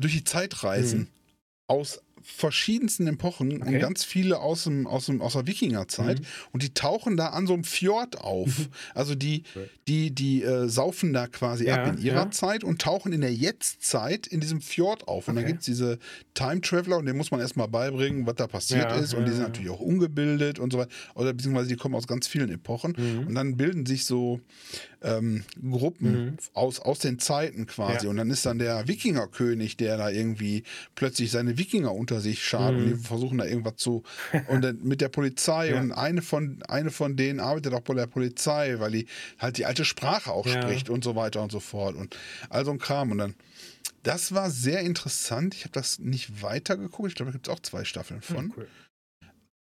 durch 0.03 0.15
die 0.15 0.25
Zeit 0.25 0.63
reisen. 0.63 1.01
Mhm. 1.01 1.07
Aus 1.69 2.01
verschiedensten 2.25 3.09
Epochen 3.09 3.53
und 3.63 3.63
Okay. 3.63 3.79
ganz 3.81 4.05
viele 4.05 4.39
aus, 4.39 4.65
dem, 4.65 4.87
aus, 4.87 5.07
dem, 5.07 5.21
aus 5.21 5.33
der 5.33 5.47
Wikingerzeit. 5.49 6.21
Mhm. 6.21 6.25
Und 6.53 6.63
die 6.63 6.73
tauchen 6.73 7.17
da 7.17 7.29
an 7.29 7.49
so 7.49 7.55
einem 7.55 7.65
Fjord 7.65 8.19
auf. 8.21 8.69
Also 8.95 9.15
die, 9.17 9.43
die, 9.89 10.13
die 10.13 10.43
äh, 10.43 10.69
saufen 10.69 11.13
da 11.13 11.27
quasi 11.27 11.67
Ja, 11.67 11.83
ab 11.83 11.89
in 11.89 11.99
ihrer 12.01 12.17
ja. 12.27 12.31
Zeit 12.31 12.63
und 12.63 12.81
tauchen 12.81 13.13
in 13.13 13.23
der 13.23 13.35
Jetztzeit 13.35 14.29
in 14.29 14.41
diesem 14.41 14.61
Fjord 14.61 15.09
auf. 15.09 15.27
Und 15.29 15.35
dann 15.35 15.43
Okay. 15.45 15.53
gibt 15.53 15.61
es 15.61 15.67
diese 15.67 15.99
Time 16.35 16.61
Traveler 16.61 16.99
und 16.99 17.07
denen 17.07 17.19
muss 17.19 17.33
man 17.33 17.41
erstmal 17.41 17.67
beibringen, 17.69 18.25
was 18.27 18.37
da 18.37 18.47
passiert 18.47 18.91
Ja, 18.93 18.99
ist. 18.99 19.15
Und 19.15 19.25
die 19.25 19.33
sind 19.33 19.43
natürlich 19.43 19.71
auch 19.71 19.81
ungebildet 19.81 20.61
und 20.61 20.73
so 20.73 20.79
weiter. 20.79 20.91
Oder 21.17 21.33
beziehungsweise 21.33 21.69
die 21.71 21.77
kommen 21.77 21.97
aus 21.97 22.07
ganz 22.07 22.29
vielen 22.29 22.51
Epochen. 22.53 22.95
Mhm. 22.97 23.27
Und 23.27 23.35
dann 23.35 23.57
bilden 23.57 23.85
sich 23.85 24.05
so 24.05 24.41
ähm, 25.03 25.45
Gruppen 25.71 26.13
Mhm. 26.27 26.37
aus, 26.55 26.79
aus 26.81 26.99
den 27.01 27.19
Zeiten 27.19 27.67
quasi. 27.67 28.05
Ja. 28.07 28.11
Und 28.11 28.17
dann 28.17 28.31
ist 28.31 28.47
dann 28.47 28.59
der 28.59 28.87
Wikingerkönig, 28.89 29.77
der 29.77 29.97
da 29.97 30.11
irgendwie 30.11 30.63
plötzlich 30.95 31.31
seine 31.31 31.59
Wikinger 31.59 31.93
unter 31.95 32.21
sich 32.21 32.45
schart 32.45 32.75
und 32.77 32.85
Mhm. 32.85 32.97
die 32.99 33.05
versuchen 33.05 33.39
da 33.39 33.45
irgendwas 33.45 33.77
zu. 33.77 34.03
Und 34.49 34.63
dann 34.63 34.79
mit 34.83 35.01
der 35.01 35.09
Polizei 35.09 35.69
Ja. 35.71 35.81
und 35.81 35.93
eine 35.93 36.23
von, 36.23 36.63
eine 36.69 36.91
von 36.91 37.17
denen 37.17 37.41
arbeitet 37.41 37.75
auch 37.75 37.81
bei 37.81 37.95
der 37.95 38.07
Polizei, 38.07 38.79
weil 38.79 38.93
die 38.93 39.07
halt 39.39 39.59
die 39.59 39.67
alte 39.67 39.85
Sprache 39.85 40.31
auch 40.33 40.47
Ja. 40.47 40.53
spricht 40.63 40.89
und 40.89 41.03
so 41.05 41.17
weiter 41.17 41.43
und 41.43 41.51
so 41.53 41.61
fort. 41.61 41.97
Und 41.97 42.17
all 42.49 42.65
so 42.65 42.71
ein 42.71 42.79
Kram. 42.79 43.11
Und 43.11 43.19
dann, 43.19 43.35
das 44.05 44.33
war 44.35 44.51
sehr 44.51 44.81
interessant. 44.81 45.55
Ich 45.55 45.63
habe 45.65 45.73
das 45.73 45.99
nicht 45.99 46.43
weitergeguckt. 46.43 47.09
Ich 47.09 47.15
glaube, 47.17 47.31
da 47.31 47.37
gibt 47.37 47.49
es 47.49 47.53
auch 47.53 47.61
zwei 47.61 47.85
Staffeln 47.85 48.21
von. 48.23 48.37
Hm, 48.47 48.53
cool. 48.57 48.69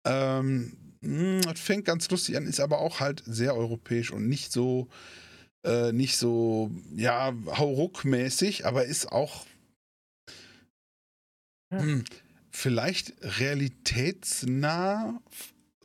Ähm, 0.05 0.73
mh, 1.01 1.41
das 1.41 1.59
fängt 1.59 1.85
ganz 1.85 2.09
lustig 2.09 2.37
an, 2.37 2.45
ist 2.47 2.59
aber 2.59 2.79
auch 2.79 2.99
halt 2.99 3.23
sehr 3.25 3.55
europäisch 3.55 4.11
und 4.11 4.27
nicht 4.27 4.51
so, 4.51 4.87
äh, 5.63 5.91
nicht 5.91 6.17
so, 6.17 6.71
ja, 6.95 7.33
hauruck-mäßig, 7.45 8.65
aber 8.65 8.85
ist 8.85 9.11
auch 9.11 9.45
Ja. 11.71 11.79
hm, 11.79 12.03
vielleicht 12.49 13.13
realitätsnah, 13.39 15.21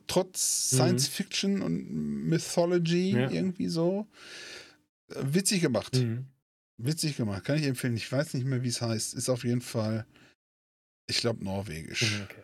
trotz 0.07 0.71
Mhm. 0.71 0.75
Science 0.77 1.07
Fiction 1.07 1.61
und 1.61 1.89
Mythology 2.27 3.11
Ja. 3.11 3.29
irgendwie 3.29 3.67
so. 3.67 4.07
Äh, 5.09 5.21
Witzig 5.33 5.61
gemacht. 5.61 5.95
Mhm. 5.95 6.27
Witzig 6.77 7.15
gemacht. 7.17 7.43
Kann 7.45 7.57
ich 7.57 7.63
empfehlen. 7.65 7.95
Ich 7.95 8.11
weiß 8.11 8.33
nicht 8.33 8.45
mehr, 8.45 8.63
wie 8.63 8.67
es 8.67 8.81
heißt. 8.81 9.13
Ist 9.13 9.29
auf 9.29 9.43
jeden 9.43 9.61
Fall, 9.61 10.05
ich 11.07 11.17
glaube, 11.19 11.43
norwegisch. 11.43 12.01
Mhm, 12.03 12.23
Okay. 12.23 12.43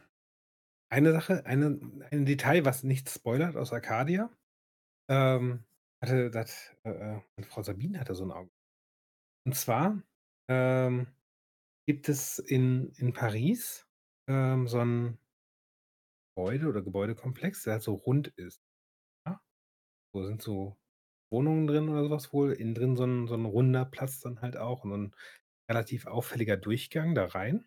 Eine 0.90 1.12
Sache, 1.12 1.46
eine, 1.48 1.80
ein 2.12 2.26
Detail, 2.28 2.66
was 2.66 2.84
nicht 2.84 3.10
spoilert 3.10 3.56
aus 3.56 3.74
Arcadia. 3.74 4.30
Ähm, 5.10 5.64
hatte 6.04 6.30
das, 6.30 6.76
äh, 6.84 6.90
äh, 6.90 7.22
Frau 7.44 7.64
Sabine 7.64 8.00
hatte 8.00 8.14
so 8.14 8.26
ein 8.26 8.32
Auge. 8.32 8.52
Und 9.46 9.56
zwar 9.56 10.02
ähm, 10.50 11.08
gibt 11.88 12.10
es 12.10 12.40
in, 12.40 12.92
in 12.98 13.14
Paris 13.14 13.88
ähm, 14.30 14.68
so 14.68 14.80
ein 14.80 15.18
Gebäude 16.36 16.68
oder 16.68 16.82
Gebäudekomplex, 16.82 17.64
der 17.64 17.74
halt 17.74 17.84
so 17.84 17.94
rund 17.96 18.28
ist. 18.30 18.62
Ja? 19.28 19.42
Wo 20.14 20.24
sind 20.24 20.42
so 20.42 20.78
Wohnungen 21.32 21.68
drin 21.68 21.90
oder 21.90 22.04
sowas 22.04 22.34
wohl. 22.34 22.54
Innen 22.54 22.76
drin 22.76 22.96
so 22.96 23.06
ein, 23.06 23.28
so 23.28 23.36
ein 23.36 23.46
runder 23.46 23.86
Platz 23.86 24.20
dann 24.20 24.42
halt 24.42 24.58
auch 24.58 24.84
und 24.84 24.92
so 24.92 24.98
ein 24.98 25.16
relativ 25.70 26.06
auffälliger 26.06 26.58
Durchgang 26.58 27.16
da 27.16 27.26
rein. 27.26 27.66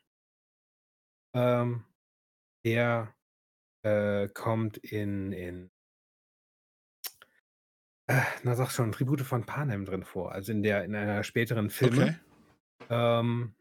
Ähm, 1.34 1.84
der 2.64 3.14
äh, 3.84 4.28
kommt 4.28 4.78
in, 4.78 5.32
in 5.32 5.70
äh, 8.08 8.20
na 8.42 8.54
sag 8.54 8.70
schon, 8.70 8.92
Tribute 8.92 9.22
von 9.22 9.44
Panem 9.46 9.84
drin 9.84 10.04
vor. 10.04 10.32
Also 10.32 10.52
in 10.52 10.62
der, 10.62 10.84
in 10.84 10.94
einer 10.94 11.22
späteren 11.24 11.70
Filme. 11.70 12.18
Okay. 12.80 12.86
Ähm, 12.90 13.54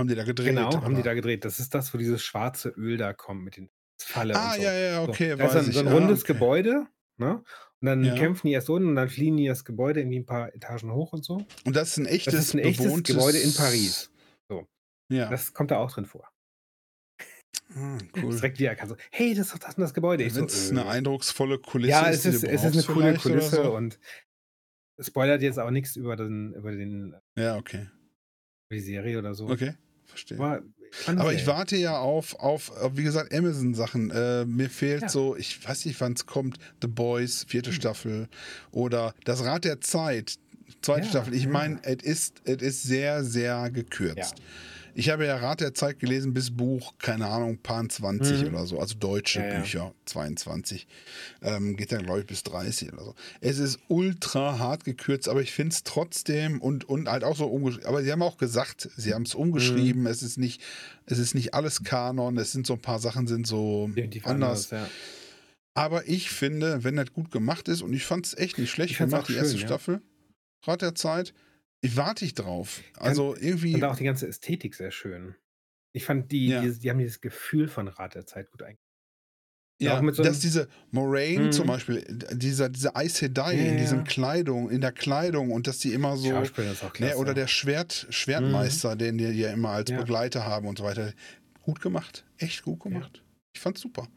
Haben 0.00 0.08
die 0.08 0.14
da 0.14 0.24
gedreht? 0.24 0.48
genau, 0.48 0.74
haben 0.82 0.94
die 0.94 1.00
oder? 1.00 1.10
da 1.10 1.14
gedreht. 1.14 1.44
Das 1.44 1.58
ist 1.60 1.74
das, 1.74 1.92
wo 1.94 1.98
dieses 1.98 2.22
schwarze 2.22 2.70
Öl 2.70 2.96
da 2.96 3.12
kommt 3.12 3.42
mit 3.44 3.56
den 3.56 3.70
Falle 4.00 4.34
Ah, 4.36 4.52
so. 4.54 4.62
ja, 4.62 4.72
ja, 4.74 5.04
So, 5.04 5.10
okay, 5.10 5.36
da 5.36 5.44
ist 5.46 5.54
dann 5.54 5.72
so 5.72 5.80
ein 5.80 5.88
Ah, 5.88 5.92
rundes 5.92 6.22
okay. 6.22 6.32
Gebäude, 6.34 6.86
ne? 7.18 7.42
Und 7.80 7.86
dann 7.86 8.04
Ja. 8.04 8.14
kämpfen 8.14 8.46
die 8.48 8.52
erst 8.54 8.68
unten 8.70 8.88
und 8.88 8.96
dann 8.96 9.08
fliehen 9.08 9.36
die 9.36 9.46
das 9.46 9.64
Gebäude 9.64 10.00
irgendwie 10.00 10.18
ein 10.20 10.26
paar 10.26 10.54
Etagen 10.54 10.92
hoch 10.92 11.12
und 11.12 11.24
so. 11.24 11.46
Und 11.64 11.76
das 11.76 11.90
ist 11.90 11.96
ein 11.98 12.06
echtes, 12.06 12.34
Das 12.34 12.44
ist 12.44 12.54
ein 12.54 12.58
echtes 12.60 13.02
Gebäude 13.04 13.38
in 13.38 13.54
Paris. 13.54 14.10
Ja. 15.08 15.28
Das 15.30 15.54
kommt 15.54 15.70
da 15.70 15.76
auch 15.78 15.92
drin 15.92 16.04
vor. 16.04 16.28
Ah, 17.74 17.98
Cool. 18.16 18.34
Direkt 18.34 18.58
wieder 18.58 18.70
erkannt 18.70 18.90
so, 18.90 18.96
hey, 19.10 19.34
das 19.34 19.46
ist 19.46 19.54
doch 19.54 19.58
das 19.58 19.74
und 19.76 19.82
das 19.82 19.94
Gebäude. 19.94 20.24
Ich 20.24 20.32
so, 20.34 20.40
Wenn 20.40 20.46
es 20.46 20.68
äh, 20.68 20.70
eine 20.72 20.86
eindrucksvolle 20.86 21.58
Kulisse 21.58 21.90
ja, 21.90 22.08
ist, 22.08 22.24
es 22.26 22.40
die 22.40 22.46
ist, 22.46 22.64
es 22.64 22.64
ist 22.76 22.88
eine 22.88 22.94
coole 22.94 23.14
Kulisse 23.14 23.56
so. 23.56 23.76
und 23.76 23.98
spoilert 25.00 25.42
jetzt 25.42 25.58
auch 25.58 25.70
nichts 25.70 25.96
über, 25.96 26.16
den, 26.16 26.52
über, 26.54 26.72
den, 26.72 27.08
über 27.08 27.22
Ja, 27.36 27.56
okay. 27.56 27.88
die 28.72 28.80
Serie 28.80 29.18
oder 29.18 29.34
so. 29.34 29.48
Okay, 29.48 29.74
verstehe. 30.06 30.38
Aber, 30.38 30.62
Aber 31.06 31.34
ich 31.34 31.46
warte 31.46 31.76
ja 31.76 31.98
auf, 31.98 32.34
auf, 32.36 32.70
auf 32.70 32.96
wie 32.96 33.02
gesagt, 33.02 33.34
Amazon-Sachen. 33.34 34.10
Äh, 34.10 34.44
mir 34.46 34.70
fehlt 34.70 35.02
Ja. 35.02 35.08
so, 35.08 35.36
ich 35.36 35.66
weiß 35.66 35.84
nicht, 35.84 36.00
wann 36.00 36.12
es 36.12 36.26
kommt, 36.26 36.58
The 36.80 36.88
Boys, 36.88 37.44
vierte 37.48 37.70
Hm. 37.70 37.76
Staffel 37.76 38.28
oder 38.70 39.14
Das 39.24 39.44
Rad 39.44 39.64
der 39.64 39.80
Zeit, 39.80 40.38
zweite 40.82 41.04
Ja, 41.06 41.10
Staffel. 41.10 41.34
Ich 41.34 41.44
ja. 41.44 41.50
meine, 41.50 41.80
es 41.82 42.02
ist, 42.04 42.42
es 42.44 42.62
ist 42.62 42.82
sehr, 42.84 43.24
sehr 43.24 43.70
gekürzt. 43.70 44.36
Ich 44.98 45.10
habe 45.10 45.26
ja 45.26 45.36
Rat 45.36 45.60
der 45.60 45.74
Zeit 45.74 45.98
gelesen 46.00 46.32
bis 46.32 46.56
Buch, 46.56 46.94
keine 46.98 47.26
Ahnung, 47.26 47.58
Pan 47.58 47.90
20 47.90 48.42
Mhm. 48.42 48.48
oder 48.54 48.66
so, 48.66 48.80
also 48.80 48.94
deutsche 48.94 49.40
Ja, 49.40 49.48
ja. 49.48 49.60
Bücher, 49.60 49.94
22. 50.06 50.86
Ähm, 51.42 51.76
geht 51.76 51.92
dann, 51.92 52.02
glaube 52.04 52.20
ich, 52.20 52.26
bis 52.26 52.42
30 52.44 52.94
oder 52.94 53.04
so. 53.04 53.14
Es 53.42 53.58
ist 53.58 53.78
ultra 53.88 54.58
hart 54.58 54.84
gekürzt, 54.84 55.28
aber 55.28 55.42
ich 55.42 55.52
finde 55.52 55.74
es 55.74 55.82
trotzdem 55.84 56.62
und, 56.62 56.88
und 56.88 57.10
halt 57.10 57.24
auch 57.24 57.36
so 57.36 57.44
umgeschrieben. 57.46 57.86
Aber 57.88 58.02
sie 58.02 58.10
haben 58.10 58.22
auch 58.22 58.38
gesagt, 58.38 58.88
sie 58.96 59.12
haben 59.12 59.24
es 59.24 59.34
umgeschrieben, 59.34 60.02
Mhm. 60.02 60.06
es 60.06 60.22
ist 60.22 60.38
nicht, 60.38 60.62
es 61.04 61.18
ist 61.18 61.34
nicht 61.34 61.52
alles 61.52 61.84
Kanon, 61.84 62.38
es 62.38 62.52
sind 62.52 62.66
so 62.66 62.72
ein 62.72 62.80
paar 62.80 62.98
Sachen 62.98 63.26
sind 63.26 63.46
so 63.46 63.88
definitiv 63.88 64.26
anders. 64.26 64.72
anders. 64.72 64.88
Ja. 64.88 64.96
Aber 65.74 66.08
ich 66.08 66.30
finde, 66.30 66.84
wenn 66.84 66.96
das 66.96 67.12
gut 67.12 67.30
gemacht 67.30 67.68
ist, 67.68 67.82
und 67.82 67.92
ich 67.92 68.06
fand 68.06 68.24
es 68.26 68.32
echt 68.38 68.56
nicht 68.56 68.70
schlecht 68.70 68.96
gemacht, 68.96 69.28
die 69.28 69.34
erste 69.34 69.52
schön, 69.58 69.60
ja. 69.60 69.66
Staffel, 69.66 70.00
Rat 70.64 70.80
der 70.80 70.94
Zeit, 70.94 71.34
ich 71.80 71.96
warte 71.96 72.24
ich 72.24 72.34
drauf. 72.34 72.80
Also 72.96 73.36
irgendwie. 73.36 73.74
Und 73.74 73.84
auch 73.84 73.96
die 73.96 74.04
ganze 74.04 74.26
Ästhetik 74.26 74.74
sehr 74.74 74.90
schön. 74.90 75.34
Ich 75.92 76.04
fand, 76.04 76.30
die, 76.32 76.48
Ja. 76.48 76.62
die, 76.62 76.78
die 76.78 76.90
haben 76.90 76.98
dieses 76.98 77.20
Gefühl 77.20 77.68
von 77.68 77.88
Rat 77.88 78.14
der 78.14 78.26
Zeit 78.26 78.50
gut 78.50 78.62
eingebaut. 78.62 78.82
Ja, 79.78 80.00
so 80.14 80.22
dass 80.22 80.40
diese 80.40 80.68
Moraine 80.90 81.44
Mhm. 81.46 81.52
zum 81.52 81.66
Beispiel, 81.66 81.98
äh, 81.98 82.36
dieser, 82.36 82.70
diese 82.70 82.96
Aes 82.96 83.16
Sedai 83.18 83.54
Ja, 83.56 83.62
in 83.62 83.74
ja. 83.74 83.80
diesem 83.80 84.04
Kleidung, 84.04 84.70
in 84.70 84.80
der 84.80 84.92
Kleidung 84.92 85.50
und 85.52 85.66
dass 85.66 85.78
die 85.78 85.92
immer 85.92 86.16
so, 86.16 86.32
ne, 86.98 87.16
oder 87.16 87.34
der 87.34 87.46
Schwert, 87.46 88.06
Schwertmeister, 88.08 88.96
den 88.96 89.18
die 89.18 89.24
ja 89.26 89.50
immer 89.52 89.70
als 89.70 89.90
Ja. 89.90 89.98
Begleiter 89.98 90.46
haben 90.46 90.66
und 90.66 90.78
so 90.78 90.84
weiter. 90.84 91.12
Gut 91.62 91.82
gemacht, 91.82 92.24
echt 92.38 92.62
gut 92.62 92.80
gemacht. 92.80 93.22
Ich 93.54 93.60
fand's 93.60 93.82
super. 93.82 94.08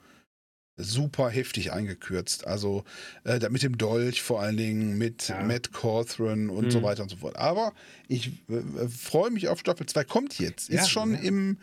Super 0.81 1.29
heftig 1.29 1.71
eingekürzt. 1.73 2.47
Also 2.47 2.83
äh, 3.25 3.39
mit 3.49 3.63
dem 3.63 3.77
Dolch 3.77 4.21
vor 4.21 4.41
allen 4.41 4.57
Dingen, 4.57 4.97
mit 4.97 5.27
Ja. 5.27 5.43
Matt 5.43 5.73
Cawthron 5.73 6.49
und 6.49 6.71
so 6.71 6.79
Mhm. 6.79 6.83
weiter 6.83 7.03
und 7.03 7.09
so 7.09 7.17
fort. 7.17 7.35
Aber 7.35 7.73
ich 8.07 8.27
äh, 8.49 8.87
freue 8.87 9.29
mich 9.31 9.47
auf 9.49 9.59
Staffel 9.59 9.85
2. 9.85 10.03
Kommt 10.05 10.39
jetzt. 10.39 10.69
Ja, 10.69 10.81
Ist 10.81 10.89
schon 10.89 11.13
ja. 11.13 11.19
im 11.19 11.57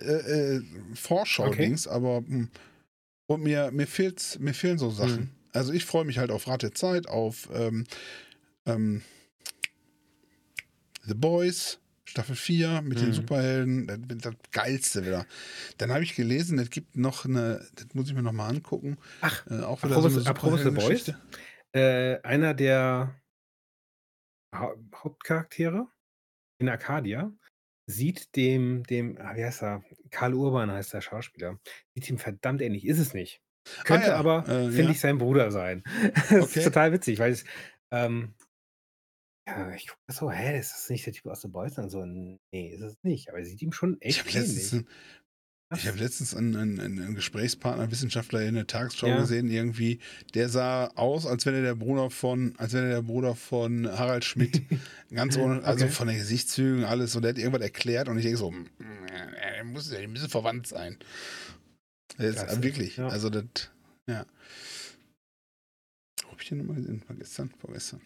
äh, 0.00 0.56
äh, 0.56 0.62
Vorschau-Dings, 0.94 1.88
aber 1.88 2.18
hm, 2.18 2.48
und 3.26 3.42
mir, 3.42 3.70
mir, 3.72 3.86
fehlt's, 3.86 4.38
mir 4.38 4.52
fehlen 4.54 4.78
so 4.78 4.90
Sachen. 4.90 5.20
Mhm. 5.20 5.30
Also 5.52 5.72
ich 5.72 5.84
freue 5.84 6.04
mich 6.04 6.18
halt 6.18 6.30
auf 6.30 6.46
Rat 6.46 6.62
der 6.62 6.74
Zeit, 6.74 7.08
auf 7.08 7.48
ähm, 7.54 7.84
ähm, 8.66 9.02
The 11.06 11.14
Boys, 11.14 11.78
Staffel 12.14 12.36
4 12.36 12.82
mit 12.82 13.00
den 13.00 13.08
Mhm. 13.08 13.12
Superhelden. 13.12 13.86
Das 13.88 13.98
das 14.22 14.34
Geilste 14.52 15.04
wieder. 15.04 15.26
Dann 15.78 15.90
habe 15.90 16.04
ich 16.04 16.14
gelesen, 16.14 16.60
es 16.60 16.70
gibt 16.70 16.96
noch 16.96 17.24
eine, 17.24 17.66
das 17.74 17.92
muss 17.92 18.08
ich 18.08 18.14
mir 18.14 18.22
noch 18.22 18.30
mal 18.32 18.48
angucken. 18.48 18.98
Ach, 19.20 19.44
Äh, 19.48 19.62
auch 19.62 19.82
wieder 19.82 19.96
apropos- 19.96 20.12
so 20.12 20.20
eine 20.20 20.28
apropos 20.30 20.62
The 20.62 20.70
Boys? 20.70 21.12
Äh, 21.74 22.20
einer 22.22 22.54
der 22.54 23.20
Hau 24.54 24.76
Hauptcharaktere 24.94 25.88
in 26.60 26.68
Arcadia 26.68 27.32
sieht 27.90 28.36
dem, 28.36 28.84
dem, 28.84 29.18
ah, 29.20 29.34
wie 29.34 29.44
heißt 29.44 29.64
er? 29.64 29.82
Karl 30.10 30.34
Urban 30.34 30.70
heißt 30.70 30.94
der 30.94 31.00
Schauspieler. 31.00 31.58
Sieht 31.96 32.08
ihm 32.10 32.18
verdammt 32.18 32.62
ähnlich. 32.62 32.86
Ist 32.86 33.00
es 33.00 33.12
nicht. 33.12 33.40
Könnte 33.82 34.06
Ah 34.06 34.10
ja, 34.10 34.16
aber, 34.18 34.46
äh, 34.48 34.66
finde 34.66 34.82
ja. 34.84 34.90
ich, 34.90 35.00
sein 35.00 35.18
Bruder 35.18 35.50
sein. 35.50 35.82
das 36.30 36.30
Okay. 36.44 36.58
ist 36.60 36.64
total 36.64 36.92
witzig, 36.92 37.18
weil 37.18 37.32
es, 37.32 37.44
ähm, 37.90 38.34
ja, 39.46 39.74
ich 39.74 39.88
gucke 39.88 40.12
so, 40.12 40.30
hä, 40.30 40.58
ist 40.58 40.72
das 40.72 40.88
nicht 40.90 41.04
der 41.06 41.12
Typ 41.12 41.26
aus 41.26 41.42
The 41.42 41.48
Boys? 41.48 41.76
Und 41.78 41.90
so, 41.90 42.04
nee, 42.04 42.38
ist 42.72 42.80
es 42.82 42.96
nicht. 43.02 43.28
Aber 43.28 43.38
er 43.38 43.44
sieht 43.44 43.60
ihm 43.62 43.72
schon 43.72 43.96
Ich 44.00 44.18
echt 44.18 44.26
habe 44.26 44.38
letztens, 44.38 44.72
ähnlich. 44.72 44.86
ein- 44.88 44.88
ich 45.76 45.88
hab 45.88 45.96
letztens 45.98 46.36
einen, 46.36 46.54
einen, 46.56 46.78
einen 46.80 47.14
Gesprächspartner, 47.16 47.90
Wissenschaftler 47.90 48.42
in 48.42 48.54
der 48.54 48.66
Tagesschau 48.68 49.08
Ja. 49.08 49.20
gesehen, 49.20 49.50
irgendwie, 49.50 49.98
der 50.34 50.48
sah 50.48 50.86
aus, 50.94 51.26
als 51.26 51.46
wenn 51.46 51.54
er 51.54 51.62
der 51.62 51.74
Bruder 51.74 52.10
von, 52.10 52.54
als 52.58 52.74
wenn 52.74 52.84
er 52.84 52.90
der 52.90 53.02
Bruder 53.02 53.34
von 53.34 53.88
Harald 53.90 54.24
Schmidt, 54.24 54.62
ganz 55.10 55.36
ohne, 55.36 55.64
also 55.64 55.86
Okay. 55.86 55.92
von 55.94 56.06
den 56.08 56.16
Gesichtszügen, 56.18 56.84
alles, 56.84 57.16
und 57.16 57.22
der 57.22 57.30
hat 57.30 57.38
irgendwas 57.38 57.62
erklärt 57.62 58.08
und 58.08 58.16
ich 58.18 58.22
denke 58.24 58.38
so, 58.38 58.52
mm, 58.52 58.66
er 59.36 59.64
muss 59.64 59.90
ja 59.90 60.06
bisschen 60.06 60.28
verwandt 60.28 60.68
sein. 60.68 60.96
Ist, 62.18 62.36
Klasse, 62.36 62.62
wirklich, 62.62 62.96
ja. 62.98 63.08
also 63.08 63.28
das, 63.28 63.44
ja. 64.06 64.26
Wo 66.22 66.30
hab 66.30 66.40
ich 66.40 66.48
den 66.50 66.58
nochmal 66.58 66.76
gesehen? 66.76 67.02
War 67.08 67.16
gestern? 67.16 67.50
Vorgestern. 67.58 68.00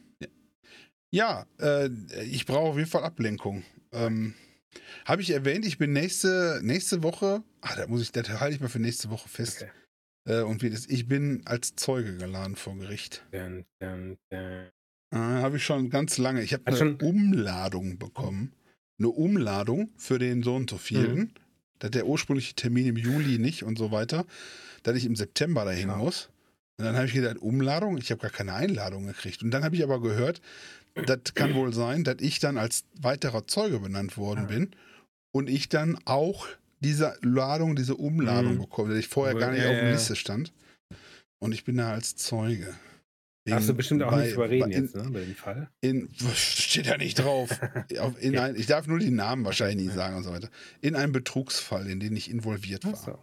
Ja, 1.11 1.47
äh, 1.61 1.89
ich 2.25 2.47
brauche 2.47 2.71
auf 2.71 2.77
jeden 2.77 2.89
Fall 2.91 3.05
Ablenkung. 3.05 3.65
Ähm, 3.93 4.35
habe 5.05 5.23
ich 5.23 5.31
erwähnt, 5.31 5.65
ich 5.67 5.79
bin 5.79 5.93
nächste, 5.93 6.61
nächste 6.63 7.03
Woche, 7.03 7.43
ah, 7.63 7.77
da 7.77 7.87
muss 7.87 8.03
ich, 8.03 8.13
das 8.13 8.29
halte 8.29 8.55
ich 8.55 8.61
mal 8.61 8.69
für 8.69 8.79
nächste 8.79 9.09
Woche 9.11 9.29
fest. 9.29 9.63
Okay. 9.63 10.41
Äh, 10.41 10.43
und 10.43 10.63
wie 10.63 10.71
das, 10.71 10.87
ich 10.87 11.09
bin 11.09 11.43
als 11.47 11.75
Zeuge 11.77 12.17
geladen 12.17 12.57
vor 12.57 12.77
Gericht. 12.77 13.25
Dun, 13.33 13.65
dun, 13.81 14.19
dun. 14.31 14.69
Äh, 15.11 15.17
habe 15.17 15.57
ich 15.57 15.65
schon 15.65 15.89
ganz 15.89 16.19
lange. 16.19 16.43
Ich 16.43 16.53
habe 16.53 16.67
eine 16.67 16.77
schon- 16.77 16.97
Umladung 17.01 17.99
bekommen. 17.99 18.53
Eine 18.99 19.09
Umladung 19.09 19.91
für 19.97 20.19
den 20.19 20.43
so 20.43 20.55
und 20.57 20.69
so 20.69 20.77
vielen. 20.77 21.17
Mhm. 21.19 21.31
Das 21.79 21.93
der 21.93 22.07
ursprüngliche 22.07 22.55
Termin 22.55 22.87
im 22.87 22.97
Juli 22.97 23.39
nicht 23.39 23.63
und 23.63 23.79
so 23.79 23.91
weiter. 23.91 24.27
Dass 24.83 24.97
ich 24.97 25.07
im 25.07 25.17
September 25.17 25.65
dahin 25.65 25.89
Ja. 25.89 25.97
muss. 25.97 26.29
Und 26.79 26.85
dann 26.85 26.97
habe 26.97 27.07
ich 27.07 27.15
gedacht, 27.15 27.39
Umladung? 27.39 27.97
Ich 27.99 28.11
habe 28.11 28.21
gar 28.21 28.31
keine 28.31 28.53
Einladung 28.55 29.07
gekriegt. 29.07 29.43
Und 29.43 29.51
dann 29.53 29.65
habe 29.65 29.77
ich 29.77 29.83
aber 29.83 30.01
gehört, 30.03 30.41
das 31.07 31.35
kann 31.35 31.55
wohl 31.55 31.73
sein, 31.73 32.05
dass 32.05 32.17
ich 32.21 32.39
dann 32.41 32.59
als 32.59 32.85
weiterer 33.01 33.47
Zeuge 33.47 33.81
benannt 33.81 34.17
worden 34.17 34.47
bin 34.49 34.71
und 35.35 35.49
ich 35.49 35.69
dann 35.69 35.99
auch 36.05 36.47
diese 36.81 37.17
Ladung, 37.23 37.75
diese 37.77 37.97
Umladung 37.97 38.55
Mhm. 38.55 38.59
bekomme, 38.61 38.91
dass 38.91 38.99
ich 38.99 39.09
vorher 39.09 39.35
gar 39.35 39.51
nicht 39.53 39.63
ja, 39.63 39.69
auf 39.71 39.75
der 39.77 39.85
ja. 39.87 39.91
Liste 39.93 40.17
stand. 40.17 40.53
Und 41.41 41.53
ich 41.53 41.65
bin 41.65 41.77
da 41.77 41.93
als 41.93 42.17
Zeuge. 42.17 42.75
Darfst 43.49 43.69
du 43.69 43.75
bestimmt 43.75 44.03
auch 44.03 44.11
bei- 44.11 44.25
nicht 44.27 44.35
überreden 44.35 44.71
in, 44.71 44.83
jetzt, 44.83 44.95
ne, 44.95 45.09
bei 45.11 45.21
dem 45.21 45.35
Fall. 45.35 45.71
In, 45.81 46.09
steht 46.35 46.87
da 46.89 46.97
nicht 46.99 47.19
drauf. 47.19 47.51
Auf, 47.99 48.21
in 48.23 48.35
Okay. 48.35 48.39
ein, 48.39 48.57
ich 48.57 48.67
darf 48.67 48.87
nur 48.87 48.99
die 48.99 49.11
Namen 49.11 49.45
wahrscheinlich 49.45 49.77
nicht 49.87 49.89
Ja. 49.97 50.03
sagen 50.03 50.17
und 50.17 50.25
so 50.25 50.31
weiter. 50.31 50.51
In 50.83 50.95
einem 50.97 51.13
Betrugsfall, 51.13 51.89
in 51.89 51.99
den 52.01 52.15
ich 52.15 52.31
involviert 52.31 52.85
war. 52.85 52.97
so. 52.97 53.19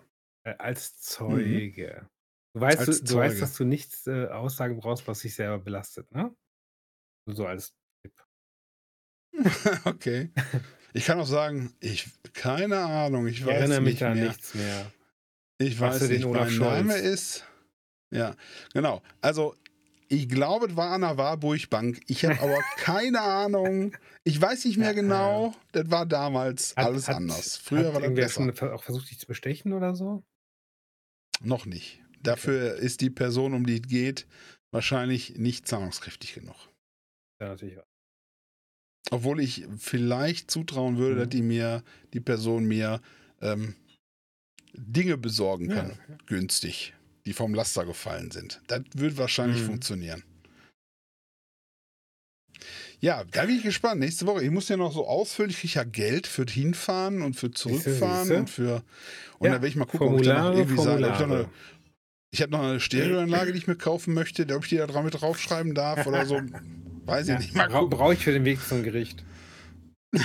Äh, 0.47 0.55
als 0.57 0.99
Zeuge. 0.99 2.07
Du 2.55 2.61
weißt, 2.61 2.79
Als 2.79 2.99
du, 3.01 3.05
du 3.05 3.15
weißt, 3.19 3.35
Zeuge. 3.35 3.41
dass 3.41 3.57
du 3.57 3.65
nichts 3.65 4.07
äh, 4.07 4.27
aussagen 4.27 4.77
brauchst, 4.79 5.07
was 5.07 5.19
dich 5.19 5.35
selber 5.35 5.59
belastet, 5.59 6.11
ne? 6.11 6.33
So 7.25 7.45
als 7.45 7.73
Tipp. 8.03 8.13
okay. 9.85 10.31
Ich 10.93 11.05
kann 11.05 11.19
auch 11.19 11.25
sagen, 11.27 11.75
ich 11.79 12.07
keine 12.33 12.77
Ahnung, 12.79 13.27
ich 13.27 13.39
Ich 13.39 13.45
weiß 13.45 13.55
erinnere 13.59 13.81
mich 13.81 13.93
nicht 13.95 14.03
an 14.03 14.13
mehr. 14.17 14.27
nichts 14.27 14.53
mehr. 14.55 14.91
Ich 15.57 15.79
weiß 15.79 15.99
den 15.99 16.11
nicht, 16.11 16.25
mein 16.27 16.57
Name 16.57 16.95
ist. 16.95 17.45
Ja, 18.11 18.35
genau. 18.73 19.01
Also, 19.21 19.55
ich 20.07 20.29
glaube, 20.29 20.67
es 20.67 20.75
war 20.75 20.91
an 20.91 21.01
der 21.01 21.17
Warburg 21.17 21.69
Bank. 21.69 21.99
Ich 22.07 22.23
habe 22.25 22.39
aber 22.39 22.59
keine 22.77 23.21
Ahnung. 23.21 23.95
Ich 24.23 24.39
weiß 24.39 24.65
nicht 24.65 24.77
mehr 24.77 24.93
genau. 24.93 25.55
Das 25.71 25.89
war 25.89 26.05
damals 26.05 26.75
Hat- 26.77 26.85
alles 26.85 27.07
hat- 27.07 27.15
anders. 27.17 27.57
Früher 27.57 27.87
hat 27.87 27.93
war 27.95 28.01
das 28.01 28.13
besser. 28.13 28.73
auch 28.73 28.83
versucht, 28.83 29.09
dich 29.09 29.19
zu 29.19 29.27
bestechen 29.27 29.73
oder 29.73 29.95
so? 29.95 30.23
Noch 31.41 31.65
nicht. 31.65 32.01
Dafür 32.21 32.75
ist 32.75 33.01
die 33.01 33.09
Person, 33.09 33.53
um 33.53 33.65
die 33.65 33.75
es 33.81 33.87
geht, 33.87 34.27
wahrscheinlich 34.71 35.37
nicht 35.37 35.67
zahlungskräftig 35.67 36.33
genug. 36.35 36.55
Ja, 37.41 37.49
natürlich. 37.49 37.77
Obwohl 39.11 39.39
ich 39.39 39.65
vielleicht 39.77 40.49
zutrauen 40.49 40.97
würde, 40.97 41.15
Mhm. 41.15 41.19
dass 41.19 41.29
die 41.29 41.41
mir, 41.41 41.83
die 42.13 42.19
Person 42.21 42.65
mir 42.65 43.01
ähm, 43.41 43.75
Dinge 44.73 45.17
besorgen 45.17 45.69
Ja, 45.69 45.75
kann, 45.75 45.99
günstig, 46.25 46.93
die 47.25 47.33
vom 47.33 47.53
Laster 47.53 47.85
gefallen 47.85 48.31
sind. 48.31 48.61
Das 48.67 48.81
wird 48.95 49.17
wahrscheinlich 49.17 49.61
Mhm. 49.61 49.65
funktionieren. 49.65 50.23
Ja, 52.99 53.23
da 53.25 53.45
bin 53.45 53.57
ich 53.57 53.63
gespannt. 53.63 53.99
Nächste 53.99 54.25
Woche. 54.25 54.43
Ich 54.43 54.49
muss 54.51 54.69
ja 54.69 54.77
noch 54.77 54.93
so 54.93 55.05
ausführlich, 55.05 55.63
ich 55.63 55.75
ja 55.75 55.83
Geld 55.83 56.25
für 56.27 56.45
Hinfahren 56.45 57.21
und 57.21 57.35
für 57.35 57.51
Zurückfahren 57.51 58.31
und 58.31 58.49
für. 58.49 58.83
Und 59.37 59.47
Ja, 59.47 59.53
da 59.53 59.61
werde 59.61 59.67
ich 59.67 59.75
mal 59.75 59.85
gucken, 59.85 60.07
ob 60.07 60.21
ich 60.21 60.27
da 60.27 60.33
noch 60.35 60.43
Formulare, 60.45 60.57
irgendwie 60.59 60.81
sage, 60.81 61.01
ich, 61.01 61.15
Formulare. 61.17 61.49
habe 62.41 62.51
noch 62.51 62.61
eine 62.63 62.79
Stereoanlage, 62.79 63.51
die 63.51 63.57
ich 63.59 63.67
mir 63.67 63.75
kaufen 63.75 64.13
möchte, 64.13 64.43
ob 64.55 64.63
ich 64.63 64.69
die 64.69 64.77
da 64.77 64.87
dran 64.87 65.05
mit 65.05 65.21
draufschreiben 65.21 65.75
darf 65.75 66.07
oder 66.07 66.25
so. 66.25 66.41
Weiß 67.05 67.23
ich 67.27 67.29
Ja, 67.29 67.37
nicht. 67.39 67.55
Mal 67.55 67.69
bra. 67.69 67.83
Brauche 67.83 68.13
ich 68.13 68.23
für 68.23 68.33
den 68.33 68.45
Weg 68.45 68.61
zum 68.61 68.83
Gericht. 68.83 69.23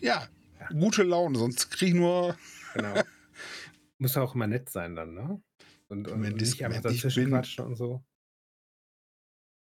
Ja, 0.00 0.28
gute 0.70 1.02
Laune, 1.02 1.38
sonst 1.38 1.70
kriege 1.70 1.90
ich 1.90 1.94
nur. 1.94 2.38
Genau. 2.72 2.94
Muss 3.98 4.16
auch 4.16 4.34
immer 4.34 4.46
nett 4.46 4.70
sein 4.70 4.96
dann, 4.96 5.14
ne? 5.14 5.42
Und, 5.88 6.08
und, 6.08 6.24
und 6.24 6.36
nicht 6.36 6.64
einfach 6.64 6.80
dazwischen 6.82 7.28
quatschen 7.28 7.66
und 7.66 7.76
so. 7.76 8.02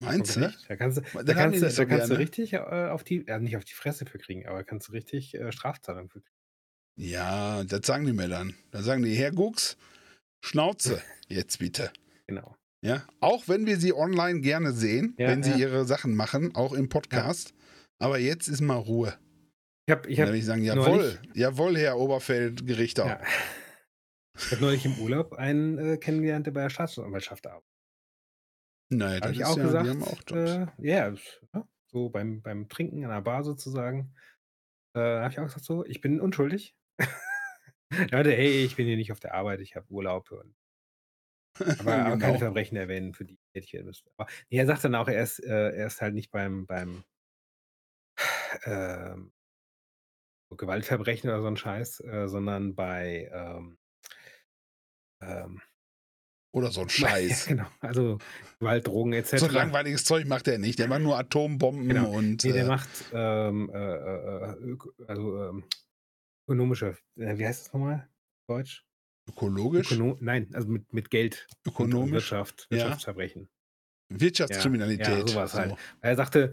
Meinst 0.01 0.35
du? 0.35 0.53
Da 0.67 0.75
kannst 0.75 0.99
da 0.99 1.33
kannst, 1.33 1.59
so 1.59 1.83
da 1.83 1.85
kannst 1.85 2.11
du 2.11 2.17
richtig 2.17 2.53
äh, 2.53 2.57
auf 2.57 3.03
die, 3.03 3.25
ja, 3.27 3.39
nicht 3.39 3.57
auf 3.57 3.65
die 3.65 3.73
Fresse 3.73 4.05
für 4.05 4.19
kriegen, 4.19 4.47
aber 4.47 4.63
kannst 4.63 4.87
du 4.87 4.93
richtig 4.93 5.33
äh, 5.35 5.51
Strafzahlung 5.51 6.09
für 6.09 6.21
kriegen. 6.21 6.37
Ja, 6.97 7.63
das 7.63 7.81
sagen 7.85 8.05
die 8.05 8.13
mir 8.13 8.27
dann. 8.27 8.55
Da 8.71 8.81
sagen 8.81 9.03
die, 9.03 9.15
Herr 9.15 9.31
Gux, 9.31 9.77
Schnauze, 10.43 11.01
jetzt 11.27 11.59
bitte. 11.59 11.91
Genau. 12.27 12.55
Ja, 12.83 13.03
auch 13.19 13.47
wenn 13.47 13.65
wir 13.67 13.77
sie 13.77 13.93
online 13.93 14.41
gerne 14.41 14.71
sehen, 14.71 15.15
Ja, 15.19 15.27
wenn 15.27 15.43
sie 15.43 15.51
ja. 15.51 15.57
ihre 15.57 15.85
Sachen 15.85 16.15
machen, 16.15 16.55
auch 16.55 16.73
im 16.73 16.89
Podcast. 16.89 17.53
Aber 17.99 18.17
jetzt 18.17 18.47
ist 18.47 18.61
mal 18.61 18.75
Ruhe. 18.77 19.13
Ich 19.87 19.91
habe 19.95 20.09
ich 20.09 20.15
Dann 20.17 20.23
hab, 20.23 20.29
würde 20.29 20.37
ich 20.39 20.45
sagen, 20.45 20.63
jawohl, 20.63 21.19
jawohl, 21.35 21.77
Herr 21.77 21.97
Oberfeldgerichter. 21.99 23.05
ja. 23.05 23.21
ich 24.35 24.51
hab 24.51 24.61
neulich 24.61 24.85
im 24.85 24.97
Urlaub 24.99 25.33
einen 25.33 25.77
äh, 25.77 25.97
kennengelernt, 25.97 26.47
der 26.47 26.51
bei 26.51 26.61
der 26.61 26.69
Staatsanwaltschaft 26.69 27.45
arbeitet. 27.45 27.67
Nein, 28.89 29.19
Da 29.21 29.27
das 29.27 29.29
habe 29.29 29.33
ich 29.35 29.45
auch 29.45 29.57
ja, 29.57 29.63
gesagt, 29.63 29.85
die 29.85 29.89
haben 29.91 30.03
auch 30.03 30.21
Jobs. 30.27 30.31
äh, 30.51 30.67
ja, 30.79 31.07
ist, 31.09 31.41
ja, 31.53 31.67
so 31.91 32.09
beim, 32.09 32.41
beim 32.41 32.67
Trinken 32.67 33.03
an 33.05 33.11
der 33.11 33.21
Bar 33.21 33.43
sozusagen, 33.43 34.13
äh, 34.95 34.99
habe 34.99 35.31
ich 35.31 35.39
auch 35.39 35.45
gesagt, 35.45 35.65
so, 35.65 35.85
ich 35.85 36.01
bin 36.01 36.19
unschuldig. 36.19 36.75
meinte, 38.11 38.31
hey, 38.31 38.63
ich 38.65 38.75
bin 38.75 38.87
hier 38.87 38.97
nicht 38.97 39.11
auf 39.11 39.19
der 39.19 39.33
Arbeit, 39.35 39.59
ich 39.61 39.75
habe 39.75 39.89
Urlaub. 39.89 40.31
Und, 40.31 40.55
aber, 41.59 41.95
aber 41.97 42.17
keine 42.17 42.33
Genau. 42.33 42.37
Verbrechen 42.39 42.77
erwähnen, 42.77 43.13
für 43.13 43.25
die 43.25 43.37
ich 43.53 43.73
müsste. 43.83 44.09
Aber 44.17 44.29
nee, 44.49 44.57
er 44.57 44.65
sagt 44.65 44.83
dann 44.83 44.95
auch, 44.95 45.07
er 45.07 45.21
ist, 45.23 45.39
äh, 45.39 45.71
er 45.71 45.87
ist 45.87 46.01
halt 46.01 46.13
nicht 46.13 46.31
beim, 46.31 46.65
beim 46.65 47.03
so 50.49 50.55
Gewaltverbrechen 50.57 51.29
oder 51.29 51.41
so 51.41 51.47
ein 51.47 51.57
Scheiß, 51.57 52.01
äh, 52.01 52.27
sondern 52.27 52.75
bei 52.75 53.29
ähm, 53.33 53.77
ähm, 55.21 55.61
Oder 56.53 56.71
so 56.71 56.81
ein 56.81 56.89
ja, 56.97 57.07
Scheiß. 57.07 57.47
genau, 57.47 57.67
also 57.79 58.17
Gewalt, 58.59 58.87
Drogen 58.87 59.13
etc. 59.13 59.37
So 59.39 59.47
langweiliges 59.47 60.03
Zeug 60.03 60.27
macht 60.27 60.47
er 60.47 60.57
nicht. 60.57 60.79
Der 60.79 60.87
macht 60.87 61.01
nur 61.01 61.17
Atombomben 61.17 61.87
Genau. 61.87 62.11
und. 62.11 62.43
Nee, 62.43 62.51
der 62.51 62.63
äh, 62.63 62.67
macht 62.67 62.89
ähm, 63.13 63.69
äh, 63.73 63.77
äh, 63.77 64.55
öko- 64.61 65.05
also 65.07 65.43
ähm, 65.49 65.63
ökonomische, 66.47 66.97
äh, 67.17 67.37
wie 67.37 67.45
heißt 67.45 67.67
das 67.67 67.73
nochmal? 67.73 68.09
Deutsch? 68.47 68.85
Ökologisch, 69.31 69.91
Ökono 69.91 70.17
Nein, 70.21 70.49
also 70.53 70.67
mit, 70.69 70.91
mit 70.93 71.09
Geld. 71.09 71.47
ökonomisch, 71.65 72.31
Wirtschaft, 72.31 72.67
Ja. 72.69 72.77
Wirtschaftsverbrechen. 72.77 73.49
Wirtschaftskriminalität. 74.09 75.07
Ja, 75.07 75.17
ja, 75.19 75.27
sowas 75.27 75.51
so. 75.53 75.57
halt. 75.59 75.75
Er 76.01 76.15
sagte, 76.15 76.51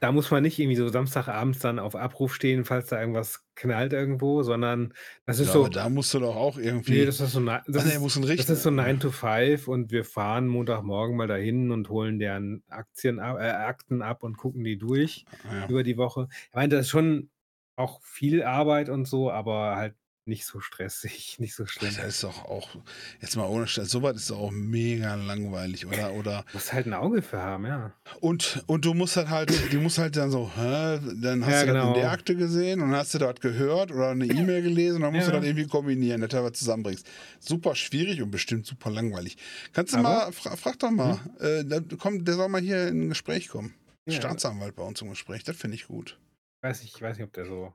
da 0.00 0.12
muss 0.12 0.30
man 0.30 0.42
nicht 0.42 0.58
irgendwie 0.58 0.76
so 0.76 0.88
Samstagabends 0.88 1.58
dann 1.58 1.78
auf 1.78 1.96
Abruf 1.96 2.34
stehen, 2.34 2.64
falls 2.64 2.88
da 2.88 3.00
irgendwas 3.00 3.44
knallt 3.54 3.92
irgendwo, 3.92 4.42
sondern 4.42 4.92
das 5.24 5.38
ist 5.40 5.48
Ja, 5.48 5.52
so, 5.54 5.60
aber 5.64 5.70
da 5.70 5.88
musst 5.88 6.12
du 6.14 6.20
doch 6.20 6.36
auch 6.36 6.58
irgendwie. 6.58 6.92
nee, 6.92 7.06
das 7.06 7.20
ist 7.20 7.32
so, 7.32 7.40
das 7.44 7.62
Ah, 7.66 7.86
nee, 7.86 7.94
ist, 7.94 8.00
muss 8.00 8.16
ein 8.16 8.24
Richter. 8.24 8.46
das 8.46 8.58
ist 8.58 8.62
so 8.62 8.70
9 8.70 9.00
to 9.00 9.10
5 9.10 9.66
und 9.68 9.90
wir 9.90 10.04
fahren 10.04 10.46
Montagmorgen 10.48 11.16
mal 11.16 11.26
dahin 11.26 11.70
und 11.70 11.88
holen 11.88 12.18
deren 12.18 12.62
Aktien 12.68 13.18
ab, 13.18 13.38
äh, 13.40 13.48
Akten 13.50 14.02
ab 14.02 14.22
und 14.22 14.36
gucken 14.36 14.62
die 14.64 14.76
durch. 14.78 15.24
Ja. 15.50 15.66
über 15.66 15.82
die 15.82 15.96
Woche. 15.96 16.28
Ich 16.48 16.54
meine, 16.54 16.68
das 16.68 16.82
ist 16.86 16.90
schon 16.90 17.30
auch 17.76 18.02
viel 18.02 18.42
Arbeit 18.42 18.88
und 18.90 19.06
so, 19.06 19.30
aber 19.30 19.76
halt 19.76 19.94
nicht 20.26 20.44
so 20.44 20.60
stressig, 20.60 21.36
nicht 21.38 21.54
so 21.54 21.66
schlimm. 21.66 21.94
Das 21.96 22.04
ist 22.06 22.24
doch 22.24 22.44
auch, 22.44 22.76
jetzt 23.20 23.36
mal 23.36 23.44
ohne 23.46 23.66
Stress, 23.68 23.90
sowas 23.90 24.16
ist 24.16 24.32
auch 24.32 24.50
mega 24.50 25.14
langweilig, 25.14 25.86
oder? 25.86 26.12
Oder 26.12 26.44
Du 26.50 26.54
musst 26.58 26.72
halt 26.72 26.86
ein 26.86 26.94
Auge 26.94 27.22
für 27.22 27.38
haben, 27.40 27.64
ja. 27.66 27.92
und, 28.20 28.62
und 28.66 28.84
du 28.84 28.92
musst 28.94 29.16
halt 29.16 29.28
halt, 29.30 29.72
die 29.72 29.76
musst 29.76 29.98
halt 29.98 30.16
dann 30.16 30.30
so, 30.30 30.50
hä, 30.54 30.98
dann 31.22 31.44
hast 31.46 31.52
Ja, 31.52 31.60
du 31.60 31.66
das 31.66 31.66
genau. 31.66 31.88
in 31.94 32.00
der 32.00 32.10
Akte 32.10 32.34
gesehen 32.36 32.80
und 32.82 32.90
dann 32.90 32.98
hast 33.00 33.14
du 33.14 33.18
das 33.18 33.40
gehört 33.40 33.90
oder 33.92 34.10
eine 34.10 34.26
E-Mail 34.26 34.62
gelesen 34.62 34.96
und 34.96 35.02
dann 35.02 35.12
musst 35.14 35.26
Ja. 35.28 35.32
du 35.32 35.38
das 35.38 35.46
irgendwie 35.46 35.66
kombinieren, 35.68 36.20
dass 36.20 36.30
du 36.30 36.42
was 36.42 36.52
zusammenbringst. 36.52 37.06
Super 37.38 37.74
schwierig 37.74 38.20
und 38.20 38.30
bestimmt 38.30 38.66
super 38.66 38.90
langweilig. 38.90 39.36
Kannst 39.72 39.94
du 39.94 39.98
Aber- 39.98 40.08
mal, 40.08 40.32
fra 40.32 40.56
frag 40.56 40.78
doch 40.80 40.90
mal, 40.90 41.20
äh, 41.38 41.64
da, 41.64 41.80
komm, 41.98 42.24
der 42.24 42.34
soll 42.34 42.48
mal 42.48 42.60
hier 42.60 42.88
in 42.88 43.04
ein 43.04 43.08
Gespräch 43.10 43.48
kommen. 43.48 43.74
Ja. 44.08 44.14
Staatsanwalt 44.16 44.74
bei 44.76 44.82
uns 44.82 45.00
im 45.02 45.08
Gespräch, 45.10 45.44
das 45.44 45.56
finde 45.56 45.76
ich 45.76 45.86
gut. 45.86 46.18
Weiß 46.62 46.82
ich, 46.82 46.94
ich 46.94 47.00
weiß 47.02 47.16
nicht, 47.16 47.26
ob 47.26 47.32
der 47.32 47.46
so, 47.46 47.72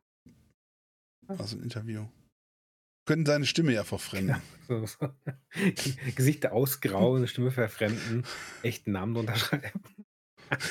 Also 1.27 1.55
ein 1.57 1.63
Interview. 1.63 2.05
Können 3.05 3.25
seine 3.25 3.45
Stimme 3.45 3.73
ja 3.73 3.83
verfremden. 3.83 4.35
so, 4.67 4.85
so 4.85 5.09
Gesichter 6.15 6.53
ausgrauen, 6.53 7.27
Stimme 7.27 7.51
verfremden, 7.51 8.23
echten 8.63 8.91
Namen 8.91 9.13
drunter 9.15 9.35
schreiben. 9.35 9.81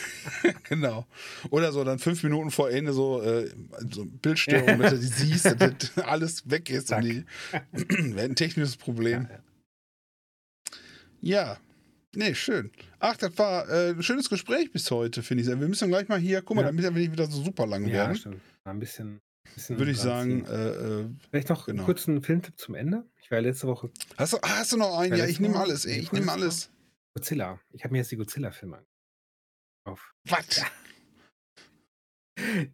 Genau. 0.65 1.07
Oder 1.49 1.73
so 1.73 1.83
dann 1.85 1.99
fünf 1.99 2.23
Minuten 2.23 2.51
vor 2.51 2.71
Ende 2.71 2.93
so, 2.93 3.23
äh, 3.23 3.51
so 3.91 4.05
Bildstörung, 4.05 4.79
dass 4.79 4.93
du 4.93 4.99
die 4.99 5.07
siehst, 5.07 5.47
dass 5.47 5.57
das 5.57 5.99
alles 6.05 6.51
weg 6.51 6.69
ist. 6.69 6.89
Zack. 6.89 7.03
Und 7.03 7.09
die, 7.09 7.25
wäre 8.15 8.27
ein 8.29 8.37
technisches 8.37 8.77
Problem. 8.77 9.27
Ja, 9.31 9.37
ja. 11.23 11.53
Ja. 11.55 11.59
Nee, 12.15 12.35
schön. 12.35 12.71
Ach, 12.99 13.17
das 13.17 13.39
war 13.39 13.69
äh, 13.71 13.91
ein 13.91 14.03
schönes 14.03 14.29
Gespräch 14.29 14.71
bis 14.71 14.91
heute, 14.91 15.23
finde 15.23 15.45
ich. 15.45 15.49
Wir 15.49 15.57
müssen 15.57 15.89
gleich 15.89 16.09
mal 16.09 16.19
hier, 16.19 16.43
guck 16.43 16.57
mal, 16.57 16.63
Ja. 16.63 16.67
damit 16.69 16.83
wir 16.83 16.91
nicht 16.91 17.13
wieder 17.13 17.27
so 17.27 17.43
super 17.43 17.67
lang 17.67 17.87
Ja, 17.87 17.95
werden. 17.95 18.17
stimmt. 18.17 18.41
Ein 18.65 18.81
bisschen 18.81 19.21
Würde 19.69 19.91
ich 19.91 19.99
sagen, 19.99 20.45
äh, 20.47 20.69
äh, 21.01 21.09
Vielleicht 21.31 21.49
noch 21.49 21.67
genau. 21.67 21.85
kurz 21.85 22.09
einen 22.09 22.23
Filmtipp 22.23 22.59
zum 22.59 22.75
Ende. 22.75 23.05
Ich 23.23 23.31
war 23.31 23.39
ja 23.39 23.43
letzte 23.43 23.67
Woche 23.67 23.91
hast, 24.17 24.33
du, 24.33 24.39
ah, 24.43 24.59
hast 24.59 24.73
du 24.73 24.77
noch 24.77 24.99
einen? 24.99 25.13
Ja, 25.13 25.25
Ja, 25.25 25.31
ich 25.31 25.41
nehme 25.41 25.59
alles, 25.59 25.85
ey, 25.85 25.97
Nee, 25.97 26.03
ich 26.03 26.13
nehme 26.13 26.33
alles. 26.33 26.71
Godzilla. 27.15 27.61
Ich 27.73 27.85
habe 27.85 27.93
mir 27.93 27.99
jetzt 27.99 28.11
die 28.11 28.17
Godzilla-Filme 28.17 28.77
angeguckt. 28.79 28.97
Auf. 29.87 30.13
Was? 30.29 30.63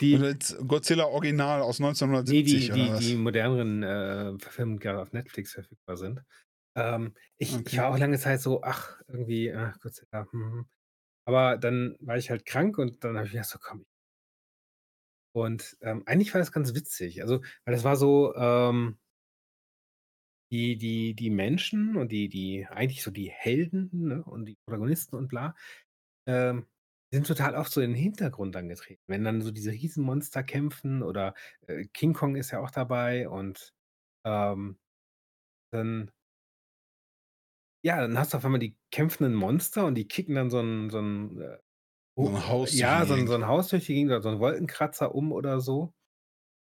Die, 0.01 0.15
Und 0.15 0.23
jetzt 0.25 0.57
Godzilla 0.69 1.07
Original 1.07 1.61
aus 1.61 1.81
Nee, 1.81 1.87
1970 1.87 2.67
die, 2.67 2.73
oder 2.73 2.83
die, 2.85 2.91
was? 2.91 2.99
die 3.01 3.15
moderneren 3.17 3.83
äh, 3.83 4.39
Verfilmungen, 4.39 4.79
die 4.79 4.83
gerade 4.85 5.01
auf 5.01 5.13
Netflix 5.13 5.53
verfügbar 5.55 5.97
sind. 5.97 6.23
Ähm, 6.77 7.15
ich, 7.37 7.51
ich 7.53 7.59
Okay. 7.59 7.79
war 7.79 7.89
auch 7.91 7.99
lange 7.99 8.19
Zeit 8.19 8.41
so, 8.41 8.63
ach, 8.63 9.01
irgendwie, 9.09 9.53
ach, 9.53 9.79
Godzilla. 9.81 10.29
Hm. 10.31 10.53
hm. 10.53 10.67
Aber 11.27 11.57
dann 11.57 11.97
war 12.01 12.17
ich 12.17 12.31
halt 12.31 12.47
krank 12.47 12.79
und 12.79 13.03
dann 13.03 13.17
habe 13.17 13.27
ich 13.27 13.33
gedacht, 13.33 13.49
so 13.49 13.59
komm. 13.61 13.85
Und 15.37 15.77
ähm, 15.83 16.03
eigentlich 16.07 16.33
war 16.33 16.39
das 16.41 16.51
ganz 16.51 16.75
witzig. 16.75 17.21
Also, 17.23 17.43
weil 17.67 17.75
das 17.75 17.85
war 17.85 17.97
so, 17.97 18.35
ähm, 18.37 18.97
die 20.51 20.77
die 20.79 21.15
die 21.15 21.31
Menschen 21.31 21.97
und 21.97 22.13
die 22.13 22.29
die 22.29 22.67
eigentlich 22.71 23.03
so 23.03 23.11
die 23.11 23.31
Helden, 23.31 23.91
ne, 23.93 24.23
und 24.25 24.47
die 24.47 24.57
Protagonisten 24.67 25.17
und 25.17 25.29
bla, 25.29 25.55
ähm, 26.27 26.67
sind 27.13 27.27
total 27.27 27.55
oft 27.57 27.73
so 27.73 27.81
in 27.81 27.93
den 27.93 27.97
Hintergrund 28.03 28.57
angetreten. 28.57 29.03
Wenn 29.09 29.25
dann 29.25 29.43
so 29.43 29.51
diese 29.53 29.71
Riesenmonster 29.73 30.43
kämpfen 30.45 31.03
oder, 31.03 31.35
äh, 31.69 31.87
King 31.95 32.15
Kong 32.15 32.37
ist 32.37 32.51
ja 32.53 32.61
auch 32.61 32.71
dabei 32.71 33.29
und, 33.29 33.75
ähm, 34.27 34.79
dann 35.73 36.13
ja, 37.83 38.01
dann 38.01 38.19
hast 38.19 38.33
du 38.33 38.39
auf 38.39 38.45
einmal 38.45 38.59
die 38.61 38.77
kämpfenden 38.91 39.35
Monster 39.35 39.87
und 39.87 39.95
die 39.95 40.09
kicken 40.09 40.35
dann 40.35 40.51
so 40.51 40.59
'n 40.61 40.91
so 40.91 40.99
'n, 40.99 41.41
äh, 41.41 41.59
oh, 42.17 42.29
'n 42.29 42.47
Haus 42.49 42.83
ja, 42.83 43.07
so 43.07 43.15
'n 43.15 43.27
Gegend. 43.27 43.29
so 43.29 43.35
'n 43.35 43.47
Haus 43.47 43.69
durch 43.69 43.87
die 43.87 43.95
Gegend 43.95 44.13
oder 44.13 44.23
so 44.23 44.29
'n 44.31 44.41
Wolkenkratzer 44.41 45.15
um 45.15 45.33
oder 45.33 45.61
so. 45.61 45.95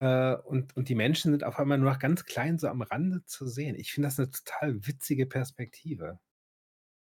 Äh, 0.02 0.36
und 0.36 0.76
und 0.78 0.90
die 0.90 0.96
Menschen 0.96 1.32
sind 1.32 1.44
auf 1.46 1.60
einmal 1.60 1.78
nur 1.80 1.92
noch 1.92 2.00
ganz 2.00 2.26
klein 2.26 2.60
so 2.60 2.68
am 2.70 2.82
Rande 2.84 3.26
zu 3.26 3.48
sehen. 3.48 3.76
Ich 3.76 3.94
finde 3.94 4.08
das 4.10 4.18
'ne 4.20 4.32
total 4.32 4.88
witzige 4.88 5.26
Perspektive. 5.28 6.20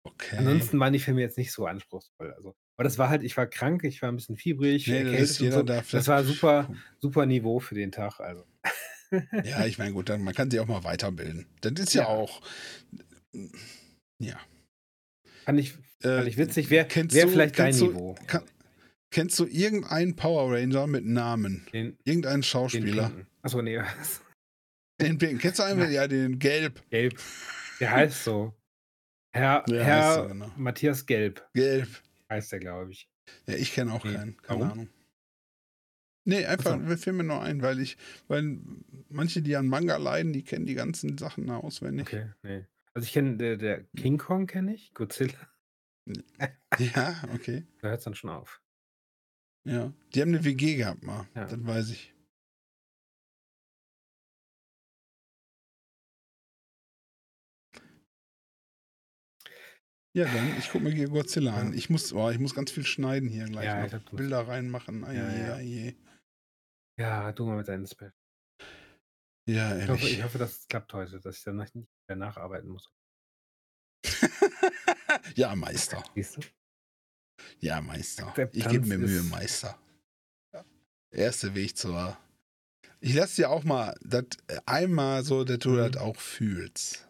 Okay. 0.06 0.38
Ansonsten 0.38 0.78
waren 0.78 0.92
die 0.92 0.98
Filme 1.00 1.20
jetzt 1.20 1.36
nicht 1.38 1.52
so 1.52 1.66
anspruchsvoll, 1.66 2.32
also 2.32 2.54
aber 2.76 2.84
das 2.84 2.96
war 2.96 3.08
halt 3.08 3.24
ich 3.24 3.36
war 3.36 3.46
krank, 3.48 3.82
ich 3.84 4.02
war 4.02 4.08
'n 4.10 4.14
bisschen 4.16 4.36
fiebrig, 4.36 4.86
Ne, 4.86 5.16
das 5.16 5.36
so. 5.38 5.72
Das 5.90 6.06
war 6.08 6.24
super 6.24 6.70
super 7.00 7.26
Niveau 7.26 7.58
für 7.60 7.74
den 7.74 7.92
Tag, 7.92 8.20
also. 8.20 8.44
Ja, 9.42 9.64
ich 9.66 9.78
meine, 9.78 9.92
gut, 9.92 10.08
dann 10.08 10.22
man 10.24 10.34
kann 10.34 10.50
sich 10.50 10.58
auch 10.58 10.66
mal 10.66 10.82
weiterbilden. 10.84 11.46
Das 11.60 11.72
ist 11.74 11.94
ja 11.94 12.06
Ja. 12.06 12.08
auch 12.08 12.40
ja. 14.18 14.38
Fand 15.46 15.58
ich 15.60 15.78
Äh, 16.04 16.28
ich 16.28 16.36
witzig, 16.36 16.70
wäre 16.70 16.86
kennst 16.86 17.14
wäre 17.14 17.26
du 17.26 17.32
vielleicht 17.32 17.58
dein 17.58 17.76
du 17.76 17.86
Niveau. 17.86 18.14
ka 18.26 18.42
kennst 19.10 19.38
du 19.38 19.46
irgendeinen 19.46 20.16
Power 20.16 20.52
Ranger 20.54 20.86
mit 20.86 21.04
Namen? 21.04 21.66
Den 21.72 21.96
Irgendeinen 22.04 22.42
Schauspieler? 22.42 23.08
pinken. 23.08 23.26
Ach 23.42 23.48
so, 23.50 23.62
ne, 23.62 23.78
was? 23.98 24.20
Den 25.00 25.18
pinken. 25.18 25.38
Kennst 25.38 25.58
du 25.58 25.62
einen 25.64 25.78
mit 25.80 25.90
ja, 25.90 26.06
den 26.08 26.38
Gelb. 26.38 26.82
Gelb. 26.90 27.18
Der 27.80 27.90
heißt 27.92 28.24
so. 28.24 28.54
Herr 29.32 29.62
Der 29.68 29.84
heißt 29.84 30.14
so, 30.14 30.20
Herr 30.22 30.28
genau. 30.28 30.52
Matthias 30.56 31.06
Gelb 31.06 31.46
Gelb. 31.54 31.88
heißt 32.30 32.52
der, 32.52 32.58
glaube 32.60 32.92
ich. 32.92 33.08
Ja, 33.46 33.54
ich 33.54 33.72
kenne 33.74 33.92
auch 33.92 34.04
Ne, 34.04 34.12
keinen, 34.14 34.36
keine 34.42 34.60
warum? 34.60 34.72
Ahnung. 34.72 34.88
Ne, 36.24 36.46
einfach, 36.46 36.72
Ach 36.72 36.78
so. 36.78 36.84
mir 36.84 36.98
fiel 36.98 37.12
mir 37.14 37.24
nur 37.24 37.40
ein, 37.42 37.62
weil 37.62 37.80
ich 37.80 37.96
weil 38.26 38.58
manche, 39.08 39.40
die 39.42 39.56
an 39.56 39.66
Manga 39.66 39.96
leiden, 39.96 40.32
die 40.32 40.42
kennen 40.42 40.66
die 40.66 40.74
ganzen 40.74 41.16
Sachen 41.18 41.48
auswendig. 41.50 42.06
Okay, 42.08 42.26
ne. 42.42 42.66
Also, 42.94 43.06
ich 43.06 43.12
kenne 43.12 43.36
der 43.36 43.56
der 43.56 43.84
King 43.96 44.18
Kong 44.18 44.46
kenne 44.46 44.74
ich, 44.74 44.92
Godzilla. 44.94 45.34
Ja, 46.78 47.22
okay. 47.34 47.66
Da 47.80 47.88
hört's 47.88 48.04
dann 48.04 48.14
schon 48.14 48.30
auf. 48.30 48.60
Ja. 49.64 49.92
Die 50.14 50.20
haben 50.22 50.30
'ne 50.30 50.44
WG 50.44 50.76
gehabt 50.76 51.02
mal, 51.02 51.26
Ja. 51.34 51.44
das 51.46 51.66
weiß 51.66 51.90
ich. 51.90 52.14
Ja, 60.16 60.24
dann, 60.24 60.56
ich 60.58 60.70
gucke 60.70 60.84
mir 60.84 60.90
hier 60.90 61.08
Godzilla 61.08 61.54
an. 61.54 61.74
Ich 61.74 61.90
muss 61.90 62.12
oh, 62.12 62.30
ich 62.30 62.38
muss 62.38 62.54
ganz 62.54 62.70
viel 62.70 62.84
schneiden 62.84 63.28
hier 63.28 63.44
gleich 63.44 63.66
Ja, 63.66 63.86
noch. 63.86 64.10
Bilder 64.12 64.48
reinmachen. 64.48 65.04
Ai, 65.04 65.14
Ja, 65.14 65.54
ai, 65.54 65.62
ja. 65.62 65.92
Ja, 66.98 67.32
du 67.32 67.44
mal 67.46 67.56
mit 67.58 67.68
deinen 67.68 67.86
Special. 67.86 68.12
Ja, 69.48 69.78
Ich 69.78 69.88
hoffe 69.88 70.00
ich 70.06 70.10
ehrlich. 70.10 70.24
hoffe, 70.24 70.38
das 70.38 70.66
klappt 70.66 70.92
heute, 70.94 71.20
dass 71.20 71.38
ich 71.38 71.44
dann 71.44 71.56
nicht 71.56 71.74
mehr 71.74 72.16
nacharbeiten 72.16 72.68
muss. 72.70 72.90
Ja, 75.36 75.54
Meister. 75.54 76.02
Siehst 76.14 76.36
du? 76.36 76.40
Ja, 77.60 77.80
Meister. 77.80 78.34
Ich 78.52 78.68
gebe 78.68 78.86
mir 78.86 78.98
Mühe, 78.98 79.20
ist 79.20 79.30
Meister. 79.30 79.78
Erste 81.10 81.54
Weg 81.54 81.76
zur 81.76 82.16
ich 83.00 83.14
lasse 83.14 83.36
dir 83.36 83.50
auch 83.50 83.62
mal 83.62 83.96
das 84.02 84.24
einmal 84.66 85.22
so, 85.22 85.44
dass 85.44 85.58
du 85.60 85.70
Mhm. 85.70 85.92
das 85.92 85.96
auch 86.02 86.16
fühlst. 86.16 87.06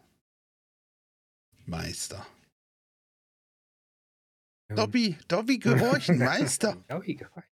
Meister. 1.65 2.25
Ja. 4.69 4.75
Dobby, 4.75 5.17
Dobby, 5.27 5.57
gehorchen, 5.57 6.17
Meister. 6.19 6.75
Dobby, 6.87 7.15
gehorchen. 7.15 7.49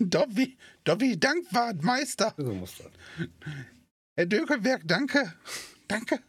Dobby, 0.00 0.56
Dobby, 0.84 1.20
Dankwart, 1.20 1.82
Meister. 1.82 2.34
So 2.38 2.54
muss 2.54 2.78
das. 2.78 2.90
Herr 4.16 4.26
Dökelberg, 4.26 4.82
danke. 4.86 5.34
Danke. 5.86 6.22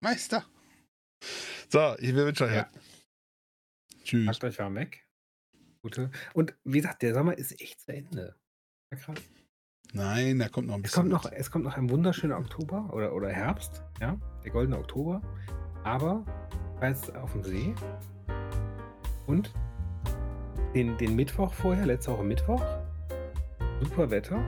Meister. 0.00 0.46
So, 1.68 1.94
ich 1.98 2.14
wünsche 2.14 2.44
euch. 2.44 2.54
Ja. 2.54 2.70
Tschüss. 4.02 4.26
Packt 4.26 4.44
euch 4.44 4.58
warm 4.58 4.74
weg. 4.74 5.06
Gute 5.82 6.10
und 6.34 6.54
wie 6.64 6.78
gesagt, 6.80 7.00
der 7.02 7.14
Sommer 7.14 7.38
ist 7.38 7.58
echt 7.60 7.80
zu 7.80 7.92
Ende. 7.94 8.36
Ja, 8.92 8.98
krass. 8.98 9.18
Nein, 9.92 10.38
da 10.38 10.48
kommt 10.48 10.66
noch 10.68 10.74
ein 10.74 10.80
Es 10.80 10.90
bisschen. 10.90 11.10
kommt 11.10 11.12
noch 11.12 11.32
es 11.32 11.50
kommt 11.50 11.64
noch 11.64 11.76
ein 11.76 11.88
wunderschöner 11.88 12.36
Oktober 12.38 12.90
oder 12.92 13.14
oder 13.14 13.28
Herbst, 13.30 13.82
ja, 14.00 14.18
der 14.44 14.50
goldene 14.50 14.78
Oktober. 14.78 15.22
Aber 15.84 16.24
ich 16.74 16.80
war 16.82 16.88
jetzt 16.90 17.14
aufm 17.16 17.42
See 17.42 17.74
und 19.26 19.52
den 20.74 20.98
den 20.98 21.16
Mittwoch 21.16 21.52
vorher, 21.54 21.86
letzte 21.86 22.12
Woche 22.12 22.24
Mittwoch, 22.24 22.62
super 23.80 24.10
Wetter. 24.10 24.44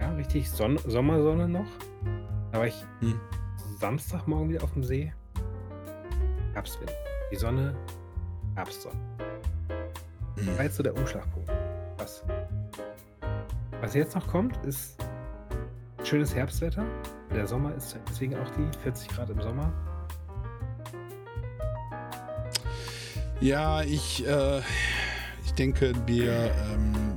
Ja, 0.00 0.12
richtig 0.14 0.50
Sonn 0.50 0.76
Sommersonne 0.78 1.48
noch. 1.48 1.68
Da 2.50 2.58
war 2.58 2.66
ich 2.66 2.84
Hm. 3.00 3.20
Samstagmorgen 3.78 4.50
wieder 4.50 4.64
aufm 4.64 4.82
See. 4.82 5.12
Herbstwind. 6.54 6.92
Die 7.30 7.36
Sonne, 7.36 7.74
Herbstsonne. 8.54 8.96
Hm. 10.36 10.56
War 10.56 10.64
jetzt 10.64 10.76
so 10.76 10.82
der 10.82 10.96
Umschlagpunkt. 10.96 11.50
Krass. 11.98 12.22
Was 13.80 13.94
jetzt 13.94 14.14
noch 14.14 14.26
kommt, 14.26 14.56
ist 14.64 14.96
schönes 16.04 16.34
Herbstwetter. 16.34 16.84
Der 17.34 17.46
Sommer 17.46 17.74
ist 17.74 17.96
deswegen 18.08 18.34
auch 18.36 18.48
die 18.56 18.78
40 18.82 19.08
Grad 19.08 19.30
im 19.30 19.40
Sommer. 19.40 19.72
Ja, 23.40 23.82
ich, 23.82 24.26
äh, 24.26 24.60
ich 25.44 25.52
denke, 25.54 25.92
wir, 26.06 26.32
ähm, 26.72 27.16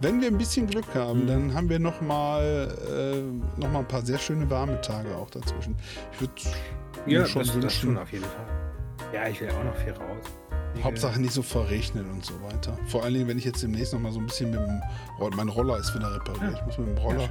wenn 0.00 0.20
wir 0.20 0.28
ein 0.28 0.38
bisschen 0.38 0.66
Glück 0.68 0.94
haben, 0.94 1.22
Mhm. 1.22 1.26
dann 1.26 1.54
haben 1.54 1.68
wir 1.68 1.78
noch 1.80 2.00
mal, 2.00 2.68
äh, 2.88 3.60
noch 3.60 3.70
mal 3.72 3.80
ein 3.80 3.88
paar 3.88 4.02
sehr 4.02 4.18
schöne 4.18 4.48
warme 4.50 4.80
Tage 4.82 5.16
auch 5.16 5.30
dazwischen. 5.30 5.76
Ich 6.12 6.20
würde 6.20 6.32
Ja, 7.06 7.20
mir 7.20 7.26
schon 7.26 7.40
das, 7.42 7.48
das 7.48 7.56
wünschen, 7.62 7.80
schon 7.80 7.98
auf 7.98 8.12
jeden 8.12 8.24
Fall. 8.24 8.46
Ja, 9.12 9.28
ich 9.28 9.40
will 9.40 9.50
auch 9.50 9.64
noch 9.64 9.76
viel 9.76 9.92
raus. 9.92 10.24
Hauptsache 10.82 11.18
nicht 11.20 11.32
so 11.32 11.42
verregnet 11.42 12.04
und 12.12 12.24
so 12.24 12.34
weiter. 12.42 12.76
Vor 12.86 13.02
allen 13.02 13.14
Dingen, 13.14 13.28
wenn 13.28 13.38
ich 13.38 13.44
jetzt 13.44 13.62
demnächst 13.62 13.94
noch 13.94 14.00
mal 14.00 14.12
so 14.12 14.18
ein 14.20 14.26
bisschen 14.26 14.50
mit 14.50 14.60
dem 14.60 14.82
Roller, 15.18 15.36
mein 15.36 15.48
Roller 15.48 15.78
ist 15.78 15.94
wieder 15.94 16.14
repariert. 16.14 16.52
Ja. 16.52 16.58
Ich 16.58 16.66
muss 16.66 16.78
mit 16.78 16.88
dem 16.88 16.98
Roller, 16.98 17.28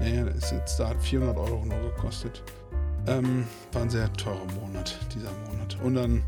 ja, 0.00 0.06
ja, 0.08 0.26
ist 0.26 0.50
jetzt, 0.50 0.80
da 0.80 0.88
hat 0.88 1.00
400 1.00 1.36
Euro 1.36 1.64
nur 1.64 1.78
gekostet. 1.80 2.42
Ähm, 3.06 3.46
war 3.72 3.82
ein 3.82 3.90
sehr 3.90 4.12
teurer 4.14 4.46
Monat, 4.60 4.98
dieser 5.14 5.30
Monat. 5.48 5.76
Und 5.82 5.94
dann 5.94 6.22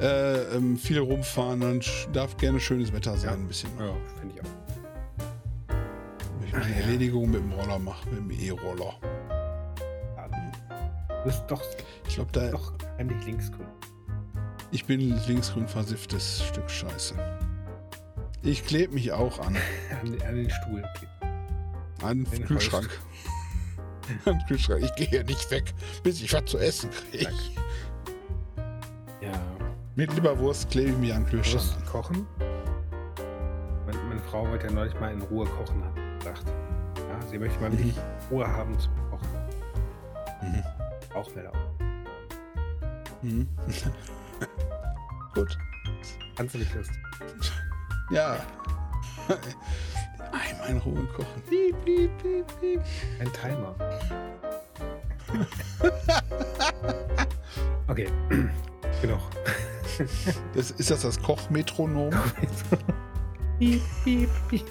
äh, 0.00 0.56
ähm, 0.56 0.76
viel 0.76 0.98
rumfahren, 0.98 1.60
dann 1.60 1.80
darf 2.12 2.36
gerne 2.36 2.60
schönes 2.60 2.92
Wetter 2.92 3.16
sein, 3.16 3.30
Ja. 3.30 3.36
ein 3.36 3.48
bisschen. 3.48 3.70
Ja, 3.78 3.92
finde 4.20 4.34
ich 4.34 4.42
auch. 4.42 4.48
Wenn 6.38 6.46
ich 6.48 6.52
meine 6.52 6.70
ja. 6.70 6.80
Erledigung 6.82 7.30
mit 7.30 7.40
dem 7.40 7.52
Roller 7.52 7.78
mache, 7.78 8.08
mit 8.10 8.18
dem 8.18 8.30
E-Roller. 8.30 8.94
Du 11.18 11.24
bist 11.24 11.44
doch, 11.48 11.62
Ich 12.06 12.14
glaube, 12.14 12.30
da, 12.32 12.48
doch 12.50 12.72
heimlich 12.98 13.24
linksgrün. 13.26 13.66
ich 14.70 14.84
bin 14.84 15.00
linksgrün 15.26 15.66
versifftes 15.68 16.42
Stück 16.44 16.70
Scheiße. 16.70 17.14
Ich 18.42 18.64
klebe 18.64 18.94
mich 18.94 19.10
auch 19.12 19.38
an. 19.40 19.56
An, 20.02 20.16
an 20.26 20.34
den 20.36 20.50
Stuhl. 20.50 20.84
An 22.02 22.24
den 22.24 22.44
Kühlschrank. 22.46 22.88
An 24.24 24.38
den 24.38 24.46
Kühlschrank. 24.46 24.82
Ich 24.84 24.94
gehe 24.94 25.06
hier 25.08 25.24
nicht 25.24 25.50
weg, 25.50 25.74
bis 26.04 26.20
ich 26.22 26.32
was 26.32 26.44
zu 26.44 26.58
essen 26.58 26.90
kriege. 26.90 27.28
Ja. 29.20 29.32
Mit 29.96 30.14
Leberwurst 30.14 30.70
klebe 30.70 30.90
ich 30.90 30.96
mich 30.98 31.12
an 31.12 31.24
den 31.24 31.30
Kühlschrank 31.30 31.64
wirst 31.64 31.76
an. 31.78 31.86
kochen? 31.86 32.26
Meine, 33.86 33.98
meine 34.08 34.20
Frau 34.22 34.46
wollte 34.48 34.66
ja 34.68 34.72
neulich 34.72 34.98
mal 35.00 35.12
in 35.12 35.20
Ruhe 35.22 35.46
kochen, 35.46 35.82
hat 35.84 35.92
sie 35.96 36.18
gesagt. 36.18 36.44
Ja, 36.96 37.26
sie 37.26 37.38
möchte 37.38 37.58
mal 37.60 37.70
Mhm. 37.70 37.92
Ruhe 38.30 38.46
haben 38.46 38.78
zum 38.78 38.92
Kochen. 39.10 39.28
Mhm. 40.42 40.62
Auch 41.18 41.34
mehr. 41.34 41.50
Mhm. 43.22 43.48
Gut. 45.34 45.58
Kannst 46.36 46.54
du 46.54 46.58
nicht 46.58 46.72
Lust? 46.76 46.92
Ja. 48.12 48.38
Einmal 50.30 50.68
in 50.68 50.78
Ruhe 50.78 51.04
kochen. 51.06 51.42
Piep, 51.48 51.74
piep, 51.84 52.10
piep, 52.22 52.46
piep. 52.60 52.80
Ein 53.18 53.32
Timer. 53.32 53.74
okay. 57.88 58.06
Genug. 59.02 59.20
Das, 60.54 60.70
ist 60.70 60.88
das 60.88 61.02
das 61.02 61.20
Kochmetronom? 61.20 62.14
piep, 63.58 63.82
piep, 64.04 64.30
piep. 64.48 64.66